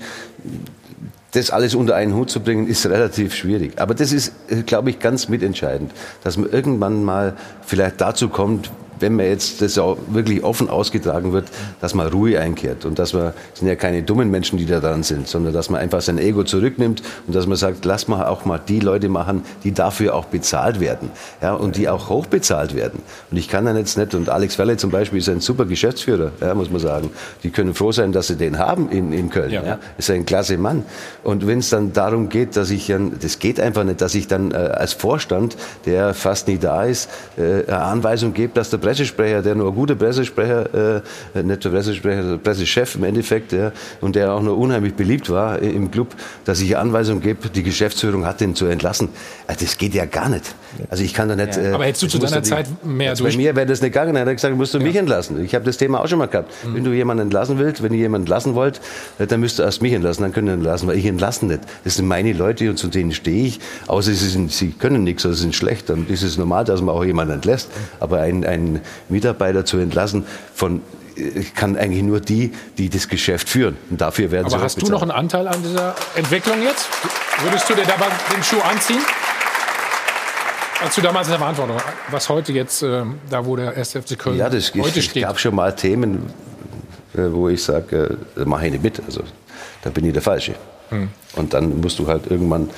das 1.32 1.50
alles 1.50 1.74
unter 1.74 1.94
einen 1.94 2.14
Hut 2.14 2.30
zu 2.30 2.40
bringen, 2.40 2.66
ist 2.66 2.86
relativ 2.86 3.34
schwierig. 3.34 3.80
Aber 3.80 3.94
das 3.94 4.12
ist, 4.12 4.32
äh, 4.48 4.62
glaube 4.62 4.90
ich, 4.90 4.98
ganz 4.98 5.28
mitentscheidend, 5.28 5.92
dass 6.24 6.36
man 6.36 6.50
irgendwann 6.50 7.04
mal 7.04 7.36
vielleicht 7.66 8.00
dazu 8.00 8.28
kommt, 8.28 8.70
wenn 9.00 9.16
man 9.16 9.26
jetzt 9.26 9.62
das 9.62 9.78
auch 9.78 9.96
wirklich 10.08 10.44
offen 10.44 10.68
ausgetragen 10.68 11.32
wird, 11.32 11.46
dass 11.80 11.94
man 11.94 12.08
Ruhe 12.08 12.38
einkehrt 12.40 12.84
und 12.84 12.98
dass 12.98 13.12
man, 13.12 13.32
es 13.52 13.60
sind 13.60 13.68
ja 13.68 13.76
keine 13.76 14.02
dummen 14.02 14.30
Menschen, 14.30 14.58
die 14.58 14.66
da 14.66 14.80
dran 14.80 15.02
sind, 15.02 15.28
sondern 15.28 15.52
dass 15.52 15.70
man 15.70 15.80
einfach 15.80 16.00
sein 16.00 16.18
Ego 16.18 16.44
zurücknimmt 16.44 17.02
und 17.26 17.34
dass 17.34 17.46
man 17.46 17.56
sagt, 17.56 17.84
lass 17.84 18.08
mal 18.08 18.26
auch 18.26 18.44
mal 18.44 18.60
die 18.66 18.80
Leute 18.80 19.08
machen, 19.08 19.42
die 19.64 19.72
dafür 19.72 20.14
auch 20.14 20.26
bezahlt 20.26 20.80
werden, 20.80 21.10
ja, 21.42 21.54
und 21.54 21.76
die 21.76 21.88
auch 21.88 22.08
hoch 22.08 22.26
bezahlt 22.26 22.74
werden. 22.74 23.02
Und 23.30 23.36
ich 23.36 23.48
kann 23.48 23.64
dann 23.64 23.76
jetzt 23.76 23.96
nicht, 23.98 24.14
und 24.14 24.28
Alex 24.28 24.58
Welle 24.58 24.76
zum 24.76 24.90
Beispiel 24.90 25.18
ist 25.18 25.28
ein 25.28 25.40
super 25.40 25.64
Geschäftsführer, 25.64 26.32
ja, 26.40 26.54
muss 26.54 26.70
man 26.70 26.80
sagen. 26.80 27.10
Die 27.42 27.50
können 27.50 27.74
froh 27.74 27.92
sein, 27.92 28.12
dass 28.12 28.28
sie 28.28 28.36
den 28.36 28.58
haben 28.58 28.90
in, 28.90 29.12
in 29.12 29.30
Köln, 29.30 29.50
Ja. 29.50 29.62
ja. 29.64 29.78
Ist 29.96 30.10
ein 30.10 30.26
klasse 30.26 30.58
Mann. 30.58 30.84
Und 31.24 31.46
wenn 31.46 31.58
es 31.58 31.70
dann 31.70 31.92
darum 31.92 32.28
geht, 32.28 32.56
dass 32.56 32.70
ich 32.70 32.86
dann, 32.86 33.18
das 33.20 33.38
geht 33.38 33.60
einfach 33.60 33.84
nicht, 33.84 34.00
dass 34.00 34.14
ich 34.14 34.26
dann 34.26 34.50
äh, 34.50 34.56
als 34.56 34.92
Vorstand, 34.92 35.56
der 35.86 36.14
fast 36.14 36.48
nie 36.48 36.58
da 36.58 36.84
ist, 36.84 37.08
äh, 37.36 37.70
Anweisung 37.70 38.32
gebe, 38.34 38.54
dass 38.54 38.70
der 38.70 38.78
Pressesprecher, 38.88 39.42
der 39.42 39.54
nur 39.54 39.68
ein 39.68 39.74
guter 39.74 39.94
Pressesprecher, 39.96 41.02
äh, 41.34 41.42
nicht 41.42 41.62
der 41.62 41.68
Pressesprecher, 41.68 42.22
der 42.22 42.36
Pressechef 42.38 42.94
im 42.94 43.04
Endeffekt, 43.04 43.52
ja, 43.52 43.70
und 44.00 44.16
der 44.16 44.32
auch 44.32 44.40
nur 44.40 44.56
unheimlich 44.56 44.94
beliebt 44.94 45.28
war 45.28 45.58
im 45.58 45.90
Club, 45.90 46.14
dass 46.46 46.60
ich 46.62 46.74
Anweisung 46.74 47.20
gebe, 47.20 47.50
die 47.50 47.62
Geschäftsführung 47.62 48.24
hat 48.24 48.40
den 48.40 48.54
zu 48.54 48.64
entlassen. 48.64 49.10
Äh, 49.46 49.54
das 49.60 49.76
geht 49.76 49.92
ja 49.94 50.06
gar 50.06 50.30
nicht. 50.30 50.54
Also 50.88 51.02
ich 51.04 51.12
kann 51.12 51.28
da 51.28 51.36
nicht. 51.36 51.54
Ja. 51.56 51.62
Äh, 51.62 51.72
Aber 51.72 51.84
hättest 51.84 52.02
du 52.04 52.06
zu 52.08 52.18
deiner 52.18 52.40
die- 52.40 52.48
Zeit 52.48 52.66
mehr 52.84 53.10
also 53.10 53.24
durch- 53.24 53.36
Bei 53.36 53.42
mir 53.42 53.54
wäre 53.56 53.66
das 53.66 53.82
nicht 53.82 53.92
gegangen. 53.92 54.16
Er 54.16 54.24
hat 54.24 54.32
gesagt, 54.32 54.56
musst 54.56 54.72
du 54.72 54.80
mich 54.80 54.96
entlassen. 54.96 55.44
Ich 55.44 55.54
habe 55.54 55.64
das 55.66 55.76
Thema 55.76 56.00
auch 56.02 56.08
schon 56.08 56.18
mal 56.18 56.26
gehabt. 56.26 56.52
Mhm. 56.64 56.74
Wenn 56.74 56.84
du 56.84 56.92
jemanden 56.92 57.24
entlassen 57.24 57.58
willst, 57.58 57.82
wenn 57.82 57.92
ihr 57.92 57.98
jemanden 58.00 58.24
entlassen 58.24 58.54
wollt, 58.54 58.80
äh, 59.18 59.26
dann 59.26 59.40
müsst 59.40 59.60
ihr 59.60 59.64
erst 59.64 59.82
mich 59.82 59.92
entlassen, 59.92 60.22
dann 60.22 60.32
könnt 60.32 60.48
ihr 60.48 60.54
entlassen, 60.54 60.86
weil 60.88 60.96
ich 60.96 61.04
entlasse 61.04 61.44
nicht. 61.44 61.60
Das 61.84 61.96
sind 61.96 62.06
meine 62.06 62.32
Leute 62.32 62.70
und 62.70 62.78
zu 62.78 62.88
denen 62.88 63.12
stehe 63.12 63.46
ich. 63.46 63.60
Außer 63.86 64.12
sie, 64.12 64.28
sind, 64.28 64.50
sie 64.52 64.70
können 64.72 65.04
nichts 65.04 65.26
oder 65.26 65.34
sind 65.34 65.54
schlecht, 65.54 65.90
dann 65.90 66.06
ist 66.08 66.22
es 66.22 66.38
normal, 66.38 66.64
dass 66.64 66.80
man 66.80 66.94
auch 66.94 67.04
jemanden 67.04 67.34
entlässt. 67.34 67.68
Aber 68.00 68.20
einen, 68.20 68.77
einen 68.78 68.84
Mitarbeiter 69.08 69.64
zu 69.64 69.78
entlassen 69.78 70.26
von 70.54 70.82
äh, 71.16 71.42
kann 71.54 71.76
eigentlich 71.76 72.02
nur 72.02 72.20
die, 72.20 72.52
die 72.76 72.88
das 72.88 73.08
Geschäft 73.08 73.48
führen. 73.48 73.76
Und 73.90 74.00
dafür 74.00 74.30
werden 74.30 74.48
sie 74.48 74.54
Aber 74.54 74.64
hast 74.64 74.80
du 74.80 74.86
noch 74.90 75.02
einen 75.02 75.10
Anteil 75.10 75.48
an 75.48 75.62
dieser 75.62 75.94
Entwicklung 76.14 76.62
jetzt? 76.62 76.88
Würdest 77.42 77.68
du 77.68 77.74
dir 77.74 77.84
dabei 77.84 78.06
den 78.34 78.42
Schuh 78.42 78.60
anziehen? 78.60 79.00
Als 80.80 80.94
du 80.94 81.00
damals 81.00 81.26
in 81.26 81.32
der 81.32 81.40
Verantwortung, 81.40 81.76
was 82.10 82.28
heute 82.28 82.52
jetzt, 82.52 82.82
äh, 82.82 83.02
da 83.28 83.44
wo 83.44 83.56
der 83.56 83.76
1. 83.76 83.94
FC 83.94 84.16
Köln 84.16 84.36
Ja, 84.36 84.48
das 84.48 84.72
heute 84.74 85.00
es 85.00 85.06
steht. 85.06 85.24
gab 85.24 85.38
schon 85.40 85.54
mal 85.54 85.74
Themen, 85.74 86.26
äh, 87.14 87.22
wo 87.32 87.48
ich 87.48 87.62
sage, 87.64 88.16
äh, 88.36 88.44
mache 88.44 88.66
ich 88.66 88.72
nicht 88.72 88.84
mit. 88.84 89.02
Also 89.04 89.22
da 89.82 89.90
bin 89.90 90.04
ich 90.04 90.12
der 90.12 90.22
Falsche. 90.22 90.54
Hm. 90.90 91.08
Und 91.36 91.52
dann 91.54 91.80
musst 91.80 91.98
du 91.98 92.06
halt 92.08 92.26
irgendwann, 92.30 92.70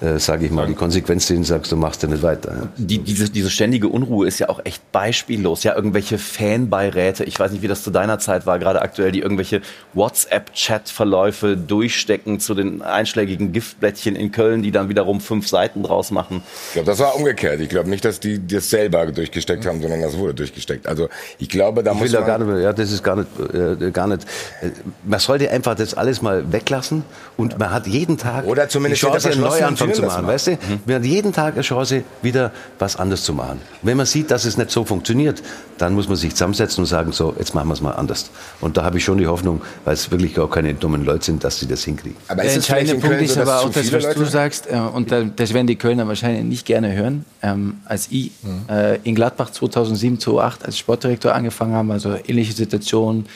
äh, 0.00 0.18
sage 0.18 0.46
ich 0.46 0.52
mal, 0.52 0.66
die 0.66 0.74
Konsequenz 0.74 1.28
und 1.30 1.44
sagst, 1.44 1.72
du 1.72 1.76
machst 1.76 2.02
ja 2.02 2.08
nicht 2.08 2.22
weiter. 2.22 2.52
ja. 2.54 2.68
Die, 2.76 2.98
diese, 2.98 3.28
diese 3.28 3.50
ständige 3.50 3.88
Unruhe 3.88 4.26
ist 4.28 4.38
ja 4.38 4.48
auch 4.48 4.60
echt 4.64 4.92
beispiellos. 4.92 5.64
Ja, 5.64 5.74
irgendwelche 5.74 6.16
Fanbeiräte, 6.16 7.24
ich 7.24 7.38
weiß 7.38 7.50
nicht, 7.50 7.62
wie 7.62 7.68
das 7.68 7.82
zu 7.82 7.90
deiner 7.90 8.18
Zeit 8.18 8.46
war, 8.46 8.58
gerade 8.58 8.80
aktuell, 8.80 9.10
die 9.10 9.20
irgendwelche 9.20 9.60
WhatsApp-Chat-Verläufe 9.94 11.56
durchstecken 11.56 12.40
zu 12.40 12.54
den 12.54 12.80
einschlägigen 12.82 13.52
Giftblättchen 13.52 14.16
in 14.16 14.32
Köln, 14.32 14.62
die 14.62 14.70
dann 14.70 14.88
wiederum 14.88 15.20
fünf 15.20 15.48
Seiten 15.48 15.82
draus 15.82 16.10
machen. 16.10 16.42
Ich 16.68 16.72
glaube, 16.74 16.86
das 16.86 16.98
war 16.98 17.16
umgekehrt. 17.16 17.60
Ich 17.60 17.68
glaube 17.68 17.90
nicht, 17.90 18.04
dass 18.04 18.20
die 18.20 18.46
das 18.46 18.70
selber 18.70 19.06
durchgesteckt 19.06 19.66
haben, 19.66 19.80
sondern 19.82 20.00
das 20.00 20.16
wurde 20.16 20.34
durchgesteckt. 20.34 20.86
Also 20.86 21.08
ich 21.38 21.48
glaube, 21.48 21.82
da 21.82 21.92
Ich 21.92 21.98
muss 21.98 22.06
will 22.06 22.12
da 22.12 22.20
man... 22.20 22.26
gar 22.28 22.38
nicht, 22.38 22.62
ja, 22.62 22.72
das 22.72 22.92
ist 22.92 23.02
gar 23.02 23.16
nicht, 23.16 23.28
äh, 23.52 23.90
gar 23.90 24.06
nicht. 24.06 24.22
Äh, 24.62 24.70
man 25.04 25.20
sollte 25.20 25.50
einfach 25.50 25.74
das 25.74 25.94
alles 25.94 26.22
mal 26.22 26.52
weglassen 26.52 27.02
und 27.36 27.58
man 27.58 27.70
hat 27.70 27.86
jeden 27.96 28.16
Tag 28.18 28.44
Oder 28.46 28.68
zumindest 28.68 29.02
die 29.02 29.06
Chance, 29.06 29.30
einen 29.30 29.40
Neuanfang 29.40 29.92
zu 29.94 30.02
machen, 30.02 30.26
weißt 30.26 30.46
du? 30.48 30.58
Man 30.84 30.96
hat 30.96 31.04
jeden 31.04 31.32
Tag 31.32 31.54
eine 31.54 31.62
Chance, 31.62 32.02
wieder 32.22 32.52
was 32.78 32.96
anderes 32.96 33.24
zu 33.24 33.32
machen. 33.32 33.60
Wenn 33.82 33.96
man 33.96 34.06
sieht, 34.06 34.30
dass 34.30 34.44
es 34.44 34.56
nicht 34.56 34.70
so 34.70 34.84
funktioniert, 34.84 35.42
dann 35.78 35.94
muss 35.94 36.08
man 36.08 36.16
sich 36.16 36.32
zusammensetzen 36.32 36.82
und 36.82 36.86
sagen, 36.86 37.12
so, 37.12 37.34
jetzt 37.38 37.54
machen 37.54 37.68
wir 37.68 37.74
es 37.74 37.80
mal 37.80 37.92
anders. 37.92 38.30
Und 38.60 38.76
da 38.76 38.84
habe 38.84 38.98
ich 38.98 39.04
schon 39.04 39.18
die 39.18 39.26
Hoffnung, 39.26 39.60
weil 39.84 39.94
es 39.94 40.10
wirklich 40.10 40.34
gar 40.34 40.48
keine 40.48 40.74
dummen 40.74 41.04
Leute 41.04 41.24
sind, 41.24 41.44
dass 41.44 41.58
sie 41.58 41.66
das 41.66 41.84
hinkriegen. 41.84 42.16
Aber 42.28 42.42
Der 42.42 42.54
entscheidende 42.54 43.00
Punkt 43.00 43.20
ist 43.20 43.36
aber 43.36 43.60
auch 43.60 43.70
das, 43.70 43.92
was 43.92 44.14
du 44.14 44.24
sagst, 44.24 44.68
äh, 44.70 44.76
und 44.76 45.12
da, 45.12 45.22
das 45.24 45.52
werden 45.52 45.66
die 45.66 45.76
Kölner 45.76 46.08
wahrscheinlich 46.08 46.44
nicht 46.44 46.66
gerne 46.66 46.92
hören. 46.94 47.24
Ähm, 47.42 47.78
als 47.84 48.08
ich 48.10 48.30
äh, 48.70 48.98
in 49.02 49.14
Gladbach 49.14 49.50
2007, 49.50 50.18
2008 50.18 50.66
als 50.66 50.78
Sportdirektor 50.78 51.34
angefangen 51.34 51.74
habe, 51.74 51.92
also 51.92 52.16
ähnliche 52.26 52.52
Situation, 52.52 53.26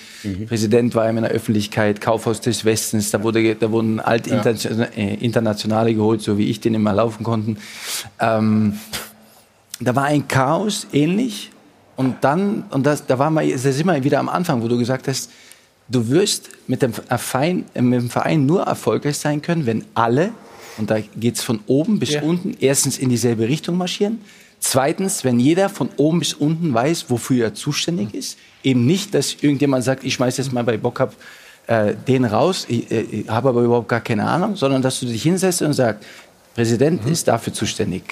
Präsident 0.47 0.95
war 0.95 1.09
in 1.09 1.17
der 1.17 1.31
Öffentlichkeit, 1.31 2.01
Kaufhaus 2.01 2.41
des 2.41 2.65
Westens, 2.65 3.11
da, 3.11 3.23
wurde, 3.23 3.55
da 3.55 3.71
wurden 3.71 4.01
alte 4.01 4.31
Ja. 4.31 4.37
Äh, 4.51 5.15
Internationale 5.21 5.95
geholt, 5.95 6.23
so 6.23 6.39
wie 6.39 6.49
ich 6.49 6.61
den 6.61 6.75
immer 6.75 6.93
laufen 6.93 7.25
konnten. 7.25 7.57
Ähm, 8.19 8.79
da 9.81 9.97
war 9.97 10.05
ein 10.05 10.29
Chaos 10.29 10.87
ähnlich 10.93 11.51
und 11.97 12.17
dann, 12.23 12.65
und 12.71 12.85
das, 12.85 13.07
da 13.07 13.19
war 13.19 13.31
mal, 13.31 13.49
da 13.49 13.59
sind 13.59 13.87
wir 13.87 14.05
wieder 14.05 14.19
am 14.19 14.29
Anfang, 14.29 14.63
wo 14.63 14.69
du 14.69 14.79
gesagt 14.79 15.09
hast, 15.09 15.31
du 15.89 16.09
wirst 16.09 16.51
mit 16.67 16.83
dem, 16.83 16.93
Verein, 16.93 17.65
äh, 17.75 17.83
mit 17.83 18.01
dem 18.01 18.11
Verein 18.11 18.47
nur 18.47 18.63
erfolgreich 18.63 19.19
sein 19.19 19.43
können, 19.43 19.67
wenn 19.67 19.85
alle, 19.95 20.33
und 20.79 20.91
da 20.91 21.01
geht 21.01 21.37
es 21.37 21.43
von 21.43 21.61
oben 21.67 21.99
bis 21.99 22.13
Ja. 22.13 22.23
unten, 22.23 22.57
erstens 22.61 22.99
in 22.99 23.09
dieselbe 23.09 23.49
Richtung 23.49 23.77
marschieren, 23.77 24.21
Zweitens, 24.61 25.25
wenn 25.25 25.41
jeder 25.41 25.71
von 25.71 25.89
oben 25.97 26.19
bis 26.19 26.35
unten 26.35 26.73
weiß, 26.73 27.07
wofür 27.09 27.47
er 27.47 27.55
zuständig 27.55 28.15
ist, 28.15 28.37
eben 28.63 28.85
nicht, 28.85 29.15
dass 29.15 29.37
irgendjemand 29.41 29.85
sagt, 29.85 30.05
ich 30.05 30.13
schmeiß 30.15 30.37
jetzt 30.37 30.53
mal 30.53 30.63
bei 30.63 30.77
Bock 30.77 31.01
ab 31.01 31.15
äh, 31.71 31.95
den 31.95 32.25
raus, 32.25 32.67
ich, 32.69 32.91
äh, 32.91 33.01
ich 33.03 33.29
habe 33.29 33.49
aber 33.49 33.63
überhaupt 33.63 33.89
gar 33.89 34.01
keine 34.01 34.27
Ahnung, 34.27 34.57
sondern 34.57 34.83
dass 34.83 34.99
du 34.99 35.07
dich 35.07 35.23
hinsetzt 35.23 35.63
und 35.63 35.73
sagst, 35.73 36.05
Präsident 36.53 37.07
mhm. 37.07 37.13
ist 37.13 37.29
dafür 37.29 37.53
zuständig, 37.53 38.03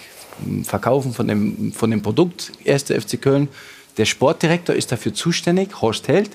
Verkaufen 0.62 1.12
von 1.12 1.26
dem, 1.26 1.72
von 1.72 1.90
dem 1.90 2.00
Produkt, 2.00 2.52
1. 2.64 2.84
FC 2.84 3.20
Köln, 3.20 3.48
der 3.96 4.04
Sportdirektor 4.04 4.76
ist 4.76 4.92
dafür 4.92 5.12
zuständig, 5.12 5.82
Horst 5.82 6.06
Held, 6.06 6.30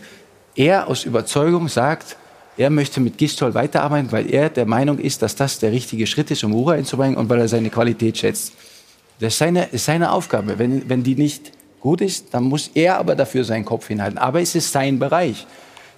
er 0.58 0.90
aus 0.90 1.06
Überzeugung 1.06 1.70
sagt, 1.70 2.18
er 2.58 2.70
möchte 2.70 3.00
mit 3.00 3.18
Gistol 3.18 3.54
weiterarbeiten, 3.54 4.12
weil 4.12 4.30
er 4.30 4.50
der 4.50 4.66
Meinung 4.66 5.00
ist, 5.00 5.22
dass 5.22 5.38
das 5.38 5.60
der 5.60 5.72
richtige 5.72 6.06
Schritt 6.06 6.30
ist, 6.30 6.44
um 6.44 6.52
Ruhe 6.52 6.74
einzubringen 6.74 7.16
und 7.16 7.30
weil 7.30 7.40
er 7.40 7.48
seine 7.48 7.70
Qualität 7.70 8.18
schätzt. 8.18 8.52
Das 9.22 9.32
ist 9.32 9.40
seine, 9.40 9.64
ist 9.72 9.86
seine 9.86 10.12
Aufgabe. 10.12 10.60
Wenn, 10.60 10.90
wenn 10.90 11.04
die 11.04 11.16
nicht 11.16 11.54
gut 11.80 12.02
ist, 12.02 12.34
dann 12.34 12.44
muss 12.44 12.70
er 12.74 12.98
aber 12.98 13.16
dafür 13.16 13.46
seinen 13.46 13.64
Kopf 13.64 13.88
hinhalten. 13.88 14.18
Aber 14.18 14.42
es 14.42 14.56
ist 14.56 14.74
sein 14.74 15.00
Bereich. 15.00 15.48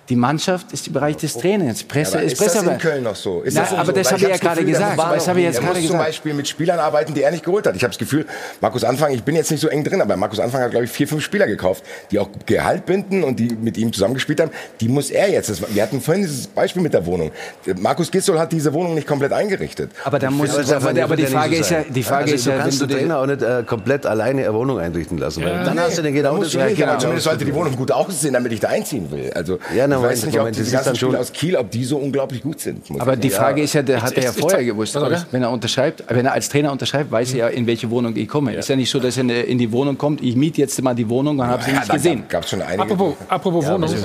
Die 0.09 0.15
Mannschaft 0.15 0.71
ist 0.71 0.85
im 0.85 0.93
Bereich 0.93 1.17
des 1.17 1.33
Trainings. 1.33 1.83
Presse 1.83 2.17
ja, 2.17 2.23
ist, 2.23 2.33
ist 2.33 2.37
Presse. 2.39 2.63
das 2.63 2.73
in 2.73 2.77
Köln 2.77 3.03
noch 3.03 3.15
so? 3.15 3.41
Ist 3.41 3.55
Na, 3.55 3.61
das 3.61 3.73
aber 3.73 3.85
so? 3.87 3.91
das 3.93 4.11
habe 4.11 4.21
ich 4.21 4.27
ja 4.27 4.37
gerade 4.37 4.63
gesagt. 4.63 4.99
Das 4.99 5.27
habe 5.27 5.39
ich 5.39 5.45
jetzt 5.45 5.57
er 5.57 5.61
muss 5.63 5.73
zum 5.73 5.81
gesagt. 5.81 6.05
Beispiel 6.05 6.33
mit 6.35 6.47
Spielern 6.47 6.79
arbeiten, 6.79 7.13
die 7.15 7.23
er 7.23 7.31
nicht 7.31 7.43
geholt 7.43 7.65
hat. 7.65 7.75
Ich 7.75 7.81
habe 7.81 7.91
das 7.91 7.97
Gefühl, 7.97 8.25
Markus 8.61 8.83
Anfang, 8.83 9.11
ich 9.13 9.23
bin 9.23 9.35
jetzt 9.35 9.49
nicht 9.49 9.61
so 9.61 9.67
eng 9.67 9.83
drin, 9.83 10.01
aber 10.01 10.15
Markus 10.15 10.39
Anfang 10.39 10.61
hat, 10.61 10.71
glaube 10.71 10.85
ich, 10.85 10.91
vier, 10.91 11.07
fünf 11.07 11.23
Spieler 11.23 11.47
gekauft, 11.47 11.83
die 12.11 12.19
auch 12.19 12.29
Gehalt 12.45 12.85
binden 12.85 13.23
und 13.23 13.39
die 13.39 13.55
mit 13.59 13.77
ihm 13.77 13.91
zusammengespielt 13.91 14.41
haben. 14.41 14.51
Die 14.79 14.87
muss 14.87 15.09
er 15.09 15.31
jetzt. 15.31 15.49
Das, 15.49 15.61
wir 15.73 15.81
hatten 15.81 15.99
vorhin 15.99 16.23
dieses 16.23 16.47
Beispiel 16.47 16.83
mit 16.83 16.93
der 16.93 17.05
Wohnung. 17.07 17.31
Markus 17.79 18.11
Gistol 18.11 18.37
hat 18.37 18.51
diese 18.51 18.73
Wohnung 18.73 18.93
nicht 18.93 19.07
komplett 19.07 19.33
eingerichtet. 19.33 19.89
Aber 20.03 20.19
da 20.19 20.29
muss, 20.29 20.55
Das 20.55 20.71
aber, 20.71 21.01
aber 21.01 21.15
die 21.15 21.25
Frage 21.25 21.55
ist 21.55 21.71
ja, 21.71 21.83
die 21.83 22.03
Frage 22.03 22.23
also, 22.23 22.35
ist 22.35 22.45
du 22.45 22.49
ja, 22.51 22.57
kannst 22.57 22.79
wenn 22.81 22.87
den 22.89 22.97
du 22.97 23.01
Trainer 23.01 23.19
auch 23.19 23.25
nicht 23.25 23.41
äh, 23.41 23.63
komplett 23.65 24.05
alleine 24.05 24.43
eine 24.43 24.53
Wohnung 24.53 24.79
einrichten 24.79 25.17
lassen. 25.17 25.41
Ja, 25.41 25.63
dann 25.63 25.75
nee, 25.75 25.81
hast 25.81 25.97
du 25.97 26.03
den 26.03 26.13
genau 26.13 26.35
du 26.35 26.43
nicht, 26.43 26.77
genau. 26.77 26.97
zumindest 26.97 27.23
sollte 27.23 27.43
die 27.43 27.53
Wohnung 27.53 27.75
gut 27.75 27.91
aussehen, 27.91 28.33
damit 28.33 28.51
ich 28.51 28.59
da 28.59 28.67
einziehen 28.67 29.09
will. 29.09 29.31
Also 29.33 29.57
Ja, 29.95 30.01
na, 30.01 30.05
ich 30.07 30.11
weiß 30.17 30.25
nicht, 30.25 30.33
ob 30.35 30.39
Moment, 30.39 30.55
diese 30.57 30.71
das 30.71 30.79
ist 30.81 30.85
ganzen 30.85 30.95
Spieler 30.99 31.19
aus 31.19 31.33
Kiel, 31.33 31.55
ob 31.55 31.71
die 31.71 31.83
so 31.85 31.97
unglaublich 31.97 32.41
gut 32.43 32.59
sind. 32.59 32.85
Aber 32.99 33.13
ich 33.13 33.19
die. 33.19 33.29
Frage 33.29 33.61
ist 33.61 33.73
ja, 33.73 33.81
der 33.81 34.01
hat 34.01 34.13
er 34.13 34.23
ja 34.23 34.29
Ich- 34.29 34.35
ich- 34.35 34.41
vorher 34.41 34.59
ich- 34.61 34.67
gewusst, 34.67 34.95
oder? 34.95 35.11
ich- 35.11 35.25
Wenn 35.31 35.41
er 35.43 35.51
unterschreibt, 35.51 36.03
wenn 36.09 36.25
er 36.25 36.33
als 36.33 36.49
Trainer 36.49 36.71
unterschreibt, 36.71 37.11
weiß 37.11 37.33
er 37.33 37.37
ja, 37.37 37.47
in 37.47 37.65
welche 37.67 37.89
Wohnung 37.89 38.15
ich 38.15 38.27
komme. 38.27 38.53
Ist 38.55 38.69
ja 38.69 38.75
nicht 38.75 38.89
so, 38.89 38.99
dass 38.99 39.17
er 39.17 39.23
in- 39.45 39.57
die 39.57 39.71
Wohnung 39.71 39.97
kommt, 39.97 40.21
ich 40.21 40.35
miete 40.35 40.61
jetzt 40.61 40.81
mal 40.81 40.93
die 40.95 41.07
Wohnung 41.09 41.39
und 41.39 41.47
habe 41.47 41.63
sie 41.63 41.71
Ja, 41.71 41.79
nicht 41.79 41.91
gesehen. 41.91 42.23
gab- 42.29 42.47
schon 42.47 42.61
einige. 42.61 42.81
Apropos, 42.83 43.13
apropos 43.27 43.65
Ja, 43.65 43.73
Wohnung. 43.73 43.89
Äh, 43.91 43.95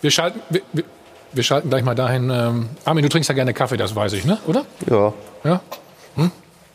wir, 0.00 0.10
schalten, 0.10 0.40
wir, 0.50 0.60
wir, 0.72 0.84
wir 1.32 1.42
schalten 1.42 1.68
gleich 1.70 1.84
mal 1.84 1.94
dahin. 1.94 2.30
Ähm, 2.30 2.68
Armin, 2.84 3.02
du 3.02 3.08
trinkst 3.08 3.28
ja 3.28 3.34
gerne 3.34 3.52
Kaffee, 3.54 3.76
das 3.76 3.94
weiß 3.94 4.12
ich, 4.14 4.24
ne? 4.24 4.38
oder? 4.46 4.64
Ja. 4.90 5.12
Ja? 5.44 5.60
Hm? 6.16 6.30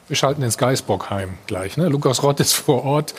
Wir 0.08 0.16
schalten 0.16 0.42
ins 0.42 0.58
Geisbockheim 0.58 1.32
gleich. 1.48 1.76
Ne? 1.78 1.90
Lukas 1.90 2.24
Rott 2.24 2.40
ist 2.40 2.54
vor 2.54 2.86
Ort. 2.86 3.14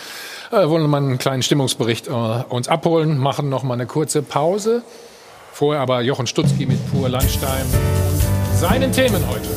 Äh, 0.51 0.67
wollen 0.69 0.89
mal 0.89 0.97
einen 0.97 1.19
kleinen 1.19 1.43
Stimmungsbericht 1.43 2.09
äh, 2.09 2.11
uns 2.11 2.69
abholen, 2.69 3.19
machen 3.19 3.51
noch 3.51 3.65
mal 3.65 3.75
eine 3.75 3.87
kurze 3.87 4.23
Pause. 4.23 4.83
Vorher 5.53 5.83
aber 5.83 6.01
Jochen 6.01 6.27
Stutzki 6.27 6.65
mit 6.65 6.79
Pur 6.91 7.09
Landstein 7.09 7.67
seinen 8.55 8.91
Themen 8.91 9.23
heute. 9.29 9.49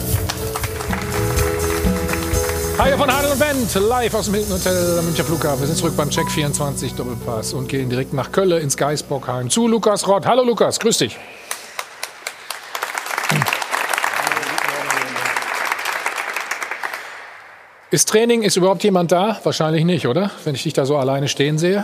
Hi 2.78 2.98
von 2.98 3.10
Hadel 3.10 3.32
und 3.32 3.40
Bent, 3.40 3.74
live 3.88 4.14
aus 4.16 4.26
dem 4.26 4.34
Hilton 4.34 4.54
Hotel 4.56 5.00
am 5.00 5.06
Münchner 5.06 5.24
Flughafen. 5.24 5.62
Wir 5.62 5.68
sind 5.68 5.78
zurück 5.78 5.96
beim 5.96 6.10
Check 6.10 6.30
24 6.30 6.96
Doppelpass 6.96 7.54
und 7.54 7.70
gehen 7.70 7.90
direkt 7.90 8.14
nach 8.14 8.32
Kölle 8.32 8.60
ins 8.60 8.76
Geisbockheim 8.76 9.50
zu 9.50 9.68
Lukas 9.68 10.08
Rott. 10.08 10.26
Hallo 10.26 10.44
Lukas, 10.44 10.80
grüß 10.80 10.98
dich. 10.98 11.18
Ist 17.94 18.08
Training, 18.08 18.44
ist 18.44 18.56
überhaupt 18.56 18.86
jemand 18.86 19.12
da? 19.12 19.38
Wahrscheinlich 19.44 19.84
nicht, 19.84 20.08
oder? 20.08 20.32
Wenn 20.46 20.56
ich 20.56 20.64
dich 20.64 20.72
da 20.72 20.86
so 20.86 20.96
alleine 20.96 21.28
stehen 21.28 21.58
sehe. 21.58 21.84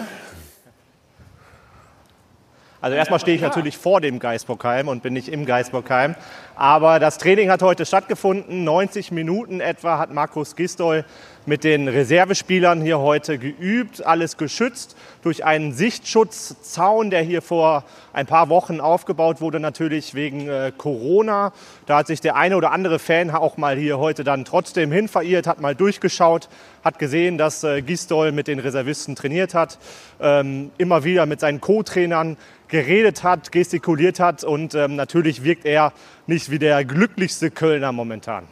Also 2.79 2.95
erstmal 2.95 3.19
stehe 3.19 3.35
ich 3.35 3.41
natürlich 3.41 3.77
vor 3.77 3.99
dem 3.99 4.17
Geisbockheim 4.17 4.87
und 4.87 5.03
bin 5.03 5.11
nicht 5.11 5.27
im 5.27 5.45
Geisbockheim. 5.45 6.15
Aber 6.55 6.99
das 6.99 7.17
Training 7.17 7.49
hat 7.49 7.61
heute 7.61 7.85
stattgefunden. 7.85 8.63
90 8.63 9.11
Minuten 9.11 9.59
etwa 9.59 9.97
hat 9.97 10.13
Markus 10.13 10.55
Gistol 10.55 11.03
mit 11.47 11.63
den 11.63 11.87
Reservespielern 11.87 12.81
hier 12.81 12.99
heute 12.99 13.37
geübt. 13.37 14.05
Alles 14.05 14.35
geschützt 14.35 14.97
durch 15.23 15.45
einen 15.45 15.71
Sichtschutzzaun, 15.71 17.09
der 17.09 17.21
hier 17.21 17.41
vor 17.41 17.85
ein 18.11 18.25
paar 18.25 18.49
Wochen 18.49 18.81
aufgebaut 18.81 19.39
wurde, 19.39 19.61
natürlich 19.61 20.13
wegen 20.13 20.49
äh, 20.49 20.73
Corona. 20.77 21.53
Da 21.85 21.97
hat 21.99 22.07
sich 22.07 22.19
der 22.19 22.35
eine 22.35 22.57
oder 22.57 22.71
andere 22.71 22.99
Fan 22.99 23.31
auch 23.31 23.55
mal 23.55 23.77
hier 23.77 23.97
heute 23.97 24.25
dann 24.25 24.43
trotzdem 24.43 24.91
hin 24.91 25.07
verirrt, 25.07 25.47
hat 25.47 25.61
mal 25.61 25.73
durchgeschaut, 25.73 26.49
hat 26.83 26.99
gesehen, 26.99 27.37
dass 27.37 27.63
äh, 27.63 27.81
Gistol 27.81 28.33
mit 28.33 28.47
den 28.47 28.59
Reservisten 28.59 29.15
trainiert 29.15 29.53
hat, 29.53 29.79
ähm, 30.19 30.71
immer 30.77 31.05
wieder 31.05 31.25
mit 31.25 31.39
seinen 31.39 31.61
Co-Trainern 31.61 32.35
geredet 32.67 33.23
hat, 33.23 33.53
gestikuliert 33.53 34.19
hat 34.19 34.43
und 34.43 34.75
ähm, 34.75 34.97
natürlich 34.97 35.45
wirkt 35.45 35.65
er 35.65 35.93
nicht 36.25 36.51
wie 36.51 36.59
der 36.59 36.83
glücklichste 36.83 37.51
Kölner 37.51 37.93
momentan. 37.93 38.43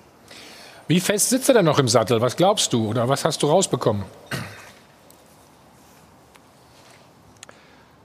Wie 0.87 0.99
fest 0.99 1.29
sitzt 1.29 1.49
er 1.49 1.55
denn 1.55 1.65
noch 1.65 1.79
im 1.79 1.87
Sattel? 1.87 2.21
Was 2.21 2.35
glaubst 2.35 2.71
du 2.71 2.87
oder 2.87 3.09
was 3.09 3.25
hast 3.25 3.41
du 3.41 3.47
rausbekommen? 3.47 4.03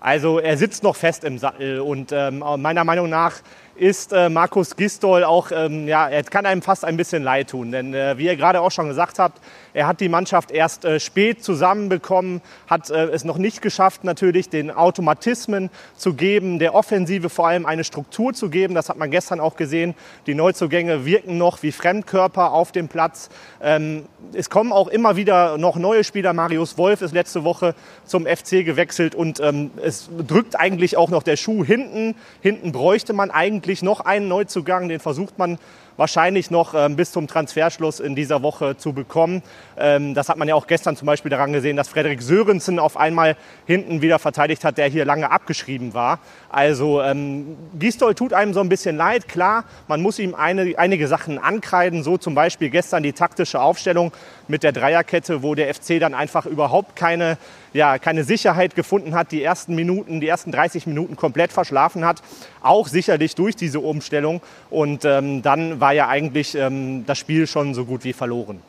Also 0.00 0.38
er 0.38 0.56
sitzt 0.56 0.82
noch 0.82 0.96
fest 0.96 1.24
im 1.24 1.38
Sattel 1.38 1.80
und 1.80 2.10
ähm, 2.10 2.38
meiner 2.38 2.84
Meinung 2.84 3.10
nach 3.10 3.34
ist 3.80 4.12
äh, 4.12 4.28
Markus 4.28 4.76
Gistol 4.76 5.24
auch, 5.24 5.50
ähm, 5.52 5.88
ja, 5.88 6.06
er 6.06 6.22
kann 6.24 6.44
einem 6.44 6.60
fast 6.60 6.84
ein 6.84 6.98
bisschen 6.98 7.22
leid 7.22 7.48
tun. 7.48 7.72
Denn 7.72 7.94
äh, 7.94 8.18
wie 8.18 8.26
ihr 8.26 8.36
gerade 8.36 8.60
auch 8.60 8.70
schon 8.70 8.88
gesagt 8.88 9.18
habt, 9.18 9.40
er 9.72 9.86
hat 9.86 10.00
die 10.00 10.10
Mannschaft 10.10 10.50
erst 10.50 10.84
äh, 10.84 11.00
spät 11.00 11.42
zusammenbekommen, 11.42 12.42
hat 12.66 12.90
äh, 12.90 13.06
es 13.06 13.24
noch 13.24 13.38
nicht 13.38 13.62
geschafft, 13.62 14.04
natürlich 14.04 14.50
den 14.50 14.70
Automatismen 14.70 15.70
zu 15.96 16.12
geben, 16.12 16.58
der 16.58 16.74
Offensive 16.74 17.30
vor 17.30 17.48
allem 17.48 17.64
eine 17.64 17.82
Struktur 17.84 18.34
zu 18.34 18.50
geben. 18.50 18.74
Das 18.74 18.90
hat 18.90 18.98
man 18.98 19.10
gestern 19.10 19.40
auch 19.40 19.56
gesehen. 19.56 19.94
Die 20.26 20.34
Neuzugänge 20.34 21.06
wirken 21.06 21.38
noch 21.38 21.62
wie 21.62 21.72
Fremdkörper 21.72 22.52
auf 22.52 22.72
dem 22.72 22.88
Platz. 22.88 23.30
Ähm, 23.62 24.04
es 24.34 24.50
kommen 24.50 24.72
auch 24.72 24.88
immer 24.88 25.16
wieder 25.16 25.56
noch 25.56 25.76
neue 25.76 26.04
Spieler. 26.04 26.34
Marius 26.34 26.76
Wolf 26.76 27.00
ist 27.00 27.14
letzte 27.14 27.44
Woche 27.44 27.74
zum 28.04 28.26
FC 28.26 28.62
gewechselt 28.62 29.14
und 29.14 29.40
ähm, 29.40 29.70
es 29.82 30.10
drückt 30.26 30.60
eigentlich 30.60 30.98
auch 30.98 31.08
noch 31.08 31.22
der 31.22 31.36
Schuh 31.36 31.64
hinten. 31.64 32.14
Hinten 32.42 32.72
bräuchte 32.72 33.14
man 33.14 33.30
eigentlich 33.30 33.69
noch 33.82 34.00
einen 34.00 34.28
Neuzugang, 34.28 34.88
den 34.88 35.00
versucht 35.00 35.38
man 35.38 35.58
wahrscheinlich 36.00 36.50
noch 36.50 36.72
ähm, 36.74 36.96
bis 36.96 37.12
zum 37.12 37.28
Transferschluss 37.28 38.00
in 38.00 38.16
dieser 38.16 38.42
Woche 38.42 38.78
zu 38.78 38.94
bekommen. 38.94 39.42
Ähm, 39.78 40.14
das 40.14 40.30
hat 40.30 40.38
man 40.38 40.48
ja 40.48 40.54
auch 40.54 40.66
gestern 40.66 40.96
zum 40.96 41.04
Beispiel 41.04 41.28
daran 41.28 41.52
gesehen, 41.52 41.76
dass 41.76 41.88
Frederik 41.88 42.22
Sörensen 42.22 42.78
auf 42.78 42.96
einmal 42.96 43.36
hinten 43.66 44.00
wieder 44.00 44.18
verteidigt 44.18 44.64
hat, 44.64 44.78
der 44.78 44.86
hier 44.86 45.04
lange 45.04 45.30
abgeschrieben 45.30 45.92
war. 45.92 46.18
Also 46.48 47.02
ähm, 47.02 47.54
Gistol 47.78 48.14
tut 48.14 48.32
einem 48.32 48.54
so 48.54 48.60
ein 48.60 48.70
bisschen 48.70 48.96
leid. 48.96 49.28
Klar, 49.28 49.64
man 49.88 50.00
muss 50.00 50.18
ihm 50.18 50.34
eine, 50.34 50.72
einige 50.78 51.06
Sachen 51.06 51.38
ankreiden, 51.38 52.02
so 52.02 52.16
zum 52.16 52.34
Beispiel 52.34 52.70
gestern 52.70 53.02
die 53.02 53.12
taktische 53.12 53.60
Aufstellung 53.60 54.10
mit 54.48 54.62
der 54.62 54.72
Dreierkette, 54.72 55.42
wo 55.42 55.54
der 55.54 55.72
FC 55.72 56.00
dann 56.00 56.14
einfach 56.14 56.46
überhaupt 56.46 56.96
keine, 56.96 57.36
ja, 57.74 57.98
keine 57.98 58.24
Sicherheit 58.24 58.74
gefunden 58.74 59.14
hat, 59.14 59.32
die 59.32 59.42
ersten 59.42 59.74
Minuten, 59.74 60.20
die 60.20 60.28
ersten 60.28 60.50
30 60.50 60.86
Minuten 60.86 61.14
komplett 61.14 61.52
verschlafen 61.52 62.06
hat. 62.06 62.22
Auch 62.62 62.88
sicherlich 62.88 63.34
durch 63.34 63.54
diese 63.54 63.80
Umstellung. 63.80 64.40
Und 64.70 65.04
ähm, 65.04 65.42
dann 65.42 65.80
war 65.80 65.89
ja 65.92 66.08
eigentlich 66.08 66.54
ähm, 66.54 67.04
das 67.06 67.18
Spiel 67.18 67.46
schon 67.46 67.74
so 67.74 67.84
gut 67.84 68.04
wie 68.04 68.12
verloren. 68.12 68.60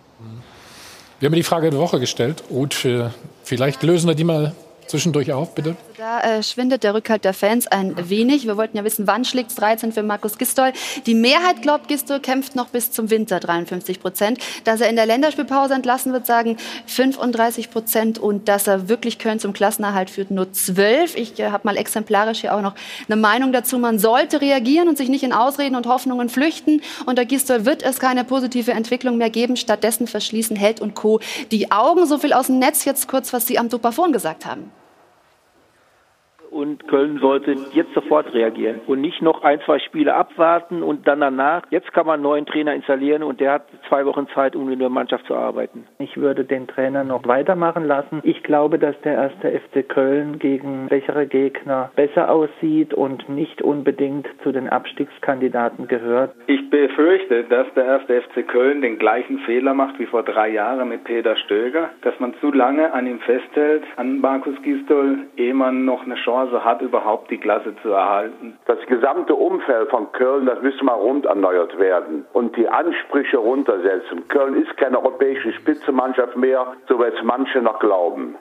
Wir 1.19 1.27
haben 1.27 1.35
die 1.35 1.43
Frage 1.43 1.69
der 1.69 1.79
Woche 1.79 1.99
gestellt. 1.99 2.43
Äh, 2.83 3.09
vielleicht 3.43 3.83
lösen 3.83 4.07
wir 4.07 4.15
die 4.15 4.23
mal 4.23 4.55
zwischendurch 4.87 5.31
auf, 5.31 5.55
bitte. 5.55 5.75
Da 6.01 6.19
äh, 6.21 6.41
schwindet 6.41 6.81
der 6.81 6.95
Rückhalt 6.95 7.25
der 7.25 7.33
Fans 7.35 7.67
ein 7.67 8.09
wenig. 8.09 8.47
Wir 8.47 8.57
wollten 8.57 8.75
ja 8.75 8.83
wissen, 8.83 9.05
wann 9.05 9.23
schlägt 9.23 9.51
es 9.51 9.55
13 9.57 9.91
für 9.91 10.01
Markus 10.01 10.39
Gistol. 10.39 10.73
Die 11.05 11.13
Mehrheit 11.13 11.61
glaubt, 11.61 11.87
Gistol 11.87 12.19
kämpft 12.19 12.55
noch 12.55 12.69
bis 12.69 12.89
zum 12.89 13.11
Winter, 13.11 13.39
53 13.39 13.99
Prozent. 13.99 14.39
Dass 14.63 14.81
er 14.81 14.89
in 14.89 14.95
der 14.95 15.05
Länderspielpause 15.05 15.75
entlassen 15.75 16.11
wird, 16.11 16.25
sagen 16.25 16.57
35 16.87 17.69
Prozent. 17.69 18.17
Und 18.17 18.49
dass 18.49 18.65
er 18.65 18.89
wirklich 18.89 19.19
Köln 19.19 19.37
zum 19.37 19.53
Klassenerhalt 19.53 20.09
führt, 20.09 20.31
nur 20.31 20.51
12. 20.51 21.15
Ich 21.17 21.39
äh, 21.39 21.51
habe 21.51 21.67
mal 21.67 21.77
exemplarisch 21.77 22.41
hier 22.41 22.55
auch 22.55 22.61
noch 22.61 22.73
eine 23.07 23.15
Meinung 23.15 23.53
dazu. 23.53 23.77
Man 23.77 23.99
sollte 23.99 24.41
reagieren 24.41 24.87
und 24.87 24.97
sich 24.97 25.07
nicht 25.07 25.21
in 25.21 25.33
Ausreden 25.33 25.75
und 25.75 25.85
Hoffnungen 25.85 26.29
flüchten. 26.29 26.81
Unter 27.05 27.25
Gistol 27.25 27.65
wird 27.65 27.83
es 27.83 27.99
keine 27.99 28.23
positive 28.23 28.71
Entwicklung 28.71 29.19
mehr 29.19 29.29
geben. 29.29 29.55
Stattdessen 29.55 30.07
verschließen 30.07 30.55
Held 30.55 30.81
und 30.81 30.95
Co. 30.95 31.19
die 31.51 31.71
Augen. 31.71 32.07
So 32.07 32.17
viel 32.17 32.33
aus 32.33 32.47
dem 32.47 32.57
Netz 32.57 32.85
jetzt 32.85 33.07
kurz, 33.07 33.31
was 33.33 33.45
Sie 33.45 33.59
am 33.59 33.69
Dopafon 33.69 34.11
gesagt 34.11 34.47
haben. 34.47 34.71
Und 36.51 36.87
Köln 36.87 37.19
sollte 37.19 37.55
jetzt 37.73 37.93
sofort 37.93 38.33
reagieren 38.33 38.81
und 38.85 39.01
nicht 39.01 39.21
noch 39.21 39.43
ein, 39.43 39.59
zwei 39.65 39.79
Spiele 39.79 40.13
abwarten 40.13 40.83
und 40.83 41.07
dann 41.07 41.21
danach. 41.21 41.63
Jetzt 41.69 41.91
kann 41.93 42.05
man 42.05 42.15
einen 42.15 42.23
neuen 42.23 42.45
Trainer 42.45 42.75
installieren 42.75 43.23
und 43.23 43.39
der 43.39 43.53
hat 43.53 43.63
zwei 43.87 44.05
Wochen 44.05 44.27
Zeit, 44.35 44.55
um 44.55 44.69
in 44.69 44.79
der 44.79 44.89
Mannschaft 44.89 45.25
zu 45.25 45.35
arbeiten. 45.35 45.85
Ich 45.99 46.17
würde 46.17 46.43
den 46.43 46.67
Trainer 46.67 47.03
noch 47.03 47.25
weitermachen 47.25 47.85
lassen. 47.85 48.19
Ich 48.23 48.43
glaube, 48.43 48.77
dass 48.77 48.99
der 49.01 49.13
erste 49.13 49.51
FC 49.51 49.87
Köln 49.87 50.39
gegen 50.39 50.87
schwächere 50.89 51.25
Gegner 51.25 51.91
besser 51.95 52.29
aussieht 52.29 52.93
und 52.93 53.29
nicht 53.29 53.61
unbedingt 53.61 54.27
zu 54.43 54.51
den 54.51 54.67
Abstiegskandidaten 54.69 55.87
gehört. 55.87 56.33
Ich 56.47 56.69
befürchte, 56.69 57.45
dass 57.45 57.67
der 57.75 57.85
erste 57.85 58.21
FC 58.21 58.47
Köln 58.47 58.81
den 58.81 58.97
gleichen 58.99 59.39
Fehler 59.39 59.73
macht 59.73 59.99
wie 59.99 60.05
vor 60.05 60.23
drei 60.23 60.49
Jahren 60.49 60.89
mit 60.89 61.05
Peter 61.05 61.35
Stöger, 61.37 61.89
dass 62.01 62.19
man 62.19 62.33
zu 62.41 62.51
lange 62.51 62.93
an 62.93 63.07
ihm 63.07 63.19
festhält, 63.19 63.83
an 63.95 64.19
Markus 64.19 64.61
Gistol, 64.63 65.19
ehe 65.37 65.53
man 65.53 65.85
noch 65.85 66.03
eine 66.03 66.15
Chance 66.15 66.40
hat, 66.63 66.81
überhaupt 66.81 67.29
die 67.29 67.37
Klasse 67.37 67.75
zu 67.81 67.89
erhalten. 67.89 68.57
Das 68.65 68.79
gesamte 68.87 69.35
Umfeld 69.35 69.89
von 69.89 70.11
Köln, 70.11 70.45
das 70.45 70.61
müsste 70.61 70.83
mal 70.83 70.93
rund 70.93 71.25
erneuert 71.25 71.77
werden 71.77 72.25
und 72.33 72.55
die 72.57 72.67
Ansprüche 72.67 73.37
runtersetzen. 73.37 74.27
Köln 74.27 74.61
ist 74.61 74.75
keine 74.77 74.97
europäische 74.97 75.53
Spitzenmannschaft 75.53 76.35
mehr, 76.35 76.73
so 76.87 76.99
wie 76.99 77.03
es 77.03 77.23
manche 77.23 77.61
noch 77.61 77.79
glauben. 77.79 78.35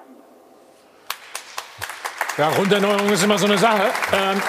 Ja, 2.39 2.48
Runderneuerung 2.48 3.09
ist 3.12 3.24
immer 3.24 3.39
so 3.39 3.47
eine 3.47 3.59
Sache. 3.59 3.90
Ähm, 4.14 4.40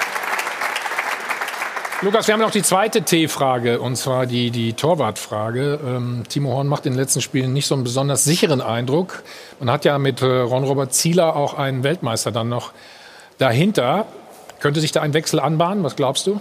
Lukas, 2.03 2.27
wir 2.27 2.33
haben 2.33 2.41
noch 2.41 2.49
die 2.49 2.63
zweite 2.63 3.03
T-Frage, 3.03 3.79
und 3.79 3.95
zwar 3.95 4.25
die, 4.25 4.49
die 4.49 4.73
Torwartfrage. 4.73 5.79
Ähm, 5.85 6.23
Timo 6.27 6.51
Horn 6.53 6.67
macht 6.67 6.87
in 6.87 6.93
den 6.93 6.99
letzten 6.99 7.21
Spielen 7.21 7.53
nicht 7.53 7.67
so 7.67 7.75
einen 7.75 7.83
besonders 7.83 8.23
sicheren 8.23 8.59
Eindruck. 8.59 9.21
Man 9.59 9.69
hat 9.69 9.85
ja 9.85 9.99
mit 9.99 10.19
äh, 10.23 10.25
Ron-Robert 10.25 10.95
Zieler 10.95 11.35
auch 11.35 11.59
einen 11.59 11.83
Weltmeister 11.83 12.31
dann 12.31 12.49
noch 12.49 12.71
dahinter. 13.41 14.05
Könnte 14.59 14.79
sich 14.79 14.91
da 14.91 15.01
ein 15.01 15.13
Wechsel 15.13 15.39
anbahnen? 15.39 15.83
Was 15.83 15.95
glaubst 15.95 16.27
du? 16.27 16.39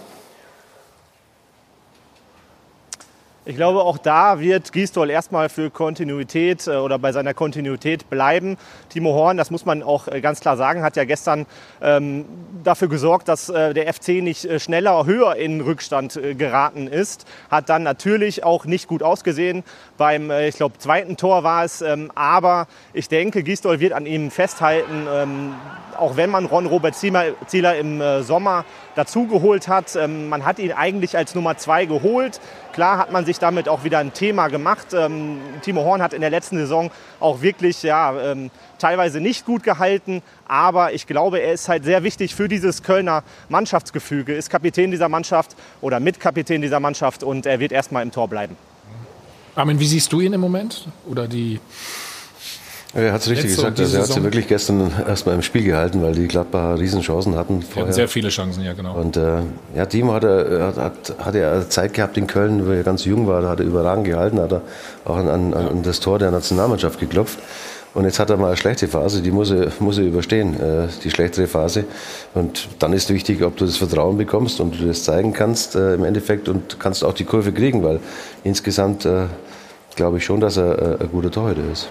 Ich 3.47 3.57
glaube, 3.57 3.81
auch 3.81 3.97
da 3.97 4.39
wird 4.39 4.71
Gisdol 4.71 5.09
erstmal 5.09 5.49
für 5.49 5.71
Kontinuität 5.71 6.67
äh, 6.67 6.73
oder 6.73 6.99
bei 6.99 7.11
seiner 7.11 7.33
Kontinuität 7.33 8.11
bleiben. 8.11 8.59
Timo 8.91 9.15
Horn, 9.15 9.39
das 9.39 9.51
muss 9.51 9.65
man 9.65 9.83
auch 9.83 10.09
äh, 10.09 10.21
ganz 10.21 10.41
klar 10.41 10.59
sagen, 10.59 10.83
hat 10.83 10.95
ja 10.97 11.05
gestern 11.05 11.47
ähm, 11.81 12.27
dafür 12.63 12.89
gesorgt, 12.89 13.29
dass 13.29 13.49
äh, 13.49 13.73
der 13.73 13.91
FC 13.95 14.09
nicht 14.23 14.45
äh, 14.45 14.61
schneller, 14.61 15.07
höher 15.07 15.37
in 15.37 15.63
Rückstand 15.63 16.17
äh, 16.17 16.35
geraten 16.35 16.87
ist. 16.87 17.27
Hat 17.51 17.71
dann 17.71 17.83
natürlich 17.83 18.45
auch 18.45 18.67
nicht 18.67 18.89
gut 18.89 19.03
ausgesehen. 19.03 19.65
Beim, 19.97 20.31
äh, 20.31 20.49
ich 20.49 20.57
glaube, 20.57 20.77
zweiten 20.77 21.17
Tor 21.17 21.43
war 21.43 21.65
es. 21.65 21.81
Ähm, 21.81 22.13
aber 22.15 22.67
ich 22.93 23.09
denke, 23.09 23.43
Gisdol 23.43 23.81
wird 23.81 23.95
an 23.95 24.05
ihm 24.05 24.31
festhalten. 24.31 25.07
Ähm, 25.11 25.55
auch 25.97 26.17
wenn 26.17 26.31
man 26.31 26.45
Ron 26.47 26.67
Robert 26.67 26.95
Zieler 26.95 27.77
im 27.77 28.03
Sommer 28.23 28.65
dazugeholt 28.95 29.69
hat. 29.69 29.97
Ähm, 29.97 30.29
man 30.29 30.45
hat 30.45 30.59
ihn 30.59 30.73
eigentlich 30.73 31.17
als 31.17 31.35
Nummer 31.35 31.57
zwei 31.57 31.87
geholt. 31.87 32.41
Klar 32.73 32.99
hat 32.99 33.13
man 33.13 33.25
sich 33.25 33.30
damit 33.39 33.69
auch 33.69 33.85
wieder 33.85 33.99
ein 33.99 34.13
Thema 34.13 34.49
gemacht. 34.49 34.89
Ähm, 34.93 35.39
Timo 35.63 35.85
Horn 35.85 36.03
hat 36.03 36.13
in 36.13 36.21
der 36.21 36.31
letzten 36.31 36.57
Saison 36.57 36.91
auch 37.21 37.43
wirklich 37.43 37.83
ja, 37.83 38.33
ähm, 38.33 38.51
teilweise 38.79 39.21
nicht 39.21 39.47
gut 39.47 39.63
gehalten. 39.63 40.23
Aber 40.49 40.93
ich 40.93 41.07
glaube, 41.07 41.39
er 41.39 41.53
ist 41.53 41.69
halt 41.69 41.85
sehr 41.85 42.03
wichtig 42.03 42.35
für 42.35 42.49
dieses 42.49 42.83
Kölner 42.83 43.23
Mannschaftsgefüge. 43.49 44.35
Ist 44.35 44.51
Kapitän 44.51 44.91
dieser 44.91 45.09
Mannschaft 45.09 45.57
oder 45.81 46.01
Mitkapitän 46.01 46.63
dieser 46.63 46.81
Mannschaft 46.81 47.23
und 47.23 47.47
er 47.47 47.61
wird 47.61 47.73
erstmal 47.73 48.03
im 48.03 48.13
Tor 48.13 48.29
bleiben. 48.29 48.57
Armin, 49.55 49.81
wie 49.81 49.87
siehst 49.87 50.13
du 50.13 50.21
ihn 50.21 50.33
im 50.33 50.41
Moment? 50.41 50.89
Oder 51.09 51.29
die 51.29 51.61
er 52.95 53.13
hat 53.13 53.21
es 53.21 53.31
richtig 53.31 53.55
gesagt. 53.55 53.79
Also 53.79 53.97
er 53.97 54.03
hat 54.03 54.13
sie 54.13 54.23
wirklich 54.23 54.49
gestern 54.49 54.91
erstmal 55.07 55.37
im 55.37 55.43
Spiel 55.43 55.65
gehalten, 55.65 56.03
weil 56.03 56.15
die 56.15 56.27
Gladbacher 56.27 56.79
Riesenchancen 56.79 57.37
hatten. 57.37 57.63
Vorher. 57.63 57.85
hatten 57.85 57.93
sehr 57.93 58.09
viele 58.09 58.31
Chancen, 58.31 58.65
ja 58.65 58.73
genau. 58.73 58.95
Und 58.97 59.17
äh, 59.17 59.39
ja, 59.77 59.87
Timo 59.87 60.15
hat, 60.15 60.25
er, 60.25 60.75
hat, 60.77 61.15
hat 61.19 61.35
er 61.35 61.69
Zeit 61.69 61.95
gehabt 61.95 62.17
in 62.17 62.27
Köln, 62.27 62.67
wo 62.67 62.73
er 62.73 62.83
ganz 62.83 63.05
jung 63.05 63.27
war, 63.27 63.43
da 63.43 63.51
hat 63.51 63.61
er 63.61 63.67
überragend 63.67 64.07
gehalten, 64.07 64.41
hat 64.41 64.53
er 64.53 64.63
auch 65.05 65.17
an, 65.17 65.29
an, 65.29 65.55
an 65.55 65.83
das 65.83 66.01
Tor 66.01 66.19
der 66.19 66.31
Nationalmannschaft 66.31 66.99
geklopft. 66.99 67.39
Und 67.93 68.05
jetzt 68.05 68.21
hat 68.21 68.31
er 68.31 68.37
mal 68.37 68.49
eine 68.49 68.57
schlechte 68.57 68.87
Phase, 68.87 69.21
die 69.21 69.33
muss 69.33 69.51
er, 69.51 69.73
muss 69.81 69.99
er 69.99 70.05
überstehen, 70.05 70.55
äh, 70.61 70.87
die 71.03 71.11
schlechtere 71.11 71.49
Phase. 71.49 71.85
Und 72.35 72.69
dann 72.79 72.93
ist 72.93 73.13
wichtig, 73.13 73.43
ob 73.43 73.57
du 73.57 73.67
das 73.67 73.77
Vertrauen 73.77 74.17
bekommst 74.17 74.61
und 74.61 74.81
du 74.81 74.87
das 74.87 75.03
zeigen 75.03 75.33
kannst 75.33 75.75
äh, 75.75 75.95
im 75.95 76.05
Endeffekt 76.05 76.49
und 76.49 76.79
kannst 76.79 77.05
auch 77.05 77.15
die 77.15 77.25
Kurve 77.25 77.53
kriegen, 77.53 77.83
weil 77.83 77.99
insgesamt 78.45 79.05
äh, 79.07 79.27
glaube 79.97 80.19
ich 80.19 80.25
schon, 80.25 80.41
dass 80.41 80.57
er 80.57 80.79
äh, 80.79 81.03
ein 81.03 81.11
guter 81.11 81.33
Torhüter 81.33 81.63
ist. 81.73 81.89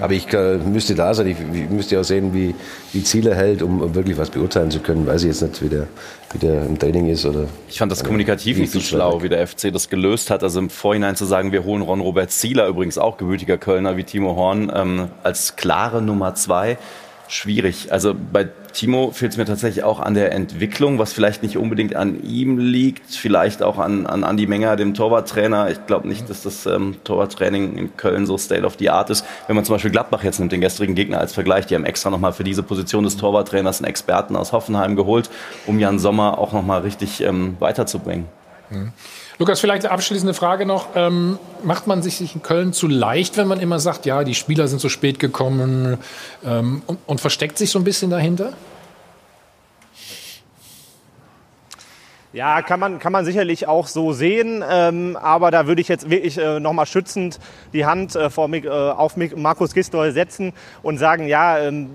Aber 0.00 0.14
ich 0.14 0.32
äh, 0.32 0.56
müsste 0.58 0.94
da 0.94 1.12
sein, 1.12 1.26
ich, 1.26 1.36
ich 1.38 1.68
müsste 1.68 2.00
auch 2.00 2.04
sehen, 2.04 2.32
wie, 2.32 2.54
wie 2.92 3.04
Ziele 3.04 3.34
hält, 3.34 3.62
um, 3.62 3.82
um, 3.82 3.94
wirklich 3.94 4.16
was 4.16 4.30
beurteilen 4.30 4.70
zu 4.70 4.80
können. 4.80 5.06
Weiß 5.06 5.22
ich 5.22 5.28
jetzt 5.28 5.42
nicht, 5.42 5.62
wie 5.62 5.68
der, 5.68 5.86
wie 6.32 6.38
der 6.38 6.64
im 6.64 6.78
Training 6.78 7.08
ist. 7.08 7.26
Oder, 7.26 7.46
ich 7.68 7.78
fand 7.78 7.92
das 7.92 8.02
kommunikativ 8.02 8.58
nicht 8.58 8.72
so 8.72 8.80
schlau, 8.80 9.22
wie 9.22 9.28
der 9.28 9.46
FC 9.46 9.72
das 9.72 9.88
gelöst 9.90 10.30
hat. 10.30 10.42
Also 10.42 10.60
im 10.60 10.70
Vorhinein 10.70 11.16
zu 11.16 11.26
sagen, 11.26 11.52
wir 11.52 11.64
holen 11.64 11.82
Ron-Robert 11.82 12.30
Zieler, 12.30 12.68
übrigens 12.68 12.96
auch 12.96 13.18
gebürtiger 13.18 13.58
Kölner 13.58 13.96
wie 13.96 14.04
Timo 14.04 14.34
Horn, 14.34 14.72
ähm, 14.74 15.08
als 15.22 15.56
klare 15.56 16.00
Nummer 16.00 16.34
zwei 16.34 16.78
schwierig. 17.32 17.90
Also 17.90 18.14
bei 18.14 18.48
Timo 18.72 19.10
fehlt 19.10 19.32
es 19.32 19.38
mir 19.38 19.46
tatsächlich 19.46 19.84
auch 19.84 20.00
an 20.00 20.14
der 20.14 20.32
Entwicklung, 20.32 20.98
was 20.98 21.12
vielleicht 21.12 21.42
nicht 21.42 21.56
unbedingt 21.56 21.96
an 21.96 22.22
ihm 22.22 22.58
liegt, 22.58 23.10
vielleicht 23.10 23.62
auch 23.62 23.78
an, 23.78 24.06
an 24.06 24.22
Andi 24.22 24.46
Menger, 24.46 24.76
dem 24.76 24.92
Torwarttrainer. 24.92 25.70
Ich 25.70 25.86
glaube 25.86 26.08
nicht, 26.08 26.28
dass 26.28 26.42
das 26.42 26.66
ähm, 26.66 26.96
Torwarttraining 27.04 27.78
in 27.78 27.96
Köln 27.96 28.26
so 28.26 28.36
State 28.36 28.64
of 28.64 28.76
the 28.78 28.90
Art 28.90 29.08
ist. 29.08 29.24
Wenn 29.46 29.56
man 29.56 29.64
zum 29.64 29.74
Beispiel 29.74 29.90
Gladbach 29.90 30.22
jetzt 30.22 30.40
nimmt, 30.40 30.52
den 30.52 30.60
gestrigen 30.60 30.94
Gegner 30.94 31.18
als 31.18 31.32
Vergleich, 31.32 31.66
die 31.66 31.74
haben 31.74 31.86
extra 31.86 32.10
nochmal 32.10 32.34
für 32.34 32.44
diese 32.44 32.62
Position 32.62 33.04
des 33.04 33.16
Torwarttrainers 33.16 33.78
einen 33.78 33.88
Experten 33.88 34.36
aus 34.36 34.52
Hoffenheim 34.52 34.94
geholt, 34.94 35.30
um 35.66 35.78
Jan 35.78 35.98
Sommer 35.98 36.38
auch 36.38 36.52
nochmal 36.52 36.82
richtig 36.82 37.22
ähm, 37.22 37.56
weiterzubringen. 37.60 38.26
Mhm. 38.70 38.92
Lukas, 39.42 39.58
vielleicht 39.58 39.84
eine 39.84 39.92
abschließende 39.92 40.34
Frage 40.34 40.66
noch. 40.66 40.90
Ähm, 40.94 41.36
macht 41.64 41.88
man 41.88 42.00
sich 42.00 42.32
in 42.32 42.42
Köln 42.42 42.72
zu 42.72 42.86
leicht, 42.86 43.36
wenn 43.36 43.48
man 43.48 43.58
immer 43.58 43.80
sagt, 43.80 44.06
ja, 44.06 44.22
die 44.22 44.36
Spieler 44.36 44.68
sind 44.68 44.80
so 44.80 44.88
spät 44.88 45.18
gekommen 45.18 45.98
ähm, 46.44 46.82
und, 46.86 47.00
und 47.06 47.20
versteckt 47.20 47.58
sich 47.58 47.72
so 47.72 47.80
ein 47.80 47.84
bisschen 47.84 48.08
dahinter? 48.08 48.52
Ja, 52.32 52.62
kann 52.62 52.78
man, 52.78 53.00
kann 53.00 53.10
man 53.10 53.24
sicherlich 53.24 53.66
auch 53.66 53.88
so 53.88 54.12
sehen, 54.12 54.62
ähm, 54.70 55.18
aber 55.20 55.50
da 55.50 55.66
würde 55.66 55.80
ich 55.80 55.88
jetzt 55.88 56.08
wirklich 56.08 56.38
äh, 56.38 56.60
nochmal 56.60 56.86
schützend 56.86 57.40
die 57.72 57.84
Hand 57.84 58.14
äh, 58.14 58.30
vor, 58.30 58.48
äh, 58.48 58.68
auf 58.68 59.16
Markus 59.16 59.74
Gistol 59.74 60.12
setzen 60.12 60.52
und 60.84 60.98
sagen, 60.98 61.26
ja, 61.26 61.58
ähm, 61.58 61.90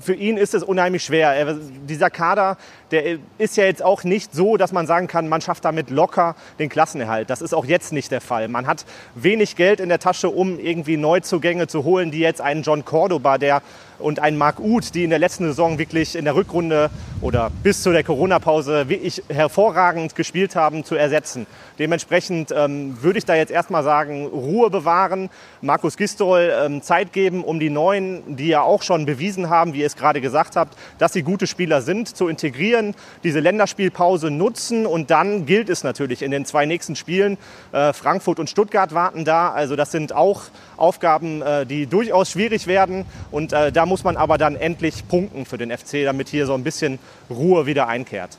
für 0.00 0.14
ihn 0.14 0.36
ist 0.36 0.54
es 0.54 0.62
unheimlich 0.62 1.04
schwer. 1.04 1.32
Er, 1.32 1.54
dieser 1.54 2.10
Kader, 2.10 2.56
der 2.90 3.18
ist 3.38 3.56
ja 3.56 3.64
jetzt 3.64 3.82
auch 3.82 4.04
nicht 4.04 4.34
so, 4.34 4.56
dass 4.56 4.72
man 4.72 4.86
sagen 4.86 5.06
kann, 5.06 5.28
man 5.28 5.40
schafft 5.40 5.64
damit 5.64 5.90
locker 5.90 6.36
den 6.58 6.68
Klassenerhalt. 6.68 7.30
Das 7.30 7.42
ist 7.42 7.54
auch 7.54 7.64
jetzt 7.64 7.92
nicht 7.92 8.10
der 8.10 8.20
Fall. 8.20 8.48
Man 8.48 8.66
hat 8.66 8.84
wenig 9.14 9.56
Geld 9.56 9.80
in 9.80 9.88
der 9.88 9.98
Tasche, 9.98 10.30
um 10.30 10.58
irgendwie 10.58 10.96
Neuzugänge 10.96 11.66
zu 11.66 11.84
holen, 11.84 12.10
die 12.10 12.20
jetzt 12.20 12.40
einen 12.40 12.62
John 12.62 12.84
Cordoba, 12.84 13.38
der 13.38 13.62
und 13.98 14.20
einen 14.20 14.38
Marc 14.38 14.60
Uth, 14.60 14.94
die 14.94 15.04
in 15.04 15.10
der 15.10 15.18
letzten 15.18 15.44
Saison 15.44 15.78
wirklich 15.78 16.16
in 16.16 16.24
der 16.24 16.34
Rückrunde 16.34 16.90
oder 17.20 17.50
bis 17.62 17.82
zu 17.82 17.92
der 17.92 18.04
Corona-Pause 18.04 18.88
wirklich 18.88 19.22
hervorragend 19.28 20.14
gespielt 20.14 20.56
haben, 20.56 20.84
zu 20.84 20.94
ersetzen. 20.94 21.46
Dementsprechend 21.78 22.52
ähm, 22.54 22.96
würde 23.02 23.18
ich 23.18 23.24
da 23.24 23.34
jetzt 23.34 23.50
erstmal 23.50 23.84
sagen, 23.84 24.26
Ruhe 24.26 24.70
bewahren, 24.70 25.30
Markus 25.60 25.96
Gistol 25.96 26.52
ähm, 26.52 26.82
Zeit 26.82 27.12
geben, 27.12 27.44
um 27.44 27.60
die 27.60 27.70
Neuen, 27.70 28.36
die 28.36 28.48
ja 28.48 28.62
auch 28.62 28.82
schon 28.82 29.06
bewiesen 29.06 29.50
haben, 29.50 29.74
wie 29.74 29.80
ihr 29.80 29.86
es 29.86 29.96
gerade 29.96 30.20
gesagt 30.20 30.56
habt, 30.56 30.76
dass 30.98 31.12
sie 31.12 31.22
gute 31.22 31.46
Spieler 31.46 31.82
sind, 31.82 32.16
zu 32.16 32.28
integrieren 32.28 32.94
diese 33.24 33.40
Länderspielpause 33.40 34.30
nutzen 34.30 34.86
und 34.86 35.10
dann 35.10 35.46
gilt 35.46 35.68
es 35.68 35.84
natürlich 35.84 36.22
in 36.22 36.30
den 36.30 36.44
zwei 36.44 36.66
nächsten 36.66 36.96
Spielen. 36.96 37.38
Äh, 37.72 37.92
Frankfurt 37.92 38.38
und 38.38 38.50
Stuttgart 38.50 38.94
warten 38.94 39.24
da. 39.24 39.50
Also 39.50 39.76
das 39.76 39.90
sind 39.90 40.12
auch 40.12 40.42
Aufgaben, 40.76 41.42
äh, 41.42 41.66
die 41.66 41.86
durchaus 41.86 42.30
schwierig 42.30 42.66
werden 42.66 43.04
und 43.30 43.52
äh, 43.52 43.72
da 43.72 43.86
muss 43.88 44.04
man 44.04 44.16
aber 44.16 44.38
dann 44.38 44.54
endlich 44.54 45.08
punkten 45.08 45.46
für 45.46 45.58
den 45.58 45.76
FC, 45.76 46.04
damit 46.04 46.28
hier 46.28 46.46
so 46.46 46.54
ein 46.54 46.62
bisschen 46.62 46.98
Ruhe 47.28 47.66
wieder 47.66 47.88
einkehrt. 47.88 48.38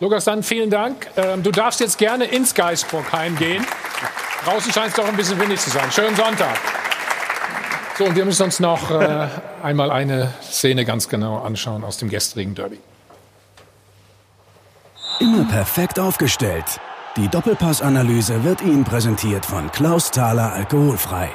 Lukas, 0.00 0.24
dann 0.24 0.42
vielen 0.42 0.70
Dank. 0.70 1.08
Ähm, 1.16 1.42
du 1.42 1.50
darfst 1.50 1.80
jetzt 1.80 1.98
gerne 1.98 2.24
ins 2.24 2.54
Geisburg 2.54 3.12
heimgehen. 3.12 3.66
Draußen 4.44 4.72
scheint 4.72 4.88
es 4.88 4.94
doch 4.94 5.06
ein 5.06 5.16
bisschen 5.16 5.38
windig 5.38 5.60
zu 5.60 5.70
sein. 5.70 5.90
Schönen 5.92 6.16
Sonntag. 6.16 6.56
So, 7.98 8.06
und 8.06 8.16
wir 8.16 8.24
müssen 8.24 8.44
uns 8.44 8.60
noch 8.60 8.90
äh, 8.90 9.28
einmal 9.62 9.90
eine 9.90 10.32
Szene 10.42 10.86
ganz 10.86 11.08
genau 11.10 11.42
anschauen 11.42 11.84
aus 11.84 11.98
dem 11.98 12.08
gestrigen 12.08 12.54
Derby. 12.54 12.78
Immer 15.18 15.44
perfekt 15.44 15.98
aufgestellt. 15.98 16.80
Die 17.18 17.28
Doppelpassanalyse 17.28 18.42
wird 18.42 18.62
Ihnen 18.62 18.84
präsentiert 18.84 19.44
von 19.44 19.70
Klaus 19.70 20.10
Thaler 20.10 20.54
Alkoholfrei. 20.54 21.28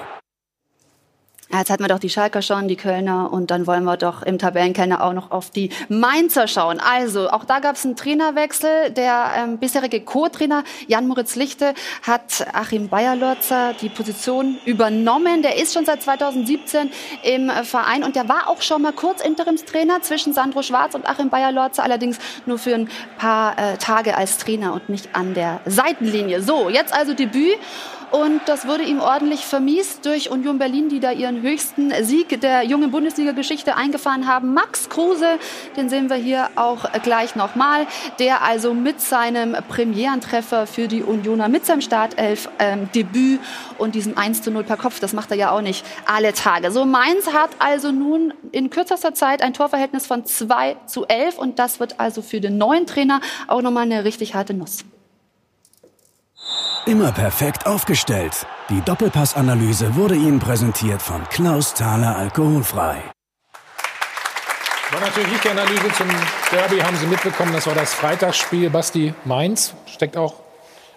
Ja, 1.56 1.60
jetzt 1.60 1.70
hatten 1.70 1.86
wir 1.86 1.88
doch 1.88 2.00
die 2.00 2.10
Schalker 2.10 2.42
schon, 2.42 2.68
die 2.68 2.76
Kölner 2.76 3.32
und 3.32 3.50
dann 3.50 3.66
wollen 3.66 3.86
wir 3.86 3.96
doch 3.96 4.24
im 4.24 4.38
Tabellenkeller 4.38 5.02
auch 5.02 5.14
noch 5.14 5.32
auf 5.32 5.52
die 5.52 5.70
Mainzer 5.88 6.50
schauen. 6.50 6.82
Also, 6.82 7.30
auch 7.30 7.46
da 7.46 7.60
gab 7.60 7.78
es 7.78 7.86
einen 7.86 7.96
Trainerwechsel. 7.96 8.92
Der 8.92 9.32
ähm, 9.38 9.58
bisherige 9.58 10.02
Co-Trainer 10.02 10.66
Jan-Moritz 10.88 11.38
Lichte 11.38 11.74
hat 12.04 12.46
Achim 12.52 12.90
Bayerlotzer 12.90 13.74
die 13.80 13.88
Position 13.88 14.58
übernommen. 14.66 15.44
Der 15.44 15.56
ist 15.56 15.74
schon 15.74 15.86
seit 15.86 16.04
2017 16.04 16.92
im 17.24 17.50
äh, 17.50 17.64
Verein 17.64 18.04
und 18.04 18.18
der 18.18 18.28
war 18.28 18.50
auch 18.50 18.62
schon 18.62 18.82
mal 18.82 18.92
kurz 18.92 19.22
Interimstrainer 19.22 20.02
zwischen 20.02 20.34
Sandro 20.34 20.62
Schwarz 20.62 20.94
und 20.94 21.08
Achim 21.08 21.30
Bayerlotzer, 21.30 21.84
allerdings 21.84 22.20
nur 22.46 22.60
für 22.60 22.76
ein 22.76 22.90
paar 23.18 23.58
äh, 23.58 23.78
Tage 23.78 24.18
als 24.18 24.40
Trainer 24.40 24.74
und 24.74 24.90
nicht 24.90 25.16
an 25.16 25.34
der 25.34 25.62
Seitenlinie. 25.66 26.42
So, 26.42 26.68
jetzt 26.68 26.94
also 26.94 27.14
Debüt 27.14 27.60
und 28.12 28.42
das 28.46 28.68
wurde 28.68 28.84
ihm 28.84 29.00
ordentlich 29.00 29.46
vermiest 29.46 30.06
durch 30.06 30.30
Union 30.30 30.58
Berlin, 30.58 30.90
die 30.90 31.00
da 31.00 31.12
ihren 31.12 31.42
höchsten 31.42 31.92
Sieg 32.04 32.40
der 32.42 32.64
jungen 32.64 32.92
Bundesliga-Geschichte 32.92 33.76
eingefahren 33.76 34.28
haben. 34.28 34.54
Max 34.54 34.90
Kruse, 34.90 35.40
den 35.76 35.90
sehen 35.90 36.10
wir 36.10 36.16
hier 36.16 36.50
auch 36.56 36.92
gleich 37.04 37.36
nochmal, 37.36 37.88
der 38.20 38.42
also 38.44 38.74
mit 38.74 39.02
seinem 39.02 39.56
Premierentreffer 39.68 40.68
für 40.68 40.88
die 40.88 41.04
Unioner, 41.04 41.50
mit 41.50 41.66
seinem 41.66 41.82
Startelf-Debüt 41.82 43.40
ähm, 43.40 43.40
und 43.78 43.96
diesem 43.96 44.18
1 44.18 44.42
zu 44.42 44.52
0 44.52 44.64
per 44.64 44.78
Kopf, 44.78 45.00
das 45.00 45.14
macht 45.14 45.32
er 45.32 45.38
ja 45.38 45.52
auch 45.52 45.62
nicht 45.62 45.86
alle 46.06 46.34
Tage. 46.34 46.72
So, 46.72 46.86
Mainz 46.86 47.28
hat 47.34 47.52
also 47.60 47.92
nun 47.92 48.34
in 48.52 48.70
kürzester 48.70 49.14
Zeit 49.14 49.42
ein 49.42 49.54
Torverhältnis 49.54 50.08
von 50.08 50.26
2 50.26 50.78
zu 50.86 51.06
11 51.06 51.38
und 51.38 51.60
das 51.60 51.80
wird 51.80 52.00
also 52.00 52.22
für 52.22 52.40
den 52.40 52.58
neuen 52.58 52.86
Trainer 52.86 53.22
auch 53.48 53.62
nochmal 53.62 53.84
eine 53.84 54.06
richtig 54.06 54.36
harte 54.36 54.54
Nuss. 54.54 54.86
Immer 56.88 57.12
perfekt 57.12 57.66
aufgestellt. 57.66 58.46
Die 58.70 58.80
Doppelpassanalyse 58.82 59.96
wurde 59.96 60.14
Ihnen 60.14 60.38
präsentiert 60.38 61.02
von 61.02 61.28
Klaus 61.30 61.74
Thaler 61.74 62.16
Alkoholfrei. 62.16 62.98
War 64.92 65.00
natürlich 65.02 65.32
nicht 65.32 65.44
die 65.44 65.50
Analyse 65.50 65.92
zum 65.98 66.08
Derby, 66.52 66.78
haben 66.78 66.96
Sie 66.98 67.08
mitbekommen. 67.08 67.54
Das 67.54 67.66
war 67.66 67.74
das 67.74 67.92
Freitagsspiel. 67.92 68.70
Basti 68.70 69.16
Mainz 69.24 69.74
steckt 69.92 70.16
auch 70.16 70.36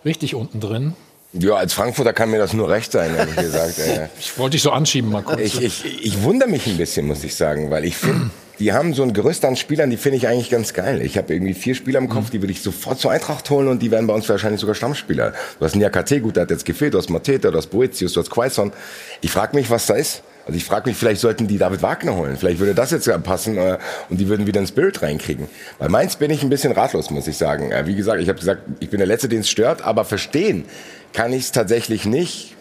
richtig 0.05 0.35
unten 0.35 0.61
drin. 0.61 0.95
Ja, 1.33 1.55
als 1.55 1.73
Frankfurter 1.73 2.13
kann 2.13 2.31
mir 2.31 2.39
das 2.39 2.53
nur 2.53 2.69
recht 2.69 2.93
sein, 2.93 3.15
ehrlich 3.17 3.37
gesagt. 3.37 3.81
ich 4.19 4.39
wollte 4.39 4.57
dich 4.57 4.63
so 4.63 4.73
anschieben, 4.73 5.11
mal 5.11 5.23
kurz. 5.23 5.41
Ich, 5.41 5.63
ich, 5.63 6.05
ich 6.05 6.23
wundere 6.23 6.51
mich 6.51 6.67
ein 6.67 6.77
bisschen, 6.77 7.07
muss 7.07 7.25
ich 7.25 7.35
sagen, 7.35 7.71
weil 7.71 7.87
ich 7.87 7.97
finde, 7.97 8.29
die 8.59 8.73
haben 8.73 8.93
so 8.95 9.03
ein 9.03 9.13
Gerüst 9.13 9.45
an 9.45 9.57
Spielern, 9.57 9.91
die 9.91 9.97
finde 9.97 10.19
ich 10.19 10.29
eigentlich 10.29 10.51
ganz 10.51 10.75
geil. 10.75 11.01
Ich 11.03 11.17
habe 11.17 11.33
irgendwie 11.33 11.55
vier 11.55 11.75
Spieler 11.75 11.99
im 11.99 12.09
Kopf, 12.09 12.27
mhm. 12.27 12.31
die 12.33 12.43
würde 12.43 12.53
ich 12.53 12.63
sofort 12.63 12.99
zur 12.99 13.11
Eintracht 13.11 13.49
holen 13.51 13.69
und 13.69 13.83
die 13.83 13.91
werden 13.91 14.07
bei 14.07 14.15
uns 14.15 14.29
wahrscheinlich 14.29 14.61
sogar 14.61 14.75
Stammspieler. 14.75 15.33
Du 15.59 15.65
hast 15.65 15.77
Niakate, 15.77 16.21
gut, 16.21 16.37
der 16.37 16.43
hat 16.43 16.51
jetzt 16.51 16.65
gefehlt, 16.65 16.95
du 16.95 16.99
hast 16.99 17.11
Mateta, 17.11 17.51
du 17.51 17.57
hast 17.57 17.69
Boetius, 17.69 18.13
du 18.13 18.21
hast 18.21 18.31
Quaison. 18.31 18.73
Ich 19.21 19.31
frage 19.31 19.57
mich, 19.57 19.71
was 19.71 19.87
da 19.87 19.95
ist. 19.95 20.23
Also 20.47 20.57
ich 20.57 20.65
frage 20.65 20.89
mich, 20.89 20.97
vielleicht 20.97 21.21
sollten 21.21 21.47
die 21.47 21.59
David 21.59 21.83
Wagner 21.83 22.17
holen. 22.17 22.37
Vielleicht 22.39 22.59
würde 22.59 22.75
das 22.75 22.91
jetzt 22.91 23.07
ja 23.07 23.19
passen 23.19 23.59
äh, 23.59 23.77
und 24.09 24.19
die 24.19 24.29
würden 24.29 24.47
wieder 24.47 24.59
einen 24.59 24.67
Spirit 24.67 25.03
reinkriegen. 25.03 25.47
Bei 25.79 25.89
Mainz 25.89 26.17
bin 26.17 26.31
ich 26.31 26.43
ein 26.43 26.49
bisschen 26.49 26.73
ratlos, 26.73 27.11
muss 27.11 27.29
ich 27.29 27.37
sagen. 27.37 27.71
Äh, 27.71 27.87
wie 27.87 27.95
gesagt, 27.95 28.21
ich 28.21 28.29
habe 28.29 28.39
gesagt, 28.39 28.63
ich 28.81 28.89
bin 28.89 28.99
der 28.99 29.07
Letzte, 29.07 29.29
den 29.29 29.41
es 29.41 29.51
stört, 29.51 29.83
aber 29.83 30.05
verstehen 30.05 30.65
kann 31.13 31.33
ich 31.33 31.45
es 31.45 31.53
tatsächlich 31.53 32.07
nicht 32.07 32.55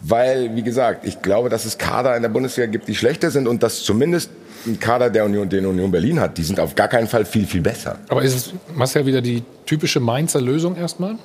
weil, 0.00 0.56
wie 0.56 0.62
gesagt, 0.62 1.06
ich 1.06 1.20
glaube, 1.20 1.48
dass 1.50 1.64
es 1.66 1.78
Kader 1.78 2.16
in 2.16 2.22
der 2.22 2.30
Bundesliga 2.30 2.66
gibt, 2.66 2.88
die 2.88 2.94
schlechter 2.94 3.30
sind 3.30 3.46
und 3.46 3.62
dass 3.62 3.82
zumindest 3.82 4.30
Kader, 4.78 5.10
der 5.10 5.24
Union, 5.24 5.48
den 5.48 5.66
Union 5.66 5.90
Berlin 5.90 6.20
hat, 6.20 6.36
die 6.36 6.42
sind 6.42 6.60
auf 6.60 6.74
gar 6.74 6.88
keinen 6.88 7.06
Fall 7.06 7.24
viel, 7.24 7.46
viel 7.46 7.62
besser. 7.62 7.98
Aber 8.08 8.22
ist 8.22 8.34
es, 8.34 8.54
Marcel, 8.74 9.06
wieder 9.06 9.20
die 9.20 9.42
typische 9.66 10.00
Mainzer 10.00 10.40
Lösung 10.40 10.76
erstmal? 10.76 11.16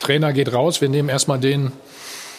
Trainer 0.00 0.32
geht 0.32 0.52
raus, 0.52 0.80
wir 0.80 0.88
nehmen 0.88 1.08
erstmal 1.08 1.38
den, 1.38 1.70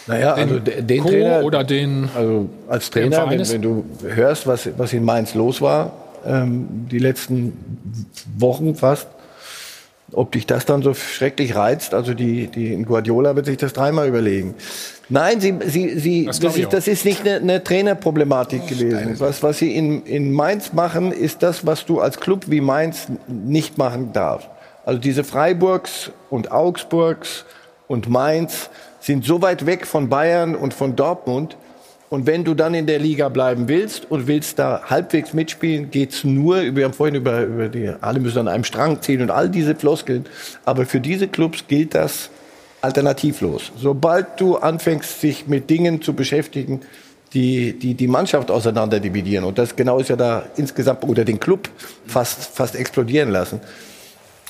naja, 0.06 0.34
den, 0.34 0.48
also 0.48 0.58
den 0.60 1.02
Co 1.02 1.08
Trainer 1.08 1.44
oder 1.44 1.64
den. 1.64 2.10
Also 2.14 2.48
als 2.68 2.90
Trainer, 2.90 3.28
wenn, 3.30 3.48
wenn, 3.48 3.62
du 3.62 3.84
hörst, 4.06 4.46
was, 4.46 4.68
was 4.76 4.92
in 4.92 5.04
Mainz 5.04 5.34
los 5.34 5.60
war, 5.60 5.92
ähm, 6.26 6.86
die 6.90 6.98
letzten 6.98 7.54
Wochen 8.36 8.74
fast, 8.74 9.08
ob 10.14 10.32
dich 10.32 10.46
das 10.46 10.64
dann 10.66 10.82
so 10.82 10.94
schrecklich 10.94 11.54
reizt, 11.54 11.94
also 11.94 12.14
die, 12.14 12.46
die 12.46 12.82
Guardiola 12.82 13.36
wird 13.36 13.46
sich 13.46 13.56
das 13.56 13.72
dreimal 13.72 14.08
überlegen. 14.08 14.54
Nein, 15.08 15.40
sie, 15.40 15.54
sie, 15.66 15.98
sie, 15.98 16.24
das, 16.26 16.40
das, 16.40 16.56
ist, 16.56 16.72
das 16.72 16.88
ist 16.88 17.04
nicht 17.04 17.20
eine, 17.20 17.36
eine 17.36 17.62
Trainerproblematik 17.62 18.66
gewesen. 18.66 19.16
Was, 19.18 19.42
was 19.42 19.58
sie 19.58 19.74
in, 19.76 20.04
in 20.04 20.32
Mainz 20.32 20.72
machen, 20.72 21.12
ist 21.12 21.42
das, 21.42 21.66
was 21.66 21.84
du 21.84 22.00
als 22.00 22.18
Club 22.18 22.44
wie 22.48 22.60
Mainz 22.60 23.08
nicht 23.28 23.76
machen 23.76 24.12
darfst. 24.12 24.48
Also 24.84 25.00
diese 25.00 25.24
Freiburgs 25.24 26.10
und 26.30 26.52
Augsburgs 26.52 27.44
und 27.86 28.08
Mainz 28.08 28.70
sind 29.00 29.24
so 29.24 29.42
weit 29.42 29.66
weg 29.66 29.86
von 29.86 30.08
Bayern 30.08 30.54
und 30.54 30.72
von 30.72 30.96
Dortmund. 30.96 31.56
Und 32.10 32.26
wenn 32.26 32.44
du 32.44 32.54
dann 32.54 32.74
in 32.74 32.86
der 32.86 32.98
Liga 32.98 33.28
bleiben 33.28 33.68
willst 33.68 34.10
und 34.10 34.26
willst 34.26 34.58
da 34.58 34.82
halbwegs 34.88 35.32
mitspielen, 35.32 35.90
geht's 35.90 36.22
nur, 36.22 36.76
wir 36.76 36.84
haben 36.84 36.92
vorhin 36.92 37.16
über, 37.16 37.42
über 37.42 37.68
die, 37.68 37.90
alle 38.00 38.20
müssen 38.20 38.38
an 38.38 38.48
einem 38.48 38.64
Strang 38.64 39.00
ziehen 39.02 39.22
und 39.22 39.30
all 39.30 39.48
diese 39.48 39.74
Floskeln. 39.74 40.26
Aber 40.64 40.86
für 40.86 41.00
diese 41.00 41.28
Clubs 41.28 41.64
gilt 41.66 41.94
das 41.94 42.30
alternativlos. 42.82 43.72
Sobald 43.76 44.38
du 44.40 44.56
anfängst, 44.56 45.20
sich 45.20 45.46
mit 45.46 45.70
Dingen 45.70 46.02
zu 46.02 46.12
beschäftigen, 46.12 46.82
die 47.32 47.72
die, 47.76 47.94
die 47.94 48.06
Mannschaft 48.06 48.50
auseinander 48.50 49.00
dividieren, 49.00 49.44
und 49.44 49.58
das 49.58 49.74
genau 49.74 49.98
ist 49.98 50.08
ja 50.08 50.16
da 50.16 50.44
insgesamt, 50.56 51.02
oder 51.02 51.24
den 51.24 51.40
Club 51.40 51.68
fast, 52.06 52.44
fast 52.44 52.76
explodieren 52.76 53.30
lassen. 53.30 53.60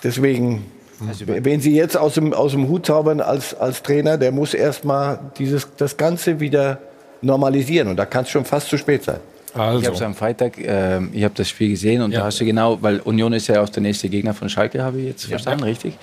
Deswegen, 0.02 0.66
also, 1.08 1.24
wenn 1.26 1.60
Sie 1.60 1.74
jetzt 1.74 1.96
aus 1.96 2.14
dem, 2.14 2.34
aus 2.34 2.52
dem 2.52 2.68
Hut 2.68 2.84
zaubern 2.86 3.20
als, 3.20 3.54
als 3.54 3.82
Trainer, 3.82 4.18
der 4.18 4.32
muss 4.32 4.52
erstmal 4.52 5.18
dieses, 5.38 5.68
das 5.76 5.96
Ganze 5.96 6.40
wieder 6.40 6.78
normalisieren. 7.24 7.88
Und 7.88 7.96
da 7.96 8.06
kann 8.06 8.24
es 8.24 8.30
schon 8.30 8.44
fast 8.44 8.68
zu 8.68 8.78
spät 8.78 9.04
sein. 9.04 9.20
Also. 9.54 9.80
Ich 9.80 9.86
habe 9.86 9.96
es 9.96 10.02
am 10.02 10.14
Freitag, 10.14 10.58
äh, 10.58 11.00
ich 11.12 11.22
habe 11.22 11.34
das 11.36 11.48
Spiel 11.48 11.70
gesehen 11.70 12.02
und 12.02 12.12
ja. 12.12 12.20
da 12.20 12.26
hast 12.26 12.40
du 12.40 12.44
genau, 12.44 12.78
weil 12.82 13.00
Union 13.00 13.32
ist 13.32 13.46
ja 13.46 13.62
auch 13.62 13.68
der 13.68 13.82
nächste 13.82 14.08
Gegner 14.08 14.34
von 14.34 14.48
Schalke, 14.48 14.82
habe 14.82 14.98
ich 14.98 15.06
jetzt 15.06 15.22
ja. 15.24 15.28
verstanden, 15.30 15.64
richtig? 15.64 15.96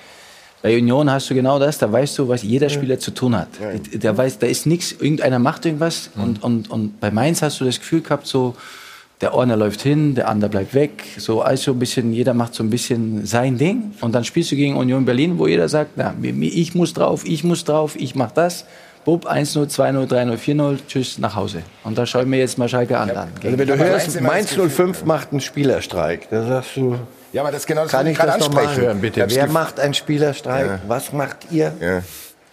Bei 0.61 0.77
Union 0.77 1.09
hast 1.11 1.29
du 1.29 1.33
genau 1.33 1.59
das, 1.59 1.77
da 1.79 1.91
weißt 1.91 2.19
du, 2.19 2.27
was 2.27 2.43
jeder 2.43 2.69
Spieler 2.69 2.99
zu 2.99 3.11
tun 3.11 3.35
hat. 3.35 3.47
Der 3.93 4.15
weiß, 4.15 4.39
da 4.39 4.47
ist 4.47 4.67
nichts, 4.67 4.91
irgendeiner 4.91 5.39
macht 5.39 5.65
irgendwas 5.65 6.11
mhm. 6.15 6.23
und, 6.23 6.43
und, 6.43 6.71
und 6.71 6.99
bei 6.99 7.11
Mainz 7.11 7.41
hast 7.41 7.59
du 7.59 7.65
das 7.65 7.79
Gefühl 7.79 8.01
gehabt, 8.01 8.27
so, 8.27 8.55
der 9.21 9.33
Ordner 9.33 9.57
läuft 9.57 9.81
hin, 9.81 10.15
der 10.15 10.29
andere 10.29 10.49
bleibt 10.49 10.73
weg, 10.73 11.03
so 11.17 11.41
also 11.41 11.71
ein 11.71 11.79
bisschen, 11.79 12.13
jeder 12.13 12.33
macht 12.33 12.53
so 12.53 12.63
ein 12.63 12.69
bisschen 12.69 13.25
sein 13.25 13.57
Ding 13.57 13.91
und 14.01 14.13
dann 14.13 14.23
spielst 14.23 14.51
du 14.51 14.55
gegen 14.55 14.77
Union 14.77 15.03
Berlin, 15.03 15.37
wo 15.39 15.47
jeder 15.47 15.67
sagt, 15.67 15.91
na, 15.95 16.13
ich 16.21 16.73
muss 16.73 16.93
drauf, 16.93 17.23
ich 17.25 17.43
muss 17.43 17.63
drauf, 17.63 17.95
ich 17.97 18.15
mach 18.15 18.31
das. 18.31 18.65
Bub, 19.03 19.27
1-0, 19.27 19.67
2-0, 19.67 20.07
3-0, 20.07 20.37
4-0, 20.37 20.77
tschüss, 20.87 21.17
nach 21.17 21.35
Hause. 21.35 21.63
Und 21.83 21.97
da 21.97 22.05
schauen 22.05 22.31
wir 22.31 22.37
jetzt 22.37 22.57
mal 22.57 22.69
Schalke 22.69 22.97
an. 22.97 23.09
Ja. 23.09 23.27
Also 23.43 23.57
wenn 23.57 23.67
du 23.67 23.77
hörst, 23.77 24.21
Mainz 24.21 24.53
05 24.53 25.05
macht 25.05 25.31
einen 25.31 25.41
Spielerstreik, 25.41 26.29
da 26.29 26.45
sagst 26.45 26.75
du, 26.75 26.97
ja, 27.33 27.41
aber 27.41 27.51
das 27.51 27.61
ist 27.61 27.67
genau 27.67 27.83
das, 27.83 27.91
Kann 27.91 28.07
ich 28.07 28.17
das 28.17 28.39
noch 28.39 28.53
mal 28.53 28.75
hören, 28.75 28.99
bitte? 28.99 29.25
Wer 29.29 29.47
macht 29.47 29.79
einen 29.79 29.93
Spielerstreik? 29.93 30.67
Ja. 30.67 30.79
Was 30.87 31.13
macht 31.13 31.37
ihr? 31.49 31.71
Ja. 31.79 32.01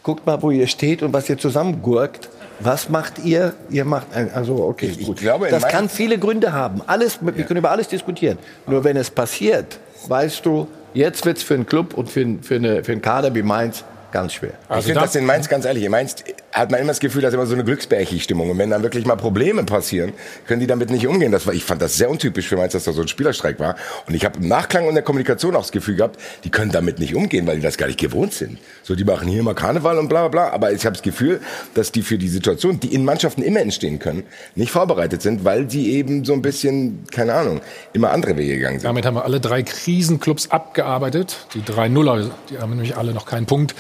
Guckt 0.02 0.24
mal, 0.24 0.40
wo 0.40 0.50
ihr 0.50 0.68
steht 0.68 1.02
und 1.02 1.12
was 1.12 1.28
ihr 1.28 1.36
zusammengurkt. 1.36 2.30
Was 2.60 2.88
macht 2.88 3.18
ihr? 3.24 3.54
Ihr 3.70 3.84
macht 3.84 4.06
ein, 4.14 4.32
also 4.32 4.64
okay, 4.64 4.92
ich, 4.96 5.04
gut. 5.04 5.16
Ich 5.16 5.22
glaube, 5.22 5.48
das 5.48 5.66
kann 5.68 5.88
viele 5.88 6.18
Gründe 6.18 6.52
haben. 6.52 6.80
Alles, 6.86 7.18
wir 7.20 7.44
können 7.44 7.58
über 7.58 7.70
alles 7.70 7.88
diskutieren. 7.88 8.38
Nur 8.66 8.82
wenn 8.84 8.96
es 8.96 9.10
passiert, 9.10 9.78
weißt 10.06 10.46
du, 10.46 10.66
jetzt 10.94 11.24
wird 11.24 11.38
es 11.38 11.42
für 11.42 11.54
einen 11.54 11.66
Club 11.66 11.94
und 11.94 12.08
für, 12.08 12.26
für, 12.42 12.56
eine, 12.56 12.84
für 12.84 12.92
einen 12.92 13.02
Kader 13.02 13.34
wie 13.34 13.42
Mainz 13.42 13.84
ganz 14.10 14.34
schwer. 14.34 14.52
Also 14.68 14.80
ich 14.80 14.84
finde 14.86 15.00
das 15.00 15.14
in 15.14 15.26
Mainz 15.26 15.48
ganz 15.48 15.64
ehrlich. 15.64 15.84
In 15.84 15.90
Mainz 15.90 16.16
hat 16.58 16.70
man 16.70 16.80
immer 16.80 16.88
das 16.88 17.00
Gefühl, 17.00 17.22
dass 17.22 17.32
immer 17.32 17.46
so 17.46 17.54
eine 17.54 17.64
Glücksbärchi-Stimmung. 17.64 18.50
Und 18.50 18.58
wenn 18.58 18.70
dann 18.70 18.82
wirklich 18.82 19.06
mal 19.06 19.16
Probleme 19.16 19.64
passieren, 19.64 20.12
können 20.46 20.60
die 20.60 20.66
damit 20.66 20.90
nicht 20.90 21.06
umgehen. 21.06 21.32
Das 21.32 21.46
war, 21.46 21.54
ich 21.54 21.64
fand 21.64 21.80
das 21.80 21.96
sehr 21.96 22.10
untypisch 22.10 22.48
für 22.48 22.56
Mainz, 22.56 22.72
dass 22.72 22.84
da 22.84 22.92
so 22.92 23.02
ein 23.02 23.08
Spielerstreik 23.08 23.58
war. 23.60 23.76
Und 24.06 24.14
ich 24.14 24.24
habe 24.24 24.38
im 24.38 24.48
Nachklang 24.48 24.86
und 24.86 24.94
der 24.94 25.02
Kommunikation 25.02 25.54
auch 25.54 25.62
das 25.62 25.72
Gefühl 25.72 25.96
gehabt, 25.96 26.18
die 26.44 26.50
können 26.50 26.72
damit 26.72 26.98
nicht 26.98 27.14
umgehen, 27.14 27.46
weil 27.46 27.56
die 27.56 27.62
das 27.62 27.76
gar 27.76 27.86
nicht 27.86 28.00
gewohnt 28.00 28.32
sind. 28.32 28.58
So, 28.82 28.94
die 28.94 29.04
machen 29.04 29.28
hier 29.28 29.42
mal 29.42 29.54
Karneval 29.54 29.98
und 29.98 30.08
bla 30.08 30.28
bla 30.28 30.28
bla. 30.28 30.52
Aber 30.52 30.72
ich 30.72 30.84
habe 30.84 30.94
das 30.94 31.02
Gefühl, 31.02 31.40
dass 31.74 31.92
die 31.92 32.02
für 32.02 32.18
die 32.18 32.28
Situation, 32.28 32.80
die 32.80 32.94
in 32.94 33.04
Mannschaften 33.04 33.42
immer 33.42 33.60
entstehen 33.60 33.98
können, 33.98 34.24
nicht 34.54 34.72
vorbereitet 34.72 35.22
sind, 35.22 35.44
weil 35.44 35.64
die 35.64 35.92
eben 35.92 36.24
so 36.24 36.32
ein 36.32 36.42
bisschen, 36.42 37.04
keine 37.10 37.34
Ahnung, 37.34 37.60
immer 37.92 38.10
andere 38.10 38.36
Wege 38.36 38.56
gegangen 38.56 38.80
sind. 38.80 38.88
Damit 38.88 39.06
haben 39.06 39.14
wir 39.14 39.24
alle 39.24 39.40
drei 39.40 39.62
Krisenclubs 39.62 40.50
abgearbeitet. 40.50 41.46
Die 41.54 41.64
drei 41.64 41.88
Nuller, 41.88 42.30
die 42.50 42.58
haben 42.58 42.70
nämlich 42.70 42.96
alle 42.96 43.12
noch 43.12 43.26
keinen 43.26 43.46
Punkt 43.46 43.74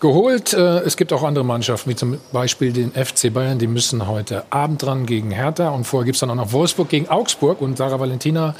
geholt. 0.00 0.52
Äh, 0.52 0.80
es 0.80 0.96
gibt 0.96 1.12
auch 1.12 1.22
andere 1.22 1.44
Mannschaften, 1.44 1.90
wie 1.90 1.96
zum 1.96 2.18
Beispiel 2.32 2.72
den 2.72 2.92
FC 2.92 3.32
Bayern. 3.32 3.58
Die 3.58 3.66
müssen 3.66 4.06
heute 4.08 4.44
Abend 4.50 4.82
dran 4.82 5.06
gegen 5.06 5.30
Hertha. 5.30 5.68
Und 5.68 5.84
vorher 5.84 6.04
gibt 6.04 6.16
es 6.16 6.20
dann 6.20 6.30
auch 6.30 6.34
noch 6.34 6.52
Wolfsburg 6.52 6.88
gegen 6.88 7.08
Augsburg. 7.08 7.60
Und 7.60 7.76
Sarah 7.76 8.00
Valentina 8.00 8.54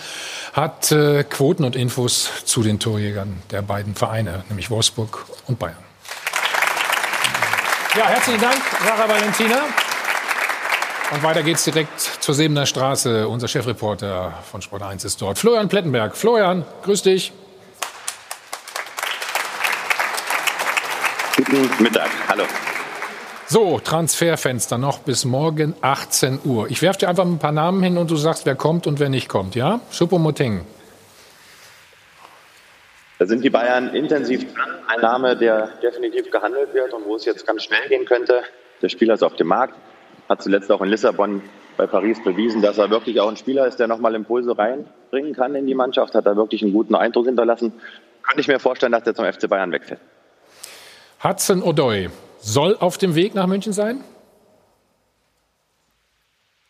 hat 0.53 0.93
äh, 0.93 1.25
Quoten 1.25 1.65
und 1.65 1.77
Infos 1.77 2.31
zu 2.45 2.63
den 2.63 2.79
Torjägern 2.79 3.43
der 3.51 3.63
beiden 3.63 3.95
Vereine, 3.95 4.45
nämlich 4.49 4.71
Wolfsburg 4.71 5.27
und 5.47 5.59
Bayern. 5.59 5.77
Ja, 7.97 8.07
herzlichen 8.07 8.41
Dank, 8.41 8.59
Sarah 8.87 9.09
Valentina. 9.09 9.63
Und 11.13 11.25
weiter 11.25 11.43
geht's 11.43 11.65
direkt 11.65 12.01
zur 12.01 12.35
Sebener 12.35 12.67
Straße. 12.67 13.27
Unser 13.27 13.49
Chefreporter 13.49 14.33
von 14.49 14.63
Sport 14.63 14.83
1 14.83 15.05
ist 15.05 15.21
dort. 15.21 15.39
Florian 15.39 15.69
Plettenberg. 15.69 16.17
Florian, 16.17 16.65
grüß 16.85 17.03
dich. 17.03 17.33
Guten 21.51 21.83
Mittag, 21.83 22.09
hallo. 22.29 22.45
So, 23.49 23.81
Transferfenster 23.81 24.79
noch 24.79 25.01
bis 25.01 25.25
morgen 25.25 25.75
18 25.81 26.39
Uhr. 26.45 26.71
Ich 26.71 26.81
werfe 26.81 27.01
dir 27.01 27.09
einfach 27.09 27.25
ein 27.25 27.41
paar 27.41 27.51
Namen 27.51 27.83
hin 27.83 27.99
und 27.99 28.09
du 28.09 28.15
sagst, 28.15 28.47
wer 28.47 28.55
kommt 28.55 28.87
und 28.87 29.01
wer 29.01 29.09
nicht 29.09 29.29
kommt, 29.29 29.57
ja? 29.57 29.81
Schupomoteng. 29.91 30.65
Da 33.19 33.27
sind 33.27 33.43
die 33.43 33.51
Bayern 33.51 33.93
intensiv 33.97 34.55
dran. 34.55 34.71
Ein 34.87 35.01
Name, 35.01 35.37
der 35.37 35.71
definitiv 35.83 36.31
gehandelt 36.31 36.73
wird 36.73 36.95
und 36.95 37.05
wo 37.05 37.17
es 37.17 37.25
jetzt 37.25 37.45
ganz 37.45 37.65
schnell 37.65 37.89
gehen 37.89 38.05
könnte. 38.05 38.43
Der 38.81 38.89
Spieler 38.89 39.15
ist 39.15 39.25
auf 39.25 39.35
dem 39.35 39.49
Markt, 39.49 39.75
hat 40.29 40.43
zuletzt 40.43 40.71
auch 40.71 40.83
in 40.83 40.89
Lissabon 40.89 41.43
bei 41.77 41.89
Paris 41.89 42.23
bewiesen, 42.23 42.63
dass 42.63 42.79
er 42.79 42.91
wirklich 42.91 43.19
auch 43.19 43.29
ein 43.29 43.37
Spieler 43.37 43.67
ist, 43.67 43.81
der 43.81 43.89
nochmal 43.89 44.15
Impulse 44.15 44.57
reinbringen 44.57 45.35
kann 45.35 45.57
in 45.57 45.67
die 45.67 45.75
Mannschaft. 45.75 46.15
Hat 46.15 46.27
da 46.27 46.37
wirklich 46.37 46.63
einen 46.63 46.73
guten 46.73 46.95
Eindruck 46.95 47.27
hinterlassen. 47.27 47.73
Könnte 48.23 48.41
ich 48.41 48.47
mir 48.47 48.61
vorstellen, 48.61 48.93
dass 48.93 49.03
der 49.03 49.17
zum 49.17 49.25
FC 49.25 49.49
Bayern 49.49 49.73
wechselt. 49.73 49.99
Hudson 51.23 51.63
O'Doy 51.63 52.09
soll 52.41 52.77
auf 52.81 52.97
dem 52.97 53.15
Weg 53.15 53.35
nach 53.35 53.47
München 53.47 53.75
sein? 53.75 54.03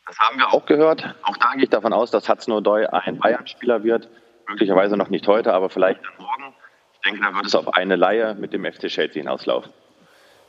Das 0.09 0.18
haben 0.18 0.39
wir 0.39 0.52
auch 0.52 0.66
gehört. 0.66 1.14
Auch 1.22 1.36
da 1.36 1.52
gehe 1.55 1.64
ich 1.64 1.70
davon 1.70 1.93
aus, 1.93 2.10
dass 2.10 2.28
Hudson 2.28 2.55
O'Doy 2.55 2.85
ein 2.86 3.18
Bayern-Spieler 3.18 3.85
wird. 3.85 4.09
Möglicherweise 4.48 4.97
noch 4.97 5.09
nicht 5.09 5.28
heute, 5.28 5.52
aber 5.52 5.70
vielleicht 5.70 6.01
dann 6.02 6.27
morgen. 6.27 6.55
Ich 6.94 7.01
denke, 7.02 7.20
da 7.22 7.32
wird 7.32 7.47
es 7.47 7.55
auf 7.55 7.74
eine 7.74 7.94
Laie 7.94 8.35
mit 8.35 8.52
dem 8.52 8.64
FC 8.64 8.89
Chelsea 8.89 9.22
hinauslaufen. 9.22 9.72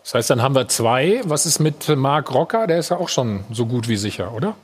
Das 0.02 0.16
heißt, 0.16 0.32
dann 0.32 0.42
haben 0.42 0.56
wir 0.56 0.68
zwei. 0.68 1.22
Was 1.26 1.46
ist 1.46 1.60
mit 1.60 1.88
Marc 1.96 2.34
Rocker? 2.34 2.66
Der 2.66 2.80
ist 2.80 2.90
ja 2.90 2.98
auch 2.98 3.10
schon 3.10 3.44
so 3.52 3.68
gut 3.68 3.88
wie 3.88 3.98
sicher, 3.98 4.34
oder? 4.34 4.56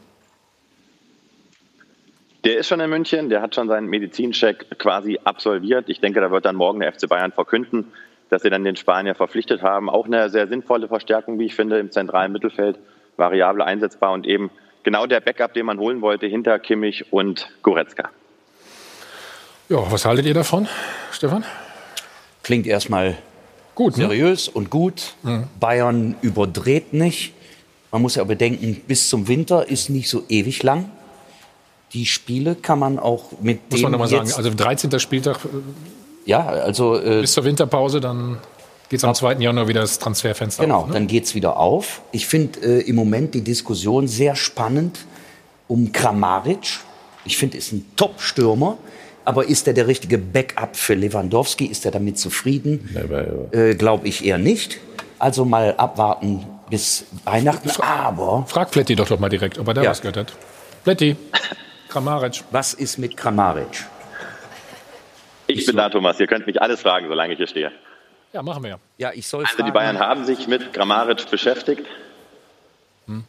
Der 2.43 2.57
ist 2.57 2.68
schon 2.68 2.80
in 2.80 2.89
München, 2.89 3.30
der 3.30 3.43
hat 3.43 3.53
schon 3.53 3.68
seinen 3.68 3.88
Medizincheck 3.88 4.80
quasi 4.80 5.19
absolviert. 5.23 5.89
Ich 5.89 6.01
denke, 6.01 6.22
da 6.22 6.31
wird 6.31 6.45
dann 6.45 6.55
morgen 6.55 6.80
der 6.80 6.91
FC 6.91 7.07
Bayern 7.07 7.31
verkünden, 7.31 7.91
dass 8.30 8.41
sie 8.41 8.49
dann 8.49 8.64
den 8.64 8.76
Spanier 8.76 9.16
verpflichtet 9.16 9.62
haben. 9.62 9.90
Auch 9.90 10.06
eine 10.06 10.30
sehr 10.30 10.48
sinnvolle 10.48 10.88
Verstärkung, 10.88 11.40
wie 11.40 11.45
ich 11.45 11.56
finde, 11.56 11.80
im 11.80 11.91
zentralen 11.91 12.32
Mittelfeld, 12.32 12.78
variabel 13.16 13.62
einsetzbar 13.62 14.12
und 14.12 14.26
eben 14.26 14.52
genau 14.84 15.06
der 15.06 15.20
Backup, 15.20 15.54
den 15.54 15.66
man 15.66 15.80
holen 15.80 16.02
wollte, 16.02 16.28
hinter 16.28 16.60
Kimmich 16.60 17.12
und 17.12 17.49
Goretzka. 17.62 18.10
Ja, 19.70 19.91
was 19.91 20.06
haltet 20.06 20.26
ihr 20.26 20.34
davon, 20.34 20.68
Stefan? 21.12 21.44
Klingt 22.44 22.68
erstmal 22.68 23.18
gut, 23.76 23.98
ne? 23.98 24.06
seriös 24.06 24.48
und 24.48 24.70
gut. 24.70 25.16
Mhm. 25.24 25.48
Bayern 25.60 26.16
überdreht 26.22 26.94
nicht. 26.94 27.34
Man 27.91 28.02
muss 28.02 28.16
ja 28.16 28.24
bedenken, 28.24 28.82
bis 28.88 29.10
zum 29.10 29.28
Winter 29.28 29.68
ist 29.68 29.90
nicht 29.90 30.10
so 30.10 30.24
ewig 30.30 30.64
lang. 30.64 30.90
Die 31.94 32.06
Spiele 32.06 32.56
kann 32.56 32.80
man 32.80 32.99
auch 32.99 33.32
mit 33.41 33.72
Muss 33.72 33.82
man 33.82 33.91
nochmal 33.94 34.08
sagen, 34.08 34.32
also 34.36 34.54
13. 34.54 34.99
Spieltag. 34.99 35.40
Ja, 36.28 36.45
also. 36.45 36.99
Äh, 37.02 37.22
bis 37.22 37.34
zur 37.34 37.45
Winterpause, 37.45 37.99
dann 37.99 38.38
geht 38.90 38.99
es 38.99 39.04
am 39.04 39.16
2. 39.16 39.36
Januar 39.36 39.68
wieder 39.68 39.82
das 39.82 39.98
Transferfenster 39.98 40.64
genau, 40.64 40.76
auf. 40.76 40.82
Genau, 40.84 40.94
ne? 40.94 40.99
dann 40.99 41.08
geht 41.08 41.24
es 41.24 41.34
wieder 41.34 41.58
auf. 41.58 42.02
Ich 42.12 42.28
finde 42.28 42.60
äh, 42.60 42.82
im 42.82 42.95
Moment 42.95 43.34
die 43.34 43.41
Diskussion 43.41 44.08
sehr 44.08 44.36
spannend 44.36 44.99
um 45.68 45.91
Kramaric. 45.91 46.80
Ich 47.26 47.38
finde, 47.38 47.58
ist 47.58 47.72
ein 47.72 47.86
Top-Stürmer. 47.95 48.78
Aber 49.26 49.45
ist 49.45 49.68
er 49.68 49.74
der 49.74 49.88
richtige 49.88 50.18
Backup 50.18 50.78
für 50.78 50.94
Lewandowski? 50.94 51.66
Ist 51.66 51.84
er 51.84 51.91
damit 51.91 52.18
zufrieden? 52.18 52.95
Äh, 53.52 53.76
Glaube 53.76 54.08
ich 54.08 54.24
eher 54.24 54.38
nicht. 54.38 54.78
Also 55.20 55.44
mal 55.44 55.76
abwarten 55.76 56.45
bis 56.70 57.06
Weihnachten. 57.26 57.70
Aber 57.82 58.45
frag 58.48 58.72
Pletti 58.72 58.95
doch 58.95 59.08
doch 59.08 59.20
mal 59.20 59.28
direkt, 59.28 59.60
ob 59.60 59.68
er 59.68 59.74
da 59.74 59.84
ja. 59.84 59.90
was 59.90 59.99
gehört 59.99 60.18
hat. 60.18 60.34
Pletti, 60.86 61.18
Kramaric. 61.90 62.44
Was 62.52 62.74
ist 62.74 62.98
mit 62.98 63.18
Kramaric? 63.18 63.86
Ich, 65.48 65.60
ich 65.60 65.65
bin 65.65 65.78
da, 65.78 65.90
Thomas. 65.90 66.19
Ihr 66.19 66.28
könnt 66.28 66.45
mich 66.45 66.61
alles 66.61 66.82
fragen, 66.82 67.07
solange 67.07 67.34
ich 67.34 67.38
hier 67.38 67.48
stehe. 67.48 67.72
Ja, 68.34 68.44
machen 68.44 68.64
wir. 68.64 68.80
Ja, 68.98 69.11
ich 69.14 69.28
soll 69.28 69.44
also 69.44 69.56
fragen. 69.56 69.68
die 69.68 69.72
Bayern 69.72 69.99
haben 69.99 70.26
sich 70.26 70.48
mit 70.48 70.74
Kramaric 70.74 71.30
beschäftigt. 71.32 71.86
Hm. 73.06 73.24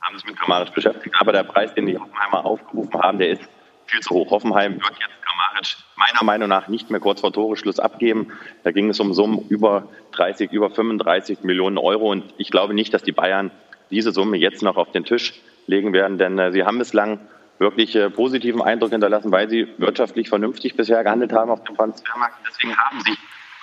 Haben 0.00 0.16
sich 0.16 0.26
mit 0.26 0.38
Kramaric 0.38 0.72
beschäftigt, 0.72 1.14
aber 1.18 1.32
der 1.32 1.42
Preis, 1.42 1.74
den 1.74 1.86
die 1.86 1.98
Hoffenheimer 1.98 2.44
aufgerufen 2.44 3.00
haben, 3.00 3.18
der 3.18 3.30
ist 3.30 3.42
viel 3.86 4.00
zu 4.00 4.14
hoch. 4.14 4.30
Hoffenheim 4.30 4.74
wird 4.74 4.92
jetzt 4.92 5.22
Kramaric 5.22 5.76
meiner 5.96 6.24
Meinung 6.24 6.48
nach 6.48 6.68
nicht 6.68 6.90
mehr 6.90 7.00
kurz 7.00 7.20
vor 7.20 7.32
Toreschluss 7.32 7.80
abgeben. 7.80 8.32
Da 8.62 8.70
ging 8.70 8.88
es 8.90 9.00
um 9.00 9.12
Summen 9.12 9.46
über 9.48 9.88
30, 10.12 10.52
über 10.52 10.70
35 10.70 11.42
Millionen 11.42 11.78
Euro. 11.78 12.10
Und 12.10 12.24
ich 12.38 12.50
glaube 12.50 12.74
nicht, 12.74 12.94
dass 12.94 13.02
die 13.02 13.12
Bayern 13.12 13.50
diese 13.90 14.12
Summe 14.12 14.36
jetzt 14.36 14.62
noch 14.62 14.76
auf 14.76 14.92
den 14.92 15.04
Tisch 15.04 15.34
legen 15.66 15.92
werden, 15.92 16.18
denn 16.18 16.38
äh, 16.38 16.52
sie 16.52 16.64
haben 16.64 16.78
bislang 16.78 17.20
wirklich 17.58 17.94
äh, 17.96 18.10
positiven 18.10 18.62
Eindruck 18.62 18.90
hinterlassen, 18.90 19.32
weil 19.32 19.48
sie 19.48 19.68
wirtschaftlich 19.78 20.28
vernünftig 20.28 20.76
bisher 20.76 21.02
gehandelt 21.02 21.32
haben 21.32 21.50
auf 21.50 21.64
dem 21.64 21.76
Transfermarkt. 21.76 22.36
Deswegen 22.48 22.76
haben 22.76 23.00
sich 23.00 23.16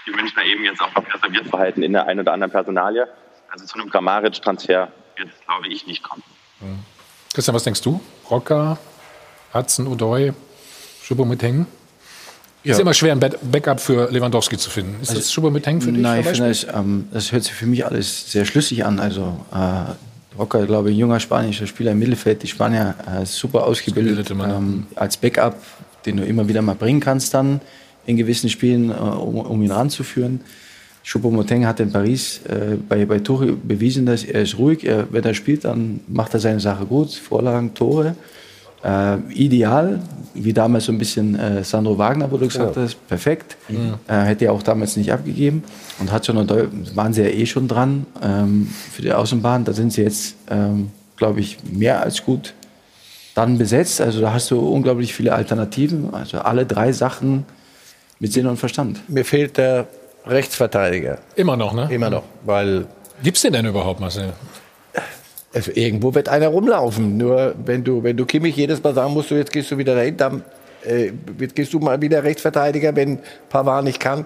die 0.08 0.12
Münchner 0.12 0.44
eben 0.44 0.64
jetzt 0.64 0.82
auch 0.82 0.94
noch 0.96 1.06
reserviert 1.14 1.48
verhalten 1.48 1.84
in 1.84 1.94
der 1.94 2.08
einen 2.08 2.22
oder 2.22 2.34
anderen 2.34 2.52
Personalie. 2.52 3.08
Also 3.50 3.66
zu 3.66 3.76
einem 3.76 3.90
Kramaric-Transfer 3.90 4.92
wird 5.18 5.30
es, 5.30 5.46
glaube 5.46 5.68
ich, 5.68 5.86
nicht 5.86 6.04
kommen. 6.04 6.24
Christian, 7.34 7.56
was 7.56 7.64
denkst 7.64 7.82
du? 7.82 8.02
Rocker, 8.30 8.78
Hudson, 9.54 9.88
Odoi, 9.88 10.34
Choupo-Moting? 11.04 11.66
Ja. 12.64 12.72
Ist 12.72 12.80
immer 12.80 12.94
schwer, 12.94 13.12
ein 13.12 13.20
Backup 13.20 13.82
für 13.82 14.10
Lewandowski 14.10 14.58
zu 14.58 14.70
finden. 14.70 15.02
Ist 15.02 15.10
also, 15.10 15.22
das 15.22 15.32
Choupo-Moting 15.34 15.82
für 15.82 15.92
dich? 15.92 16.02
Nein, 16.02 16.22
ich 16.22 16.28
finde, 16.28 16.48
das, 16.48 16.64
ähm, 16.64 17.10
das 17.12 17.32
hört 17.32 17.44
sich 17.44 17.54
für 17.54 17.66
mich 17.66 17.86
alles 17.86 18.32
sehr 18.32 18.46
schlüssig 18.46 18.86
an. 18.86 19.00
Also 19.00 19.46
äh, 19.54 19.92
Rocker, 20.38 20.66
glaube 20.66 20.90
ich, 20.90 20.96
ein 20.96 21.00
junger 21.00 21.20
spanischer 21.20 21.68
Spieler 21.68 21.92
im 21.92 22.00
Mittelfeld. 22.00 22.44
Die 22.44 22.48
Spanier 22.48 22.96
äh, 23.08 23.26
super 23.26 23.66
ausgebildet 23.66 24.32
ähm, 24.32 24.88
als 24.96 25.18
Backup, 25.18 25.56
den 26.06 26.18
du 26.18 26.26
immer 26.26 26.48
wieder 26.48 26.62
mal 26.62 26.76
bringen 26.76 27.00
kannst 27.00 27.34
dann 27.34 27.62
in 28.06 28.18
gewissen 28.18 28.50
Spielen, 28.50 28.90
äh, 28.90 28.94
um, 28.94 29.38
um, 29.38 29.62
ihn 29.62 29.72
ranzuführen. 29.72 30.42
Choupo-Moting 31.04 31.66
hat 31.66 31.80
in 31.80 31.92
Paris 31.92 32.42
äh, 32.46 32.78
bei, 32.88 33.06
bei 33.06 33.20
Tore 33.20 33.54
bewiesen, 33.54 34.06
dass 34.06 34.24
er 34.24 34.42
ist 34.42 34.58
ruhig. 34.58 34.86
Er, 34.86 35.12
wenn 35.12 35.24
er 35.24 35.34
spielt, 35.34 35.66
dann 35.66 36.00
macht 36.08 36.34
er 36.34 36.40
seine 36.40 36.60
Sache 36.60 36.86
gut. 36.86 37.14
Vorlagen, 37.14 37.74
Tore 37.74 38.16
äh, 38.84 39.18
ideal, 39.34 40.00
wie 40.34 40.54
damals 40.54 40.86
so 40.86 40.92
ein 40.92 40.98
bisschen 40.98 41.38
äh, 41.38 41.64
Sandro 41.64 41.98
Wagner, 41.98 42.32
wo 42.32 42.38
du 42.38 42.48
gesagt 42.48 42.76
ja. 42.76 42.84
hast, 42.84 43.08
perfekt. 43.08 43.56
Mhm. 43.70 43.96
Äh, 44.08 44.22
hätte 44.24 44.46
er 44.46 44.54
auch 44.54 44.64
damals 44.64 44.98
nicht 44.98 45.12
abgegeben 45.12 45.64
und 46.00 46.12
hat 46.12 46.26
schon, 46.26 46.36
waren 46.96 47.14
sie 47.14 47.22
ja 47.22 47.30
eh 47.30 47.46
schon 47.46 47.68
dran 47.68 48.06
ähm, 48.22 48.68
für 48.92 49.02
die 49.02 49.14
Außenbahn. 49.14 49.64
Da 49.64 49.74
sind 49.74 49.94
sie 49.94 50.02
jetzt, 50.02 50.36
ähm, 50.50 50.92
glaube 51.18 51.40
ich, 51.40 51.58
mehr 51.64 52.02
als 52.02 52.24
gut 52.24 52.54
dann 53.36 53.58
besetzt. 53.58 54.02
Also 54.02 54.22
da 54.22 54.34
hast 54.34 54.52
du 54.52 54.60
unglaublich 54.60 55.14
viele 55.14 55.34
Alternativen. 55.34 56.14
Also 56.14 56.40
alle 56.40 56.66
drei 56.66 56.92
Sachen 56.92 57.46
mit 58.20 58.34
Sinn 58.34 58.48
und 58.48 58.58
Verstand. 58.58 59.08
Mir 59.10 59.26
fehlt 59.26 59.58
der 59.58 59.88
Rechtsverteidiger. 60.26 61.20
Immer 61.36 61.58
noch, 61.58 61.74
ne? 61.74 61.88
Immer 61.92 62.10
noch, 62.10 62.24
weil. 62.46 62.86
Gibt's 63.22 63.42
den 63.42 63.54
denn 63.54 63.66
überhaupt, 63.66 64.00
Marcel? 64.00 64.34
Also 65.54 65.72
irgendwo 65.74 66.16
wird 66.16 66.30
einer 66.30 66.48
rumlaufen. 66.48 67.18
Nur 67.18 67.56
wenn 67.64 67.84
du, 67.84 68.04
wenn 68.04 68.18
du 68.18 68.26
Kimmich 68.26 68.56
jedes 68.56 68.82
Mal 68.82 68.94
sagen 68.94 69.14
musst, 69.14 69.32
du, 69.32 69.36
jetzt 69.36 69.52
gehst 69.52 69.70
du 69.72 69.78
wieder 69.78 69.96
dahin, 69.96 70.18
dann 70.18 70.44
äh, 70.86 71.12
gehst 71.54 71.74
du 71.74 71.80
mal 71.80 72.02
wieder 72.02 72.24
Rechtsverteidiger, 72.24 72.96
wenn 72.96 73.20
Pavard 73.50 73.84
nicht 73.84 74.00
kann. 74.00 74.26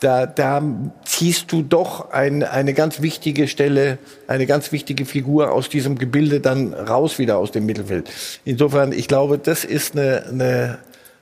Da, 0.00 0.26
da 0.26 0.62
ziehst 1.06 1.50
du 1.50 1.62
doch 1.62 2.10
ein, 2.10 2.42
eine 2.42 2.74
ganz 2.74 3.00
wichtige 3.00 3.48
Stelle, 3.48 3.96
eine 4.26 4.44
ganz 4.44 4.70
wichtige 4.70 5.06
Figur 5.06 5.52
aus 5.52 5.70
diesem 5.70 5.96
Gebilde 5.96 6.40
dann 6.40 6.74
raus 6.74 7.18
wieder 7.18 7.38
aus 7.38 7.50
dem 7.50 7.64
Mittelfeld. 7.64 8.10
Insofern, 8.44 8.92
ich 8.92 9.08
glaube, 9.08 9.38
das 9.38 9.64
ist 9.64 9.96
eine, 9.96 10.24
eine 10.28 10.78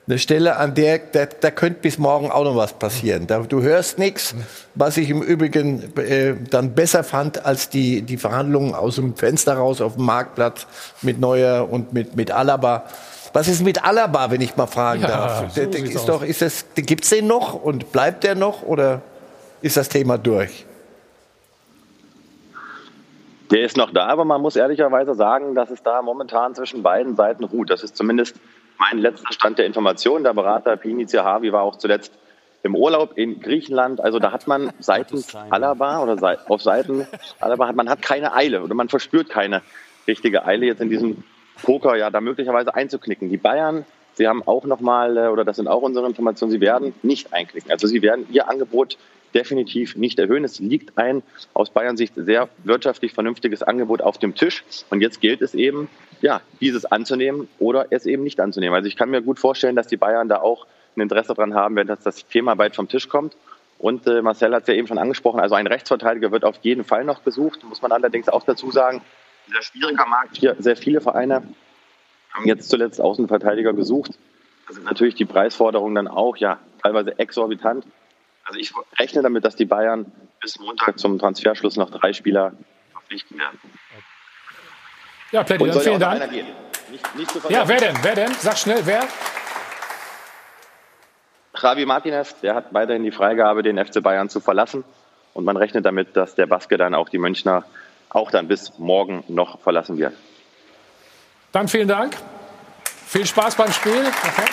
eine 0.07 0.19
Stelle, 0.19 0.57
an 0.57 0.75
der 0.75 0.99
da, 0.99 1.25
da 1.25 1.49
könnte 1.49 1.79
bis 1.81 1.97
morgen 1.97 2.29
auch 2.29 2.43
noch 2.43 2.55
was 2.55 2.73
passieren. 2.73 3.25
Da, 3.25 3.39
du 3.39 3.61
hörst 3.61 3.97
nichts, 3.97 4.35
was 4.75 4.97
ich 4.97 5.09
im 5.09 5.23
Übrigen 5.23 5.95
äh, 5.97 6.35
dann 6.49 6.75
besser 6.75 7.03
fand 7.03 7.45
als 7.45 7.69
die, 7.69 8.03
die 8.03 8.17
Verhandlungen 8.17 8.75
aus 8.75 8.95
dem 8.95 9.15
Fenster 9.15 9.55
raus 9.55 9.81
auf 9.81 9.95
dem 9.95 10.05
Marktplatz 10.05 10.67
mit 11.01 11.19
Neuer 11.19 11.67
und 11.69 11.93
mit, 11.93 12.15
mit 12.15 12.29
Alaba. 12.29 12.83
Was 13.33 13.47
ist 13.47 13.63
mit 13.63 13.83
Alaba, 13.83 14.29
wenn 14.29 14.41
ich 14.41 14.55
mal 14.55 14.67
fragen 14.67 15.01
ja, 15.01 15.07
darf? 15.07 15.53
So 15.53 15.65
der, 15.65 15.83
ist 15.83 16.07
doch, 16.07 16.21
ist 16.21 16.41
das, 16.41 16.65
gibt's 16.75 17.09
den 17.09 17.25
noch 17.27 17.55
und 17.55 17.91
bleibt 17.91 18.23
der 18.23 18.35
noch 18.35 18.61
oder 18.61 19.01
ist 19.61 19.75
das 19.75 19.89
Thema 19.89 20.17
durch? 20.19 20.65
Der 23.51 23.63
ist 23.63 23.77
noch 23.77 23.91
da, 23.91 24.07
aber 24.07 24.25
man 24.25 24.41
muss 24.41 24.55
ehrlicherweise 24.55 25.15
sagen, 25.15 25.55
dass 25.55 25.69
es 25.69 25.81
da 25.83 26.01
momentan 26.01 26.55
zwischen 26.55 26.83
beiden 26.83 27.15
Seiten 27.15 27.43
ruht. 27.43 27.69
Das 27.69 27.83
ist 27.83 27.95
zumindest 27.95 28.35
mein 28.77 28.99
letzter 28.99 29.31
Stand 29.31 29.57
der 29.57 29.65
Information. 29.65 30.23
Der 30.23 30.33
Berater 30.33 30.77
Pini 30.77 31.05
Zahavi 31.05 31.51
war 31.51 31.63
auch 31.63 31.77
zuletzt 31.77 32.13
im 32.63 32.75
Urlaub 32.75 33.17
in 33.17 33.39
Griechenland. 33.39 34.01
Also 34.01 34.19
da 34.19 34.31
hat 34.31 34.47
man 34.47 34.71
seitens 34.79 35.35
Alaba 35.35 36.01
oder 36.01 36.39
auf 36.49 36.61
Seiten 36.61 37.07
Alaba 37.39 37.67
hat 37.67 37.75
man 37.75 37.89
hat 37.89 38.01
keine 38.01 38.33
Eile 38.33 38.63
oder 38.63 38.73
man 38.73 38.89
verspürt 38.89 39.29
keine 39.29 39.61
richtige 40.07 40.45
Eile 40.45 40.65
jetzt 40.65 40.81
in 40.81 40.89
diesem 40.89 41.23
Poker 41.61 41.95
ja 41.95 42.09
da 42.09 42.21
möglicherweise 42.21 42.75
einzuknicken. 42.75 43.29
Die 43.29 43.37
Bayern, 43.37 43.85
sie 44.13 44.27
haben 44.27 44.43
auch 44.45 44.65
nochmal, 44.65 45.17
äh, 45.17 45.27
oder 45.27 45.45
das 45.45 45.57
sind 45.57 45.67
auch 45.67 45.81
unsere 45.81 46.05
Informationen, 46.07 46.51
sie 46.51 46.61
werden 46.61 46.93
nicht 47.01 47.33
einknicken. 47.33 47.71
Also 47.71 47.87
sie 47.87 48.01
werden 48.01 48.27
ihr 48.31 48.49
Angebot 48.49 48.97
definitiv 49.35 49.95
nicht 49.95 50.17
erhöhen. 50.17 50.43
Es 50.43 50.59
liegt 50.59 50.97
ein 50.97 51.21
aus 51.53 51.69
Bayern 51.69 51.97
Sicht 51.97 52.13
sehr 52.15 52.49
wirtschaftlich 52.63 53.13
vernünftiges 53.13 53.61
Angebot 53.61 54.01
auf 54.01 54.17
dem 54.17 54.33
Tisch. 54.33 54.63
Und 54.89 55.01
jetzt 55.01 55.21
gilt 55.21 55.41
es 55.41 55.53
eben, 55.53 55.89
ja, 56.25 56.41
dieses 56.59 56.85
anzunehmen 56.85 57.47
oder 57.59 57.85
es 57.91 58.07
eben 58.07 58.23
nicht 58.23 58.39
anzunehmen. 58.39 58.75
Also 58.75 58.87
ich 58.87 58.95
kann 58.95 59.11
mir 59.11 59.21
gut 59.21 59.37
vorstellen, 59.37 59.75
dass 59.75 59.85
die 59.85 59.95
Bayern 59.95 60.27
da 60.27 60.37
auch 60.37 60.65
ein 60.95 61.01
Interesse 61.01 61.35
daran 61.35 61.53
haben, 61.53 61.75
wenn 61.75 61.85
das, 61.85 61.99
das 61.99 62.25
Thema 62.25 62.55
bald 62.55 62.75
vom 62.75 62.87
Tisch 62.87 63.07
kommt 63.09 63.37
Und 63.77 64.07
äh, 64.07 64.23
Marcel 64.23 64.55
hat 64.55 64.63
es 64.63 64.67
ja 64.67 64.73
eben 64.73 64.87
schon 64.87 64.97
angesprochen, 64.97 65.39
also 65.39 65.53
ein 65.53 65.67
Rechtsverteidiger 65.67 66.31
wird 66.31 66.43
auf 66.43 66.55
jeden 66.63 66.83
Fall 66.83 67.03
noch 67.03 67.23
gesucht, 67.23 67.63
muss 67.63 67.83
man 67.83 67.91
allerdings 67.91 68.27
auch 68.27 68.43
dazu 68.43 68.71
sagen. 68.71 69.03
Sehr 69.51 69.61
schwieriger 69.61 70.07
Markt 70.07 70.37
hier, 70.37 70.55
sehr 70.57 70.75
viele 70.75 70.99
Vereine 70.99 71.43
haben 72.31 72.47
jetzt 72.47 72.69
zuletzt 72.69 72.99
Außenverteidiger 72.99 73.73
gesucht. 73.73 74.17
Da 74.67 74.73
sind 74.73 74.85
natürlich 74.85 75.13
die 75.13 75.25
Preisforderungen 75.25 75.93
dann 75.93 76.07
auch 76.07 76.37
ja 76.37 76.57
teilweise 76.81 77.19
exorbitant. 77.19 77.85
Also 78.45 78.59
ich 78.59 78.73
rechne 78.97 79.21
damit, 79.21 79.45
dass 79.45 79.55
die 79.55 79.65
Bayern 79.65 80.11
bis 80.41 80.57
Montag 80.57 80.97
zum 80.97 81.19
Transferschluss 81.19 81.77
noch 81.77 81.91
drei 81.91 82.13
Spieler 82.13 82.53
verpflichten 82.93 83.37
werden. 83.37 83.59
Ja, 85.31 85.41
Und 85.41 85.49
dann 85.49 85.79
vielen 85.81 85.99
Dank. 85.99 86.31
Nicht, 86.31 87.15
nicht 87.15 87.49
Ja, 87.49 87.67
wer 87.67 87.77
denn? 87.77 87.95
Wer 88.01 88.15
denn? 88.15 88.33
Sag 88.39 88.57
schnell, 88.57 88.85
wer? 88.85 89.03
Javi 91.61 91.85
Martinez, 91.85 92.39
der 92.41 92.55
hat 92.55 92.73
weiterhin 92.73 93.03
die 93.03 93.11
Freigabe, 93.11 93.63
den 93.63 93.83
FC 93.83 94.01
Bayern 94.03 94.29
zu 94.29 94.39
verlassen. 94.39 94.83
Und 95.33 95.45
man 95.45 95.57
rechnet 95.57 95.85
damit, 95.85 96.15
dass 96.15 96.35
der 96.35 96.45
Baske 96.45 96.77
dann 96.77 96.93
auch 96.93 97.09
die 97.09 97.17
Münchner 97.17 97.65
auch 98.09 98.31
dann 98.31 98.47
bis 98.47 98.77
morgen 98.77 99.23
noch 99.27 99.59
verlassen 99.59 99.97
wird. 99.97 100.13
Dann 101.51 101.67
vielen 101.67 101.87
Dank. 101.87 102.15
Viel 103.07 103.25
Spaß 103.25 103.55
beim 103.55 103.71
Spiel. 103.71 103.91
Okay. 103.93 104.51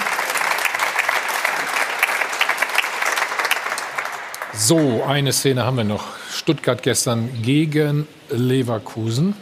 So, 4.55 5.05
eine 5.07 5.33
Szene 5.33 5.65
haben 5.65 5.77
wir 5.77 5.85
noch. 5.85 6.05
Stuttgart 6.31 6.83
gestern 6.83 7.43
gegen 7.43 8.07
Leverkusen. 8.31 9.35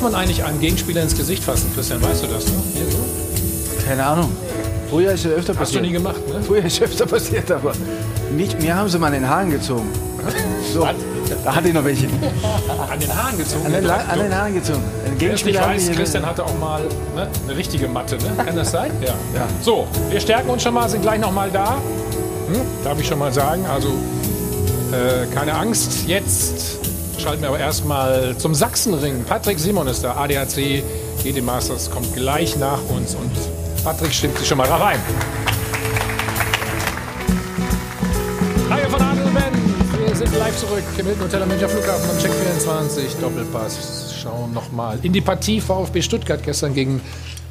Darf 0.00 0.12
man 0.12 0.18
eigentlich 0.22 0.42
einen 0.42 0.58
Gegenspieler 0.60 1.02
ins 1.02 1.14
Gesicht 1.14 1.44
fassen? 1.44 1.70
Christian, 1.74 2.00
weißt 2.02 2.22
du 2.22 2.28
das 2.28 2.46
noch? 2.46 2.54
Hier 2.72 2.86
so? 2.90 3.84
Keine 3.86 4.02
Ahnung. 4.06 4.32
Früher 4.88 5.12
ist 5.12 5.26
es 5.26 5.30
öfter 5.32 5.48
Hast 5.52 5.58
du 5.58 5.60
passiert. 5.76 5.82
nie 5.82 5.90
gemacht, 5.92 6.26
ne? 6.26 6.40
Früher 6.42 6.64
ist 6.64 6.72
es 6.76 6.80
öfter 6.82 7.04
passiert, 7.04 7.50
aber 7.52 7.72
nicht, 8.34 8.58
mir 8.62 8.74
haben 8.74 8.88
sie 8.88 8.98
mal 8.98 9.08
an 9.08 9.12
den 9.12 9.28
Haaren 9.28 9.50
gezogen. 9.50 9.90
So, 10.72 10.88
da 11.44 11.54
hatte 11.54 11.68
ich 11.68 11.74
noch 11.74 11.84
welche. 11.84 12.06
An 12.06 12.98
den 12.98 13.14
Haaren 13.14 13.36
gezogen? 13.36 13.66
An 13.66 13.72
den, 13.74 13.84
La- 13.84 13.96
an 14.10 14.18
den 14.20 14.34
Haaren 14.34 14.54
gezogen. 14.54 14.78
Ein 14.78 14.84
Wer 14.86 15.04
es 15.04 15.10
nicht 15.10 15.18
Gegenspieler 15.18 15.60
weiß, 15.66 15.90
Christian 15.92 16.24
hatte 16.24 16.44
auch 16.46 16.58
mal 16.58 16.80
ne, 17.14 17.28
eine 17.46 17.56
richtige 17.58 17.86
Matte. 17.86 18.16
Ne? 18.16 18.42
Kann 18.42 18.56
das 18.56 18.70
sein? 18.70 18.90
Ja. 19.04 19.12
So, 19.60 19.86
wir 20.10 20.18
stärken 20.20 20.48
uns 20.48 20.62
schon 20.62 20.72
mal, 20.72 20.88
sind 20.88 21.02
gleich 21.02 21.20
noch 21.20 21.30
mal 21.32 21.50
da. 21.50 21.74
Hm? 21.74 22.60
Darf 22.84 22.98
ich 22.98 23.06
schon 23.06 23.18
mal 23.18 23.34
sagen. 23.34 23.66
Also 23.66 23.88
äh, 24.92 25.26
keine 25.34 25.52
Angst. 25.54 26.04
Jetzt 26.06 26.78
schalten 27.20 27.42
wir 27.42 27.48
aber 27.48 27.58
erstmal 27.58 28.36
zum 28.38 28.54
Sachsenring. 28.54 29.24
Patrick 29.24 29.58
Simon 29.58 29.86
ist 29.86 30.02
da. 30.02 30.16
ADAC, 30.16 30.82
GD 31.22 31.40
Masters 31.42 31.90
kommt 31.90 32.14
gleich 32.14 32.56
nach 32.56 32.78
uns. 32.88 33.14
Und 33.14 33.30
Patrick 33.84 34.12
stimmt 34.12 34.38
sich 34.38 34.48
schon 34.48 34.58
mal 34.58 34.68
rein. 34.68 34.98
Hi 38.70 38.80
von 38.88 39.00
Adel 39.02 39.24
und 39.24 39.34
Ben. 39.34 40.06
Wir 40.08 40.16
sind 40.16 40.38
live 40.38 40.56
zurück 40.58 40.82
im 40.96 41.06
Hilton 41.06 41.24
Hotel 41.24 41.42
am 41.42 41.48
Münchner 41.48 41.68
Flughafen 41.68 42.10
am 42.10 42.18
Check 42.18 42.32
24. 42.32 43.16
Doppelpass. 43.20 44.14
Schauen 44.22 44.52
nochmal 44.54 44.98
in 45.02 45.12
die 45.12 45.20
Partie 45.20 45.60
VfB 45.60 46.02
Stuttgart 46.02 46.42
gestern 46.42 46.74
gegen 46.74 47.00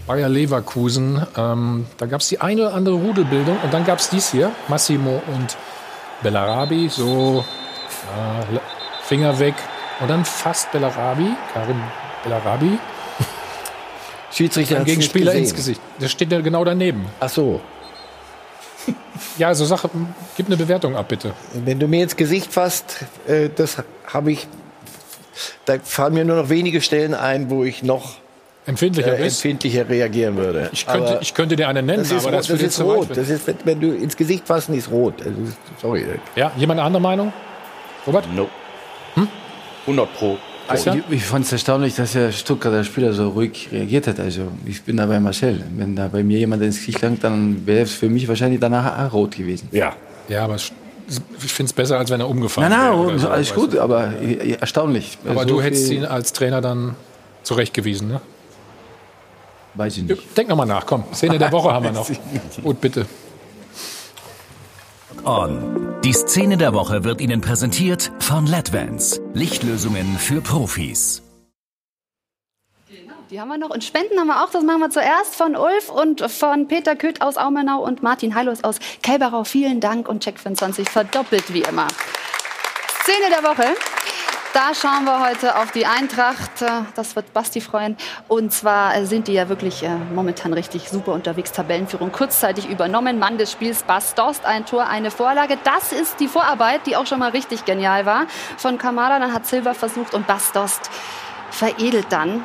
Bayer 0.08 0.30
Leverkusen. 0.30 1.26
Ähm, 1.38 1.86
da 1.98 2.06
gab 2.08 2.22
es 2.22 2.30
die 2.30 2.42
eine 2.42 2.62
oder 2.62 2.74
andere 2.74 2.96
Rudelbildung 2.96 3.58
und 3.64 3.74
dann 3.74 3.86
gab 3.86 4.00
es 4.00 4.10
dies 4.10 4.32
hier, 4.32 4.52
Massimo 4.68 5.22
und 5.36 5.58
Bellarabi. 6.24 6.90
So, 6.90 7.44
Le- 8.52 8.62
Finger 9.10 9.40
weg. 9.40 9.56
Und 10.02 10.08
dann 10.08 10.24
fast 10.24 10.72
Bellarabi, 10.72 11.30
Karim 11.52 11.82
Bellarabi. 12.24 12.78
Schiedsrichter 14.32 14.84
Gegenspieler 14.84 15.34
ins 15.34 15.56
Gesicht. 15.56 15.82
Der 16.00 16.08
steht 16.10 16.32
ja 16.32 16.40
genau 16.42 16.64
daneben. 16.64 17.08
Ach 17.20 17.28
so. 17.28 17.60
Ja, 19.40 19.48
also 19.48 19.66
Sache, 19.66 19.90
gib 20.38 20.46
eine 20.46 20.58
Bewertung 20.58 20.96
ab, 20.96 21.08
bitte. 21.08 21.34
Wenn 21.54 21.80
du 21.80 21.88
mir 21.88 22.04
ins 22.04 22.16
Gesicht 22.16 22.54
fasst, 22.54 23.06
äh, 23.28 23.50
das 23.54 23.78
habe 24.06 24.32
ich. 24.32 24.48
Da 25.66 25.80
fallen 25.84 26.14
mir 26.14 26.24
nur 26.24 26.36
noch 26.36 26.50
wenige 26.50 26.80
Stellen 26.80 27.16
ein, 27.16 27.50
wo 27.50 27.64
ich 27.64 27.82
noch 27.82 28.18
empfindlicher, 28.68 29.18
äh, 29.18 29.24
empfindlicher 29.24 29.90
reagieren 29.90 30.38
würde. 30.38 30.70
Ich 30.72 30.86
könnte, 30.86 31.14
Aber 31.14 31.22
ich 31.24 31.34
könnte 31.34 31.56
dir 31.56 31.68
eine 31.68 31.82
nennen, 31.82 32.04
das 32.04 32.12
ist, 32.12 32.28
aber 32.28 32.38
rot, 32.38 32.40
das, 32.42 32.48
das 32.48 32.62
ist 32.62 32.82
rot. 32.82 33.08
Das 33.18 33.30
ist, 33.30 33.66
wenn, 33.66 33.80
du 33.82 33.92
ins 33.92 34.16
Gesicht 34.16 34.46
fassen, 34.46 34.76
ist 34.76 34.92
rot. 34.92 35.16
Also, 35.26 35.38
sorry. 35.82 36.06
Ja, 36.36 36.52
jemand 36.58 36.80
eine 36.80 36.86
andere 36.86 37.02
Meinung? 37.02 37.34
Robert? 38.06 38.32
No. 38.36 38.48
Hm? 39.16 39.28
100 39.86 40.14
Pro. 40.16 40.38
Also, 40.68 40.92
ich 40.92 41.04
ich 41.10 41.24
fand 41.24 41.46
es 41.46 41.52
erstaunlich, 41.52 41.96
dass 41.96 42.12
der 42.14 42.32
Stuttgarter 42.32 42.84
Spieler 42.84 43.12
so 43.14 43.30
ruhig 43.30 43.70
reagiert 43.72 44.06
hat. 44.06 44.20
Also 44.20 44.50
ich 44.66 44.84
bin 44.84 44.98
da 44.98 45.08
bei 45.08 45.20
Marcel. 45.20 45.64
Wenn 45.76 45.96
da 45.96 46.08
bei 46.10 46.22
mir 46.24 46.38
jemand 46.38 46.62
ins 46.62 46.78
Gesicht 46.78 47.02
langt, 47.02 47.24
dann 47.24 47.66
wäre 47.66 47.82
es 47.82 47.94
für 47.94 48.08
mich 48.08 48.28
wahrscheinlich 48.28 48.60
danach 48.60 49.08
auch 49.08 49.14
rot 49.14 49.36
gewesen. 49.36 49.68
Ja. 49.72 49.94
Ja, 50.28 50.44
aber 50.44 50.58
ich 50.58 50.72
finde 51.52 51.70
es 51.70 51.74
besser, 51.74 51.98
als 51.98 52.12
wenn 52.12 52.20
er 52.20 52.30
umgefallen 52.30 52.70
Nein, 52.70 52.80
nein, 52.80 52.92
wäre. 52.92 53.08
oder 53.08 53.18
so, 53.20 53.30
alles 53.30 53.52
gut, 53.54 53.74
du. 53.74 53.82
aber 53.82 54.14
äh, 54.22 54.52
erstaunlich. 54.60 55.18
Aber 55.28 55.42
So 55.42 55.48
du 55.48 55.62
hättest 55.62 55.90
ihn 55.90 56.06
als 56.06 56.34
Trainer 56.34 56.62
dann 56.62 56.96
zurechtgewiesen, 57.42 58.08
ne? 58.08 58.22
Weiß 59.74 59.98
ich 59.98 60.04
nicht. 60.04 60.38
Denk 60.38 60.50
nochmal 60.50 60.68
nach, 60.68 60.86
komm. 60.86 61.04
Szene 61.14 61.40
der 61.40 61.52
Woche 61.52 61.72
haben 61.74 61.86
wir 61.86 61.92
noch. 61.92 62.08
Gut, 62.64 62.80
bitte. 62.80 63.08
On. 65.26 66.00
Die 66.04 66.14
Szene 66.14 66.58
der 66.58 66.74
Woche 66.74 67.04
wird 67.04 67.22
Ihnen 67.22 67.42
präsentiert 67.42 68.12
von 68.20 68.46
LEDVANCE. 68.46 69.22
Lichtlösungen 69.34 70.18
für 70.18 70.42
Profis. 70.42 71.22
Die 73.30 73.40
haben 73.40 73.50
wir 73.50 73.58
noch. 73.58 73.70
Und 73.70 73.84
Spenden 73.84 74.20
haben 74.20 74.28
wir 74.28 74.44
auch. 74.44 74.50
Das 74.50 74.64
machen 74.64 74.80
wir 74.80 74.90
zuerst 74.90 75.36
von 75.36 75.56
Ulf 75.56 75.90
und 75.90 76.22
von 76.32 76.68
Peter 76.68 76.96
Köth 76.96 77.22
aus 77.22 77.38
Aumenau 77.38 77.84
und 77.84 78.02
Martin 78.02 78.34
Heilos 78.34 78.64
aus 78.64 78.80
Kelberau. 79.04 79.44
Vielen 79.44 79.80
Dank 79.80 80.08
und 80.08 80.26
Check24 80.26 80.90
verdoppelt 80.90 81.54
wie 81.54 81.62
immer. 81.62 81.88
Szene 83.04 83.30
der 83.30 83.44
Woche. 83.44 83.76
Da 84.54 84.74
schauen 84.74 85.06
wir 85.06 85.20
heute 85.20 85.58
auf 85.58 85.72
die 85.72 85.86
Eintracht. 85.86 86.50
Das 86.96 87.16
wird 87.16 87.34
Basti 87.34 87.62
freuen. 87.62 87.96
Und 88.28 88.52
zwar 88.52 89.06
sind 89.06 89.28
die 89.28 89.34
ja 89.34 89.48
wirklich 89.48 89.84
äh, 89.84 89.90
momentan 90.16 90.54
richtig 90.54 90.90
super 90.90 91.14
unterwegs. 91.14 91.52
Tabellenführung 91.52 92.12
kurzzeitig 92.12 92.68
übernommen. 92.68 93.20
Mann 93.20 93.38
des 93.38 93.52
Spiels 93.52 93.84
Bas 93.84 94.16
Dost, 94.16 94.46
ein 94.46 94.66
Tor, 94.66 94.88
eine 94.88 95.12
Vorlage. 95.12 95.60
Das 95.64 95.92
ist 95.92 96.20
die 96.20 96.28
Vorarbeit, 96.28 96.88
die 96.88 96.96
auch 96.96 97.06
schon 97.06 97.20
mal 97.20 97.30
richtig 97.30 97.66
genial 97.66 98.08
war. 98.08 98.26
Von 98.58 98.80
Kamada, 98.80 99.20
dann 99.20 99.34
hat 99.34 99.46
Silva 99.46 99.76
versucht 99.76 100.16
und 100.16 100.26
Bas 100.26 100.52
Dost 100.52 100.90
veredelt 101.52 102.08
dann. 102.10 102.42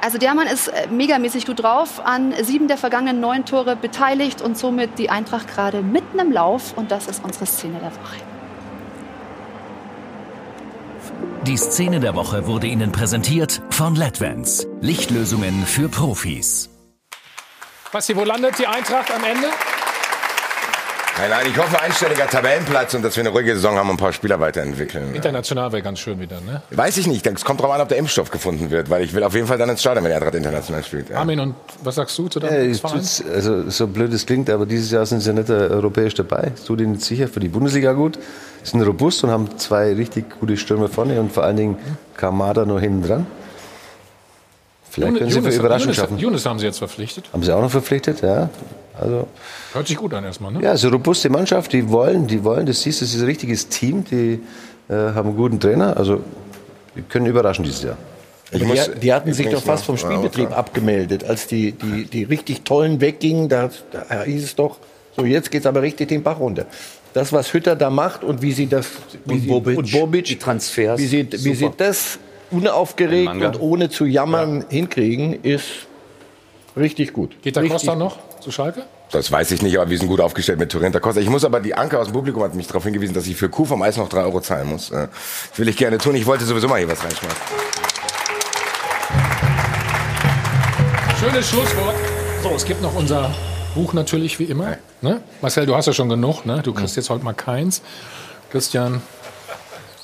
Also 0.00 0.16
der 0.16 0.34
Mann 0.34 0.46
ist 0.46 0.68
äh, 0.68 0.86
megamäßig 0.86 1.44
gut 1.44 1.62
drauf, 1.62 2.00
an 2.06 2.32
sieben 2.42 2.68
der 2.68 2.78
vergangenen 2.78 3.20
neun 3.20 3.44
Tore 3.44 3.76
beteiligt 3.76 4.40
und 4.40 4.56
somit 4.56 4.98
die 4.98 5.10
Eintracht 5.10 5.46
gerade 5.48 5.82
mitten 5.82 6.18
im 6.20 6.32
Lauf. 6.32 6.72
Und 6.74 6.90
das 6.90 7.06
ist 7.06 7.22
unsere 7.22 7.44
Szene 7.44 7.80
der 7.80 7.90
Woche. 7.90 8.37
Die 11.48 11.56
Szene 11.56 11.98
der 11.98 12.14
Woche 12.14 12.46
wurde 12.46 12.66
Ihnen 12.66 12.92
präsentiert 12.92 13.62
von 13.70 13.94
LEDVANCE. 13.96 14.66
Lichtlösungen 14.82 15.64
für 15.64 15.88
Profis. 15.88 16.68
Basti, 17.90 18.14
wo 18.14 18.22
landet 18.24 18.58
die 18.58 18.66
Eintracht 18.66 19.10
am 19.10 19.24
Ende? 19.24 19.46
Nein, 21.20 21.30
nein, 21.30 21.46
ich 21.50 21.58
hoffe 21.58 21.80
einstelliger 21.80 22.26
Tabellenplatz 22.28 22.94
und 22.94 23.02
dass 23.02 23.16
wir 23.16 23.22
eine 23.22 23.30
ruhige 23.30 23.54
Saison 23.56 23.76
haben 23.76 23.88
und 23.88 23.94
ein 23.94 23.98
paar 23.98 24.12
Spieler 24.12 24.38
weiterentwickeln. 24.38 25.14
International 25.14 25.72
wäre 25.72 25.82
ganz 25.82 25.98
schön 25.98 26.20
wieder, 26.20 26.40
ne? 26.42 26.62
Weiß 26.70 26.96
ich 26.98 27.08
nicht. 27.08 27.26
Es 27.26 27.44
kommt 27.44 27.60
drauf 27.60 27.72
an, 27.72 27.80
ob 27.80 27.88
der 27.88 27.96
Impfstoff 27.98 28.30
gefunden 28.30 28.70
wird, 28.70 28.88
weil 28.88 29.02
ich 29.02 29.14
will 29.14 29.24
auf 29.24 29.34
jeden 29.34 29.46
Fall 29.48 29.58
dann 29.58 29.68
ins 29.70 29.80
Stadion, 29.80 30.04
wenn 30.04 30.12
er 30.12 30.20
gerade 30.20 30.36
international 30.36 30.84
spielt. 30.84 31.08
Ja. 31.08 31.16
Armin, 31.16 31.40
und 31.40 31.54
was 31.82 31.94
sagst 31.96 32.16
du 32.18 32.28
zu 32.28 32.38
Ja, 32.40 32.48
deinem 32.50 32.74
Verein? 32.74 32.98
tut's- 32.98 33.24
also 33.26 33.68
so 33.70 33.86
blöd 33.88 34.12
es 34.12 34.26
klingt, 34.26 34.48
aber 34.50 34.64
dieses 34.66 34.90
Jahr 34.92 35.06
sind 35.06 35.20
sie 35.20 35.30
ja 35.30 35.32
nicht 35.34 35.48
äh, 35.48 35.54
europäisch 35.54 36.14
dabei. 36.14 36.52
Tut 36.66 36.80
ihnen 36.82 36.92
nicht 36.92 37.04
sicher 37.04 37.26
für 37.26 37.40
die 37.40 37.48
Bundesliga 37.48 37.94
gut. 37.94 38.18
Sind 38.62 38.82
robust 38.82 39.24
und 39.24 39.30
haben 39.30 39.58
zwei 39.58 39.94
richtig 39.94 40.38
gute 40.40 40.56
Stürmer 40.56 40.88
vorne 40.88 41.20
und 41.20 41.32
vor 41.32 41.44
allen 41.44 41.56
Dingen 41.56 41.76
Kamada 42.16 42.64
noch 42.64 42.80
hinten 42.80 43.02
dran. 43.02 43.26
Vielleicht 44.90 45.16
können 45.18 45.30
sie 45.30 45.42
für 45.42 45.50
Überraschung 45.50 45.92
schaffen. 45.92 46.18
Younes 46.18 46.44
haben 46.44 46.58
sie 46.58 46.66
jetzt 46.66 46.78
verpflichtet. 46.78 47.26
Haben 47.32 47.42
sie 47.42 47.54
auch 47.54 47.60
noch 47.62 47.70
verpflichtet, 47.70 48.22
ja. 48.22 48.50
Also 49.00 49.28
Hört 49.72 49.86
sich 49.86 49.96
gut 49.96 50.12
an 50.14 50.24
erstmal, 50.24 50.52
ne? 50.52 50.60
ja, 50.60 50.76
so 50.76 50.88
robuste 50.88 51.30
Mannschaft, 51.30 51.72
die 51.72 51.88
wollen, 51.88 52.26
die 52.26 52.42
wollen, 52.42 52.66
das 52.66 52.82
siehst 52.82 53.00
du, 53.00 53.04
das 53.04 53.14
ist 53.14 53.20
ein 53.20 53.26
richtiges 53.26 53.68
Team, 53.68 54.04
die 54.04 54.40
äh, 54.88 54.94
haben 54.94 55.28
einen 55.28 55.36
guten 55.36 55.60
Trainer, 55.60 55.96
also 55.96 56.20
die 56.96 57.02
können 57.02 57.26
überraschen 57.26 57.64
dieses 57.64 57.84
Jahr. 57.84 57.96
Die, 58.52 58.98
die 59.00 59.12
hatten 59.12 59.32
sich 59.34 59.48
doch 59.50 59.62
fast 59.62 59.84
vom 59.84 59.98
Spielbetrieb 59.98 60.56
abgemeldet, 60.56 61.22
als 61.22 61.46
die, 61.46 61.72
die, 61.72 62.06
die 62.06 62.24
richtig 62.24 62.62
tollen 62.62 63.00
weggingen. 63.00 63.48
Da, 63.48 63.68
da 63.92 64.22
hieß 64.22 64.42
es 64.42 64.56
doch, 64.56 64.78
so 65.14 65.24
jetzt 65.24 65.50
geht's 65.50 65.66
aber 65.66 65.82
richtig 65.82 66.08
den 66.08 66.22
Bach 66.22 66.40
runter. 66.40 66.64
Das, 67.14 67.32
was 67.32 67.52
Hütter 67.52 67.74
da 67.74 67.90
macht 67.90 68.22
und 68.22 68.42
wie 68.42 68.52
sie 68.52 68.66
das, 68.66 68.86
wie 69.24 69.34
Und 69.34 69.40
sie, 69.40 69.48
Bobic, 69.48 69.78
und 69.78 69.90
Bobic, 69.92 70.24
die 70.26 70.36
Transfers, 70.38 71.00
wie 71.00 71.06
sie, 71.06 71.28
wie 71.30 71.54
sie 71.54 71.70
das 71.76 72.18
unaufgeregt 72.50 73.30
und 73.30 73.60
ohne 73.60 73.88
zu 73.90 74.04
jammern 74.04 74.64
hinkriegen, 74.68 75.42
ist 75.42 75.64
richtig 76.76 77.12
gut. 77.12 77.40
Geht 77.42 77.56
der 77.56 77.66
Costa 77.68 77.94
noch 77.94 78.18
zu 78.40 78.50
Schalke? 78.50 78.82
Das 79.10 79.32
weiß 79.32 79.50
ich 79.52 79.62
nicht, 79.62 79.78
aber 79.78 79.88
wir 79.88 79.98
sind 79.98 80.08
gut 80.08 80.20
aufgestellt 80.20 80.58
mit 80.58 80.70
Torrenta 80.70 81.00
Costa. 81.00 81.20
Ich 81.20 81.30
muss 81.30 81.42
aber, 81.44 81.60
die 81.60 81.74
Anke 81.74 81.98
aus 81.98 82.08
dem 82.08 82.12
Publikum 82.12 82.42
hat 82.42 82.54
mich 82.54 82.66
darauf 82.66 82.84
hingewiesen, 82.84 83.14
dass 83.14 83.26
ich 83.26 83.36
für 83.36 83.48
Kuh 83.48 83.64
vom 83.64 83.80
Eis 83.80 83.96
noch 83.96 84.08
drei 84.10 84.22
Euro 84.22 84.40
zahlen 84.40 84.68
muss. 84.68 84.90
Äh, 84.90 85.08
Das 85.50 85.58
will 85.58 85.68
ich 85.68 85.76
gerne 85.78 85.96
tun. 85.96 86.14
Ich 86.14 86.26
wollte 86.26 86.44
sowieso 86.44 86.68
mal 86.68 86.78
hier 86.78 86.90
was 86.90 87.02
reinschmeißen. 87.02 87.38
Schönes 91.18 91.48
Schlusswort. 91.48 91.94
So, 92.42 92.50
es 92.54 92.64
gibt 92.64 92.82
noch 92.82 92.94
unser 92.94 93.34
Buch 93.74 93.92
natürlich 93.92 94.38
wie 94.38 94.44
immer. 94.44 94.76
Ne? 95.00 95.20
Marcel, 95.40 95.66
du 95.66 95.74
hast 95.76 95.86
ja 95.86 95.92
schon 95.92 96.08
genug. 96.08 96.44
Ne? 96.46 96.60
Du 96.62 96.72
kriegst 96.72 96.96
jetzt 96.96 97.10
heute 97.10 97.24
mal 97.24 97.32
keins. 97.34 97.82
Christian. 98.50 99.02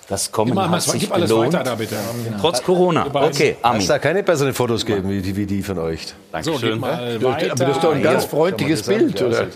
Das 0.06 0.30
Kommen 0.30 0.52
Immer, 0.52 0.68
hat 0.68 0.82
sich 0.82 1.00
gib 1.00 1.14
alles 1.14 1.30
gelohnt. 1.30 1.54
weiter 1.54 1.64
da 1.64 1.74
bitte. 1.76 1.96
Trotz 2.38 2.62
Corona. 2.62 3.06
Okay, 3.10 3.56
Armin. 3.62 3.80
es 3.80 3.86
da 3.88 3.98
keine 3.98 4.22
besseren 4.22 4.52
Fotos 4.52 4.84
geben 4.84 5.08
wie 5.08 5.22
die, 5.22 5.34
wie 5.34 5.46
die 5.46 5.62
von 5.62 5.78
euch? 5.78 6.12
So, 6.42 6.58
gib 6.60 6.78
mal 6.78 7.14
Ja, 7.14 7.22
weiter. 7.22 7.52
aber 7.52 7.64
das 7.64 7.76
ist 7.76 7.84
doch 7.84 7.94
ein 7.94 8.02
ganz 8.02 8.24
Ja. 8.24 8.28
freundliches 8.28 8.82
Bild? 8.82 9.18
Ja, 9.18 9.26
oder? 9.28 9.46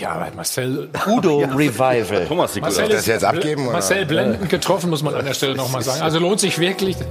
Ja, 0.00 0.10
aber 0.12 0.28
Marcel. 0.34 0.88
Udo 1.06 1.40
Revival. 1.40 2.24
Thomas 2.26 2.54
sieht 2.54 2.62
Marcel 2.62 2.88
das 2.88 3.04
jetzt 3.04 3.22
abgeben, 3.22 3.64
oder? 3.64 3.72
Marcel 3.74 4.06
blendend 4.06 4.48
getroffen, 4.48 4.88
muss 4.88 5.02
man 5.02 5.14
an 5.14 5.26
der 5.26 5.34
Stelle 5.34 5.54
nochmal 5.54 5.82
sagen. 5.82 6.00
Also 6.00 6.20
lohnt 6.20 6.40
sich 6.40 6.58
wirklich. 6.58 6.96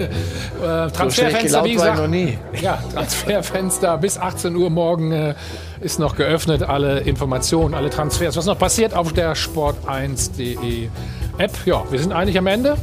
Äh, 0.65 0.89
Transferfenster, 0.89 1.64
wie 1.65 1.73
gesagt. 1.73 1.99
noch 1.99 2.07
nie. 2.07 2.39
Ja, 2.61 2.80
Transferfenster 2.93 3.97
bis 3.99 4.18
18 4.18 4.56
Uhr 4.56 4.69
morgen 4.72 5.11
äh, 5.11 5.35
ist 5.81 5.99
noch 5.99 6.15
geöffnet. 6.15 6.64
Alle 6.64 6.99
Informationen, 6.99 7.73
alle 7.73 7.89
Transfers. 7.89 8.35
Was 8.38 8.45
noch 8.45 8.57
passiert 8.57 8.93
auf 8.93 9.14
der 9.14 9.35
sport1.de 9.35 10.89
App. 11.38 11.52
Ja, 11.65 11.84
wir 11.89 11.99
sind 11.99 12.14
eigentlich 12.14 12.38
am 12.38 12.47
Ende. 12.47 12.77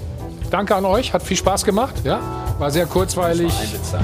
Danke 0.51 0.77
an 0.77 0.85
euch, 0.85 1.15
hat 1.15 1.23
viel 1.23 1.37
Spaß 1.37 1.65
gemacht. 1.65 1.95
Ja, 2.05 2.21
war 2.59 2.71
sehr 2.71 2.85
kurzweilig. 2.85 3.53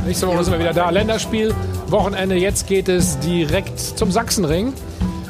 Nächste 0.06 0.27
Woche 0.27 0.44
sind 0.44 0.55
wir 0.55 0.60
wieder 0.60 0.73
da. 0.73 0.89
Länderspiel, 0.89 1.55
Wochenende. 1.89 2.36
Jetzt 2.36 2.66
geht 2.66 2.89
es 2.89 3.19
direkt 3.19 3.78
zum 3.78 4.10
Sachsenring. 4.10 4.73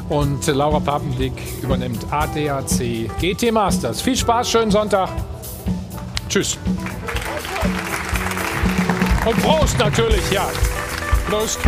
Und 0.07 0.47
Laura 0.47 0.79
Papendick 0.79 1.33
übernimmt 1.61 2.05
ADAC 2.09 3.09
GT 3.19 3.51
Masters. 3.51 4.01
Viel 4.01 4.15
Spaß, 4.15 4.49
schönen 4.49 4.71
Sonntag. 4.71 5.09
Tschüss. 6.29 6.57
Und 9.25 9.41
Prost 9.43 9.77
natürlich, 9.77 10.31
ja. 10.31 10.47
Prost. 11.29 11.59